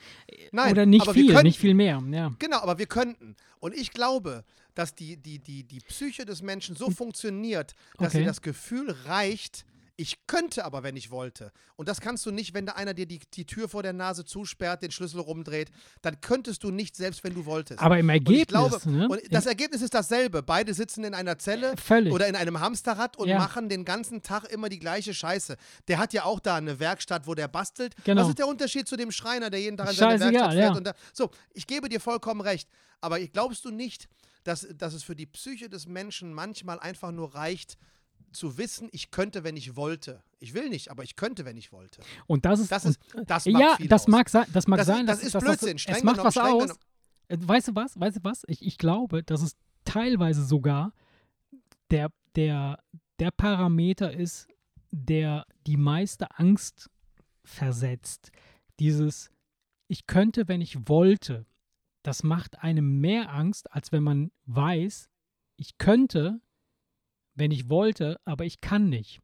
Nein, 0.53 0.73
Oder 0.73 0.85
nicht 0.85 1.11
viel, 1.13 1.29
könnten. 1.29 1.43
nicht 1.47 1.59
viel 1.59 1.73
mehr. 1.75 2.03
Ja. 2.11 2.33
Genau, 2.39 2.59
aber 2.59 2.79
wir 2.79 2.87
könnten. 2.87 3.35
Und 3.61 3.75
ich 3.75 3.91
glaube, 3.93 4.45
dass 4.75 4.95
die, 4.95 5.17
die, 5.17 5.39
die, 5.39 5.65
die 5.65 5.79
Psyche 5.81 6.27
des 6.27 6.43
Menschen 6.43 6.77
so 6.77 6.91
funktioniert, 6.91 7.75
dass 7.99 8.09
Okay. 8.09 8.21
ihr 8.21 8.27
das 8.27 8.43
Gefühl 8.43 8.91
reicht, 9.07 9.65
ich 9.97 10.27
könnte 10.27 10.65
aber, 10.65 10.83
wenn 10.83 10.97
ich 10.97 11.11
wollte. 11.11 11.53
Und 11.77 11.89
das 11.89 12.01
kannst 12.01 12.27
du 12.27 12.33
nicht, 12.33 12.53
wenn 12.53 12.67
da 12.67 12.73
einer 12.73 12.95
dir 12.95 13.07
die, 13.07 13.21
die 13.35 13.47
Tür 13.47 13.69
vor 13.69 13.83
der 13.83 13.93
Nase 13.93 14.25
zusperrt, 14.25 14.83
den 14.83 14.91
Schlüssel 14.91 15.21
rumdreht. 15.21 15.71
Dann 16.03 16.21
könntest 16.21 16.65
du 16.65 16.71
nicht, 16.71 16.97
selbst 16.97 17.23
wenn 17.23 17.35
du 17.35 17.47
wolltest. 17.47 17.81
Aber 17.81 17.99
im 17.99 18.09
Ergebnis, 18.09 18.41
ich 18.43 18.47
glaube, 18.49 18.91
ne? 18.91 19.09
das 19.31 19.47
Ergebnis 19.47 19.83
ist 19.83 19.95
dasselbe. 19.95 20.43
Beide 20.43 20.75
sitzen 20.75 21.05
in 21.05 21.15
einer 21.15 21.39
Zelle 21.39 21.77
Völlig. 21.77 22.13
oder 22.13 22.27
in 22.27 22.35
einem 22.35 22.59
Hamsterrad 22.59 23.17
und 23.17 23.29
Ja. 23.29 23.39
machen 23.39 23.69
den 23.69 23.85
ganzen 23.85 24.23
Tag 24.23 24.45
immer 24.51 24.69
die 24.69 24.81
gleiche 24.81 25.15
Scheiße. 25.15 25.57
Der 25.87 25.99
hat 25.99 26.13
ja 26.13 26.25
auch 26.25 26.41
da 26.41 26.57
eine 26.57 26.81
Werkstatt, 26.81 27.27
wo 27.29 27.35
der 27.35 27.47
bastelt. 27.49 27.95
Genau. 28.05 28.23
Was 28.23 28.29
ist 28.31 28.39
der 28.39 28.49
Unterschied 28.49 28.89
zu 28.89 28.97
dem 28.97 29.13
Schreiner, 29.13 29.49
der 29.51 29.61
jeden 29.61 29.77
Tag 29.77 29.91
in 29.91 29.97
seine 29.97 30.21
Werkstatt 30.21 30.53
fährt? 30.55 30.75
ja. 30.75 30.81
Da, 30.81 30.95
so, 31.13 31.31
ich 31.53 31.67
gebe 31.67 31.89
dir 31.89 32.01
vollkommen 32.01 32.41
recht. 32.41 32.69
Aber 33.01 33.21
glaubst 33.21 33.65
du 33.65 33.71
nicht, 33.71 34.09
dass, 34.43 34.67
dass 34.77 34.93
es 34.93 35.05
für 35.05 35.15
die 35.15 35.27
Psyche 35.27 35.69
des 35.69 35.87
Menschen 35.87 36.35
manchmal 36.35 36.81
einfach 36.81 37.13
nur 37.13 37.35
reicht, 37.35 37.79
zu 38.35 38.59
wissen, 38.59 38.89
ich 38.93 39.11
könnte, 39.11 39.45
wenn 39.45 39.57
ich 39.57 39.77
wollte. 39.77 40.23
Ich 40.39 40.53
will 40.55 40.69
nicht, 40.69 40.91
aber 40.91 41.03
ich 41.05 41.17
könnte, 41.17 41.45
wenn 41.45 41.57
ich 41.57 41.73
wollte. 41.73 42.03
Und 42.27 42.45
das 42.45 42.61
ist, 42.61 42.71
Das 42.73 42.85
ist, 42.85 43.01
das 43.27 43.47
macht 43.47 43.63
ja, 43.81 43.87
das 43.89 44.03
aus. 44.03 44.09
mag 44.09 44.29
sein, 44.29 44.47
das 44.53 44.67
mag 44.67 44.79
Das, 44.79 44.87
sein, 44.87 45.07
das 45.07 45.19
dass, 45.19 45.27
ist 45.27 45.35
dass 45.35 45.45
Blödsinn. 45.45 45.77
Das, 45.87 45.97
es 45.99 46.03
macht 46.03 46.17
genommen, 46.17 46.27
was 46.35 46.37
aus. 46.39 46.63
genommen. 46.63 46.79
Äh, 47.29 47.37
Weißt 47.41 47.69
du 47.69 47.75
was? 47.75 47.99
Weißt 47.99 48.17
du 48.19 48.21
was? 48.25 48.43
Ich, 48.49 48.61
ich 48.65 48.77
glaube, 48.79 49.23
dass 49.23 49.41
es 49.43 49.57
teilweise 49.85 50.45
sogar 50.45 50.93
der, 51.91 52.11
der, 52.37 52.83
der 53.19 53.31
Parameter 53.31 54.13
ist, 54.13 54.49
der 54.91 55.47
die 55.67 55.77
meiste 55.77 56.27
Angst 56.39 56.91
versetzt. 57.45 58.31
Dieses, 58.81 59.31
ich 59.89 60.07
könnte, 60.07 60.49
wenn 60.49 60.61
ich 60.61 60.89
wollte, 60.89 61.47
das 62.03 62.23
macht 62.23 62.63
einem 62.63 63.01
mehr 63.01 63.33
Angst, 63.33 63.73
als 63.73 63.93
wenn 63.93 64.03
man 64.03 64.31
weiß, 64.47 65.09
ich 65.57 65.79
könnte, 65.79 66.41
wenn 67.35 67.51
ich 67.51 67.69
wollte, 67.69 68.19
aber 68.25 68.45
ich 68.45 68.61
kann 68.61 68.89
nicht. 68.89 69.21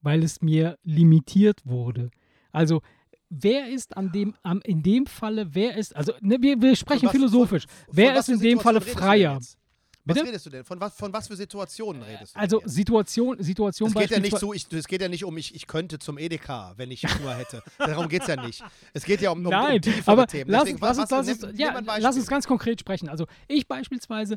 Weil 0.00 0.22
es 0.22 0.42
mir 0.42 0.78
limitiert 0.82 1.60
wurde. 1.64 2.10
Also, 2.52 2.82
wer 3.30 3.68
ist 3.68 3.96
an 3.96 4.12
dem, 4.12 4.34
am, 4.42 4.60
in 4.62 4.82
dem 4.82 5.06
Falle, 5.06 5.54
wer 5.54 5.76
ist, 5.76 5.96
also 5.96 6.12
ne, 6.20 6.38
wir, 6.40 6.60
wir 6.60 6.76
sprechen 6.76 7.06
was- 7.06 7.12
philosophisch, 7.12 7.66
von 7.86 7.96
wer 7.96 8.14
was 8.14 8.28
ist 8.28 8.36
in 8.36 8.42
dem 8.42 8.60
Falle 8.60 8.80
freier? 8.80 9.34
jetzt? 9.34 9.58
Was 10.06 10.14
Bitte? 10.16 10.26
redest 10.26 10.44
du 10.44 10.50
denn? 10.50 10.64
Von 10.64 10.78
was, 10.80 10.94
von 10.96 11.10
was 11.14 11.28
für 11.28 11.36
Situationen 11.36 12.02
redest 12.02 12.34
du 12.36 12.38
Also 12.40 12.58
denn? 12.60 12.68
Situation, 12.68 13.42
Situation 13.42 13.88
Es 13.88 13.94
geht 13.94 14.10
ja 14.10 14.20
nicht 14.20 14.38
so, 14.38 14.52
ich, 14.52 14.66
es 14.70 14.86
geht 14.86 15.00
ja 15.00 15.08
nicht 15.08 15.24
um, 15.24 15.34
ich, 15.38 15.54
ich 15.54 15.66
könnte 15.66 15.98
zum 15.98 16.18
Edeka, 16.18 16.74
wenn 16.76 16.90
ich 16.90 17.02
nur 17.22 17.34
hätte. 17.34 17.62
Darum 17.78 18.08
geht 18.08 18.20
es 18.22 18.28
ja 18.28 18.36
nicht. 18.44 18.62
Es 18.92 19.04
geht 19.04 19.22
ja 19.22 19.30
um, 19.30 19.38
um, 19.38 19.50
Nein, 19.50 19.76
um 19.76 19.80
tiefere 19.80 20.12
aber 20.12 20.26
Themen. 20.26 20.50
lass, 20.50 20.64
Deswegen, 20.64 20.78
lass, 20.80 20.98
was, 20.98 21.10
uns, 21.12 21.40
lass, 21.40 21.52
nimm- 21.52 21.58
ja, 21.58 21.80
lass 21.98 22.16
uns 22.16 22.26
ganz 22.26 22.46
konkret 22.46 22.80
sprechen. 22.80 23.08
Also 23.08 23.26
ich 23.48 23.66
beispielsweise, 23.66 24.36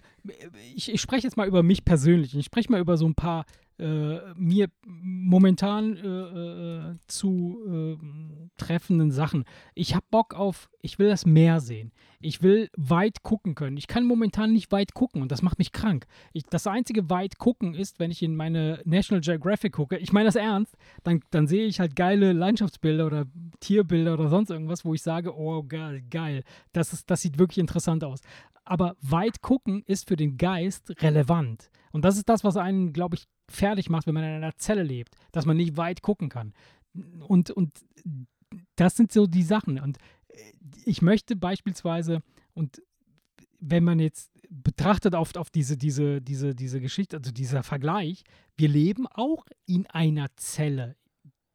ich, 0.73 0.93
ich 0.93 1.01
spreche 1.01 1.27
jetzt 1.27 1.35
mal 1.35 1.47
über 1.47 1.63
mich 1.63 1.83
persönlich. 1.83 2.33
Ich 2.33 2.45
spreche 2.45 2.71
mal 2.71 2.79
über 2.79 2.95
so 2.95 3.05
ein 3.05 3.15
paar 3.15 3.45
äh, 3.79 4.33
mir 4.35 4.69
momentan 4.83 5.97
äh, 5.97 6.07
äh, 6.07 6.95
zu 7.07 7.59
äh, 7.67 8.49
treffenden 8.57 9.11
Sachen. 9.11 9.45
Ich 9.75 9.93
habe 9.93 10.05
Bock 10.09 10.33
auf, 10.33 10.69
ich 10.81 10.97
will 10.99 11.09
das 11.09 11.25
Meer 11.25 11.59
sehen. 11.59 11.91
Ich 12.19 12.41
will 12.41 12.69
weit 12.75 13.21
gucken 13.21 13.53
können. 13.53 13.77
Ich 13.77 13.87
kann 13.87 14.03
momentan 14.03 14.51
nicht 14.51 14.71
weit 14.71 14.95
gucken 14.95 15.21
und 15.21 15.31
das 15.31 15.43
macht 15.43 15.59
mich 15.59 15.71
krank. 15.71 16.07
Ich, 16.33 16.43
das 16.49 16.65
einzige 16.65 17.09
weit 17.11 17.37
gucken 17.37 17.75
ist, 17.75 17.99
wenn 17.99 18.09
ich 18.09 18.23
in 18.23 18.35
meine 18.35 18.81
National 18.85 19.21
Geographic 19.21 19.73
gucke. 19.73 19.97
Ich 19.97 20.11
meine 20.11 20.25
das 20.25 20.35
ernst. 20.35 20.75
Dann, 21.03 21.21
dann 21.29 21.45
sehe 21.45 21.67
ich 21.67 21.79
halt 21.79 21.95
geile 21.95 22.33
Landschaftsbilder 22.33 23.05
oder 23.05 23.25
Tierbilder 23.59 24.15
oder 24.15 24.29
sonst 24.29 24.49
irgendwas, 24.49 24.85
wo 24.85 24.95
ich 24.95 25.03
sage, 25.03 25.35
oh 25.37 25.61
geil, 25.63 26.01
geil. 26.09 26.43
Das, 26.73 26.93
ist, 26.93 27.11
das 27.11 27.21
sieht 27.21 27.37
wirklich 27.37 27.59
interessant 27.59 28.03
aus. 28.03 28.21
Aber 28.67 28.97
weit 29.01 29.41
gucken 29.41 29.81
ist 29.85 30.09
für 30.09 30.17
den 30.17 30.37
Geist 30.37 31.01
relevant. 31.01 31.69
Und 31.91 32.03
das 32.03 32.17
ist 32.17 32.27
das, 32.27 32.43
was 32.43 32.57
einen, 32.57 32.91
glaube 32.91 33.15
ich, 33.15 33.27
fertig 33.49 33.89
macht, 33.89 34.07
wenn 34.07 34.13
man 34.13 34.25
in 34.25 34.43
einer 34.43 34.57
Zelle 34.57 34.83
lebt, 34.83 35.15
dass 35.31 35.45
man 35.45 35.55
nicht 35.55 35.77
weit 35.77 36.01
gucken 36.01 36.27
kann. 36.27 36.53
Und, 37.19 37.49
und 37.49 37.71
das 38.75 38.97
sind 38.97 39.13
so 39.13 39.25
die 39.25 39.43
Sachen. 39.43 39.79
Und 39.79 39.97
ich 40.83 41.01
möchte 41.01 41.37
beispielsweise, 41.37 42.21
und 42.53 42.81
wenn 43.59 43.85
man 43.85 43.99
jetzt 43.99 44.31
betrachtet 44.49 45.15
auf, 45.15 45.33
auf 45.37 45.49
diese, 45.49 45.77
diese, 45.77 46.21
diese, 46.21 46.53
diese 46.53 46.81
Geschichte, 46.81 47.15
also 47.17 47.31
dieser 47.31 47.63
Vergleich, 47.63 48.23
wir 48.57 48.67
leben 48.67 49.07
auch 49.07 49.45
in 49.65 49.87
einer 49.87 50.27
Zelle 50.35 50.97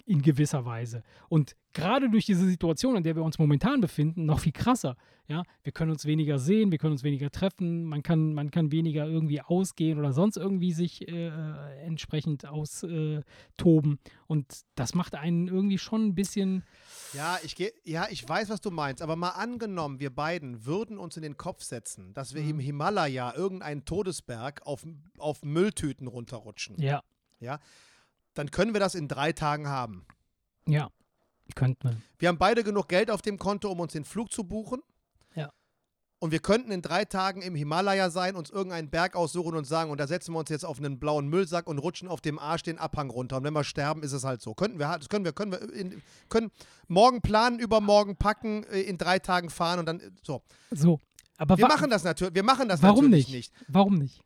in 0.07 0.23
gewisser 0.23 0.65
Weise. 0.65 1.03
Und 1.29 1.57
gerade 1.73 2.11
durch 2.11 2.27
diese 2.27 2.47
Situation, 2.47 2.97
in 2.97 3.03
der 3.03 3.17
wir 3.17 3.23
uns 3.23 3.39
momentan 3.39 3.81
befinden, 3.81 4.27
noch 4.27 4.41
viel 4.41 4.53
krasser. 4.53 4.97
Ja, 5.29 5.45
wir 5.63 5.73
können 5.73 5.91
uns 5.93 6.05
weniger 6.05 6.39
sehen, 6.39 6.71
wir 6.73 6.79
können 6.79 6.93
uns 6.93 7.05
weniger 7.05 7.31
treffen, 7.31 7.85
man 7.85 8.03
kann, 8.03 8.35
man 8.35 8.51
kann 8.51 8.73
weniger 8.73 9.07
irgendwie 9.07 9.41
ausgehen 9.41 9.99
oder 9.99 10.13
sonst 10.13 10.37
irgendwie 10.37 10.73
sich 10.73 11.09
äh, 11.09 11.29
entsprechend 11.87 12.45
austoben. 12.47 13.99
Und 14.27 14.63
das 14.75 14.95
macht 14.95 15.15
einen 15.15 15.49
irgendwie 15.49 15.79
schon 15.79 16.07
ein 16.09 16.15
bisschen. 16.15 16.65
Ja, 17.15 17.39
ich 17.45 17.55
geh, 17.55 17.71
ja, 17.85 18.07
ich 18.11 18.29
weiß, 18.29 18.51
was 18.51 18.61
du 18.61 18.71
meinst, 18.71 19.03
aber 19.03 19.17
mal 19.17 19.31
angenommen, 19.31 20.01
wir 20.01 20.11
beiden 20.11 20.67
würden 20.67 20.99
uns 20.99 21.17
in 21.17 21.23
den 21.23 21.37
Kopf 21.37 21.63
setzen, 21.63 22.13
dass 22.15 22.35
wir 22.35 22.43
Mhm. 22.43 22.51
im 22.51 22.59
Himalaya 22.59 23.35
irgendeinen 23.35 23.85
Todesberg 23.85 24.67
auf, 24.67 24.85
auf 25.19 25.43
Mülltüten 25.45 26.09
runterrutschen. 26.09 26.77
Ja, 27.41 27.59
Dann 28.35 28.51
können 28.51 28.73
wir 28.73 28.81
das 28.81 28.95
in 28.95 29.09
drei 29.09 29.33
Tagen 29.33 29.69
haben. 29.69 30.07
ja, 30.67 30.89
könnte 31.55 31.87
man. 31.87 32.03
Wir 32.19 32.29
haben 32.29 32.39
beide 32.39 32.65
genug 32.65 32.89
Geld 32.89 33.11
auf 33.11 33.21
dem 33.21 33.39
Konto, 33.39 33.71
um 33.71 33.81
uns 33.81 33.93
den 33.93 34.05
Flug 34.05 34.33
zu 34.33 34.45
buchen. 34.45 34.81
Ja. 35.35 35.51
Und 36.19 36.31
wir 36.31 36.39
könnten 36.39 36.71
in 36.71 36.83
drei 36.83 37.05
Tagen 37.05 37.43
im 37.43 37.55
Himalaya 37.55 38.09
sein, 38.11 38.37
uns 38.37 38.49
irgendeinen 38.49 38.91
Berg 38.91 39.17
aussuchen 39.17 39.57
und 39.57 39.65
sagen, 39.65 39.91
und 39.91 39.99
da 39.99 40.07
setzen 40.07 40.33
wir 40.33 40.39
uns 40.39 40.51
jetzt 40.51 40.65
auf 40.65 40.79
einen 40.79 40.99
blauen 40.99 41.27
Müllsack 41.29 41.67
und 41.67 41.79
rutschen 41.79 42.09
auf 42.09 42.21
dem 42.21 42.39
Arsch 42.39 42.63
den 42.63 42.79
Abhang 42.79 43.11
runter. 43.11 43.39
Und 43.39 43.45
wenn 43.45 43.53
wir 43.53 43.65
sterben, 43.65 44.03
ist 44.03 44.13
es 44.13 44.25
halt 44.25 44.41
so. 44.41 44.55
Könnten 44.55 44.79
wir, 44.79 44.97
das 44.97 45.09
können 45.09 45.25
wir, 45.25 45.33
können 45.33 45.53
wir, 45.53 45.73
in, 45.75 46.01
können 46.29 46.51
morgen 46.89 47.21
planen, 47.23 47.59
übermorgen 47.59 48.17
packen, 48.17 48.65
äh, 48.65 48.81
in 48.81 48.99
drei 48.99 49.19
Tagen 49.19 49.51
fahren 49.51 49.81
und 49.81 49.87
dann 49.87 50.01
äh, 50.01 50.11
so. 50.23 50.43
So. 50.71 51.01
Aber 51.39 51.59
Wir 51.59 51.67
machen 51.67 51.91
das 51.91 52.05
natürlich, 52.05 52.35
wir 52.35 52.45
machen 52.45 52.69
das 52.69 52.83
warum 52.83 53.07
natürlich 53.07 53.29
nicht? 53.29 53.53
nicht. 53.53 53.67
Warum 53.69 53.99
nicht? 53.99 54.23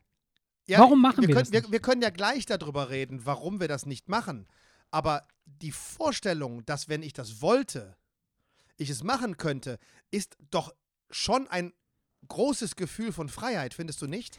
Ja, 0.68 0.80
Warum 0.80 1.00
machen 1.00 1.20
wir 1.22 1.28
können, 1.28 1.40
das 1.44 1.52
wir, 1.52 1.60
nicht? 1.60 1.72
wir 1.72 1.80
können 1.80 2.02
ja 2.02 2.10
gleich 2.10 2.44
darüber 2.46 2.90
reden, 2.90 3.24
warum 3.24 3.60
wir 3.60 3.68
das 3.68 3.86
nicht 3.86 4.08
machen. 4.08 4.48
Aber 4.90 5.26
die 5.44 5.70
Vorstellung, 5.72 6.64
dass 6.66 6.88
wenn 6.88 7.02
ich 7.02 7.12
das 7.12 7.40
wollte, 7.40 7.96
ich 8.76 8.90
es 8.90 9.02
machen 9.04 9.36
könnte, 9.36 9.78
ist 10.10 10.36
doch 10.50 10.74
schon 11.10 11.46
ein 11.48 11.72
großes 12.28 12.74
Gefühl 12.74 13.12
von 13.12 13.28
Freiheit, 13.28 13.74
findest 13.74 14.02
du 14.02 14.06
nicht? 14.08 14.36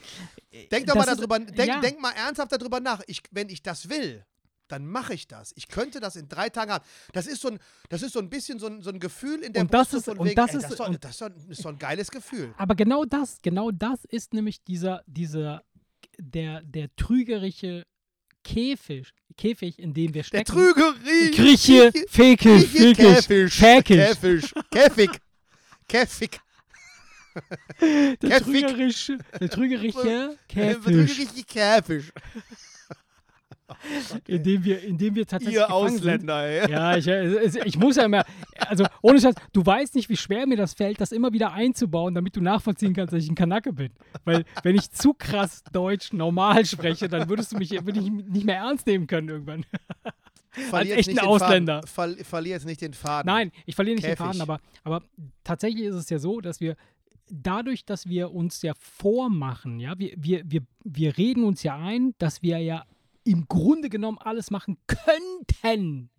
Denk 0.71 0.87
doch 0.87 0.95
Das 0.95 1.05
mal 1.05 1.11
ist- 1.13 1.17
darüber, 1.19 1.39
denk, 1.39 1.67
ja. 1.69 1.79
denk 1.79 2.01
mal 2.01 2.11
ernsthaft 2.11 2.51
darüber 2.51 2.81
nach. 2.81 3.01
Ich, 3.07 3.21
wenn 3.31 3.47
ich 3.49 3.63
das 3.63 3.87
will, 3.89 4.25
dann 4.67 4.85
mache 4.85 5.13
ich 5.13 5.29
das. 5.29 5.53
Ich 5.55 5.69
könnte 5.69 6.01
das 6.01 6.17
in 6.17 6.27
drei 6.27 6.49
Tagen 6.49 6.71
haben. 6.73 6.83
Das 7.13 7.25
ist 7.25 7.41
so 7.41 7.47
ein, 7.47 7.59
das 7.87 8.01
ist 8.01 8.11
so 8.11 8.19
ein 8.19 8.29
bisschen 8.29 8.59
so 8.59 8.67
ein, 8.67 8.81
so 8.81 8.89
ein 8.89 8.99
Gefühl 8.99 9.41
in 9.43 9.53
der 9.53 9.61
Und 9.61 9.73
das 9.73 9.89
Brust 9.91 10.05
so 10.05 10.11
ist- 10.11 10.19
und 10.19 10.25
wegen, 10.27 10.35
das 10.35 10.49
ey, 10.51 10.57
ist- 10.57 10.63
das, 10.63 10.71
ist 10.71 10.79
doch, 10.81 10.87
und- 10.89 11.03
das, 11.05 11.11
ist 11.11 11.21
doch, 11.21 11.29
das 11.29 11.45
ist 11.45 11.63
doch 11.65 11.69
ein 11.69 11.79
geiles 11.79 12.11
Gefühl. 12.11 12.53
Aber 12.57 12.75
genau 12.75 13.05
das, 13.05 13.41
genau 13.41 13.71
das 13.71 14.03
ist 14.03 14.33
nämlich 14.33 14.61
dieser, 14.65 15.03
dieser, 15.07 15.63
der, 16.17 16.61
der 16.63 16.95
trügerische 16.95 17.85
Käfig, 18.43 19.09
Käfig, 19.35 19.77
in 19.77 19.93
dem 19.93 20.13
wir 20.13 20.23
Der 20.23 20.23
stecken. 20.23 20.73
Grieche, 21.33 21.91
Fekel, 22.07 22.63
Grieche, 22.63 22.93
Käfisch, 22.95 23.55
Fäkisch. 23.55 23.97
Käfisch, 23.97 24.53
Käfig, 24.71 25.09
Käfig. 25.87 26.39
Der 27.81 28.15
Käfig. 28.17 28.43
trügerische, 28.43 29.17
der 29.39 29.49
trügerische 29.49 30.37
Käfig, 30.47 30.83
Trügerische 30.83 31.43
Käfisch. 31.43 32.11
In 34.27 34.43
dem 34.43 34.63
wir, 34.63 34.81
in 34.83 34.97
dem 34.97 35.15
wir 35.15 35.25
tatsächlich 35.25 35.57
Ihr. 35.59 35.71
Ausländer, 35.71 36.43
ey. 36.45 36.71
Ja, 36.71 36.95
ich, 36.97 37.07
es- 37.07 37.55
ich 37.55 37.77
muss 37.77 37.95
ja 37.97 38.05
immer, 38.05 38.23
also 38.67 38.85
ohne 39.01 39.19
Scheiß, 39.19 39.35
du 39.53 39.65
weißt 39.65 39.95
nicht, 39.95 40.09
wie 40.09 40.17
schwer 40.17 40.47
mir 40.47 40.57
das 40.57 40.73
fällt, 40.73 41.01
das 41.01 41.11
immer 41.11 41.33
wieder 41.33 41.53
einzubauen, 41.53 42.13
damit 42.15 42.35
du 42.35 42.41
nachvollziehen 42.41 42.93
kannst, 42.93 43.13
dass 43.13 43.23
ich 43.23 43.29
ein 43.29 43.35
Kanake 43.35 43.73
bin. 43.73 43.91
Weil 44.25 44.45
wenn 44.63 44.75
ich 44.75 44.91
zu 44.91 45.13
krass 45.13 45.63
Deutsch 45.71 46.13
normal 46.13 46.65
spreche, 46.65 47.07
dann 47.09 47.29
würdest 47.29 47.51
du 47.51 47.57
mich 47.57 47.71
würde 47.71 47.99
ich 47.99 48.09
nicht 48.09 48.45
mehr 48.45 48.57
ernst 48.57 48.87
nehmen 48.87 49.07
können 49.07 49.29
irgendwann. 49.29 49.65
Verlier 50.51 50.95
jetzt 50.97 51.07
echten 51.09 51.19
Ausländer. 51.19 51.81
Ver, 51.85 52.15
verlier 52.23 52.53
jetzt 52.55 52.65
nicht 52.65 52.81
den 52.81 52.93
Faden. 52.93 53.27
Nein, 53.27 53.51
ich 53.65 53.75
verliere 53.75 53.95
nicht 53.95 54.05
Käfig. 54.05 54.17
den 54.17 54.25
Faden, 54.25 54.41
aber, 54.41 54.59
aber 54.83 55.03
tatsächlich 55.43 55.83
ist 55.85 55.95
es 55.95 56.09
ja 56.09 56.17
so, 56.19 56.41
dass 56.41 56.59
wir 56.61 56.75
dadurch, 57.29 57.85
dass 57.85 58.07
wir 58.07 58.31
uns 58.33 58.61
ja 58.61 58.73
vormachen, 58.79 59.79
ja, 59.79 59.99
wir, 59.99 60.13
wir, 60.17 60.41
wir, 60.49 60.61
wir 60.83 61.17
reden 61.17 61.43
uns 61.43 61.61
ja 61.63 61.77
ein, 61.77 62.15
dass 62.17 62.41
wir 62.41 62.57
ja 62.59 62.85
im 63.27 63.47
Grunde 63.47 63.89
genommen 63.89 64.17
alles 64.17 64.51
machen 64.51 64.77
könnten. 64.87 66.09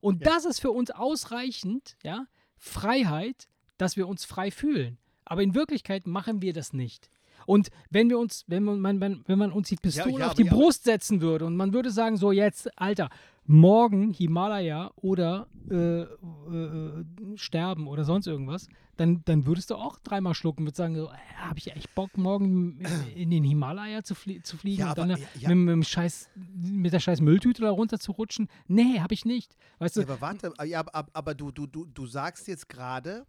Und 0.00 0.22
Ja. 0.24 0.34
das 0.34 0.44
ist 0.44 0.60
für 0.60 0.70
uns 0.70 0.90
ausreichend, 0.90 1.96
ja, 2.02 2.26
Freiheit, 2.56 3.48
dass 3.78 3.96
wir 3.96 4.08
uns 4.08 4.24
frei 4.24 4.50
fühlen. 4.50 4.98
Aber 5.24 5.42
in 5.42 5.54
Wirklichkeit 5.54 6.06
machen 6.06 6.42
wir 6.42 6.52
das 6.52 6.72
nicht. 6.72 7.10
Und 7.46 7.70
wenn 7.90 8.08
wir 8.08 8.18
uns, 8.18 8.44
wenn 8.48 8.64
man, 8.64 9.00
wenn 9.00 9.38
man 9.38 9.52
uns 9.52 9.68
die 9.68 9.76
Pistole 9.76 10.20
ja, 10.20 10.28
auf 10.28 10.34
die 10.34 10.44
ja, 10.44 10.52
Brust 10.52 10.84
setzen 10.84 11.20
würde 11.20 11.44
und 11.44 11.56
man 11.56 11.72
würde 11.72 11.90
sagen, 11.90 12.16
so 12.16 12.32
jetzt, 12.32 12.76
Alter, 12.78 13.08
morgen 13.46 14.10
Himalaya 14.12 14.90
oder 14.96 15.46
äh, 15.70 15.74
äh, 15.74 16.04
äh, 16.04 17.04
sterben 17.36 17.88
oder 17.88 18.04
sonst 18.04 18.26
irgendwas, 18.26 18.68
dann, 18.96 19.22
dann 19.24 19.46
würdest 19.46 19.70
du 19.70 19.74
auch 19.74 19.98
dreimal 19.98 20.34
schlucken 20.34 20.66
und 20.66 20.74
sagen, 20.76 20.94
so, 20.94 21.08
äh, 21.10 21.16
habe 21.36 21.58
ich 21.58 21.70
echt 21.74 21.94
Bock, 21.94 22.16
morgen 22.16 22.78
in 23.14 23.30
den 23.30 23.42
Himalaya 23.44 24.02
zu, 24.04 24.14
flie 24.14 24.42
zu 24.42 24.56
fliegen 24.56 24.80
Ja, 24.80 24.86
und 24.92 24.98
aber- 24.98 25.08
dann 25.08 25.18
ja, 25.18 25.26
ja. 25.40 25.48
Mit, 25.50 25.58
mit, 25.58 25.72
dem 25.72 25.82
scheiß, 25.82 26.30
mit 26.34 26.92
der 26.92 27.00
scheiß 27.00 27.20
Mülltüte 27.20 27.62
da 27.62 27.70
runter 27.70 27.98
zu 27.98 28.12
rutschen? 28.12 28.48
Nee, 28.68 29.00
habe 29.00 29.14
ich 29.14 29.24
nicht. 29.24 29.56
Weißt 29.78 29.96
du, 29.96 30.00
Ja, 30.02 30.06
aber 30.08 30.20
warte, 30.20 30.52
aber, 30.56 30.94
aber- 30.94 31.10
aber 31.12 31.34
du, 31.34 31.50
du, 31.50 31.66
du, 31.66 31.84
du 31.86 32.06
sagst 32.06 32.46
jetzt 32.48 32.68
gerade, 32.68 33.26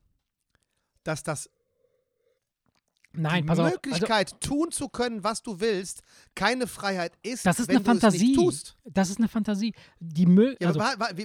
dass 1.03 1.23
das 1.23 1.49
nein, 3.17 3.43
die 3.43 3.47
pass 3.47 3.59
auf. 3.59 3.65
Also, 3.65 3.75
Möglichkeit, 3.75 4.39
tun 4.41 4.71
zu 4.71 4.87
können, 4.89 5.23
was 5.23 5.41
du 5.43 5.59
willst, 5.59 6.01
keine 6.35 6.67
Freiheit 6.67 7.13
ist, 7.23 7.45
das 7.45 7.59
ist 7.59 7.67
wenn 7.67 7.77
eine 7.77 7.83
du 7.85 7.91
es 7.91 7.99
Fantasie. 7.99 8.27
nicht 8.27 8.35
tust. 8.39 8.77
Das 8.85 9.09
ist 9.09 9.17
eine 9.17 9.27
Fantasie. 9.27 9.73
Die 9.99 10.25
Mö 10.25 10.55
Ja, 10.61 10.67
also, 10.67 10.79
warte 10.79 11.15
die, 11.15 11.23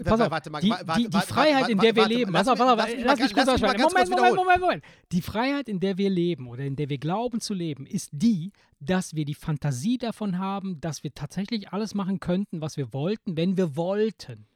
Freiheit, 1.26 1.68
in 1.68 1.78
der 1.78 1.94
wir 1.94 2.08
leben, 2.08 2.32
lass 2.32 2.46
mich- 2.46 2.58
lass 2.58 3.18
lass 3.18 3.32
kurz 3.32 3.46
lass 3.46 3.60
mich 3.60 3.80
Moment, 3.82 4.10
Moment. 4.10 4.36
Moment, 4.36 4.60
Moment. 4.60 4.84
Die 5.12 5.22
Freiheit, 5.22 5.68
in 5.68 5.80
der 5.80 5.98
wir 5.98 6.10
leben 6.10 6.48
oder 6.48 6.64
in 6.64 6.76
der 6.76 6.88
wir 6.88 6.98
glauben 6.98 7.40
zu 7.40 7.54
leben, 7.54 7.86
ist 7.86 8.10
die, 8.12 8.52
dass 8.80 9.14
wir 9.14 9.24
die 9.24 9.34
Fantasie 9.34 9.98
davon 9.98 10.38
haben, 10.38 10.80
dass 10.80 11.04
wir 11.04 11.14
tatsächlich 11.14 11.72
alles 11.72 11.94
machen 11.94 12.18
könnten, 12.20 12.60
was 12.60 12.76
wir 12.76 12.92
wollten, 12.92 13.36
wenn 13.36 13.56
wir 13.56 13.76
wollten. 13.76 14.46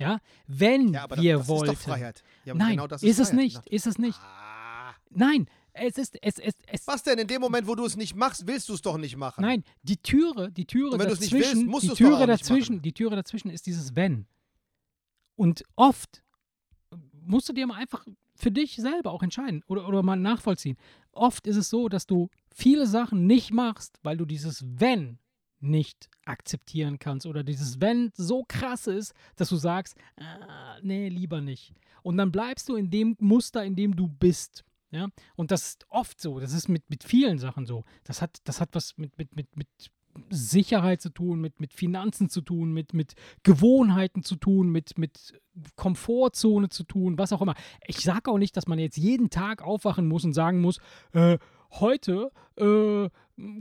Ja, 0.00 0.20
wenn 0.46 0.92
Ja, 0.92 1.06
wir 1.20 1.38
das, 1.38 1.46
das 1.46 1.48
wollten. 1.48 1.72
ist 1.72 1.80
doch 1.82 1.92
Freiheit. 1.92 2.22
Ja, 2.44 2.52
aber 2.52 2.58
Nein, 2.58 2.70
genau 2.70 2.86
das 2.86 3.02
ist, 3.02 3.18
es 3.18 3.30
Freiheit. 3.30 3.44
nicht, 3.44 3.66
ist 3.66 3.86
es 3.88 3.98
nicht. 3.98 4.18
Ah. 4.22 4.94
Nein, 5.10 5.48
es 5.80 5.98
ist, 5.98 6.18
es, 6.22 6.38
es, 6.38 6.54
es, 6.66 6.86
Was 6.86 7.02
denn? 7.02 7.18
In 7.18 7.26
dem 7.26 7.40
Moment, 7.40 7.66
wo 7.66 7.74
du 7.74 7.84
es 7.84 7.96
nicht 7.96 8.14
machst, 8.14 8.46
willst 8.46 8.68
du 8.68 8.74
es 8.74 8.82
doch 8.82 8.96
nicht 8.98 9.16
machen. 9.16 9.42
Nein, 9.42 9.64
die 9.82 9.96
Türe, 9.96 10.50
die 10.50 10.66
Türe 10.66 10.92
Und 10.92 10.98
wenn 10.98 11.08
es 11.08 11.20
nicht 11.20 11.32
dazwischen, 11.32 11.58
willst, 11.58 11.70
musst 11.70 11.84
die 11.84 11.94
Türe 12.04 12.26
dazwischen, 12.26 12.76
machen. 12.76 12.82
die 12.82 12.92
Türe 12.92 13.16
dazwischen 13.16 13.50
ist 13.50 13.66
dieses 13.66 13.96
Wenn. 13.96 14.26
Und 15.36 15.62
oft 15.76 16.22
musst 17.12 17.48
du 17.48 17.52
dir 17.52 17.66
mal 17.66 17.76
einfach 17.76 18.06
für 18.34 18.50
dich 18.50 18.76
selber 18.76 19.12
auch 19.12 19.22
entscheiden 19.22 19.62
oder, 19.66 19.86
oder 19.88 20.02
mal 20.02 20.16
nachvollziehen. 20.16 20.76
Oft 21.12 21.46
ist 21.46 21.56
es 21.56 21.70
so, 21.70 21.88
dass 21.88 22.06
du 22.06 22.28
viele 22.54 22.86
Sachen 22.86 23.26
nicht 23.26 23.52
machst, 23.52 23.98
weil 24.02 24.16
du 24.16 24.24
dieses 24.24 24.64
Wenn 24.66 25.18
nicht 25.60 26.08
akzeptieren 26.24 26.98
kannst 26.98 27.26
oder 27.26 27.42
dieses 27.42 27.80
Wenn 27.80 28.12
so 28.14 28.44
krass 28.46 28.86
ist, 28.86 29.12
dass 29.36 29.48
du 29.48 29.56
sagst, 29.56 29.96
ah, 30.16 30.78
nee, 30.82 31.08
lieber 31.08 31.40
nicht. 31.40 31.74
Und 32.02 32.16
dann 32.16 32.30
bleibst 32.30 32.68
du 32.68 32.76
in 32.76 32.90
dem 32.90 33.16
Muster, 33.18 33.64
in 33.64 33.74
dem 33.74 33.96
du 33.96 34.08
bist. 34.08 34.64
Ja? 34.90 35.08
Und 35.36 35.50
das 35.50 35.68
ist 35.68 35.86
oft 35.90 36.20
so, 36.20 36.40
das 36.40 36.52
ist 36.52 36.68
mit, 36.68 36.88
mit 36.90 37.04
vielen 37.04 37.38
Sachen 37.38 37.66
so. 37.66 37.84
Das 38.04 38.22
hat, 38.22 38.38
das 38.44 38.60
hat 38.60 38.70
was 38.72 38.96
mit, 38.96 39.16
mit, 39.18 39.36
mit, 39.36 39.54
mit 39.56 39.68
Sicherheit 40.30 41.00
zu 41.00 41.10
tun, 41.10 41.40
mit, 41.40 41.60
mit 41.60 41.72
Finanzen 41.72 42.28
zu 42.28 42.40
tun, 42.40 42.72
mit, 42.72 42.92
mit 42.94 43.14
Gewohnheiten 43.44 44.22
zu 44.24 44.34
tun, 44.36 44.70
mit, 44.70 44.98
mit 44.98 45.38
Komfortzone 45.76 46.68
zu 46.70 46.84
tun, 46.84 47.18
was 47.18 47.32
auch 47.32 47.40
immer. 47.42 47.54
Ich 47.86 47.98
sage 47.98 48.30
auch 48.30 48.38
nicht, 48.38 48.56
dass 48.56 48.66
man 48.66 48.78
jetzt 48.78 48.96
jeden 48.96 49.30
Tag 49.30 49.62
aufwachen 49.62 50.08
muss 50.08 50.24
und 50.24 50.32
sagen 50.32 50.60
muss, 50.60 50.78
äh, 51.12 51.38
heute, 51.70 52.32
äh, 52.56 53.08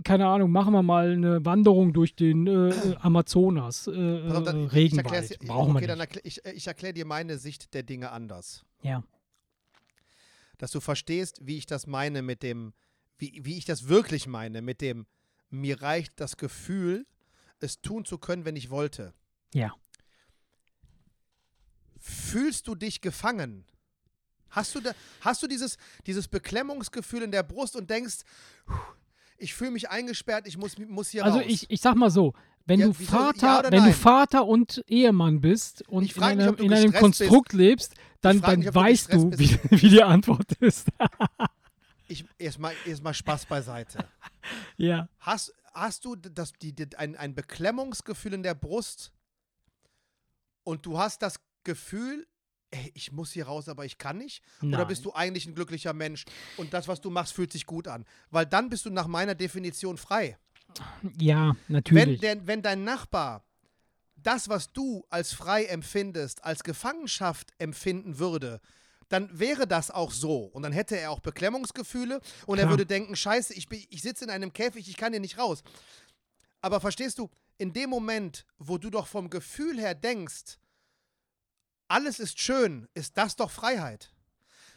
keine 0.03 0.27
Ahnung, 0.27 0.51
machen 0.51 0.73
wir 0.73 0.81
mal 0.81 1.11
eine 1.11 1.45
Wanderung 1.45 1.93
durch 1.93 2.15
den 2.15 2.47
äh, 2.47 2.95
Amazonas, 3.01 3.85
äh, 3.87 4.21
Pass 4.27 4.37
auf, 4.37 4.43
dann- 4.45 4.55
äh, 4.55 4.59
ich- 4.61 4.65
ich 4.67 4.73
Regenwald. 4.73 5.39
Brauchen 5.45 5.75
okay, 5.75 5.87
wir 5.87 5.95
nicht. 5.95 5.99
erklär, 5.99 6.25
ich, 6.25 6.41
ich 6.45 6.67
erkläre 6.67 6.93
dir 6.93 7.05
meine 7.05 7.37
Sicht 7.37 7.73
der 7.75 7.83
Dinge 7.83 8.11
anders. 8.11 8.65
Ja. 8.81 9.03
Dass 10.57 10.71
du 10.71 10.79
verstehst, 10.79 11.39
wie 11.45 11.57
ich 11.57 11.65
das 11.65 11.87
meine 11.87 12.21
mit 12.21 12.43
dem, 12.43 12.73
wie, 13.17 13.39
wie 13.43 13.57
ich 13.57 13.65
das 13.65 13.87
wirklich 13.87 14.27
meine, 14.27 14.61
mit 14.61 14.81
dem, 14.81 15.05
mir 15.49 15.81
reicht 15.81 16.19
das 16.19 16.37
Gefühl, 16.37 17.05
es 17.59 17.81
tun 17.81 18.05
zu 18.05 18.17
können, 18.17 18.45
wenn 18.45 18.55
ich 18.55 18.69
wollte. 18.69 19.13
Ja. 19.53 19.73
Fühlst 21.99 22.67
du 22.67 22.75
dich 22.75 23.01
gefangen? 23.01 23.65
Hast 24.49 24.75
du, 24.75 24.79
da, 24.81 24.93
hast 25.21 25.43
du 25.43 25.47
dieses, 25.47 25.77
dieses 26.05 26.27
Beklemmungsgefühl 26.27 27.23
in 27.23 27.31
der 27.31 27.43
Brust 27.43 27.75
und 27.75 27.89
denkst, 27.89 28.19
"Puh, 28.65 28.73
ich 29.37 29.53
fühle 29.53 29.71
mich 29.71 29.89
eingesperrt, 29.89 30.47
ich 30.47 30.57
muss, 30.57 30.77
muss 30.77 31.09
hier 31.09 31.25
Also 31.25 31.39
raus? 31.39 31.45
ich, 31.47 31.69
ich 31.69 31.81
sag 31.81 31.95
mal 31.95 32.09
so, 32.09 32.33
wenn 32.67 32.81
Ja, 32.81 32.87
du? 32.87 32.91
Ja 32.91 33.07
Vater, 33.07 33.59
oder 33.59 33.71
wenn 33.71 33.85
du? 33.85 33.93
Vater 33.93 34.45
und 34.45 34.83
Ehemann 34.87 35.41
bist 35.41 35.87
und 35.87 36.15
in, 36.15 36.47
ob 36.47 36.57
du 36.57 36.63
in 36.63 36.73
einem 36.73 36.91
gestresst 36.91 36.91
bist. 36.91 36.99
Konstrukt 36.99 37.53
lebst, 37.53 37.95
dann, 38.21 38.41
dann 38.41 38.61
du 38.61 38.75
weißt 38.75 39.13
du, 39.13 39.31
wie, 39.37 39.57
wie 39.69 39.89
die 39.89 40.03
Antwort 40.03 40.51
ist. 40.59 40.89
ich, 42.07 42.25
erstmal 42.37 42.73
erst 42.85 43.03
mal 43.03 43.13
Spaß 43.13 43.45
beiseite. 43.45 44.05
ja. 44.77 45.07
Hast, 45.19 45.53
hast 45.73 46.05
du 46.05 46.15
das, 46.15 46.53
die, 46.53 46.73
die, 46.73 46.95
ein, 46.97 47.15
ein 47.15 47.33
Beklemmungsgefühl 47.33 48.33
in 48.33 48.43
der 48.43 48.55
Brust 48.55 49.13
und 50.63 50.85
du 50.85 50.97
hast 50.97 51.21
das 51.21 51.39
Gefühl, 51.63 52.27
ey, 52.71 52.91
ich 52.93 53.13
muss 53.13 53.31
hier 53.31 53.45
raus, 53.45 53.69
aber 53.69 53.85
ich 53.85 53.97
kann 53.97 54.17
nicht? 54.17 54.43
Oder 54.61 54.79
Nein. 54.79 54.87
bist 54.87 55.05
du 55.05 55.13
eigentlich 55.13 55.45
ein 55.45 55.55
glücklicher 55.55 55.93
Mensch 55.93 56.25
und 56.57 56.73
das, 56.73 56.89
was 56.89 56.99
du 56.99 57.09
machst, 57.09 57.33
fühlt 57.33 57.53
sich 57.53 57.65
gut 57.65 57.87
an? 57.87 58.05
Weil 58.29 58.45
dann 58.45 58.69
bist 58.69 58.85
du 58.85 58.89
nach 58.89 59.07
meiner 59.07 59.35
Definition 59.35 59.97
frei. 59.97 60.37
Ja, 61.17 61.49
Wenn, 61.67 61.73
natürlich. 61.75 62.19
der, 62.19 62.45
wenn 62.47 62.61
dein 62.61 62.83
Nachbar 62.83 63.43
das, 64.15 64.49
was 64.49 64.73
du 64.73 65.05
als 65.09 65.33
frei 65.33 65.65
empfindest, 65.65 66.43
als 66.43 66.63
Gefangenschaft 66.63 67.51
empfinden 67.59 68.19
würde, 68.19 68.59
dann 69.09 69.39
wäre 69.39 69.67
das 69.67 69.89
auch 69.89 70.11
so. 70.11 70.39
Und 70.45 70.63
dann 70.63 70.73
hätte 70.73 70.97
er 70.99 71.11
auch 71.11 71.19
Beklemmungsgefühle 71.21 72.19
und 72.45 72.57
er 72.57 72.63
Klar. 72.65 72.71
würde 72.73 72.85
denken, 72.85 73.15
scheiße, 73.15 73.53
ich, 73.53 73.69
bin- 73.69 73.85
ich 73.89 74.01
sitze 74.01 74.25
in 74.25 74.29
einem 74.29 74.51
Käfig, 74.51 74.89
ich 74.89 74.97
kann 74.97 75.13
hier 75.13 75.21
nicht 75.21 75.37
raus. 75.37 75.63
Aber 76.61 76.81
verstehst 76.81 77.17
du, 77.19 77.29
in 77.57 77.71
dem 77.73 77.89
Moment, 77.89 78.45
wo 78.57 78.77
du 78.77 78.89
doch 78.89 79.07
vom 79.07 79.29
Gefühl 79.29 79.79
her 79.79 79.95
denkst, 79.95 80.57
alles 81.87 82.19
ist 82.19 82.39
schön, 82.39 82.87
ist 82.93 83.17
das 83.17 83.35
doch 83.37 83.49
Freiheit. 83.49 84.11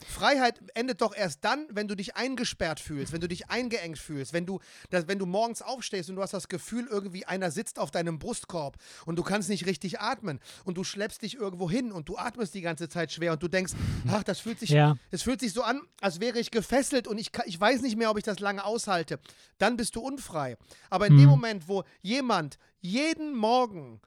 Freiheit 0.09 0.61
endet 0.75 1.01
doch 1.01 1.15
erst 1.15 1.45
dann, 1.45 1.67
wenn 1.71 1.89
du 1.89 1.95
dich 1.95 2.17
eingesperrt 2.17 2.81
fühlst, 2.81 3.13
wenn 3.13 3.21
du 3.21 3.29
dich 3.29 3.51
eingeengt 3.51 3.99
fühlst, 3.99 4.33
wenn 4.33 4.47
du, 4.47 4.61
das, 4.91 5.09
wenn 5.09 5.19
du 5.19 5.27
morgens 5.27 5.63
aufstehst 5.63 6.09
und 6.11 6.17
du 6.17 6.23
hast 6.23 6.33
das 6.35 6.49
Gefühl, 6.49 6.87
irgendwie 6.91 7.27
einer 7.27 7.51
sitzt 7.51 7.79
auf 7.79 7.91
deinem 7.91 8.19
Brustkorb 8.19 8.77
und 9.07 9.17
du 9.17 9.23
kannst 9.23 9.49
nicht 9.49 9.67
richtig 9.67 10.01
atmen 10.01 10.41
und 10.65 10.77
du 10.77 10.85
schleppst 10.85 11.23
dich 11.23 11.35
irgendwo 11.37 11.71
hin 11.71 11.93
und 11.93 12.09
du 12.09 12.17
atmest 12.17 12.55
die 12.55 12.61
ganze 12.63 12.89
Zeit 12.89 13.13
schwer 13.13 13.33
und 13.33 13.43
du 13.43 13.49
denkst, 13.49 13.73
ach, 14.09 14.23
das 14.23 14.41
fühlt 14.41 14.59
sich, 14.59 14.71
Ja. 14.71 14.97
es 15.11 15.23
fühlt 15.23 15.41
sich 15.41 15.53
so 15.53 15.63
an, 15.63 15.81
als 16.01 16.21
wäre 16.21 16.39
ich 16.39 16.51
gefesselt 16.51 17.07
und 17.07 17.19
ich, 17.19 17.31
ich 17.45 17.61
weiß 17.61 17.83
nicht 17.83 17.97
mehr, 17.97 18.11
ob 18.11 18.19
ich 18.19 18.25
das 18.25 18.41
lange 18.41 18.65
aushalte. 18.65 19.19
Dann 19.59 19.77
bist 19.77 19.97
du 19.97 20.01
unfrei. 20.01 20.57
Aber 20.89 21.07
in 21.07 21.17
dem 21.17 21.25
Mhm. 21.25 21.31
Moment, 21.31 21.69
wo 21.69 21.85
jemand 22.03 22.59
jeden 22.81 23.35
Morgen 23.37 24.01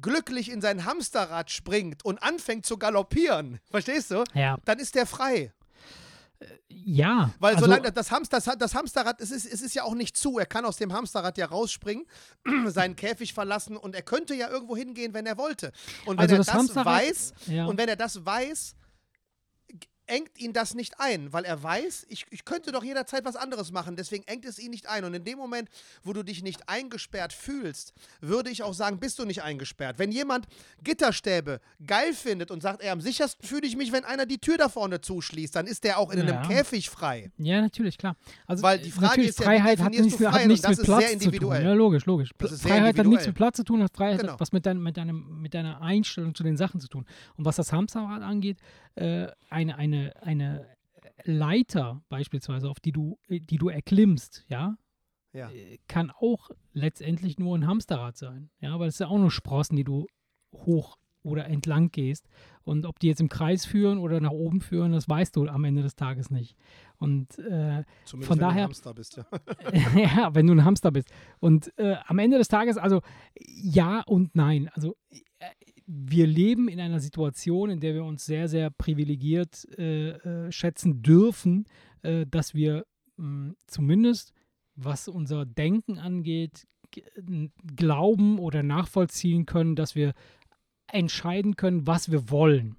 glücklich 0.00 0.50
in 0.50 0.60
sein 0.60 0.84
Hamsterrad 0.84 1.50
springt 1.50 2.04
und 2.04 2.22
anfängt 2.22 2.66
zu 2.66 2.78
galoppieren, 2.78 3.60
verstehst 3.70 4.10
du? 4.10 4.24
Ja. 4.34 4.58
Dann 4.64 4.78
ist 4.78 4.94
der 4.94 5.06
frei. 5.06 5.52
Ja. 6.68 7.30
Weil 7.38 7.54
also, 7.54 7.66
solange 7.66 7.92
das, 7.92 8.10
Hamster, 8.10 8.40
das, 8.56 8.74
Hamsterrad, 8.74 9.20
es 9.20 9.30
ist, 9.30 9.44
es 9.44 9.60
ist 9.60 9.74
ja 9.74 9.82
auch 9.82 9.94
nicht 9.94 10.16
zu. 10.16 10.38
Er 10.38 10.46
kann 10.46 10.64
aus 10.64 10.76
dem 10.76 10.92
Hamsterrad 10.92 11.36
ja 11.36 11.46
rausspringen, 11.46 12.06
seinen 12.66 12.96
Käfig 12.96 13.34
verlassen 13.34 13.76
und 13.76 13.94
er 13.94 14.02
könnte 14.02 14.34
ja 14.34 14.48
irgendwo 14.48 14.76
hingehen, 14.76 15.12
wenn 15.12 15.26
er 15.26 15.36
wollte. 15.36 15.72
Und 16.06 16.16
wenn 16.16 16.20
Also 16.30 16.36
er 16.36 16.38
das 16.38 16.72
das, 16.72 16.84
weiß, 16.84 17.34
ja. 17.46 17.66
und 17.66 17.76
wenn 17.76 17.88
er 17.88 17.96
das 17.96 18.24
weiß, 18.24 18.74
engt 20.10 20.38
ihn 20.38 20.52
das 20.52 20.74
nicht 20.74 20.98
ein, 20.98 21.32
weil 21.32 21.44
er 21.44 21.62
weiß, 21.62 22.06
ich, 22.08 22.26
ich 22.30 22.44
könnte 22.44 22.72
doch 22.72 22.84
jederzeit 22.84 23.24
was 23.24 23.36
anderes 23.36 23.70
machen, 23.72 23.96
deswegen 23.96 24.24
engt 24.26 24.44
es 24.44 24.58
ihn 24.58 24.70
nicht 24.70 24.88
ein. 24.88 25.04
Und 25.04 25.14
in 25.14 25.24
dem 25.24 25.38
Moment, 25.38 25.68
wo 26.02 26.12
du 26.12 26.22
dich 26.22 26.42
nicht 26.42 26.68
eingesperrt 26.68 27.32
fühlst, 27.32 27.94
würde 28.20 28.50
ich 28.50 28.62
auch 28.62 28.74
sagen, 28.74 28.98
bist 28.98 29.18
du 29.18 29.24
nicht 29.24 29.42
eingesperrt. 29.42 29.98
Wenn 29.98 30.12
jemand 30.12 30.46
Gitterstäbe 30.82 31.60
geil 31.86 32.12
findet 32.14 32.50
und 32.50 32.62
sagt, 32.62 32.82
ey, 32.82 32.90
am 32.90 33.00
sichersten 33.00 33.46
fühle 33.46 33.66
ich 33.66 33.76
mich, 33.76 33.92
wenn 33.92 34.04
einer 34.04 34.26
die 34.26 34.38
Tür 34.38 34.58
da 34.58 34.68
vorne 34.68 35.00
zuschließt, 35.00 35.54
dann 35.54 35.66
ist 35.66 35.84
der 35.84 35.98
auch 35.98 36.10
in 36.10 36.20
einem 36.20 36.28
Ja. 36.34 36.42
Käfig 36.46 36.90
frei. 36.90 37.30
ja, 37.38 37.60
natürlich, 37.60 37.96
klar. 37.96 38.16
Also, 38.46 38.62
Weil 38.62 38.78
die 38.80 38.90
Frage 38.90 39.06
natürlich, 39.06 39.30
ist 39.30 39.38
ja, 39.38 39.44
wie 39.44 39.46
Freiheit 39.46 39.78
hat 39.80 39.92
definierst 39.94 40.04
nichts, 40.04 40.18
du 40.18 40.26
hat 40.26 40.32
Freiheit? 40.34 40.48
nichts 40.48 40.64
Und 40.66 40.70
das 40.70 40.78
mit 40.78 40.88
ist 40.88 40.98
sehr 40.98 41.08
Platz 41.18 41.22
zu 41.22 41.30
tun. 41.30 41.52
Ja, 41.62 41.72
logisch, 41.74 42.06
logisch. 42.06 42.30
Freiheit 42.38 42.98
hat 42.98 43.06
nichts 43.06 43.26
mit 43.26 43.36
Platz 43.36 43.56
zu 43.56 43.64
tun, 43.64 43.82
hat 43.82 43.94
Freiheit 43.96 44.20
Genau. 44.20 44.32
hat 44.32 44.40
was 44.40 44.52
mit, 44.52 44.66
dein, 44.66 44.78
mit, 44.82 44.96
deinem, 44.96 45.40
mit 45.40 45.54
deiner 45.54 45.80
Einstellung 45.80 46.34
zu 46.34 46.42
den 46.42 46.56
Sachen 46.56 46.80
zu 46.80 46.88
tun. 46.88 47.06
Und 47.36 47.44
was 47.44 47.56
das 47.56 47.72
Hamsterrad 47.72 48.22
angeht, 48.22 48.58
äh, 48.96 49.28
eine, 49.48 49.76
eine, 49.76 50.22
eine 50.22 50.66
Leiter 51.24 52.02
beispielsweise, 52.08 52.68
auf 52.70 52.80
die 52.80 52.92
du, 52.92 53.18
die 53.28 53.58
du 53.58 53.68
erklimmst, 53.68 54.44
ja, 54.48 54.76
Ja. 55.32 55.50
äh, 55.50 55.78
kann 55.88 56.10
auch 56.10 56.50
letztendlich 56.72 57.38
nur 57.38 57.56
ein 57.56 57.66
Hamsterrad 57.66 58.16
sein. 58.16 58.50
Ja, 58.60 58.78
weil 58.78 58.88
es 58.88 58.98
ja 58.98 59.08
auch 59.08 59.18
nur 59.18 59.30
Sprossen, 59.30 59.76
die 59.76 59.84
du 59.84 60.06
hoch 60.54 60.96
oder 61.22 61.44
entlang 61.46 61.90
gehst. 61.90 62.26
Und 62.64 62.86
ob 62.86 62.98
die 62.98 63.08
jetzt 63.08 63.20
im 63.20 63.28
Kreis 63.28 63.66
führen 63.66 63.98
oder 63.98 64.20
nach 64.20 64.30
oben 64.30 64.62
führen, 64.62 64.92
das 64.92 65.06
weißt 65.08 65.36
du 65.36 65.46
am 65.48 65.64
Ende 65.64 65.82
des 65.82 65.94
Tages 65.94 66.30
nicht. 66.30 66.56
Und 66.96 67.38
äh, 67.38 67.84
Zumindest 68.04 68.28
von 68.28 68.28
wenn 68.30 68.38
daher, 68.38 68.54
du 68.54 68.60
ein 68.60 68.64
Hamster 68.68 68.94
bist, 68.94 69.16
ja. 69.18 69.26
ja, 70.00 70.34
wenn 70.34 70.46
du 70.46 70.54
ein 70.54 70.64
Hamster 70.64 70.90
bist. 70.90 71.10
Und 71.38 71.76
äh, 71.78 71.96
am 72.06 72.18
Ende 72.18 72.38
des 72.38 72.48
Tages, 72.48 72.78
also 72.78 73.02
ja 73.38 74.00
und 74.06 74.34
nein. 74.34 74.70
Also 74.72 74.96
äh, 75.10 75.18
wir 75.92 76.26
leben 76.28 76.68
in 76.68 76.78
einer 76.78 77.00
Situation, 77.00 77.68
in 77.68 77.80
der 77.80 77.94
wir 77.94 78.04
uns 78.04 78.24
sehr, 78.24 78.48
sehr 78.48 78.70
privilegiert 78.70 79.66
äh, 79.76 80.10
äh, 80.10 80.52
schätzen 80.52 81.02
dürfen, 81.02 81.66
äh, 82.02 82.26
dass 82.26 82.54
wir 82.54 82.86
mh, 83.16 83.54
zumindest, 83.66 84.32
was 84.76 85.08
unser 85.08 85.44
Denken 85.44 85.98
angeht, 85.98 86.68
glauben 87.76 88.38
oder 88.38 88.62
nachvollziehen 88.62 89.46
können, 89.46 89.76
dass 89.76 89.94
wir 89.94 90.12
entscheiden 90.86 91.56
können, 91.56 91.86
was 91.86 92.10
wir 92.10 92.30
wollen. 92.30 92.76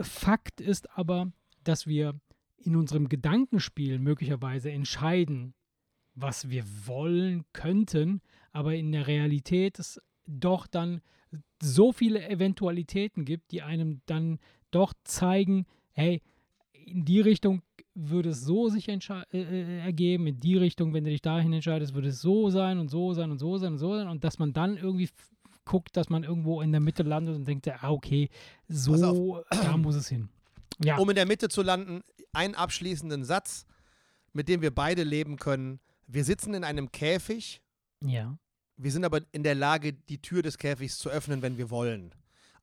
Fakt 0.00 0.60
ist 0.60 0.90
aber, 0.96 1.32
dass 1.64 1.86
wir 1.86 2.14
in 2.58 2.76
unserem 2.76 3.08
Gedankenspiel 3.08 3.98
möglicherweise 3.98 4.70
entscheiden, 4.70 5.54
was 6.14 6.50
wir 6.50 6.64
wollen 6.86 7.44
könnten, 7.52 8.20
aber 8.52 8.74
in 8.74 8.92
der 8.92 9.06
Realität 9.06 9.78
es 9.78 10.00
doch 10.26 10.66
dann 10.66 11.00
so 11.62 11.92
viele 11.92 12.28
Eventualitäten 12.28 13.24
gibt, 13.24 13.50
die 13.50 13.62
einem 13.62 14.00
dann 14.06 14.38
doch 14.70 14.92
zeigen, 15.04 15.66
hey, 15.92 16.22
in 16.72 17.04
die 17.04 17.20
Richtung 17.20 17.62
würde 17.94 18.30
es 18.30 18.42
so 18.42 18.68
sich 18.68 18.88
äh, 18.88 18.98
äh, 19.32 19.78
ergeben, 19.80 20.26
in 20.26 20.38
die 20.38 20.56
Richtung, 20.56 20.92
wenn 20.92 21.04
du 21.04 21.10
dich 21.10 21.22
dahin 21.22 21.52
entscheidest, 21.52 21.94
würde 21.94 22.08
es 22.08 22.20
so 22.20 22.50
sein 22.50 22.78
und 22.78 22.88
so 22.88 23.14
sein 23.14 23.30
und 23.30 23.38
so 23.38 23.56
sein 23.56 23.72
und 23.72 23.78
so 23.78 23.96
sein 23.96 24.08
und 24.08 24.22
dass 24.22 24.38
man 24.38 24.52
dann 24.52 24.76
irgendwie 24.76 25.08
guckt, 25.64 25.96
dass 25.96 26.08
man 26.08 26.22
irgendwo 26.22 26.60
in 26.60 26.72
der 26.72 26.80
Mitte 26.80 27.02
landet 27.02 27.34
und 27.34 27.48
denkt, 27.48 27.68
ah, 27.68 27.90
okay, 27.90 28.28
so, 28.68 29.42
da 29.50 29.76
muss 29.76 29.96
es 29.96 30.08
hin. 30.08 30.28
Ja, 30.82 30.98
Um 30.98 31.08
in 31.08 31.16
der 31.16 31.26
Mitte 31.26 31.48
zu 31.48 31.62
landen, 31.62 32.02
einen 32.32 32.54
abschließenden 32.54 33.24
Satz, 33.24 33.66
mit 34.32 34.48
dem 34.48 34.60
wir 34.60 34.74
beide 34.74 35.02
leben 35.02 35.36
können. 35.36 35.80
Wir 36.06 36.22
sitzen 36.22 36.54
in 36.54 36.64
einem 36.64 36.92
Käfig, 36.92 37.62
ja. 38.04 38.38
Wir 38.76 38.92
sind 38.92 39.04
aber 39.04 39.20
in 39.32 39.42
der 39.42 39.54
Lage, 39.54 39.92
die 39.92 40.20
Tür 40.20 40.42
des 40.42 40.58
Käfigs 40.58 40.98
zu 40.98 41.08
öffnen, 41.08 41.42
wenn 41.42 41.56
wir 41.56 41.70
wollen. 41.70 42.14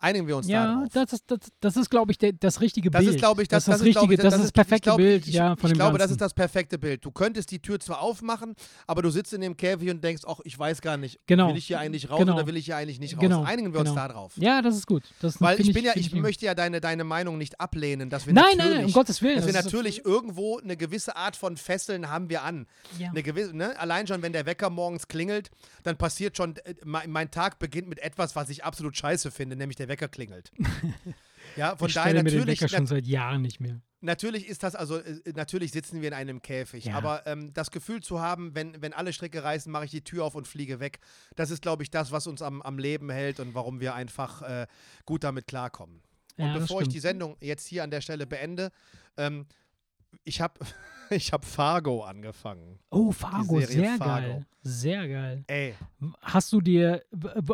Einigen 0.03 0.27
wir 0.27 0.35
uns 0.35 0.47
Ja, 0.47 0.65
darauf. 0.65 0.89
das 0.93 1.13
ist, 1.13 1.23
das, 1.27 1.39
das 1.61 1.77
ist 1.77 1.89
glaube 1.89 2.11
ich, 2.11 2.17
der, 2.17 2.33
das 2.33 2.59
richtige 2.59 2.91
Das 2.91 2.99
Bild. 2.99 3.15
ist, 3.15 3.15
ich, 3.15 3.21
das, 3.21 3.35
das, 3.47 3.57
ist 3.63 3.67
das, 3.69 3.75
ist, 3.77 3.85
richtige, 3.85 4.13
ich, 4.15 4.19
das, 4.19 4.33
ist 4.35 4.43
das 4.43 4.51
perfekte 4.51 4.81
glaub, 4.89 4.97
Bild, 4.97 5.25
ich, 5.27 5.33
ja, 5.33 5.55
von 5.55 5.67
ich 5.69 5.73
dem 5.73 5.77
glaube, 5.77 5.93
das 5.97 6.09
Ganzen. 6.09 6.13
ist 6.15 6.21
das 6.21 6.33
perfekte 6.33 6.77
Bild. 6.77 7.05
Du 7.05 7.11
könntest 7.11 7.49
die 7.51 7.59
Tür 7.61 7.79
zwar 7.79 8.01
aufmachen, 8.01 8.53
aber 8.85 9.01
du 9.01 9.09
sitzt 9.09 9.31
in 9.31 9.39
dem 9.39 9.55
Käfig 9.55 9.89
und 9.89 10.03
denkst, 10.03 10.23
ach, 10.27 10.41
ich 10.43 10.59
weiß 10.59 10.81
gar 10.81 10.97
nicht, 10.97 11.19
Genau. 11.25 11.47
will 11.49 11.55
ich 11.57 11.67
hier 11.67 11.79
eigentlich 11.79 12.09
raus 12.09 12.19
Genau. 12.19 12.33
oder 12.35 12.47
will 12.47 12.57
ich 12.57 12.65
hier 12.65 12.75
eigentlich 12.75 12.99
nicht 12.99 13.15
raus? 13.15 13.21
Genau. 13.21 13.43
Einigen 13.43 13.71
wir 13.71 13.79
uns 13.79 13.89
Genau. 13.91 14.01
da 14.01 14.13
drauf. 14.13 14.33
Ja, 14.35 14.61
das 14.61 14.75
ist 14.75 14.87
gut. 14.87 15.03
Das 15.21 15.39
Weil 15.39 15.61
ich 15.61 15.71
bin 15.73 15.85
ja, 15.85 15.93
ich 15.95 16.13
möchte 16.13 16.45
ja 16.45 16.53
deine, 16.53 16.81
deine 16.81 17.05
Meinung 17.05 17.37
nicht 17.37 17.61
ablehnen, 17.61 18.09
dass 18.09 18.27
wir 18.27 18.33
Nein, 18.33 18.43
nein, 18.43 18.57
natürlich, 18.57 18.75
nein, 18.79 18.85
um 18.87 18.91
Gottes 18.91 19.21
Willen. 19.21 19.37
dass 19.37 19.45
wir 19.45 19.53
das 19.53 19.63
natürlich 19.65 20.03
irgendwo 20.05 20.59
eine 20.59 20.75
gewisse 20.75 21.15
Art 21.15 21.37
von 21.37 21.55
Fesseln 21.55 22.09
haben 22.09 22.29
wir 22.29 22.43
an. 22.43 22.67
Ja. 22.99 23.09
Eine 23.09 23.23
gewisse, 23.23 23.55
ne? 23.55 23.79
Allein 23.79 24.05
schon, 24.05 24.21
wenn 24.21 24.33
der 24.33 24.45
Wecker 24.45 24.69
morgens 24.69 25.07
klingelt, 25.07 25.49
dann 25.83 25.95
passiert 25.95 26.35
schon, 26.35 26.57
äh, 26.57 26.75
mein, 26.83 27.09
mein 27.09 27.31
Tag 27.31 27.57
beginnt 27.59 27.87
mit 27.87 27.99
etwas, 27.99 28.35
was 28.35 28.49
ich 28.49 28.65
absolut 28.65 28.97
scheiße 28.97 29.31
finde, 29.31 29.55
nämlich 29.55 29.77
der 29.77 29.87
Wecker 29.87 29.92
klingelt. 29.95 30.51
ja, 31.55 31.75
von 31.75 31.87
ich 31.87 31.93
daher 31.93 32.09
stelle 32.11 32.23
mir 32.23 32.29
den 32.31 32.39
natürlich, 32.39 32.61
Wecker 32.61 32.69
schon 32.75 32.87
seit 32.87 33.05
Jahren 33.05 33.41
nicht 33.41 33.59
mehr. 33.59 33.79
natürlich 34.01 34.47
ist 34.47 34.63
das, 34.63 34.75
also 34.75 34.97
äh, 34.97 35.21
natürlich 35.35 35.71
sitzen 35.71 36.01
wir 36.01 36.07
in 36.09 36.13
einem 36.13 36.41
Käfig, 36.41 36.85
Ja. 36.85 36.95
aber 36.95 37.25
ähm, 37.27 37.53
das 37.53 37.71
Gefühl 37.71 38.01
zu 38.01 38.19
haben, 38.19 38.53
wenn, 38.55 38.81
wenn 38.81 38.93
alle 38.93 39.13
Stricke 39.13 39.43
reißen, 39.43 39.71
mache 39.71 39.85
ich 39.85 39.91
die 39.91 40.03
Tür 40.03 40.25
auf 40.25 40.35
und 40.35 40.47
fliege 40.47 40.79
weg, 40.79 40.99
das 41.35 41.51
ist, 41.51 41.61
glaube 41.61 41.83
ich, 41.83 41.91
das, 41.91 42.11
was 42.11 42.27
uns 42.27 42.41
am, 42.41 42.61
am 42.61 42.77
Leben 42.79 43.09
hält 43.09 43.39
und 43.39 43.53
warum 43.55 43.79
wir 43.79 43.93
einfach 43.95 44.41
äh, 44.41 44.67
gut 45.05 45.23
damit 45.23 45.47
klarkommen. 45.47 46.01
Und 46.37 46.45
Ja, 46.47 46.53
bevor 46.57 46.81
ich 46.81 46.87
die 46.87 46.99
Sendung 46.99 47.37
jetzt 47.39 47.67
hier 47.67 47.83
an 47.83 47.91
der 47.91 48.01
Stelle 48.01 48.25
beende, 48.25 48.71
ähm, 49.17 49.45
ich 50.23 50.41
habe 50.41 50.59
ich 51.17 51.31
hab 51.33 51.45
Fargo 51.45 52.03
angefangen. 52.03 52.79
Oh, 52.89 53.11
Fargo, 53.11 53.59
sehr 53.61 53.97
Fargo. 53.97 54.05
geil. 54.27 54.45
Sehr 54.65 55.07
geil. 55.07 55.43
Ey, 55.47 55.73
Hast 56.21 56.53
du 56.53 56.61
dir, 56.61 57.03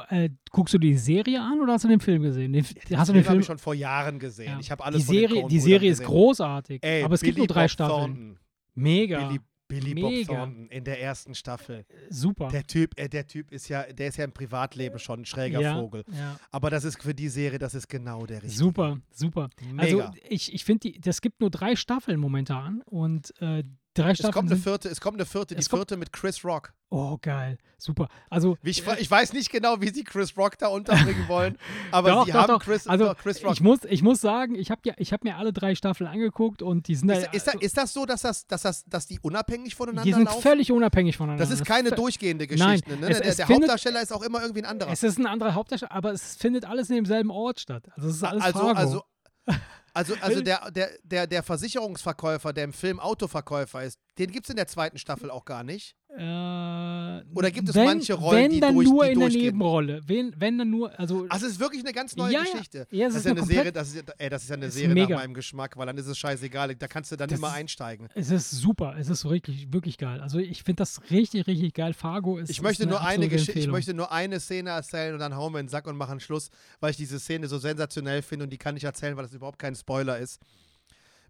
äh, 0.09 0.29
guckst 0.51 0.73
du 0.73 0.77
die 0.77 0.95
Serie 0.95 1.41
an 1.41 1.59
oder 1.59 1.73
hast 1.73 1.83
du 1.83 1.87
den 1.87 1.99
Film 1.99 2.21
gesehen? 2.21 2.53
Den, 2.53 2.63
hast 2.63 3.09
du 3.09 3.13
den 3.13 3.23
Film? 3.23 3.25
habe 3.25 3.39
ich 3.39 3.45
schon 3.45 3.57
vor 3.57 3.73
Jahren 3.73 4.19
gesehen. 4.19 4.51
Ja. 4.53 4.59
Ich 4.59 4.69
habe 4.69 4.83
alles 4.83 5.05
die 5.07 5.13
Serie, 5.13 5.47
die 5.47 5.59
Serie 5.59 5.91
ist 5.91 6.03
großartig, 6.03 6.83
Ey, 6.83 7.03
aber 7.03 7.15
es 7.15 7.21
Billy 7.21 7.31
gibt 7.31 7.37
nur 7.39 7.47
drei 7.47 7.63
Bob 7.63 7.69
Staffeln. 7.71 7.97
Thornton. 7.99 8.39
Mega, 8.75 9.27
Billy, 9.27 9.39
Billy 9.69 9.93
Bob 9.93 10.11
Mega. 10.11 10.33
Thornton 10.33 10.67
in 10.67 10.83
der 10.83 11.01
ersten 11.01 11.33
Staffel. 11.33 11.85
super. 12.09 12.49
Der 12.49 12.65
Typ, 12.65 12.99
äh, 12.99 13.07
der 13.07 13.25
Typ 13.25 13.51
ist 13.51 13.69
ja, 13.69 13.83
der 13.83 14.09
ist 14.09 14.17
ja 14.17 14.25
im 14.25 14.33
Privatleben 14.33 14.99
schon 14.99 15.21
ein 15.21 15.25
schräger 15.25 15.61
ja, 15.61 15.75
Vogel. 15.75 16.03
Ja. 16.11 16.37
Aber 16.51 16.69
das 16.69 16.83
ist 16.83 17.01
für 17.01 17.13
die 17.13 17.29
Serie, 17.29 17.59
das 17.59 17.75
ist 17.75 17.87
genau 17.87 18.25
der 18.25 18.43
richtige. 18.43 18.59
Super, 18.59 18.99
super. 19.11 19.49
Mega. 19.71 19.81
Also 19.81 20.11
ich, 20.27 20.53
ich 20.53 20.65
finde, 20.65 20.91
das 20.99 21.21
gibt 21.21 21.39
nur 21.39 21.51
drei 21.51 21.75
Staffeln 21.77 22.19
momentan 22.19 22.81
und 22.81 23.33
äh, 23.41 23.63
drei 23.99 24.11
es 24.11 24.17
Staffeln 24.17 24.33
kommt 24.33 24.47
eine 24.49 24.55
sind, 24.55 24.63
vierte, 24.63 24.89
es 24.89 24.99
kommt 25.01 25.17
eine 25.17 25.25
vierte, 25.25 25.55
die 25.55 25.59
Es 25.61 25.67
vierte 25.67 25.97
mit 25.97 26.11
Chris 26.13 26.43
Rock. 26.43 26.73
Oh, 26.91 27.17
geil, 27.21 27.59
super. 27.77 28.07
Also 28.31 28.57
Ich, 28.63 28.83
ich 28.97 29.11
weiß 29.11 29.33
nicht 29.33 29.51
genau, 29.51 29.79
wie 29.79 29.89
sie 29.89 30.03
Chris 30.03 30.35
Rock 30.35 30.57
da 30.57 30.67
unterbringen 30.69 31.23
wollen, 31.27 31.57
aber 31.91 32.09
Doch, 32.09 32.25
sie 32.25 32.31
doch, 32.31 32.39
haben 32.41 32.47
doch. 32.47 32.63
Chris, 32.63 32.87
also 32.87 33.13
Chris 33.13 33.43
Rock. 33.43 33.53
ich 33.53 33.61
muss, 33.61 33.79
ich 33.87 34.01
muss 34.01 34.21
sagen, 34.21 34.55
ich 34.55 34.71
habe 34.71 34.81
ja, 34.85 34.93
ich 34.97 35.13
habe 35.13 35.27
mir 35.27 35.37
alle 35.37 35.53
drei 35.53 35.75
Staffeln 35.75 36.07
angeguckt 36.09 36.61
und 36.63 36.87
die 36.87 36.95
sind 36.95 37.09
Ist, 37.11 37.25
da- 37.27 37.31
ist, 37.31 37.47
da, 37.47 37.51
ist 37.59 37.77
das 37.77 37.93
so, 37.93 38.05
dass, 38.07 38.21
das, 38.23 38.47
dass, 38.47 38.63
das, 38.63 38.85
dass 38.85 39.05
die 39.05 39.19
unabhängig 39.19 39.75
voneinander 39.75 40.03
die 40.03 40.13
sind 40.13 40.25
laufen? 40.25 40.41
völlig 40.41 40.71
unabhängig 40.71 41.15
voneinander. 41.17 41.43
Das 41.43 41.51
ist 41.53 41.63
keine 41.63 41.89
fe- 41.89 41.95
durchgehende 41.95 42.45
Nein, 42.47 42.79
Geschichte. 42.81 42.97
ne? 42.99 43.07
es- 43.09 43.17
der 43.19 43.27
es 43.27 43.35
der 43.37 43.45
findet- 43.45 43.61
Hauptdarsteller 43.69 44.01
ist 44.01 44.11
auch 44.11 44.23
immer 44.23 44.41
irgendwie 44.41 44.63
ein 44.63 44.65
anderer. 44.69 44.91
Es 44.91 45.03
ist 45.03 45.19
ein 45.19 45.27
anderer 45.27 45.53
Hauptdarsteller, 45.53 45.91
aber 45.91 46.11
es 46.11 46.35
findet 46.37 46.65
alles 46.65 46.89
in 46.89 46.95
demselben 46.95 47.29
Ort 47.29 47.59
statt. 47.59 47.83
Also 47.95 48.09
es 48.09 48.15
ist 48.15 48.23
alles 48.23 48.43
also, 48.43 48.59
Fargo. 48.59 48.79
also, 48.79 49.03
also, 49.93 50.15
also 50.21 50.41
der, 50.41 50.71
der, 50.71 50.89
der, 51.03 51.27
der 51.27 51.43
Versicherungsverkäufer, 51.43 52.53
der 52.53 52.63
im 52.63 52.73
Film 52.73 52.99
Autoverkäufer 52.99 53.83
ist, 53.83 53.99
den 54.17 54.31
gibt 54.31 54.45
es 54.45 54.49
in 54.49 54.55
der 54.55 54.67
zweiten 54.67 54.97
Staffel 54.97 55.31
auch 55.31 55.45
gar 55.45 55.63
nicht. 55.63 55.95
Äh, 56.17 57.21
Oder 57.35 57.51
gibt 57.51 57.69
es 57.69 57.75
wenn, 57.75 57.85
manche 57.85 58.13
Rollen, 58.15 58.43
wenn 58.43 58.51
die 58.51 58.59
dann 58.59 58.73
durch- 58.75 58.87
nur 58.87 59.05
die 59.05 59.11
in 59.13 59.19
der? 59.19 59.29
Nebenrolle. 59.29 60.01
Wenn, 60.07 60.33
wenn 60.37 60.57
dann 60.57 60.69
nur, 60.69 60.97
also 60.99 61.25
Also 61.29 61.45
es 61.45 61.53
ist 61.53 61.59
wirklich 61.59 61.83
eine 61.83 61.93
ganz 61.93 62.15
neue 62.15 62.33
Ja. 62.33 62.41
Geschichte. 62.43 62.87
Ja, 62.91 63.07
das 63.07 63.17
ist 63.17 63.25
ja 63.25 63.31
eine 63.31 63.45
Serie, 63.45 63.71
das 63.71 63.89
ist, 63.89 63.95
ja- 63.95 64.13
ey, 64.17 64.29
das 64.29 64.43
ist 64.43 64.49
ja 64.49 64.55
eine 64.55 64.71
Serie 64.71 64.93
mega. 64.95 65.15
nach 65.15 65.21
meinem 65.21 65.33
Geschmack, 65.33 65.77
weil 65.77 65.85
dann 65.85 65.97
ist 65.97 66.07
es 66.07 66.17
scheißegal. 66.17 66.75
Da 66.75 66.87
kannst 66.87 67.11
du 67.11 67.15
dann 67.15 67.29
Das 67.29 67.37
immer 67.37 67.49
ist- 67.49 67.53
einsteigen. 67.55 68.07
es 68.15 68.31
ist 68.31 68.51
super. 68.51 68.95
Es 68.97 69.09
ist 69.09 69.23
wirklich, 69.25 69.71
wirklich 69.71 69.97
geil. 69.97 70.19
Also 70.21 70.39
ich 70.39 70.63
finde 70.63 70.81
das 70.81 70.99
richtig, 71.11 71.45
richtig 71.47 71.73
geil. 71.73 71.93
Fargo 71.93 72.37
ist 72.37 72.49
Ich 72.49 72.61
möchte, 72.61 72.83
ist 72.83 72.89
nur 72.89 73.01
eine 73.01 73.27
Geschichte, 73.29 73.59
ich 73.59 73.67
möchte 73.67 73.93
nur 73.93 74.11
eine 74.11 74.39
Szene 74.39 74.71
erzählen 74.71 75.13
und 75.13 75.19
dann 75.19 75.35
hauen 75.35 75.53
wir 75.53 75.59
in 75.59 75.65
den 75.67 75.69
Sack 75.71 75.87
und 75.87 75.95
machen 75.95 76.19
Schluss, 76.19 76.49
weil 76.79 76.91
ich 76.91 76.97
diese 76.97 77.19
Szene 77.19 77.47
so 77.47 77.57
sensationell 77.59 78.21
finde 78.21 78.45
und 78.45 78.49
die 78.49 78.57
kann 78.57 78.75
ich 78.75 78.83
erzählen, 78.83 79.15
weil 79.15 79.23
das 79.25 79.33
überhaupt 79.33 79.59
kein 79.59 79.75
Spoiler 79.75 80.17
ist. 80.17 80.39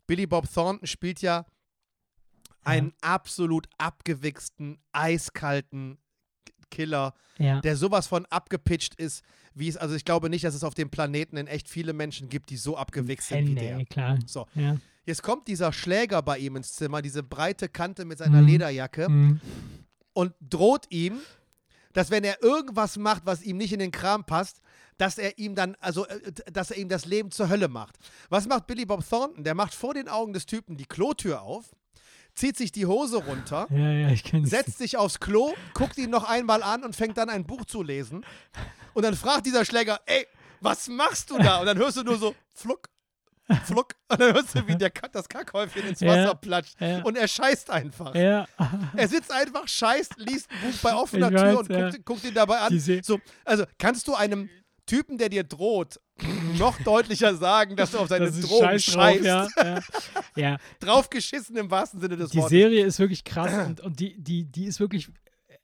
Billy 0.07 0.25
Bob 0.25 0.51
Thornton 0.51 0.87
spielt 0.87 1.21
ja 1.21 1.45
einen 2.63 2.93
absolut 3.01 3.67
abgewichsten, 3.77 4.79
eiskalten 4.91 5.97
Killer, 6.71 7.13
Ja. 7.37 7.61
der 7.61 7.75
sowas 7.75 8.07
von 8.07 8.25
abgepitcht 8.27 8.95
ist, 8.95 9.23
wie 9.55 9.67
es, 9.67 9.77
also 9.77 9.95
ich 9.95 10.05
glaube 10.05 10.29
nicht, 10.29 10.43
dass 10.43 10.53
es 10.53 10.63
auf 10.63 10.75
dem 10.75 10.89
Planeten 10.89 11.37
in 11.37 11.47
echt 11.47 11.67
viele 11.67 11.93
Menschen 11.93 12.29
gibt, 12.29 12.49
die 12.51 12.57
so 12.57 12.77
abgewichst 12.77 13.29
sind 13.29 13.47
wie 13.47 13.53
nee, 13.53 13.59
der. 13.75 13.85
klar. 13.85 14.19
So, 14.27 14.45
Ja. 14.53 14.77
jetzt 15.05 15.23
kommt 15.23 15.47
dieser 15.47 15.73
Schläger 15.73 16.21
bei 16.21 16.37
ihm 16.37 16.55
ins 16.55 16.73
Zimmer, 16.73 17.01
diese 17.01 17.23
breite 17.23 17.69
Kante 17.69 18.05
mit 18.05 18.19
seiner 18.19 18.41
Mhm. 18.41 18.47
Lederjacke 18.47 19.09
Mhm. 19.09 19.41
und 20.13 20.33
droht 20.41 20.85
ihm, 20.91 21.19
dass 21.93 22.11
wenn 22.11 22.23
er 22.23 22.43
irgendwas 22.43 22.97
macht, 22.97 23.25
was 23.25 23.41
ihm 23.41 23.57
nicht 23.57 23.73
in 23.73 23.79
den 23.79 23.89
Kram 23.91 24.23
passt, 24.23 24.61
dass 24.99 25.17
er 25.17 25.39
ihm 25.39 25.55
dann, 25.55 25.75
also, 25.79 26.05
äh, 26.05 26.31
dass 26.53 26.69
er 26.69 26.77
ihm 26.77 26.87
das 26.87 27.05
Leben 27.05 27.31
zur 27.31 27.49
Hölle 27.49 27.67
macht. 27.67 27.97
Was 28.29 28.47
macht 28.47 28.67
Billy 28.67 28.85
Bob 28.85 29.03
Thornton? 29.09 29.43
Der 29.43 29.55
macht 29.55 29.73
vor 29.73 29.95
den 29.95 30.07
Augen 30.07 30.33
des 30.33 30.45
Typen 30.45 30.77
die 30.77 30.85
Klotür 30.85 31.41
auf, 31.41 31.75
zieht 32.39 32.57
sich 32.57 32.71
die 32.71 32.85
Hose 32.85 33.17
runter, 33.17 33.67
Ja, 33.69 33.91
ja, 33.91 34.09
ich 34.09 34.23
setzt 34.43 34.77
sich 34.79 34.97
aufs 34.97 35.19
Klo, 35.19 35.53
guckt 35.73 35.97
ihn 35.97 36.09
noch 36.09 36.23
einmal 36.27 36.63
an 36.63 36.83
und 36.83 36.95
fängt 36.95 37.17
dann 37.17 37.29
ein 37.29 37.45
Buch 37.45 37.65
zu 37.65 37.83
lesen. 37.83 38.25
Und 38.93 39.03
dann 39.03 39.15
fragt 39.15 39.45
dieser 39.45 39.63
Schläger, 39.65 39.99
ey, 40.07 40.25
was 40.61 40.87
machst 40.87 41.29
du 41.29 41.37
da? 41.37 41.59
Und 41.59 41.67
dann 41.67 41.77
hörst 41.77 41.97
du 41.97 42.03
nur 42.03 42.17
so, 42.17 42.35
fluck, 42.55 42.89
fluck. 43.65 43.93
Und 44.09 44.19
dann 44.19 44.33
hörst 44.33 44.55
du, 44.55 44.67
wie 44.67 44.75
der, 44.75 44.89
Kack- 44.89 45.11
das 45.13 45.27
Kackhäufchen 45.29 45.87
ins 45.87 45.99
Ja, 46.01 46.09
Wasser 46.11 46.35
platscht. 46.35 46.75
ja. 46.81 47.01
Und 47.03 47.17
er 47.17 47.27
scheißt 47.27 47.69
einfach. 47.69 48.13
Ja. 48.15 48.45
Er 48.95 49.07
sitzt 49.07 49.31
einfach, 49.31 49.67
scheißt, 49.67 50.15
liest 50.17 50.49
ein 50.51 50.69
Buch 50.71 50.77
bei 50.81 50.93
offener 50.95 51.29
Ich 51.31 51.35
Tür 51.35 51.45
weiß, 51.53 51.57
und 51.57 51.69
ja. 51.69 51.89
guckt, 51.91 52.05
guckt 52.05 52.23
ihn 52.25 52.33
dabei 52.33 52.59
an. 52.59 52.79
So, 53.03 53.19
also 53.45 53.63
kannst 53.77 54.07
du 54.07 54.15
einem 54.15 54.49
Typen, 54.89 55.17
der 55.17 55.29
dir 55.29 55.43
droht, 55.43 55.99
noch 56.57 56.77
deutlicher 56.81 57.35
sagen, 57.35 57.75
dass 57.75 57.91
du 57.91 57.99
auf 57.99 58.07
seine 58.09 58.25
Das 58.31 58.49
scheiß 58.49 58.83
scheißt? 58.83 59.25
drauf, 59.25 59.49
ja. 59.57 59.63
ja. 59.63 59.79
ja. 60.35 60.57
Drauf 60.79 61.09
geschissen 61.09 61.55
im 61.57 61.69
wahrsten 61.71 62.01
Sinne 62.01 62.17
des 62.17 62.31
Die 62.31 62.37
Wortes. 62.37 62.49
Serie 62.49 62.85
ist 62.85 62.99
wirklich 62.99 63.23
krass 63.23 63.67
und, 63.67 63.81
und 63.81 63.99
die, 63.99 64.19
die, 64.21 64.45
die 64.45 64.65
ist 64.65 64.79
wirklich, 64.79 65.09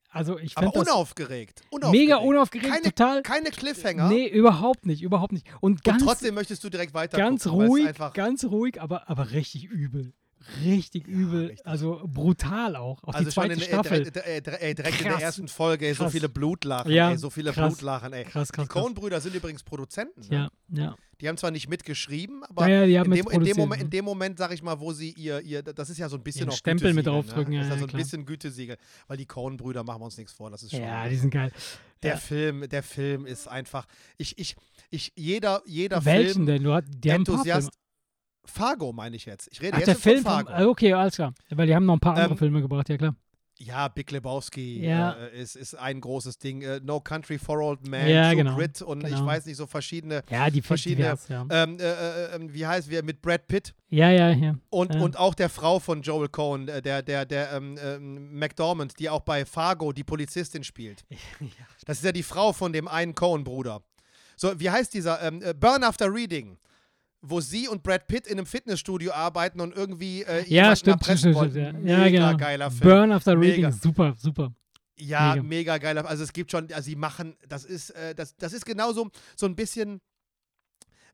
also 0.10 0.38
ich 0.40 0.58
Aber 0.58 0.74
unaufgeregt. 0.76 1.62
unaufgeregt. 1.72 1.92
mega 2.08 2.18
unaufgeregt, 2.18 2.70
keine, 2.72 2.84
total. 2.84 3.22
Keine 3.24 3.50
Cliffhanger. 3.52 4.08
Nee, 4.08 4.28
überhaupt 4.28 4.86
nicht, 4.86 5.02
überhaupt 5.02 5.34
nicht. 5.34 5.48
Und 5.60 5.74
und 5.74 5.84
ganz, 5.84 6.04
trotzdem 6.04 6.36
möchtest 6.36 6.64
du 6.64 6.70
direkt 6.70 6.94
weiter 6.94 7.18
ganz 7.18 7.48
ruhig, 7.48 7.90
ganz 8.14 8.46
ruhig, 8.46 8.82
aber, 8.82 9.10
aber 9.10 9.32
richtig 9.32 9.66
übel. 9.66 10.14
Richtig 10.64 11.08
übel, 11.08 11.42
Ja, 11.44 11.48
richtig. 11.50 11.68
also 11.68 12.02
brutal 12.06 12.76
auch. 12.76 13.04
Auch 13.04 13.14
Also 13.14 13.30
die 13.30 13.34
schon 13.34 13.44
zweite 13.46 13.54
in, 13.54 13.60
Staffel. 13.62 13.98
direkt, 14.04 14.18
äh, 14.18 14.42
direkt, 14.42 14.64
äh, 14.64 14.74
direkt 14.76 14.98
in 14.98 15.04
der 15.04 15.12
Krass. 15.14 15.22
ersten 15.22 15.48
Folge, 15.48 15.88
ey, 15.88 15.94
so 15.94 16.04
Krass. 16.04 16.12
viele 16.14 16.30
Blutlachen, 16.30 16.92
Ja, 16.92 17.12
ey, 17.12 17.18
so 17.18 17.30
viele 17.30 17.52
krass. 17.52 17.74
Blutlachen, 17.74 18.14
ey. 18.14 18.24
krass, 18.24 18.52
krass, 18.52 18.66
Die 18.68 18.74
krass. 18.74 18.84
Coen-Brüder 18.84 19.22
sind 19.22 19.36
übrigens 19.36 19.64
Produzenten. 19.64 20.22
Ne? 20.22 20.50
Ja, 20.70 20.84
ja. 20.86 20.96
Die 21.22 21.30
haben 21.30 21.38
zwar 21.38 21.52
nicht 21.52 21.70
mitgeschrieben, 21.70 22.44
aber 22.44 22.68
Ja, 22.68 22.84
ja, 22.84 23.02
in, 23.04 23.12
dem, 23.12 23.28
in, 23.30 23.44
dem 23.46 23.56
Moment, 23.56 23.80
ne? 23.80 23.86
in 23.86 23.90
dem 23.90 24.04
Moment, 24.04 24.38
sag 24.38 24.52
ich 24.52 24.62
mal, 24.62 24.82
wo 24.82 24.92
sie 24.92 25.12
ihr, 25.14 25.40
ihr 25.42 25.64
das 25.64 25.90
ist 25.90 25.98
ja 25.98 26.10
so 26.10 26.18
ein 26.18 26.24
bisschen 26.24 26.50
auch 26.50 26.54
Stempel 26.58 26.94
mit 26.94 27.08
draufdrücken, 27.08 27.54
ne? 27.54 27.60
ja, 27.60 27.62
Das 27.62 27.68
ist 27.70 27.74
ja 27.76 27.80
so 27.80 27.86
ein 27.86 27.90
klar. 27.90 28.02
bisschen 28.02 28.26
Gütesiegel, 28.26 28.76
weil 29.08 29.16
die 29.16 29.26
Coen-Brüder 29.26 29.84
machen 29.86 30.02
wir 30.02 30.06
uns 30.06 30.18
nichts 30.18 30.34
vor, 30.34 30.50
das 30.52 30.64
ist 30.64 30.72
schon. 30.72 30.82
Ja, 30.82 31.08
die 31.08 31.16
sind 31.16 31.30
geil. 31.32 31.54
der. 32.04 32.18
Film, 32.18 32.68
der 32.70 32.84
Film 32.84 33.26
ist 33.26 33.48
einfach, 33.48 33.86
ich, 34.18 34.38
ich, 34.38 34.56
ich, 34.90 35.14
jeder, 35.16 35.62
jeder 35.66 36.04
Welchen 36.04 36.34
Film, 36.34 36.46
denn? 36.48 36.64
Du 36.64 36.74
hast, 36.74 36.84
die 36.90 37.10
Enthusiast. 37.10 37.70
Fargo 38.46 38.94
meine 38.94 39.16
ich 39.16 39.26
jetzt. 39.26 39.48
Ich 39.52 39.62
rede 39.62 39.74
Ach, 39.74 39.78
jetzt 39.80 39.88
der 39.88 39.96
von 39.96 40.02
Film 40.12 40.24
Fargo. 40.24 40.52
vom, 40.52 40.62
äh, 40.62 40.66
okay, 40.66 40.94
alles 40.94 41.16
klar. 41.16 41.34
Weil 41.50 41.68
die 41.68 41.76
haben 41.76 41.86
noch 41.86 41.96
ein 41.96 42.00
paar 42.00 42.14
andere 42.16 42.32
Ähm, 42.32 42.38
Filme 42.38 42.62
gebracht, 42.62 42.90
ja 42.90 42.98
klar. 42.98 43.16
Ja, 43.58 43.88
Big 43.88 44.12
Lebowski 44.12 44.86
Ja. 44.86 45.14
äh, 45.14 45.42
ist, 45.42 45.56
ist 45.56 45.76
ein 45.76 46.02
großes 46.02 46.40
Ding. 46.40 46.62
Äh, 46.62 46.82
no 46.84 47.00
Country 47.00 47.38
for 47.40 47.58
Old 47.60 47.88
Men, 47.88 48.10
Ja, 48.10 48.28
True 48.28 48.36
genau, 48.36 48.56
Grit 48.58 48.82
und 48.82 49.04
ich 49.06 49.12
genau. 49.12 49.26
weiß 49.26 49.46
nicht, 49.46 49.56
so 49.56 49.66
verschiedene. 49.66 50.24
Ja, 50.30 50.50
die 50.50 50.62
verschiedene- 50.62 51.06
divers, 51.06 51.30
ja. 51.30 51.46
Ähm, 51.50 51.78
äh, 51.80 51.84
äh, 51.84 52.36
äh, 52.36 52.54
wie 52.54 52.68
heißt 52.68 52.90
wir 52.90 53.02
mit 53.02 53.22
Brad 53.22 53.48
Pitt 53.48 53.74
ja, 53.90 54.10
ja, 54.12 54.32
ja. 54.32 54.56
und, 54.70 54.94
Ja. 54.96 55.02
und 55.02 55.18
auch 55.18 55.34
der 55.34 55.48
Frau 55.48 55.80
von 55.80 56.02
Joel 56.02 56.28
Cohen, 56.28 56.68
äh, 56.68 56.82
der, 56.82 57.02
der, 57.02 57.26
der 57.26 57.54
ähm, 57.54 57.78
ähm, 57.82 58.38
McDormand, 58.38 59.00
die 59.00 59.10
auch 59.10 59.22
bei 59.22 59.46
Fargo 59.46 59.94
die 59.94 60.04
Polizistin 60.04 60.64
spielt. 60.66 61.06
Das 61.86 62.00
ist 62.00 62.04
ja 62.04 62.12
die 62.12 62.24
Frau 62.24 62.52
von 62.52 62.74
dem 62.74 62.88
einen 62.90 63.16
Cohen-Bruder. 63.16 63.82
So, 64.36 64.60
wie 64.60 64.70
heißt 64.70 64.94
dieser? 64.94 65.22
Ähm, 65.22 65.42
äh, 65.42 65.54
Burn 65.54 65.84
After 65.86 66.14
Reading. 66.14 66.58
Wo 67.28 67.42
sie 67.42 67.68
und 67.68 67.82
Brad 67.84 68.08
Pitt 68.08 68.28
in 68.28 68.38
einem 68.38 68.46
Fitnessstudio 68.46 69.12
arbeiten 69.12 69.60
und 69.62 69.76
irgendwie 69.76 70.24
äh, 70.24 70.44
Ja, 70.48 70.76
stimmt, 70.76 70.98
erpressen 71.02 71.34
stimmt, 71.34 71.52
stimmt, 71.52 71.74
wollten. 71.74 71.88
ja. 71.88 72.06
Ja, 72.06 72.10
genau. 72.10 72.38
geiler 72.38 72.70
Film. 72.72 72.90
Burn 72.90 73.12
After 73.12 73.34
Reading, 73.40 73.64
Mega. 73.66 73.72
super, 73.72 74.14
super. 74.18 74.54
Ja, 74.98 75.32
Mega. 75.36 75.44
mega, 75.44 75.78
geiler. 75.78 76.06
Also 76.08 76.24
es 76.24 76.32
gibt 76.32 76.52
schon, 76.52 76.72
also 76.72 76.86
sie 76.86 76.96
machen, 76.96 77.36
das 77.50 77.66
ist, 77.66 77.90
äh, 77.92 78.14
das, 78.16 78.36
das 78.38 78.54
ist 78.54 78.66
genauso 78.66 79.10
so 79.36 79.46
ein 79.46 79.56
bisschen, 79.56 80.00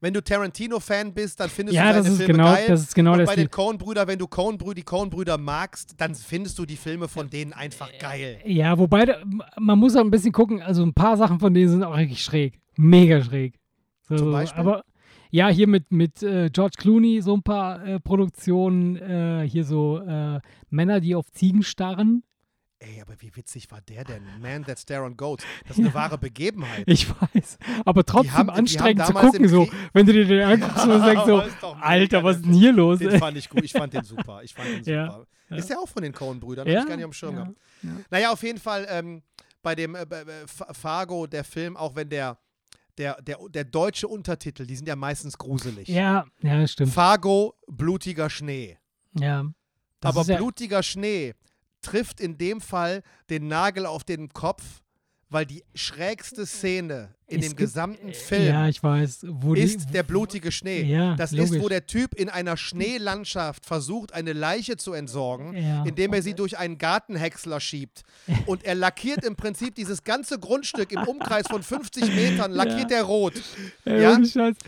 wenn 0.02 0.14
du 0.14 0.22
Tarantino-Fan 0.24 1.14
bist, 1.14 1.40
dann 1.40 1.50
findest 1.50 1.76
Ja, 1.76 1.88
du 1.88 1.94
seine 1.94 2.04
das 2.04 2.12
ist 2.14 2.18
Filme 2.18 2.34
genau, 2.34 2.54
geil. 2.54 2.66
das 2.68 2.82
ist 2.82 2.96
genau 2.96 3.14
und 3.14 3.26
bei 3.26 3.36
den 3.36 3.50
Coen-Brüdern, 3.52 4.08
wenn 4.08 4.20
du 4.20 4.28
Coen-Brüder, 4.28 4.74
die 4.76 4.84
Coen-Brüder 4.84 5.38
magst, 5.38 5.94
dann 5.98 6.14
findest 6.16 6.58
du 6.60 6.66
die 6.66 6.76
Filme 6.76 7.08
von 7.08 7.30
denen 7.30 7.54
einfach 7.54 7.90
geil. 8.00 8.40
Ja, 8.46 8.78
wobei, 8.78 9.16
man 9.60 9.78
muss 9.80 9.96
auch 9.96 10.02
ein 10.02 10.12
bisschen 10.12 10.32
gucken, 10.32 10.62
also 10.62 10.84
ein 10.84 10.94
paar 10.94 11.18
Sachen 11.18 11.40
von 11.40 11.54
denen 11.54 11.70
sind 11.70 11.84
auch 11.84 11.96
richtig 11.96 12.24
schräg. 12.24 12.60
Mega 12.78 13.24
schräg. 13.24 13.60
So, 14.10 14.16
Zum 14.18 14.32
Beispiel? 14.32 14.60
Aber 14.60 14.84
ja, 15.32 15.48
hier 15.50 15.68
mit, 15.68 15.92
mit 15.92 16.22
äh, 16.24 16.50
George 16.52 16.76
Clooney 16.78 17.22
so 17.22 17.34
ein 17.36 17.42
paar 17.44 17.84
äh, 17.86 18.00
Produktionen, 18.00 18.96
äh, 18.98 19.48
hier 19.48 19.64
so 19.64 20.00
äh, 20.00 20.40
Männer, 20.70 21.00
die 21.00 21.16
auf 21.16 21.32
Ziegen 21.32 21.64
starren. 21.64 22.24
Ey, 22.80 23.00
aber 23.00 23.14
wie 23.20 23.36
witzig 23.36 23.70
war 23.70 23.80
der 23.82 24.04
denn? 24.04 24.24
Man 24.42 24.66
That 24.66 24.80
Stare 24.80 25.04
on 25.04 25.16
Goats. 25.16 25.44
Das 25.68 25.78
ist 25.78 25.84
eine 25.86 25.94
wahre 25.94 26.18
Begebenheit. 26.18 26.84
Ich 26.88 27.08
weiß, 27.10 27.60
aber 27.86 28.04
trotzdem 28.04 28.34
haben- 28.34 28.50
anstrengend 28.50 29.06
zu 29.06 29.14
gucken, 29.14 29.48
so, 29.48 29.68
wenn 29.94 30.06
du 30.06 30.14
dir 30.14 30.26
den 30.26 30.42
anguckst 30.42 30.88
und 30.88 31.02
denkst 31.06 31.26
so, 31.26 31.44
Alter, 31.80 32.24
was 32.24 32.38
ist 32.38 32.46
denn 32.46 32.54
hier 32.54 32.74
los? 32.74 33.00
Den 33.00 33.20
fand 33.20 33.38
ich 33.38 33.50
gut. 33.50 33.64
Ich 33.64 33.72
fand 33.72 33.94
den 33.94 34.04
super. 34.04 34.42
Ich 34.44 34.54
fand 34.54 34.68
den 34.70 34.78
super. 34.84 34.92
Ja, 34.92 35.26
ja. 35.50 35.56
Ist 35.58 35.70
der 35.70 35.80
auch 35.80 35.88
von 35.88 36.02
den 36.02 36.12
Coen-Brüdern? 36.14 36.68
Ja, 36.68 36.78
Hab 36.78 36.84
ich 36.84 36.90
gar 36.90 36.96
nicht 36.96 37.06
am 37.06 37.14
Schirm 37.14 37.36
ja, 37.36 37.42
gehabt. 37.44 37.58
ja. 37.84 37.90
Naja, 38.10 38.32
auf 38.32 38.42
jeden 38.42 38.60
Fall 38.60 38.88
ähm, 38.90 39.22
bei 39.62 39.76
dem 39.76 39.94
äh, 39.94 40.06
Fa- 40.48 40.74
Fargo, 40.74 41.28
der 41.28 41.44
Film, 41.44 41.78
auch 41.78 41.96
wenn 41.96 42.10
der, 42.10 42.40
der, 43.02 43.20
der, 43.24 43.38
der 43.50 43.64
deutsche 43.64 44.08
Untertitel, 44.08 44.68
die 44.68 44.76
sind 44.76 44.88
ja 44.88 44.96
meistens 44.96 45.36
gruselig. 45.38 45.88
Ja, 45.88 46.26
ja, 46.42 46.68
stimmt. 46.68 46.94
Fargo, 46.94 47.56
blutiger 47.68 48.30
Schnee. 48.30 48.78
Ja. 49.20 49.46
Aber 50.02 50.22
ja, 50.24 50.38
blutiger 50.38 50.84
Schnee 50.84 51.34
trifft 51.82 52.22
in 52.22 52.38
dem 52.38 52.62
Fall 52.62 53.02
den 53.32 53.48
Nagel 53.48 53.88
auf 53.88 54.04
den 54.04 54.30
Kopf, 54.30 54.84
weil 55.30 55.48
die 55.48 55.64
schrägste 55.74 56.46
Szene 56.46 57.16
in 57.32 57.40
Es 57.42 57.48
dem 57.50 57.56
gesamten 57.56 58.14
Film 58.14 58.46
Ja, 58.48 58.68
ich 58.68 58.84
weiß. 58.84 59.26
Wo 59.28 59.56
die, 59.56 59.62
ist 59.62 59.94
der 59.94 60.04
blutige 60.04 60.52
Schnee. 60.52 60.84
Ja, 60.84 61.16
das 61.16 61.32
ist, 61.34 61.40
wo 61.52 61.54
logisch. 61.56 61.68
der 61.70 61.86
Typ 61.88 62.14
in 62.16 62.30
einer 62.30 62.58
Schneelandschaft 62.58 63.66
versucht, 63.66 64.14
eine 64.14 64.34
Leiche 64.34 64.78
zu 64.78 64.94
entsorgen, 64.94 65.56
Ja. 65.56 65.84
indem 65.86 66.14
er 66.14 66.22
sie 66.22 66.34
durch 66.34 66.58
einen 66.58 66.78
Gartenhäcksler 66.78 67.60
schiebt. 67.60 68.04
Und 68.46 68.64
er 68.66 68.76
lackiert 68.76 69.24
im 69.24 69.36
Prinzip 69.36 69.76
dieses 69.76 70.04
ganze 70.04 70.38
Grundstück 70.40 70.92
im 70.92 71.04
Umkreis 71.04 71.48
von 71.48 71.64
50 71.64 72.14
Metern, 72.16 72.52
lackiert 72.52 72.92
er 72.92 73.04
rot. 73.04 73.34
Ja? 73.86 74.18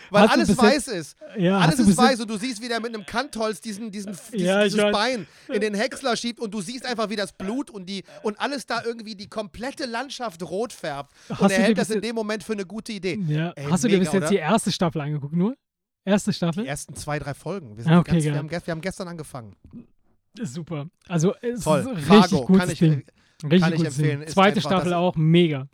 Weil 0.10 0.22
Hast 0.23 0.31
alles 0.31 0.57
weiß 0.57 0.73
jetzt- 0.85 0.88
ist. 0.88 1.18
Ja, 1.38 1.57
Alles 1.60 1.80
hast 1.80 1.88
ist 1.88 1.98
weiß 1.98 2.19
und 2.22 2.30
du 2.30 2.38
siehst, 2.38 2.61
wie 2.61 2.68
der 2.68 2.80
mit 2.80 2.94
einem 2.94 3.06
Kantholz 3.06 3.60
diesen, 3.60 3.91
diesen, 3.91 4.14
diesen, 4.31 4.40
Ja, 4.45 4.64
dieses. 4.64 4.80
Bein 4.91 5.26
in 5.52 5.61
den 5.61 5.73
Häcksler 5.73 6.15
schiebt 6.15 6.40
und 6.40 6.53
du 6.53 6.61
siehst 6.61 6.85
einfach, 6.85 7.10
wie 7.10 7.15
das 7.15 7.31
Blut 7.34 7.69
und 7.72 7.88
die 7.90 8.03
und 8.22 8.40
alles 8.40 8.65
da 8.68 8.84
irgendwie 8.85 9.15
die 9.15 9.27
komplette 9.27 9.85
Landschaft 9.85 10.44
rot 10.44 10.72
färbt. 10.73 11.11
Hast 11.30 11.41
und 11.41 11.49
du 11.52 11.56
er 11.56 11.61
hält 11.64 11.77
das 11.77 11.90
in 11.90 12.02
dem 12.02 12.15
Moment 12.15 12.44
für 12.44 12.52
eine 12.53 12.65
gute 12.65 12.91
Idee. 12.93 13.15
Ja. 13.27 13.51
Ey, 13.51 13.65
Hast 13.69 13.84
du 13.84 13.88
dir 13.88 13.99
bis 13.99 14.07
jetzt 14.11 14.15
oder? 14.23 14.30
die 14.30 14.38
erste 14.38 14.71
Staffel 14.71 15.01
angeguckt, 15.01 15.35
nur? 15.35 15.55
Erste 16.05 16.34
Staffel? 16.34 16.63
Die 16.63 16.69
ersten 16.69 16.95
zwei, 16.95 17.19
drei 17.19 17.34
Folgen. 17.34 17.77
Wir, 17.77 17.85
Ah, 17.88 17.99
okay, 17.99 18.11
ganz, 18.13 18.23
wir, 18.25 18.35
haben, 18.35 18.49
wir 18.51 18.59
haben 18.67 18.81
gestern 18.81 19.07
angefangen. 19.07 19.55
Ist 20.38 20.53
super. 20.53 20.88
Also, 21.07 21.34
es 21.41 21.63
Toll. 21.63 21.80
ist 21.97 22.09
richtig 22.09 22.41
gutes 22.45 22.59
kann 22.59 22.69
ich, 22.71 22.80
Ding. 22.80 23.03
Richtig 23.43 23.61
kann 23.61 23.73
ich 23.73 23.85
empfehlen. 23.85 24.19
Ding. 24.19 24.27
Ist 24.27 24.34
Zweite 24.34 24.57
einfach- 24.57 24.69
Staffel 24.69 24.93
auch 24.93 25.15
mega. 25.15 25.67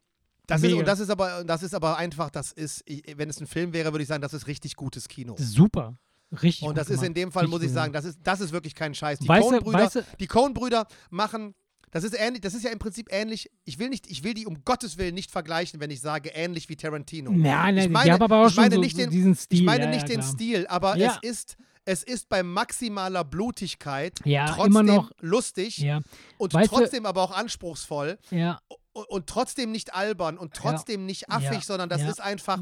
Das 0.45 0.61
ist, 0.63 0.69
Mega. 0.69 0.79
und 0.79 0.87
das 0.87 0.99
ist 0.99 1.09
aber, 1.11 1.43
das 1.43 1.61
ist 1.61 1.75
aber 1.75 1.97
einfach, 1.97 2.31
das 2.31 2.51
ist, 2.51 2.83
wenn 3.15 3.29
es 3.29 3.39
ein 3.39 3.45
Film 3.45 3.71
wäre, 3.71 3.91
würde 3.93 4.01
ich 4.01 4.07
sagen, 4.07 4.21
das 4.23 4.33
ist 4.33 4.47
richtig 4.47 4.75
gutes 4.75 5.07
Kino. 5.07 5.35
Ist 5.35 5.51
super. 5.53 5.97
Richtig 6.31 6.63
Und 6.63 6.69
gut 6.69 6.77
das 6.77 6.89
ist 6.89 7.03
in 7.03 7.13
dem 7.13 7.31
Fall, 7.31 7.45
muss 7.47 7.57
ich 7.61 7.65
Richtig 7.65 7.73
sagen, 7.75 7.91
gut 7.93 7.95
das 7.97 8.05
ist, 8.05 8.19
das 8.23 8.39
ist 8.41 8.51
wirklich 8.51 8.73
kein 8.75 8.93
Scheiß. 8.95 9.19
Coen-Brüder 9.19 9.89
die 10.19 10.27
Coen-Brüder 10.27 10.87
machen, 11.11 11.53
das 11.91 12.03
ist 12.03 12.13
ähnlich, 12.19 12.41
das 12.41 12.53
ist 12.53 12.63
ja 12.63 12.71
im 12.71 12.79
Prinzip 12.79 13.07
ähnlich, 13.11 13.49
ich 13.65 13.79
will 13.79 13.89
nicht, 13.89 14.07
ich 14.09 14.23
will 14.23 14.33
die 14.33 14.45
um 14.45 14.63
Gottes 14.63 14.97
Willen 14.97 15.15
nicht 15.15 15.31
vergleichen, 15.31 15.79
wenn 15.79 15.89
ich 15.91 16.01
sage 16.01 16.29
ähnlich 16.29 16.69
wie 16.69 16.75
Tarantino. 16.75 17.31
Nein, 17.31 17.75
nein, 17.75 17.77
ich 17.77 17.89
meine, 17.89 18.13
aber 18.21 18.41
auch 18.43 18.47
ich 18.47 18.53
schon 18.53 18.63
meine 18.63 18.75
so, 18.75 18.81
nicht 18.81 18.95
so 18.95 19.01
den, 19.03 19.09
diesen 19.11 19.35
Stil. 19.35 19.59
Ich 19.59 19.65
meine 19.65 19.85
ja, 19.85 19.89
nicht 19.89 20.07
ja, 20.09 20.15
den. 20.15 20.23
Stil, 20.23 20.67
aber 20.67 20.95
Ja. 20.97 21.17
es 21.23 21.29
ist, 21.29 21.57
es 21.85 22.03
ist 22.03 22.29
bei 22.29 22.43
maximaler 22.43 23.23
Blutigkeit 23.23 24.19
Ja, 24.23 24.45
trotzdem 24.53 24.85
noch. 24.85 25.11
lustig 25.21 25.77
Ja, 25.79 26.01
und 26.37 26.53
Weißt 26.53 26.71
du- 26.71 26.75
trotzdem 26.77 27.05
aber 27.05 27.23
auch 27.23 27.31
anspruchsvoll 27.31 28.19
ja, 28.29 28.59
und, 28.93 29.27
trotzdem 29.27 29.71
nicht 29.71 29.93
albern 29.93 30.37
und 30.37 30.53
trotzdem 30.53 31.05
nicht 31.05 31.29
affig, 31.31 31.51
Ja, 31.53 31.61
sondern 31.61 31.89
das 31.89 32.01
ja. 32.01 32.09
ist 32.09 32.21
einfach 32.21 32.59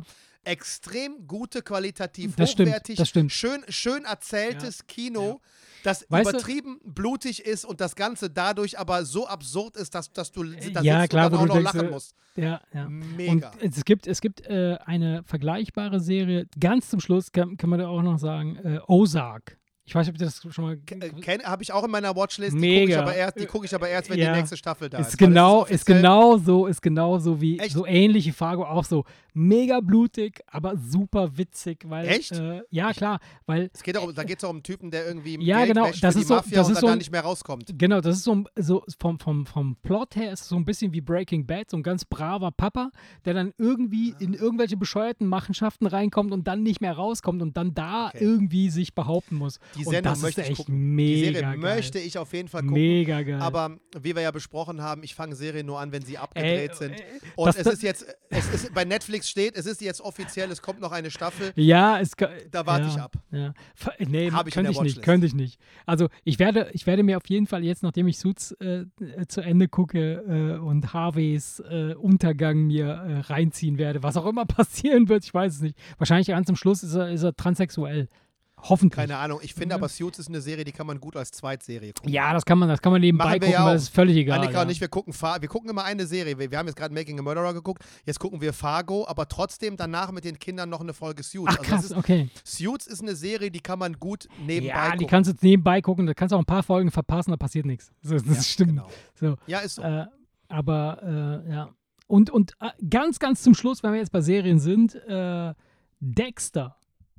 extrem 0.47 1.27
gute, 1.27 1.61
qualitativ 1.61 2.35
Das 2.35 2.51
stimmt, 2.51 2.69
hochwertig, 2.69 2.97
das 2.97 3.09
stimmt. 3.09 3.31
schön, 3.31 3.63
schön 3.69 4.05
erzähltes 4.05 4.87
Kino, 4.87 5.41
das 5.83 6.05
Weißt 6.09 6.25
du- 6.25 6.29
übertrieben 6.31 6.79
blutig 6.83 7.45
ist 7.45 7.63
und 7.65 7.79
das 7.81 7.95
Ganze 7.95 8.29
dadurch 8.29 8.79
aber 8.79 9.05
so 9.05 9.27
absurd 9.27 9.77
ist, 9.77 9.93
dass, 9.95 10.11
dass 10.11 10.31
du 10.31 10.43
da 10.43 10.81
Ja, 10.81 11.01
sitzt 11.01 11.11
klar, 11.11 11.25
und 11.27 11.33
dann 11.33 11.39
auch 11.41 11.47
du 11.47 11.53
noch 11.55 11.61
lachen 11.61 11.87
äh, 11.87 11.91
musst. 11.91 12.15
ja, 12.35 12.61
ja. 12.73 12.89
Mega. 12.89 13.51
Und 13.51 13.75
es 13.77 13.85
gibt, 13.85 14.07
es 14.07 14.19
gibt 14.21 14.41
äh, 14.47 14.77
eine 14.85 15.23
vergleichbare 15.23 15.99
Serie, 15.99 16.47
ganz 16.59 16.89
zum 16.89 16.99
Schluss 16.99 17.31
kann, 17.31 17.57
kann 17.57 17.69
man 17.69 17.79
da 17.79 17.87
auch 17.87 18.01
noch 18.01 18.17
sagen, 18.17 18.55
äh, 18.57 18.79
Ozark. 18.87 19.57
Ich 19.89 19.95
weiß 19.95 20.05
nicht, 20.05 20.15
ob 20.15 20.21
ihr 20.21 20.25
das 20.25 20.53
schon 20.53 20.65
mal. 20.65 20.73
Äh, 20.99 21.39
Habe 21.45 21.63
ich 21.63 21.71
auch 21.71 21.85
in 21.85 21.91
meiner 21.91 22.13
Watchlist, 22.13 22.51
die 22.53 22.57
gucke 22.59 22.67
ich, 22.73 22.87
Mega. 22.89 23.01
aber 23.03 23.15
erst- 23.15 23.39
die 23.39 23.45
guck 23.45 23.63
ich 23.63 23.73
aber 23.73 23.87
erst, 23.87 24.09
wenn 24.09 24.19
Ja. 24.19 24.33
die 24.33 24.39
nächste 24.39 24.57
Staffel 24.57 24.89
da 24.89 24.97
ist. 24.97 25.07
ist 25.09 25.17
genau, 25.17 25.63
ist 25.63 25.71
offiziell- 25.83 25.97
genau 26.01 26.37
so, 26.37 26.67
ist 26.67 26.81
genau 26.81 27.19
so 27.19 27.39
wie 27.39 27.57
Echt? 27.57 27.71
so 27.71 27.85
ähnlich 27.85 28.25
wie 28.25 28.33
Fargo 28.33 28.65
auch 28.65 28.83
so 28.83 29.05
mega 29.33 29.79
blutig, 29.79 30.41
aber 30.47 30.75
super 30.77 31.37
witzig, 31.37 31.85
weil 31.87 32.05
Echt? 32.07 32.33
Äh, 32.33 32.63
ja 32.69 32.91
klar, 32.91 33.19
weil 33.45 33.69
Es 33.73 33.81
geht 33.81 33.95
auch, 33.95 34.03
um- 34.07 34.13
da 34.13 34.23
geht 34.25 34.39
es 34.39 34.43
auch 34.43 34.49
um 34.49 34.57
einen 34.57 34.63
Typen, 34.63 34.91
der 34.91 35.07
irgendwie 35.07 35.37
Ja, 35.41 35.59
Geld 35.59 35.69
genau, 35.75 35.85
das 35.87 36.15
ist 36.15 36.19
die 36.19 36.23
so- 36.23 36.33
Mafia 36.35 36.57
das 36.57 36.69
ist 36.69 36.79
so 36.81 36.87
da 36.87 36.95
nicht 36.97 37.11
mehr 37.11 37.21
rauskommt. 37.21 37.71
Genau, 37.77 38.01
das 38.01 38.17
ist 38.17 38.23
so, 38.25 38.43
so 38.57 38.83
vom, 38.99 39.19
vom, 39.19 39.45
vom 39.45 39.77
Plot 39.83 40.17
her 40.17 40.33
ist 40.33 40.41
es 40.41 40.47
so 40.49 40.57
ein 40.57 40.65
bisschen 40.65 40.91
wie 40.91 40.99
Breaking 41.01 41.45
Bad, 41.45 41.69
so 41.69 41.77
ein 41.77 41.83
ganz 41.83 42.03
braver 42.03 42.51
Papa, 42.51 42.89
der 43.23 43.35
dann 43.35 43.53
irgendwie 43.57 44.13
in 44.19 44.33
irgendwelche 44.33 44.75
bescheuerten 44.75 45.27
Machenschaften 45.27 45.85
reinkommt 45.87 46.33
und 46.33 46.45
dann 46.47 46.61
nicht 46.63 46.81
mehr 46.81 46.93
rauskommt 46.93 47.41
und 47.41 47.55
dann 47.55 47.73
da 47.73 48.07
Okay. 48.07 48.17
irgendwie 48.21 48.69
sich 48.69 48.93
behaupten 48.93 49.35
muss. 49.35 49.59
Die 49.77 49.83
Sendung 49.83 50.19
möchte 50.21 50.41
ich 50.41 50.57
gucken. 50.57 50.97
Die 50.97 51.23
Serie 51.25 51.41
geil. 51.41 51.57
möchte 51.57 51.99
ich 51.99 52.17
auf 52.17 52.33
jeden 52.33 52.47
Fall 52.47 52.61
gucken. 52.61 52.73
Mega 52.75 53.21
geil. 53.21 53.39
Aber 53.41 53.77
wie 54.01 54.15
wir 54.15 54.21
ja 54.21 54.31
besprochen 54.31 54.81
haben, 54.81 55.03
ich 55.03 55.15
fange 55.15 55.35
Serien 55.35 55.65
nur 55.65 55.79
an, 55.79 55.91
wenn 55.91 56.01
sie 56.03 56.17
abgedreht 56.17 56.75
sind. 56.75 56.93
äh, 56.93 57.03
Und 57.35 57.47
das- 57.47 57.57
es 57.57 57.67
ist 57.67 57.83
jetzt, 57.83 58.05
es 58.29 58.53
ist, 58.53 58.73
bei 58.73 58.85
Netflix 58.85 59.29
steht, 59.29 59.55
es 59.55 59.65
ist 59.65 59.81
jetzt 59.81 60.01
offiziell, 60.01 60.49
es 60.51 60.61
kommt 60.61 60.79
noch 60.79 60.91
eine 60.91 61.11
Staffel. 61.11 61.51
ja, 61.55 61.99
es 61.99 62.11
Da 62.51 62.65
warte 62.65 62.87
ja, 62.87 62.93
ich 62.93 62.99
ab. 63.01 63.15
Ja. 63.31 63.53
Fa- 63.75 63.93
Nee, 63.99 64.31
Hab 64.31 64.47
ich 64.47 64.53
könnte 64.53 64.71
ich 64.71 64.81
nicht, 64.81 65.01
könnte 65.01 65.27
ich 65.27 65.33
nicht. 65.35 65.59
Also 65.85 66.07
ich 66.23 66.39
werde, 66.39 66.69
ich 66.73 66.85
werde 66.87 67.03
mir 67.03 67.17
auf 67.17 67.27
jeden 67.27 67.47
Fall 67.47 67.63
jetzt, 67.63 67.83
nachdem 67.83 68.07
ich 68.07 68.17
Suits 68.19 68.51
äh, 68.53 68.85
äh, 68.99 69.25
zu 69.27 69.41
Ende 69.41 69.67
gucke 69.67 70.57
äh, 70.57 70.59
und 70.59 70.93
Harveys 70.93 71.59
äh, 71.69 71.93
Untergang 71.95 72.67
mir 72.67 72.85
äh, 72.87 73.19
reinziehen 73.31 73.77
werde, 73.77 74.03
was 74.03 74.17
auch 74.17 74.25
immer 74.25 74.45
passieren 74.45 75.09
wird, 75.09 75.23
ich 75.23 75.33
weiß 75.33 75.55
es 75.55 75.61
nicht. 75.61 75.77
Wahrscheinlich 75.97 76.27
ganz 76.27 76.47
zum 76.47 76.55
Schluss 76.55 76.83
ist 76.83 76.93
er, 76.95 77.09
ist 77.11 77.23
er 77.23 77.35
transsexuell. 77.35 78.07
Hoffentlich. 78.59 78.97
Keine 78.97 79.17
Ahnung. 79.17 79.39
Ich 79.43 79.53
finde 79.53 79.75
aber 79.75 79.87
Suits 79.87 80.17
ist 80.17 80.29
eine 80.29 80.41
Serie, 80.41 80.65
die 80.65 80.71
kann 80.71 80.87
man 80.87 80.99
gut 80.99 81.15
als 81.15 81.29
Zweitserie 81.31 81.93
gucken. 81.93 82.11
Ja, 82.11 82.33
das 82.33 82.43
kann 82.43 82.57
man, 82.57 82.67
das 82.67 82.81
kann 82.81 82.91
man 82.91 83.01
nebenbei 83.01 83.25
Machen 83.25 83.39
gucken, 83.41 83.51
ja 83.53 83.71
das 83.71 83.83
ist 83.83 83.89
völlig 83.93 84.17
egal. 84.17 84.39
Annika 84.39 84.53
ja. 84.53 84.61
und 84.63 84.69
ich, 84.69 84.81
wir 84.81 84.87
gucken, 84.87 85.13
wir 85.13 85.47
gucken 85.47 85.69
immer 85.69 85.83
eine 85.83 86.07
Serie. 86.07 86.39
Wir, 86.39 86.49
wir 86.49 86.57
haben 86.57 86.65
jetzt 86.65 86.75
gerade 86.75 86.93
Making 86.93 87.19
a 87.19 87.21
Murderer 87.21 87.53
geguckt, 87.53 87.83
jetzt 88.05 88.19
gucken 88.19 88.41
wir 88.41 88.53
Fargo, 88.53 89.07
aber 89.07 89.27
trotzdem 89.27 89.77
danach 89.77 90.11
mit 90.11 90.25
den 90.25 90.39
Kindern 90.39 90.69
noch 90.69 90.81
eine 90.81 90.93
Folge 90.93 91.21
Suits. 91.23 91.53
Ach 91.53 91.59
Also 91.59 91.69
krass, 91.69 91.85
ist, 91.85 91.93
okay. 91.95 92.29
Suits 92.43 92.87
ist 92.87 93.01
eine 93.01 93.15
Serie, 93.15 93.51
die 93.51 93.59
kann 93.59 93.77
man 93.77 93.93
gut 93.93 94.27
nebenbei 94.45 94.73
Ja, 94.73 94.85
die 94.91 94.97
gucken. 94.97 95.07
kannst 95.07 95.27
du 95.29 95.33
jetzt 95.33 95.43
nebenbei 95.43 95.81
gucken, 95.81 96.07
da 96.07 96.13
kannst 96.15 96.31
du 96.31 96.35
auch 96.35 96.41
ein 96.41 96.45
paar 96.45 96.63
Folgen 96.63 96.89
verpassen, 96.89 97.31
da 97.31 97.37
passiert 97.37 97.67
nichts. 97.67 97.91
So, 98.01 98.15
das 98.15 98.25
Ja, 98.25 98.41
stimmt. 98.43 98.69
Genau. 98.71 98.89
So, 99.13 99.35
Ja, 99.45 99.59
ist 99.59 99.75
so. 99.75 99.83
äh, 99.83 100.05
aber 100.49 101.43
äh, 101.47 101.51
ja. 101.51 101.69
Und, 102.07 102.29
und 102.31 102.53
äh, 102.59 102.69
ganz, 102.89 103.19
ganz 103.19 103.43
zum 103.43 103.53
Schluss, 103.53 103.83
wenn 103.83 103.91
wir 103.91 103.99
jetzt 103.99 104.11
bei 104.11 104.21
Serien 104.21 104.59
sind, 104.59 104.95
äh, 104.95 105.53
Dexter. 105.99 106.75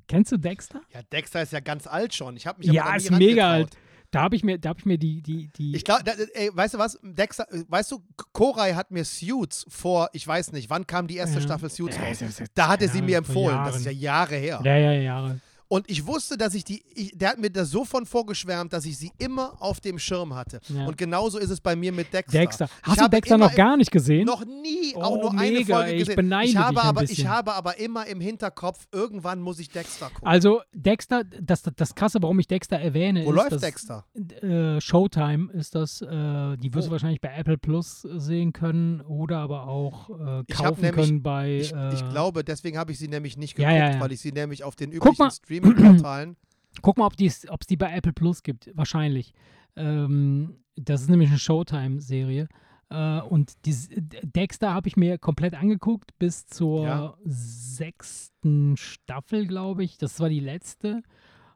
Kennst 0.09 0.31
du 0.33 0.37
Dexter? 0.37 0.81
ja, 0.93 1.01
Dexter 1.03 1.41
ist 1.41 1.53
ja 1.53 1.61
ganz 1.61 1.87
alt 1.87 2.13
schon. 2.13 2.35
Ich 2.35 2.45
habe 2.45 2.59
mich 2.59 2.67
Ja, 2.67 2.93
ist 2.95 3.09
mega 3.11 3.49
alt. 3.51 3.69
Da 4.11 4.21
habe 4.23 4.35
ich 4.35 4.43
mir, 4.43 4.57
da 4.57 4.69
habe 4.69 4.79
ich 4.79 4.85
mir 4.87 4.97
die, 4.97 5.21
die, 5.21 5.49
die. 5.55 5.75
Ich 5.75 5.85
glaube, 5.85 6.01
ey, 6.33 6.49
weißt 6.51 6.73
du 6.73 6.77
was? 6.79 6.97
Dexter, 7.03 7.45
äh, 7.53 7.63
weißt 7.67 7.91
du, 7.91 7.99
Koray 8.33 8.73
hat 8.73 8.89
mir 8.89 9.05
Suits 9.05 9.67
vor, 9.69 10.09
ich 10.13 10.27
weiß 10.27 10.51
nicht, 10.51 10.67
wann 10.71 10.87
kam 10.87 11.05
die 11.05 11.17
erste 11.17 11.35
Ja. 11.37 11.41
Staffel 11.43 11.69
Suits 11.69 11.95
Ja, 11.95 12.03
raus? 12.05 12.21
ist- 12.23 12.41
Da 12.55 12.69
hat 12.69 12.81
er 12.81 12.89
sie 12.89 12.99
ja, 12.99 13.05
mir 13.05 13.17
empfohlen. 13.19 13.55
Das 13.65 13.75
ist 13.77 13.85
ja. 13.85 13.91
Jahre 13.91 14.35
her. 14.35 14.61
ja, 14.63 14.77
ja, 14.77 14.93
Jahre. 14.93 15.39
Und 15.71 15.87
ich 15.89 16.07
wusste, 16.07 16.35
dass 16.35 16.55
ich 16.55 16.63
die, 16.63 16.81
ich, 16.95 17.11
der 17.15 17.29
hat 17.29 17.37
mir 17.37 17.51
da 17.51 17.63
so 17.63 17.85
von 17.85 18.05
vorgeschwärmt, 18.07 18.73
dass 18.73 18.85
ich 18.85 18.97
sie 18.97 19.11
immer 19.19 19.53
auf 19.61 19.79
dem 19.79 19.99
Schirm 19.99 20.33
hatte. 20.33 20.59
Ja. 20.67 20.87
Und 20.87 20.97
genauso 20.97 21.37
ist 21.37 21.51
es 21.51 21.61
bei 21.61 21.75
mir 21.75 21.91
mit 21.91 22.11
Dexter. 22.11 22.39
Dexter. 22.39 22.65
Ich 22.65 22.87
Hast 22.87 22.97
du 22.97 23.03
habe 23.03 23.15
Dexter 23.15 23.37
noch 23.37 23.53
gar 23.53 23.77
nicht 23.77 23.91
gesehen? 23.91 24.25
Noch 24.25 24.43
nie, 24.45 24.93
Oh, 24.95 25.01
auch 25.01 25.15
nur 25.21 25.31
eine 25.39 25.51
mega, 25.59 25.75
Folge 25.75 25.89
ey, 25.91 25.93
ich 25.97 25.99
gesehen. 26.01 26.15
beneide 26.15 26.49
ich, 26.49 26.57
habe 26.57 26.73
dich 26.73 26.83
ein 26.83 26.89
aber, 26.89 27.03
ich 27.03 27.09
bisschen. 27.09 27.29
habe 27.29 27.53
aber 27.53 27.79
immer 27.79 28.07
im 28.07 28.19
Hinterkopf, 28.19 28.87
irgendwann 28.91 29.41
muss 29.41 29.59
ich 29.59 29.69
Dexter 29.69 30.07
gucken. 30.09 30.27
Also 30.27 30.61
Dexter, 30.73 31.23
das, 31.23 31.61
das 31.75 31.93
Krasse, 31.93 32.17
warum 32.23 32.39
ich 32.39 32.47
Dexter 32.47 32.79
erwähne, 32.79 33.23
Wo 33.25 33.29
ist, 33.29 33.35
läuft 33.35 33.51
dass, 33.51 33.61
Dexter? 33.61 34.05
Äh, 34.41 34.81
Showtime 34.81 35.51
ist 35.53 35.75
das, 35.75 36.01
äh, 36.01 36.57
die 36.57 36.73
wirst 36.73 36.87
du 36.87 36.89
Oh. 36.89 36.93
wahrscheinlich 36.93 37.21
bei 37.21 37.29
Apple 37.37 37.59
Plus 37.59 38.01
sehen 38.01 38.53
können 38.53 39.01
oder 39.01 39.37
aber 39.37 39.67
auch 39.67 40.09
äh, 40.09 40.43
Ich 40.47 40.55
kaufen 40.55 40.81
nämlich- 40.81 41.05
können 41.05 41.21
bei. 41.21 41.57
Ich, 41.59 41.71
äh, 41.73 41.93
ich 41.93 42.09
glaube, 42.09 42.43
deswegen 42.43 42.79
habe 42.79 42.91
ich 42.91 42.97
sie 42.97 43.07
nämlich 43.07 43.37
nicht 43.37 43.53
geguckt, 43.55 43.71
ja, 43.75 43.91
ja. 43.91 43.99
weil 43.99 44.11
ich 44.11 44.19
sie 44.19 44.31
nämlich 44.31 44.63
auf 44.63 44.75
den 44.75 44.91
üblichen 44.91 45.15
mal. 45.19 45.29
Streaming-Portalen. 45.59 46.35
Guck 46.81 46.97
mal, 46.97 47.05
ob 47.07 47.13
es 47.19 47.47
die 47.69 47.77
bei 47.77 47.91
Apple 47.91 48.13
Plus 48.13 48.43
gibt. 48.43 48.69
Wahrscheinlich. 48.75 49.33
Ähm, 49.75 50.57
das 50.75 51.01
ist 51.01 51.09
nämlich 51.09 51.29
eine 51.29 51.39
Showtime-Serie. 51.39 52.47
Äh, 52.89 53.21
und 53.21 53.53
die, 53.65 53.75
Dexter 54.23 54.73
habe 54.73 54.87
ich 54.87 54.95
mir 54.97 55.17
komplett 55.17 55.53
angeguckt 55.55 56.17
bis 56.19 56.47
zur 56.47 56.83
Ja. 56.85 57.13
sechsten 57.25 58.77
Staffel, 58.77 59.45
glaube 59.47 59.83
ich. 59.83 59.97
Das 59.97 60.19
war 60.19 60.29
die 60.29 60.39
letzte. 60.39 61.01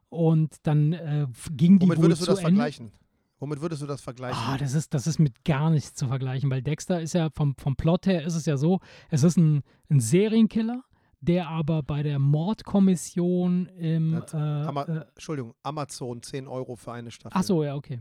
Und 0.08 0.56
dann 0.62 0.92
äh, 0.92 1.26
ging 1.52 1.78
die 1.78 1.86
Womit 1.86 1.98
wohl 1.98 2.04
würdest 2.04 2.22
du 2.22 2.26
das 2.26 2.38
Ende. 2.38 2.50
vergleichen? 2.50 2.92
Womit 3.40 3.60
würdest 3.60 3.82
du 3.82 3.86
das 3.86 4.00
vergleichen? 4.00 4.38
Ah, 4.46 4.56
das 4.56 4.74
ist, 4.74 4.94
das 4.94 5.06
ist 5.06 5.18
mit 5.18 5.44
gar 5.44 5.70
nichts 5.70 5.94
zu 5.94 6.06
vergleichen, 6.06 6.50
weil 6.50 6.62
Dexter 6.62 7.00
ist 7.00 7.14
ja 7.14 7.30
vom, 7.30 7.56
vom 7.56 7.74
Plot 7.76 8.06
her 8.06 8.24
ist 8.24 8.36
es 8.36 8.46
ja 8.46 8.56
so, 8.56 8.80
es 9.10 9.22
ist 9.24 9.36
ein, 9.36 9.62
ein 9.90 10.00
Serienkiller, 10.00 10.82
der 11.24 11.48
aber 11.48 11.82
bei 11.82 12.02
der 12.02 12.18
Mordkommission 12.18 13.66
im 13.78 14.14
äh, 14.14 14.36
Ama 14.36 14.82
äh, 14.82 15.04
Entschuldigung, 15.14 15.54
Amazon 15.62 16.22
10 16.22 16.46
Euro 16.46 16.76
für 16.76 16.92
eine 16.92 17.10
Staffel. 17.10 17.36
Ach 17.36 17.42
so, 17.42 17.62
ja, 17.64 17.74
okay. 17.74 18.00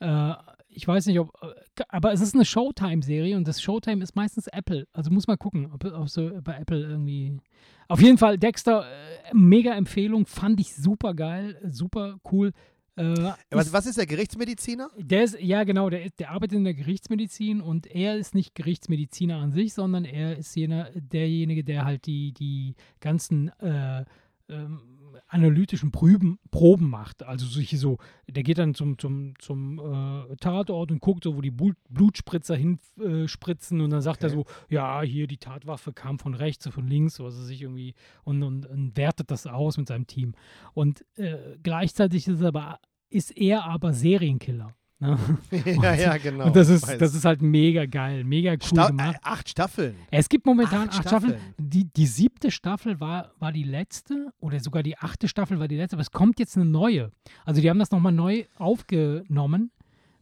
Äh, 0.00 0.34
ich 0.68 0.86
weiß 0.86 1.06
nicht, 1.06 1.18
ob. 1.20 1.32
äh, 1.42 1.82
Aber 1.88 2.12
es 2.12 2.20
ist 2.20 2.34
eine 2.34 2.44
Showtime-Serie 2.44 3.36
und 3.36 3.46
das 3.46 3.62
Showtime 3.62 4.02
ist 4.02 4.16
meistens 4.16 4.46
Apple. 4.48 4.86
Also 4.92 5.10
muss 5.10 5.26
man 5.26 5.38
gucken, 5.38 5.70
ob, 5.72 5.84
ob 5.84 6.08
so 6.08 6.30
bei 6.42 6.54
Apple 6.56 6.80
irgendwie. 6.80 7.38
Auf 7.86 8.00
jeden 8.00 8.18
Fall, 8.18 8.38
Dexter, 8.38 8.84
äh, 8.84 9.34
mega 9.34 9.72
Empfehlung, 9.74 10.26
fand 10.26 10.58
ich 10.58 10.74
super 10.74 11.14
geil, 11.14 11.58
super 11.70 12.18
cool. 12.32 12.52
Äh, 12.96 13.32
Was, 13.50 13.66
ist- 13.66 13.72
was 13.72 13.86
ist 13.86 13.98
der 13.98 14.06
Gerichtsmediziner? 14.06 14.88
der 14.96 15.24
ist, 15.24 15.36
ja 15.40 15.64
genau, 15.64 15.90
der, 15.90 16.10
der 16.10 16.30
arbeitet 16.30 16.58
in 16.58 16.64
der 16.64 16.74
Gerichtsmedizin 16.74 17.60
und 17.60 17.86
er 17.88 18.16
ist 18.16 18.34
nicht 18.34 18.54
Gerichtsmediziner 18.54 19.38
an 19.38 19.50
sich, 19.52 19.74
sondern 19.74 20.04
er 20.04 20.36
ist 20.36 20.54
jener, 20.54 20.90
derjenige, 20.94 21.64
der 21.64 21.84
halt 21.84 22.06
die, 22.06 22.32
die 22.32 22.76
ganzen 23.00 23.48
äh, 23.60 24.04
ähm, 24.48 24.80
analytischen 25.28 25.90
Proben, 25.90 26.38
Proben 26.50 26.88
macht. 26.88 27.22
Also 27.22 27.46
solche 27.46 27.76
so, 27.76 27.98
der 28.28 28.42
geht 28.42 28.58
dann 28.58 28.74
zum, 28.74 28.98
zum, 28.98 29.34
zum 29.38 29.78
äh, 29.78 30.36
Tatort 30.36 30.90
und 30.90 31.00
guckt 31.00 31.24
so, 31.24 31.36
wo 31.36 31.40
die 31.40 31.50
Blut, 31.50 31.76
Blutspritzer 31.88 32.56
hinspritzen 32.56 33.80
äh, 33.80 33.82
und 33.82 33.90
dann 33.90 34.02
sagt 34.02 34.22
er 34.22 34.30
so, 34.30 34.44
ja, 34.68 35.02
hier 35.02 35.26
die 35.26 35.38
Tatwaffe 35.38 35.92
kam 35.92 36.18
von 36.18 36.34
rechts 36.34 36.66
oder 36.66 36.74
von 36.74 36.86
links, 36.86 37.20
also 37.20 37.42
sich 37.42 37.62
irgendwie 37.62 37.94
und, 38.24 38.42
und, 38.42 38.66
und 38.66 38.96
wertet 38.96 39.30
das 39.30 39.46
aus 39.46 39.76
mit 39.76 39.88
seinem 39.88 40.06
Team. 40.06 40.34
Und 40.74 41.04
äh, 41.16 41.56
gleichzeitig 41.62 42.28
ist, 42.28 42.40
er 42.40 42.48
aber, 42.48 42.80
ist 43.10 43.36
er 43.36 43.64
aber 43.64 43.92
Serienkiller. 43.92 44.74
Ne? 45.04 45.18
ja, 45.82 45.94
ja, 45.94 46.16
genau. 46.16 46.46
Und 46.46 46.56
das 46.56 46.68
ist, 46.68 46.86
Weiß. 46.88 46.98
das 46.98 47.14
ist 47.14 47.24
halt 47.24 47.42
mega 47.42 47.86
geil, 47.86 48.24
mega 48.24 48.52
cool 48.52 48.58
Sta 48.62 48.88
gemacht. 48.88 49.16
äh, 49.16 49.18
acht 49.22 49.48
Staffeln. 49.48 49.94
Es 50.10 50.28
gibt 50.28 50.46
momentan 50.46 50.88
acht 50.88 50.98
acht, 51.00 51.08
Staffeln. 51.08 51.32
Staffeln. 51.32 51.54
Die, 51.58 51.84
die 51.84 52.06
siebte 52.06 52.50
Staffel 52.50 53.00
war, 53.00 53.32
war 53.38 53.52
die 53.52 53.64
letzte 53.64 54.32
oder 54.40 54.58
sogar 54.60 54.82
die 54.82 54.96
achte 54.98 55.28
Staffel 55.28 55.58
war 55.60 55.68
die 55.68 55.76
letzte, 55.76 55.96
aber 55.96 56.02
es 56.02 56.10
kommt 56.10 56.38
jetzt 56.40 56.56
eine 56.56 56.64
neue. 56.66 57.10
Also 57.44 57.60
die 57.60 57.68
haben 57.70 57.78
das 57.78 57.90
nochmal 57.90 58.12
neu 58.12 58.44
aufgenommen 58.56 59.70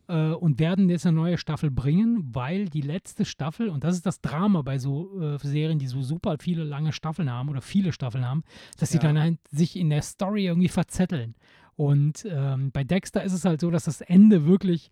äh, 0.09 0.31
und 0.33 0.59
werden 0.59 0.89
jetzt 0.91 1.07
eine 1.07 1.17
neue 1.17 1.39
Staffel 1.39 1.71
bringen, 1.71 2.31
weil 2.33 2.67
die 2.69 2.81
letzte 2.81 3.25
Staffel, 3.25 3.69
und 3.69 3.85
das 3.85 3.95
ist 3.97 4.07
das 4.07 4.21
Drama 4.21 4.63
bei 4.63 4.79
so 4.79 5.21
äh, 5.21 5.39
Serien, 5.39 5.79
die 5.79 5.87
so 5.87 6.03
super 6.03 6.37
viele 6.41 6.65
lange 6.65 6.93
Staffeln 6.93 7.31
haben 7.31 7.49
oder 7.49 7.61
viele 7.61 7.93
Staffeln 7.93 8.25
haben, 8.27 8.43
dass 8.79 8.91
sie 8.91 8.97
Ja. 8.99 9.03
dann 9.05 9.19
halt 9.21 9.39
sich 9.51 9.77
in 9.77 9.91
der 9.91 10.03
Story 10.03 10.47
irgendwie 10.47 10.69
verzetteln. 10.69 11.35
Und 11.77 12.27
ähm, 12.29 12.71
bei 12.73 12.85
Dexter 12.85 13.23
ist 13.25 13.33
es 13.33 13.45
halt 13.45 13.61
so, 13.61 13.71
dass 13.71 13.85
das 13.85 14.01
Ende 14.03 14.45
wirklich 14.47 14.91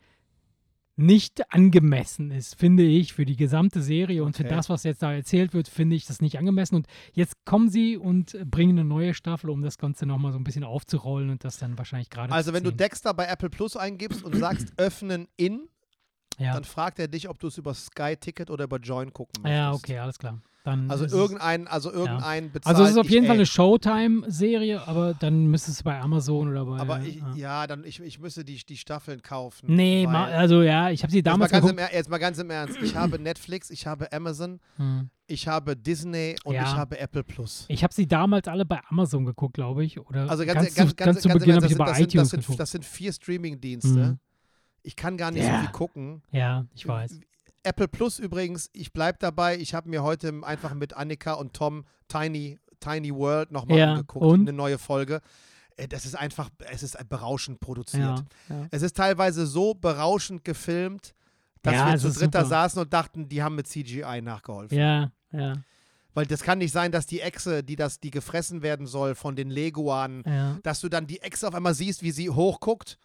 nicht 0.96 1.50
angemessen 1.54 2.30
ist, 2.30 2.56
finde 2.56 2.82
ich, 2.82 3.14
für 3.14 3.24
die 3.24 3.36
gesamte 3.36 3.80
Serie 3.80 4.22
und 4.22 4.36
für 4.36 4.44
Okay. 4.44 4.54
das, 4.54 4.68
was 4.68 4.82
jetzt 4.84 5.02
da 5.02 5.12
erzählt 5.12 5.54
wird, 5.54 5.68
finde 5.68 5.96
ich 5.96 6.04
das 6.04 6.20
nicht 6.20 6.38
angemessen. 6.38 6.74
Und 6.74 6.86
jetzt 7.14 7.36
kommen 7.46 7.70
sie 7.70 7.96
und 7.96 8.36
bringen 8.50 8.78
eine 8.78 8.86
neue 8.86 9.14
Staffel, 9.14 9.48
um 9.48 9.62
das 9.62 9.78
Ganze 9.78 10.04
nochmal 10.04 10.32
so 10.32 10.38
ein 10.38 10.44
bisschen 10.44 10.64
aufzurollen 10.64 11.30
und 11.30 11.42
das 11.42 11.56
dann 11.58 11.78
wahrscheinlich 11.78 12.10
gerade 12.10 12.32
Also 12.32 12.50
zu 12.50 12.54
wenn 12.54 12.64
du. 12.64 12.70
Dexter 12.70 13.14
bei 13.14 13.26
Apple 13.26 13.48
Plus 13.48 13.76
eingibst 13.76 14.22
und 14.22 14.36
sagst 14.36 14.72
öffnen 14.76 15.26
in, 15.38 15.68
ja. 16.40 16.54
dann 16.54 16.64
fragt 16.64 16.98
er 16.98 17.06
dich, 17.06 17.28
ob 17.28 17.38
du 17.38 17.46
es 17.46 17.58
über 17.58 17.74
Sky 17.74 18.16
Ticket 18.16 18.50
oder 18.50 18.64
über 18.64 18.78
Join 18.78 19.12
gucken 19.12 19.42
möchtest. 19.42 19.58
ja, 19.58 19.72
okay, 19.72 19.98
alles 19.98 20.18
klar. 20.18 20.40
Dann 20.62 20.90
Also 20.90 21.06
irgendein, 21.06 21.66
also 21.68 21.90
irgendein 21.90 22.52
bezahlt 22.52 22.76
also 22.76 22.84
es 22.84 22.90
ist 22.90 22.98
auf 22.98 23.06
ich, 23.06 23.12
jeden 23.12 23.26
Fall 23.26 23.36
eine 23.36 23.46
Showtime-Serie, 23.46 24.86
aber 24.86 25.14
dann 25.14 25.46
müsste 25.46 25.70
es 25.70 25.82
bei 25.82 25.98
Amazon 25.98 26.48
oder 26.50 26.66
bei. 26.66 26.78
Aber 26.78 27.00
ich, 27.00 27.16
ja. 27.16 27.34
ja, 27.34 27.66
dann 27.66 27.84
ich, 27.84 28.00
ich 28.00 28.18
müsste 28.18 28.44
die, 28.44 28.56
die 28.56 28.76
Staffeln 28.76 29.22
kaufen. 29.22 29.74
Nee, 29.74 30.06
also 30.06 30.62
ja, 30.62 30.90
ich 30.90 31.02
habe 31.02 31.10
sie 31.12 31.18
jetzt, 31.18 31.26
mal 31.26 31.32
damals 31.32 31.52
ganz 31.52 31.70
im, 31.70 31.78
jetzt 31.78 32.10
mal 32.10 32.18
ganz 32.18 32.38
im 32.38 32.50
Ernst. 32.50 32.76
Ich 32.82 32.94
habe 32.94 33.18
Netflix, 33.22 33.70
ich 33.70 33.86
habe 33.86 34.12
Amazon, 34.12 34.60
Hm. 34.76 35.08
ich 35.26 35.48
habe 35.48 35.76
Disney 35.76 36.36
und 36.44 36.54
Ja. 36.54 36.62
ich 36.64 36.74
habe 36.74 36.98
Apple 36.98 37.24
Plus. 37.24 37.64
Ich 37.68 37.82
habe 37.82 37.94
sie 37.94 38.06
damals 38.06 38.46
alle 38.46 38.66
bei 38.66 38.80
Amazon 38.90 39.24
geguckt, 39.24 39.54
glaube 39.54 39.82
ich. 39.84 39.98
Oder 39.98 40.28
Also 40.30 40.44
ganz, 40.44 40.74
ganz, 40.74 40.74
ganz, 40.74 40.90
zu, 40.90 40.94
ganz, 40.94 40.96
ganz 40.96 41.20
zu 41.22 41.28
ganz 41.28 41.34
im 41.36 41.38
Beginn 41.40 41.54
Ernst, 41.54 41.64
habe 41.64 41.72
ich 41.72 41.78
das, 41.78 41.86
über 41.86 41.86
sind, 41.86 41.90
das, 41.90 41.96
sind, 41.96 42.04
iTunes 42.10 42.22
das, 42.22 42.30
sind, 42.30 42.40
geguckt. 42.40 42.60
das 42.60 42.70
sind 42.70 42.84
vier 42.84 43.12
Streaming-Dienste. 43.14 43.88
Mhm. 43.88 44.18
Ich 44.82 44.96
kann 44.96 45.16
gar 45.16 45.30
nicht 45.30 45.44
Ja. 45.44 45.54
so 45.56 45.60
viel 45.60 45.72
gucken. 45.72 46.22
Ja, 46.32 46.64
ich 46.74 46.86
weiß. 46.86 47.20
Apple 47.62 47.88
Plus 47.88 48.18
übrigens, 48.18 48.70
ich 48.72 48.92
bleibe 48.92 49.18
dabei. 49.20 49.58
Ich 49.58 49.74
habe 49.74 49.88
mir 49.90 50.02
heute 50.02 50.32
einfach 50.42 50.72
mit 50.74 50.94
Annika 50.94 51.34
und 51.34 51.52
Tom 51.52 51.84
Tiny, 52.08 52.58
Tiny 52.80 53.14
World 53.14 53.52
nochmal 53.52 53.78
Ja, 53.78 53.92
angeguckt, 53.92 54.24
und? 54.24 54.40
eine 54.40 54.52
neue 54.54 54.78
Folge. 54.78 55.20
Äh, 55.76 55.86
Das 55.88 56.06
ist 56.06 56.14
einfach, 56.14 56.48
es 56.70 56.82
ist 56.82 56.96
berauschend 57.08 57.60
produziert. 57.60 58.24
Ja, 58.48 58.56
ja. 58.56 58.66
Es 58.70 58.80
ist 58.82 58.96
teilweise 58.96 59.46
so 59.46 59.74
berauschend 59.74 60.44
gefilmt, 60.44 61.14
dass 61.62 61.74
Ja, 61.74 61.90
wir 61.92 61.98
zu 61.98 62.08
ist 62.08 62.20
dritt 62.20 62.34
da 62.34 62.44
saßen 62.46 62.80
und 62.80 62.92
dachten, 62.92 63.28
die 63.28 63.42
haben 63.42 63.54
mit 63.56 63.66
CGI 63.66 64.22
nachgeholfen. 64.22 64.78
ja, 64.78 65.10
ja, 65.32 65.52
Weil 66.14 66.24
das 66.26 66.42
kann 66.42 66.58
nicht 66.58 66.72
sein, 66.72 66.90
dass 66.90 67.06
die 67.06 67.20
Echse, 67.20 67.62
die 67.62 67.76
das, 67.76 68.00
die 68.00 68.10
gefressen 68.10 68.62
werden 68.62 68.86
soll 68.86 69.14
von 69.14 69.36
den 69.36 69.50
Leguanen, 69.50 70.24
dass 70.62 70.80
du 70.80 70.88
dann 70.88 71.06
die 71.06 71.20
Echse 71.20 71.46
auf 71.46 71.54
einmal 71.54 71.74
siehst, 71.74 72.02
wie 72.02 72.10
sie 72.10 72.30
hochguckt. 72.30 72.98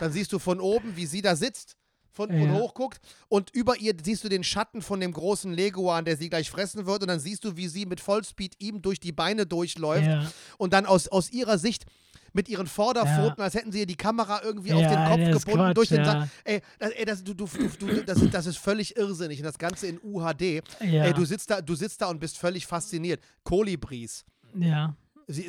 Dann 0.00 0.12
siehst 0.12 0.32
du 0.32 0.38
von 0.38 0.60
oben, 0.60 0.96
wie 0.96 1.06
sie 1.06 1.22
da 1.22 1.36
sitzt 1.36 1.76
von, 2.12 2.30
und 2.30 2.40
Ja. 2.42 2.52
hochguckt. 2.54 3.00
Und 3.28 3.50
über 3.54 3.76
ihr 3.78 3.94
siehst 4.02 4.24
du 4.24 4.28
den 4.28 4.42
Schatten 4.44 4.82
von 4.82 5.00
dem 5.00 5.12
großen 5.12 5.52
Leguan, 5.52 6.04
der 6.04 6.16
sie 6.16 6.28
gleich 6.28 6.50
fressen 6.50 6.86
wird. 6.86 7.02
Und 7.02 7.08
dann 7.08 7.20
siehst 7.20 7.44
du, 7.44 7.56
wie 7.56 7.68
sie 7.68 7.86
mit 7.86 8.00
Vollspeed 8.00 8.54
ihm 8.58 8.82
durch 8.82 8.98
die 9.00 9.12
Beine 9.12 9.46
durchläuft. 9.46 10.06
ja. 10.06 10.30
Und 10.58 10.72
dann 10.72 10.86
aus, 10.86 11.08
aus 11.08 11.30
ihrer 11.30 11.56
Sicht 11.58 11.84
mit 12.32 12.48
ihren 12.48 12.68
Vorderpfoten, 12.68 13.42
als 13.42 13.54
hätten 13.54 13.72
sie 13.72 13.80
ihr 13.80 13.86
die 13.86 13.96
Kamera 13.96 14.40
irgendwie 14.44 14.72
auf 14.72 14.80
Ja, 14.82 15.16
den 15.16 15.32
Kopf 15.32 15.44
gebunden, 15.44 15.66
Quatsch, 15.66 15.76
durch 15.76 15.88
den 15.88 15.98
ja. 15.98 16.04
Sa 16.04 16.28
Ey, 16.44 16.60
das, 16.78 16.90
ey 16.90 17.04
das, 17.04 17.24
du, 17.24 17.34
du, 17.34 17.46
du, 17.78 18.04
das, 18.04 18.18
ist- 18.22 18.32
das 18.34 18.46
ist 18.46 18.58
völlig 18.58 18.96
irrsinnig. 18.96 19.38
Und 19.40 19.44
das 19.46 19.58
Ganze 19.58 19.88
in 19.88 19.98
UHD. 20.02 20.62
Ja. 20.80 21.04
Ey, 21.06 21.12
du 21.12 21.24
sitzt 21.24 21.50
da, 21.50 21.60
du 21.60 21.74
sitzt 21.74 22.00
da 22.02 22.06
und 22.06 22.20
bist 22.20 22.38
völlig 22.38 22.66
fasziniert. 22.66 23.20
Kolibris. 23.42 24.24
ja. 24.58 24.94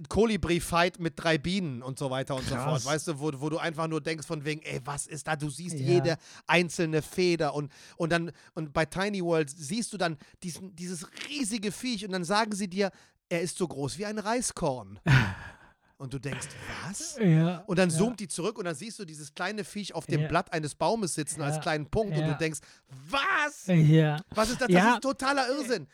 Kolibri-Fight 0.10 1.00
mit 1.00 1.14
drei 1.16 1.38
Bienen 1.38 1.82
und 1.82 1.98
so 1.98 2.10
weiter 2.10 2.36
und 2.36 2.46
so 2.48 2.56
Krass. 2.56 2.84
fort. 2.84 2.86
Weißt 2.94 3.08
du, 3.08 3.20
wo, 3.20 3.32
wo 3.42 3.50
du 3.50 3.58
einfach 3.58 3.88
nur 3.88 4.02
denkst 4.02 4.28
von 4.28 4.44
wegen, 4.46 4.62
ey, 4.62 4.80
was 4.86 5.08
ist 5.08 5.28
da? 5.28 5.36
Du 5.36 5.50
siehst 5.50 5.78
Ja. 5.80 5.86
jede 5.88 6.18
einzelne 6.48 7.02
Feder 7.02 7.54
und, 7.54 7.72
und 7.98 8.12
dann, 8.12 8.32
und 8.54 8.74
bei 8.74 8.86
Tiny 8.86 9.24
World 9.24 9.50
siehst 9.50 9.92
du 9.94 9.98
dann 9.98 10.18
diesen, 10.44 10.76
dieses 10.76 11.08
riesige 11.30 11.72
Viech 11.72 12.06
und 12.06 12.12
dann 12.12 12.24
sagen 12.24 12.54
sie 12.54 12.68
dir, 12.68 12.92
er 13.30 13.42
ist 13.42 13.58
so 13.58 13.68
groß 13.68 13.98
wie 13.98 14.06
ein 14.06 14.20
Reiskorn. 14.20 15.00
Und 15.98 16.12
du 16.16 16.18
denkst, 16.18 16.48
was? 16.88 17.16
Ja. 17.22 17.58
Und 17.68 17.78
dann 17.78 17.92
ja. 17.92 17.96
zoomt 17.96 18.20
die 18.20 18.28
zurück 18.28 18.58
und 18.58 18.66
dann 18.66 18.74
siehst 18.74 18.98
du 18.98 19.06
dieses 19.06 19.36
kleine 19.36 19.64
Viech 19.64 19.94
auf 19.94 20.08
dem 20.08 20.22
Ja. 20.22 20.28
Blatt 20.30 20.52
eines 20.52 20.74
Baumes 20.74 21.14
sitzen 21.14 21.44
als 21.44 21.58
Ja. 21.58 21.62
kleinen 21.62 21.86
Punkt 21.86 22.16
und 22.18 22.22
Ja. 22.24 22.32
du 22.32 22.38
denkst, 22.40 22.60
was? 23.08 23.68
Ja. 23.68 24.18
Was 24.32 24.50
ist 24.50 24.60
das? 24.62 24.68
Das 24.68 24.76
Ja. 24.76 24.94
ist 24.96 25.02
totaler 25.04 25.48
Irrsinn. 25.50 25.88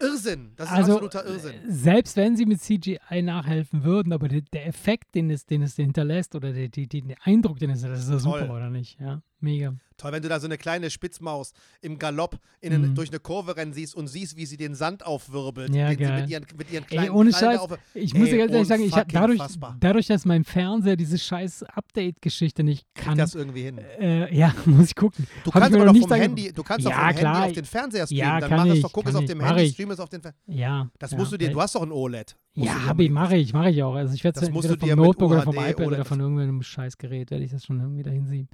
Irrsinn. 0.00 0.52
Das 0.56 0.68
ist 0.68 0.74
Also, 0.74 0.92
absoluter 0.92 1.24
Irrsinn. 1.26 1.54
selbst 1.66 2.16
wenn 2.16 2.36
sie 2.36 2.46
mit 2.46 2.60
CGI 2.60 3.22
nachhelfen 3.22 3.84
würden, 3.84 4.12
aber 4.12 4.28
der, 4.28 4.42
der 4.42 4.66
Effekt, 4.66 5.14
den 5.14 5.30
es, 5.30 5.44
den 5.46 5.62
es 5.62 5.76
hinterlässt 5.76 6.34
oder 6.34 6.52
der, 6.52 6.68
die, 6.68 6.86
der 6.86 7.16
Eindruck, 7.22 7.58
den 7.58 7.70
es 7.70 7.82
das 7.82 8.00
ist 8.04 8.10
ja 8.10 8.18
super, 8.18 8.50
oder 8.54 8.70
nicht? 8.70 8.98
Ja, 9.00 9.22
mega. 9.40 9.74
Toll, 9.98 10.12
wenn 10.12 10.22
du 10.22 10.28
da 10.30 10.40
so 10.40 10.46
eine 10.46 10.56
kleine 10.56 10.88
Spitzmaus 10.90 11.52
im 11.82 11.98
Galopp 11.98 12.38
in 12.60 12.72
eine, 12.72 12.88
Mhm. 12.88 12.94
durch 12.94 13.10
eine 13.10 13.20
Kurve 13.20 13.56
rennen 13.56 13.72
siehst 13.74 13.94
und 13.94 14.06
siehst, 14.08 14.36
wie 14.38 14.46
sie 14.46 14.56
den 14.56 14.74
Sand 14.74 15.04
aufwirbelt. 15.04 15.74
Ja, 15.74 15.92
geil. 15.92 16.22
mit 16.22 16.30
ihren, 16.30 16.46
mit 16.56 16.72
ihren 16.72 16.84
Ey, 16.84 16.88
kleinen 16.88 17.10
ohne 17.10 17.30
Krallen 17.30 17.58
Scheiß, 17.58 17.60
auf- 17.60 17.78
ich 17.94 18.14
muss 18.14 18.28
dir 18.28 18.34
Ey, 18.34 18.38
ganz 18.38 18.52
ehrlich 18.52 18.68
sagen, 18.68 18.82
ich 18.84 18.92
hab 18.94 19.08
dadurch, 19.12 19.38
fassbar. 19.38 19.76
dadurch, 19.80 20.06
dass 20.06 20.24
mein 20.24 20.44
Fernseher 20.44 20.96
diese 20.96 21.18
scheiß 21.18 21.64
Update-Geschichte 21.64 22.62
nicht 22.62 22.86
Krieg 22.94 23.04
kann, 23.06 23.18
das 23.18 23.34
irgendwie 23.34 23.62
hin. 23.62 23.78
äh, 23.98 24.34
ja, 24.34 24.54
muss 24.64 24.86
ich 24.88 24.94
gucken. 24.94 25.26
Du 25.44 25.50
Hab 25.52 25.60
kannst 25.62 25.74
aber 25.74 25.84
noch 25.84 25.92
doch 25.92 25.98
nicht 25.98 26.08
vom 26.08 26.16
Handy, 26.16 26.52
du 26.52 26.62
kannst 26.62 26.86
doch 26.86 26.90
Ja, 26.90 26.96
vom 26.96 27.06
Handy 27.06 27.20
klar. 27.20 27.44
auf 27.46 27.52
den 27.52 27.64
Fernseher 27.64 28.06
streamen. 28.06 28.18
Ja, 28.24 28.40
dann 28.40 28.50
mach 28.50 28.66
es 28.66 28.74
ich, 28.76 28.82
doch, 28.82 28.92
guck 28.92 29.08
es 29.08 29.14
auf 29.14 29.24
dem 29.24 29.40
Handy, 29.44 29.62
ich. 29.64 29.72
stream 29.74 29.90
es 29.90 30.00
auf 30.00 30.08
den 30.08 30.22
Fernseher. 30.22 30.40
Ja. 30.46 30.88
Das 30.98 31.16
musst 31.16 31.32
du 31.32 31.36
dir, 31.36 31.50
du 31.50 31.60
hast 31.60 31.74
doch 31.74 31.82
ein 31.82 31.92
OLED. 31.92 32.36
Ja, 32.54 32.72
du 32.74 32.78
dir 32.80 32.86
hab 32.86 33.00
ich, 33.00 33.10
mache 33.10 33.36
ich, 33.36 33.52
mache 33.52 33.70
ich 33.70 33.82
auch. 33.82 33.94
Also 33.94 34.14
ich 34.14 34.22
werde 34.24 34.40
Das 34.40 34.48
es 34.48 34.54
vom 34.78 34.88
Notebook 34.96 35.30
oder 35.32 35.42
vom 35.42 35.56
iPad 35.56 35.80
oder 35.86 36.04
von 36.04 36.20
irgendeinem 36.20 36.62
Scheißgerät, 36.62 37.30
werde 37.30 37.44
ich 37.44 37.50
das 37.50 37.64
schon 37.64 37.80
irgendwie 37.80 38.02
dahin 38.02 38.26
sehen. 38.26 38.48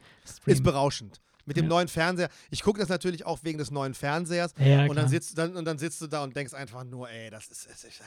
Ist 0.46 0.62
berauschend. 0.62 1.20
Mit 1.46 1.56
dem 1.56 1.64
Ja. 1.64 1.68
neuen 1.70 1.88
Fernseher. 1.88 2.28
Ich 2.50 2.62
gucke 2.62 2.80
das 2.80 2.88
natürlich 2.88 3.26
auch 3.26 3.40
wegen 3.42 3.58
des 3.58 3.70
neuen 3.70 3.94
Fernsehers. 3.94 4.54
Ja, 4.58 4.86
und, 4.86 4.96
dann 4.96 5.08
sitzt, 5.08 5.36
dann, 5.36 5.56
und 5.56 5.64
dann 5.64 5.78
sitzt 5.78 6.00
du 6.00 6.06
da 6.06 6.22
und 6.24 6.34
denkst 6.34 6.54
einfach 6.54 6.84
nur, 6.84 7.10
ey, 7.10 7.30
das 7.30 7.48
ist, 7.48 7.66
es 7.70 7.84
ist, 7.84 8.00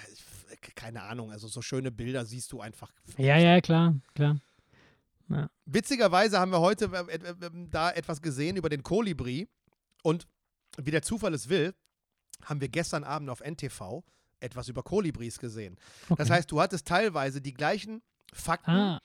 ich, 0.61 0.75
keine 0.75 1.03
Ahnung, 1.03 1.31
also 1.31 1.47
so 1.47 1.61
schöne 1.61 1.91
Bilder 1.91 2.25
siehst 2.25 2.51
du 2.51 2.61
einfach. 2.61 2.91
Ja, 3.17 3.37
ja, 3.37 3.61
klar, 3.61 3.95
klar. 4.15 4.37
Witzigerweise 5.65 6.39
haben 6.39 6.51
wir 6.51 6.61
heute 6.61 6.85
äh, 6.85 7.15
äh, 7.15 7.29
äh, 7.29 7.49
da 7.69 7.91
etwas 7.91 8.21
gesehen 8.21 8.55
über 8.55 8.69
den 8.69 8.81
Kolibri 8.81 9.47
und 10.03 10.25
wie 10.77 10.91
der 10.91 11.01
Zufall 11.01 11.33
es 11.33 11.49
will, 11.49 11.73
haben 12.45 12.61
wir 12.61 12.69
gestern 12.69 13.03
Abend 13.03 13.29
auf 13.29 13.41
NTV 13.41 14.03
etwas 14.39 14.69
über 14.69 14.83
Kolibris 14.83 15.39
gesehen. 15.39 15.75
Okay. 16.05 16.15
Das 16.17 16.29
heißt, 16.29 16.49
du 16.51 16.61
hattest 16.61 16.87
teilweise 16.87 17.41
die 17.41 17.53
gleichen 17.53 18.01
Fakten, 18.31 18.71
ah, 18.71 19.01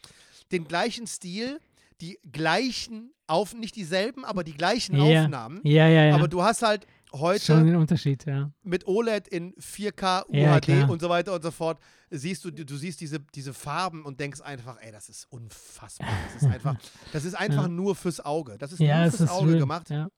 den 0.53 0.69
gleichen 0.69 1.07
Stil, 1.07 1.59
die 2.03 2.19
gleichen 2.31 3.13
auf 3.27 3.55
nicht 3.55 3.77
dieselben, 3.77 4.25
aber 4.27 4.45
die 4.45 4.53
gleichen 4.55 4.97
Ja. 4.97 5.23
Aufnahmen. 5.23 5.61
ja, 5.65 5.89
ja, 5.89 6.05
ja. 6.07 6.15
Aber 6.15 6.29
du 6.29 6.43
hast 6.43 6.61
halt 6.63 6.87
heute 7.13 7.45
schon 7.45 7.65
den 7.67 7.77
Unterschied, 7.77 8.27
ja. 8.27 8.51
mit 8.63 8.87
OLED 8.87 9.29
in 9.29 9.55
4K, 9.55 10.25
Ja, 10.31 10.57
UHD 10.57 10.65
klar. 10.65 10.91
und 10.91 11.01
so 11.01 11.09
weiter 11.09 11.33
und 11.35 11.43
so 11.43 11.51
fort, 11.51 11.79
siehst 12.11 12.45
du, 12.45 12.51
du 12.51 12.77
siehst 12.77 13.01
diese, 13.01 13.21
diese 13.21 13.55
Farben 13.55 14.05
und 14.05 14.19
denkst 14.21 14.41
einfach, 14.43 14.77
ey, 14.83 14.91
das 14.93 15.09
ist 15.09 15.27
unfassbar. 15.31 16.09
Das 16.35 16.43
ist 16.43 16.49
einfach, 16.51 16.77
das 17.13 17.25
ist 17.25 17.35
einfach 17.35 17.63
Ja. 17.63 17.69
nur 17.69 17.95
fürs 17.97 18.21
Auge. 18.21 18.59
Das 18.59 18.73
ist 18.73 18.81
Ja, 18.81 19.03
nur 19.03 19.11
fürs 19.11 19.21
ist 19.21 19.31
Auge 19.31 19.57
gemacht. 19.59 19.89
Ja. 19.91 20.09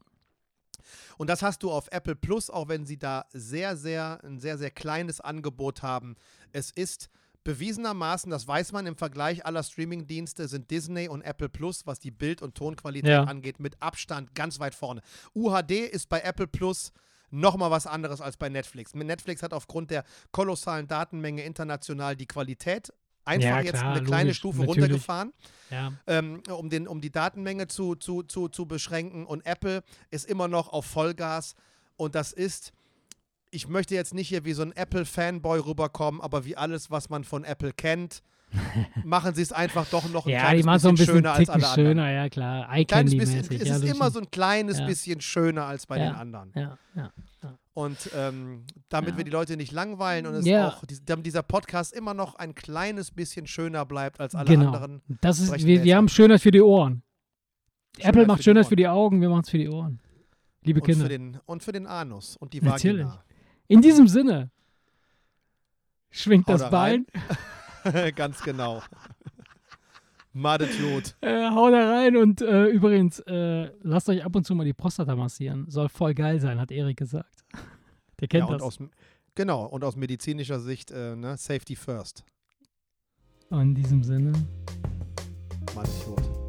Und 1.16 1.31
das 1.31 1.43
hast 1.43 1.62
du 1.62 1.70
auf 1.70 1.89
Apple 1.93 2.16
Plus, 2.16 2.51
auch 2.51 2.69
wenn 2.69 2.86
sie 2.86 2.98
da 2.98 3.27
sehr, 3.32 3.77
sehr, 3.77 4.20
ein 4.24 4.40
sehr, 4.40 4.59
sehr 4.59 4.70
kleines 4.70 5.20
Angebot 5.20 5.82
haben. 5.82 6.16
Es 6.52 6.70
ist 6.70 7.09
bewiesenermaßen, 7.45 8.31
das 8.31 8.49
weiß 8.49 8.73
man 8.73 8.87
im 8.87 8.97
Vergleich 8.97 9.45
aller 9.47 9.62
Streamingdienste, 9.62 10.49
sind 10.49 10.71
Disney 10.71 11.09
und 11.09 11.23
Apple 11.23 11.49
Plus, 11.49 11.87
was 11.87 12.01
die 12.01 12.11
Bild- 12.11 12.43
und 12.43 12.55
Tonqualität 12.55 13.11
Ja. 13.11 13.25
angeht, 13.25 13.61
mit 13.61 13.81
Abstand 13.81 14.35
ganz 14.35 14.59
weit 14.61 14.75
vorne. 14.75 15.03
UHD 15.35 15.73
ist 15.87 16.09
bei 16.09 16.21
Apple 16.21 16.47
Plus 16.47 16.93
nochmal 17.31 17.71
was 17.71 17.87
anderes 17.87 18.21
als 18.21 18.37
bei 18.37 18.49
Netflix. 18.49 18.95
Netflix 18.95 19.43
hat 19.43 19.53
aufgrund 19.53 19.91
der 19.91 20.05
kolossalen 20.33 20.87
Datenmenge 20.87 21.43
international 21.43 22.16
die 22.16 22.27
Qualität 22.27 22.93
einfach 23.25 23.49
Ja, 23.49 23.61
jetzt 23.61 23.81
klar, 23.81 23.93
eine 23.95 24.05
kleine 24.05 24.25
logisch, 24.25 24.37
Stufe 24.39 24.59
natürlich. 24.61 24.83
runtergefahren 24.83 25.33
ja. 25.71 25.93
ähm, 26.07 26.43
um, 26.51 26.69
den, 26.71 26.87
um 26.87 27.01
die 27.01 27.11
Datenmenge 27.11 27.69
zu, 27.69 27.95
zu, 27.95 28.23
zu, 28.23 28.49
zu 28.49 28.66
beschränken. 28.66 29.27
Und 29.27 29.45
Apple 29.47 29.83
ist 30.11 30.27
immer 30.29 30.47
noch 30.49 30.69
auf 30.69 30.85
Vollgas. 30.87 31.55
Und 31.97 32.15
das 32.15 32.33
ist, 32.33 32.73
ich 33.55 33.69
möchte 33.69 33.95
jetzt 33.95 34.15
nicht 34.15 34.29
hier 34.29 34.45
wie 34.45 34.53
so 34.53 34.63
ein 34.63 34.73
Apple-Fanboy 34.73 35.61
rüberkommen, 35.61 36.21
aber 36.21 36.45
wie 36.45 36.57
alles, 36.57 36.91
was 36.91 37.09
man 37.09 37.25
von 37.25 37.45
Apple 37.45 37.73
kennt, 37.73 38.23
machen 39.05 39.35
sie 39.35 39.43
es 39.43 39.53
einfach 39.53 39.87
doch 39.91 40.09
noch 40.11 40.27
ein 40.27 40.33
Ja, 40.33 40.41
kleines 40.41 40.61
die 40.61 40.67
machen 40.67 40.79
so 40.81 40.89
ein 40.89 40.95
bisschen 40.95 41.15
schöner 41.15 41.33
als 41.33 41.49
alle 41.49 41.67
anderen. 41.67 41.87
schöner, 41.89 42.11
ja 42.13 42.29
klar. 42.29 42.69
Ein 42.69 42.87
kleines 42.87 43.17
bisschen, 43.17 43.41
es 43.41 43.49
ja, 43.49 43.57
ist 43.57 43.69
logisch. 43.83 43.91
immer 43.91 44.11
so 44.11 44.21
ein 44.21 44.31
kleines 44.31 44.79
Ja. 44.79 44.87
bisschen 44.87 45.21
schöner 45.21 45.65
als 45.65 45.87
bei 45.87 45.99
Ja. 45.99 46.07
den 46.11 46.15
anderen. 46.15 46.53
Ja, 46.55 46.79
ja. 46.95 47.13
Und 47.73 48.11
ähm, 48.15 48.65
damit 48.89 49.11
Ja. 49.13 49.17
wir 49.17 49.25
die 49.25 49.31
Leute 49.33 49.57
nicht 49.57 49.73
langweilen 49.73 50.27
und 50.27 50.35
es 50.35 50.47
Ja. 50.47 50.69
auch, 50.69 50.85
damit 51.05 51.27
dieser 51.27 51.43
Podcast 51.43 51.93
immer 51.93 52.15
noch 52.15 52.37
ein 52.37 52.55
kleines 52.55 53.11
bisschen 53.11 53.47
schöner 53.49 53.85
bleibt 53.85 54.21
als 54.21 54.37
alle 54.37 54.47
genau. 54.49 54.67
anderen. 54.73 55.03
Das 55.21 55.41
ist, 55.41 55.53
wir, 55.67 55.83
wir 55.83 55.97
haben 55.97 56.09
Schönheit 56.09 56.41
für 56.41 56.53
die 56.53 56.61
Ohren. 56.63 57.03
Schönheit 57.97 58.09
Apple 58.11 58.23
für 58.23 58.27
macht 58.29 58.39
die 58.39 58.43
Schönheit 58.45 58.65
Ohren. 58.65 58.69
für 58.69 58.77
die 58.77 58.89
Augen, 58.89 59.21
wir 59.21 59.29
machen 59.29 59.43
es 59.43 59.51
für 59.51 59.59
die 59.59 59.69
Ohren. 59.69 60.01
Liebe 60.63 60.81
Und 60.81 60.87
Kinder. 60.87 61.03
für, 61.05 61.09
den, 61.09 61.39
und 61.45 61.63
für 61.65 61.73
den 61.73 61.87
Anus 61.89 62.37
und 62.37 62.53
die 62.53 62.61
Natürlich. 62.61 63.05
Vagina. 63.07 63.25
In 63.69 63.81
diesem 63.81 64.09
Sinne, 64.09 64.51
schwingt 66.11 66.47
Hau 66.47 66.53
das 66.53 66.62
da 66.62 66.69
Bein. 66.70 67.07
Ganz 68.15 68.43
genau. 68.43 68.82
Madet 70.32 70.74
Jod. 70.81 71.15
äh, 71.20 71.49
hau 71.51 71.70
da 71.70 71.91
rein 71.97 72.16
und 72.16 72.43
äh, 72.43 72.65
übrigens, 72.66 73.20
äh, 73.20 73.70
lasst 73.82 74.09
euch 74.09 74.24
ab 74.24 74.35
und 74.35 74.45
zu 74.45 74.55
mal 74.57 74.65
die 74.65 74.73
Prostata 74.73 75.15
massieren. 75.15 75.70
Soll 75.70 75.89
voll 75.89 76.12
geil 76.15 76.41
sein, 76.41 76.59
hat 76.61 76.73
Erik 76.73 76.97
gesagt. 76.97 77.45
Der 78.20 78.27
kennt 78.28 78.49
Ja, 78.49 78.53
das. 78.55 78.62
aus, 78.62 78.78
genau, 79.36 79.65
und 79.66 79.85
aus 79.85 79.95
medizinischer 79.97 80.59
Sicht, 80.61 80.91
äh, 80.91 81.15
ne, 81.15 81.36
Safety 81.36 81.77
first. 81.77 82.24
Und 83.51 83.61
in 83.61 83.74
diesem 83.77 84.03
Sinne. 84.03 84.32
Madet 85.74 85.93
Jod. 86.05 86.44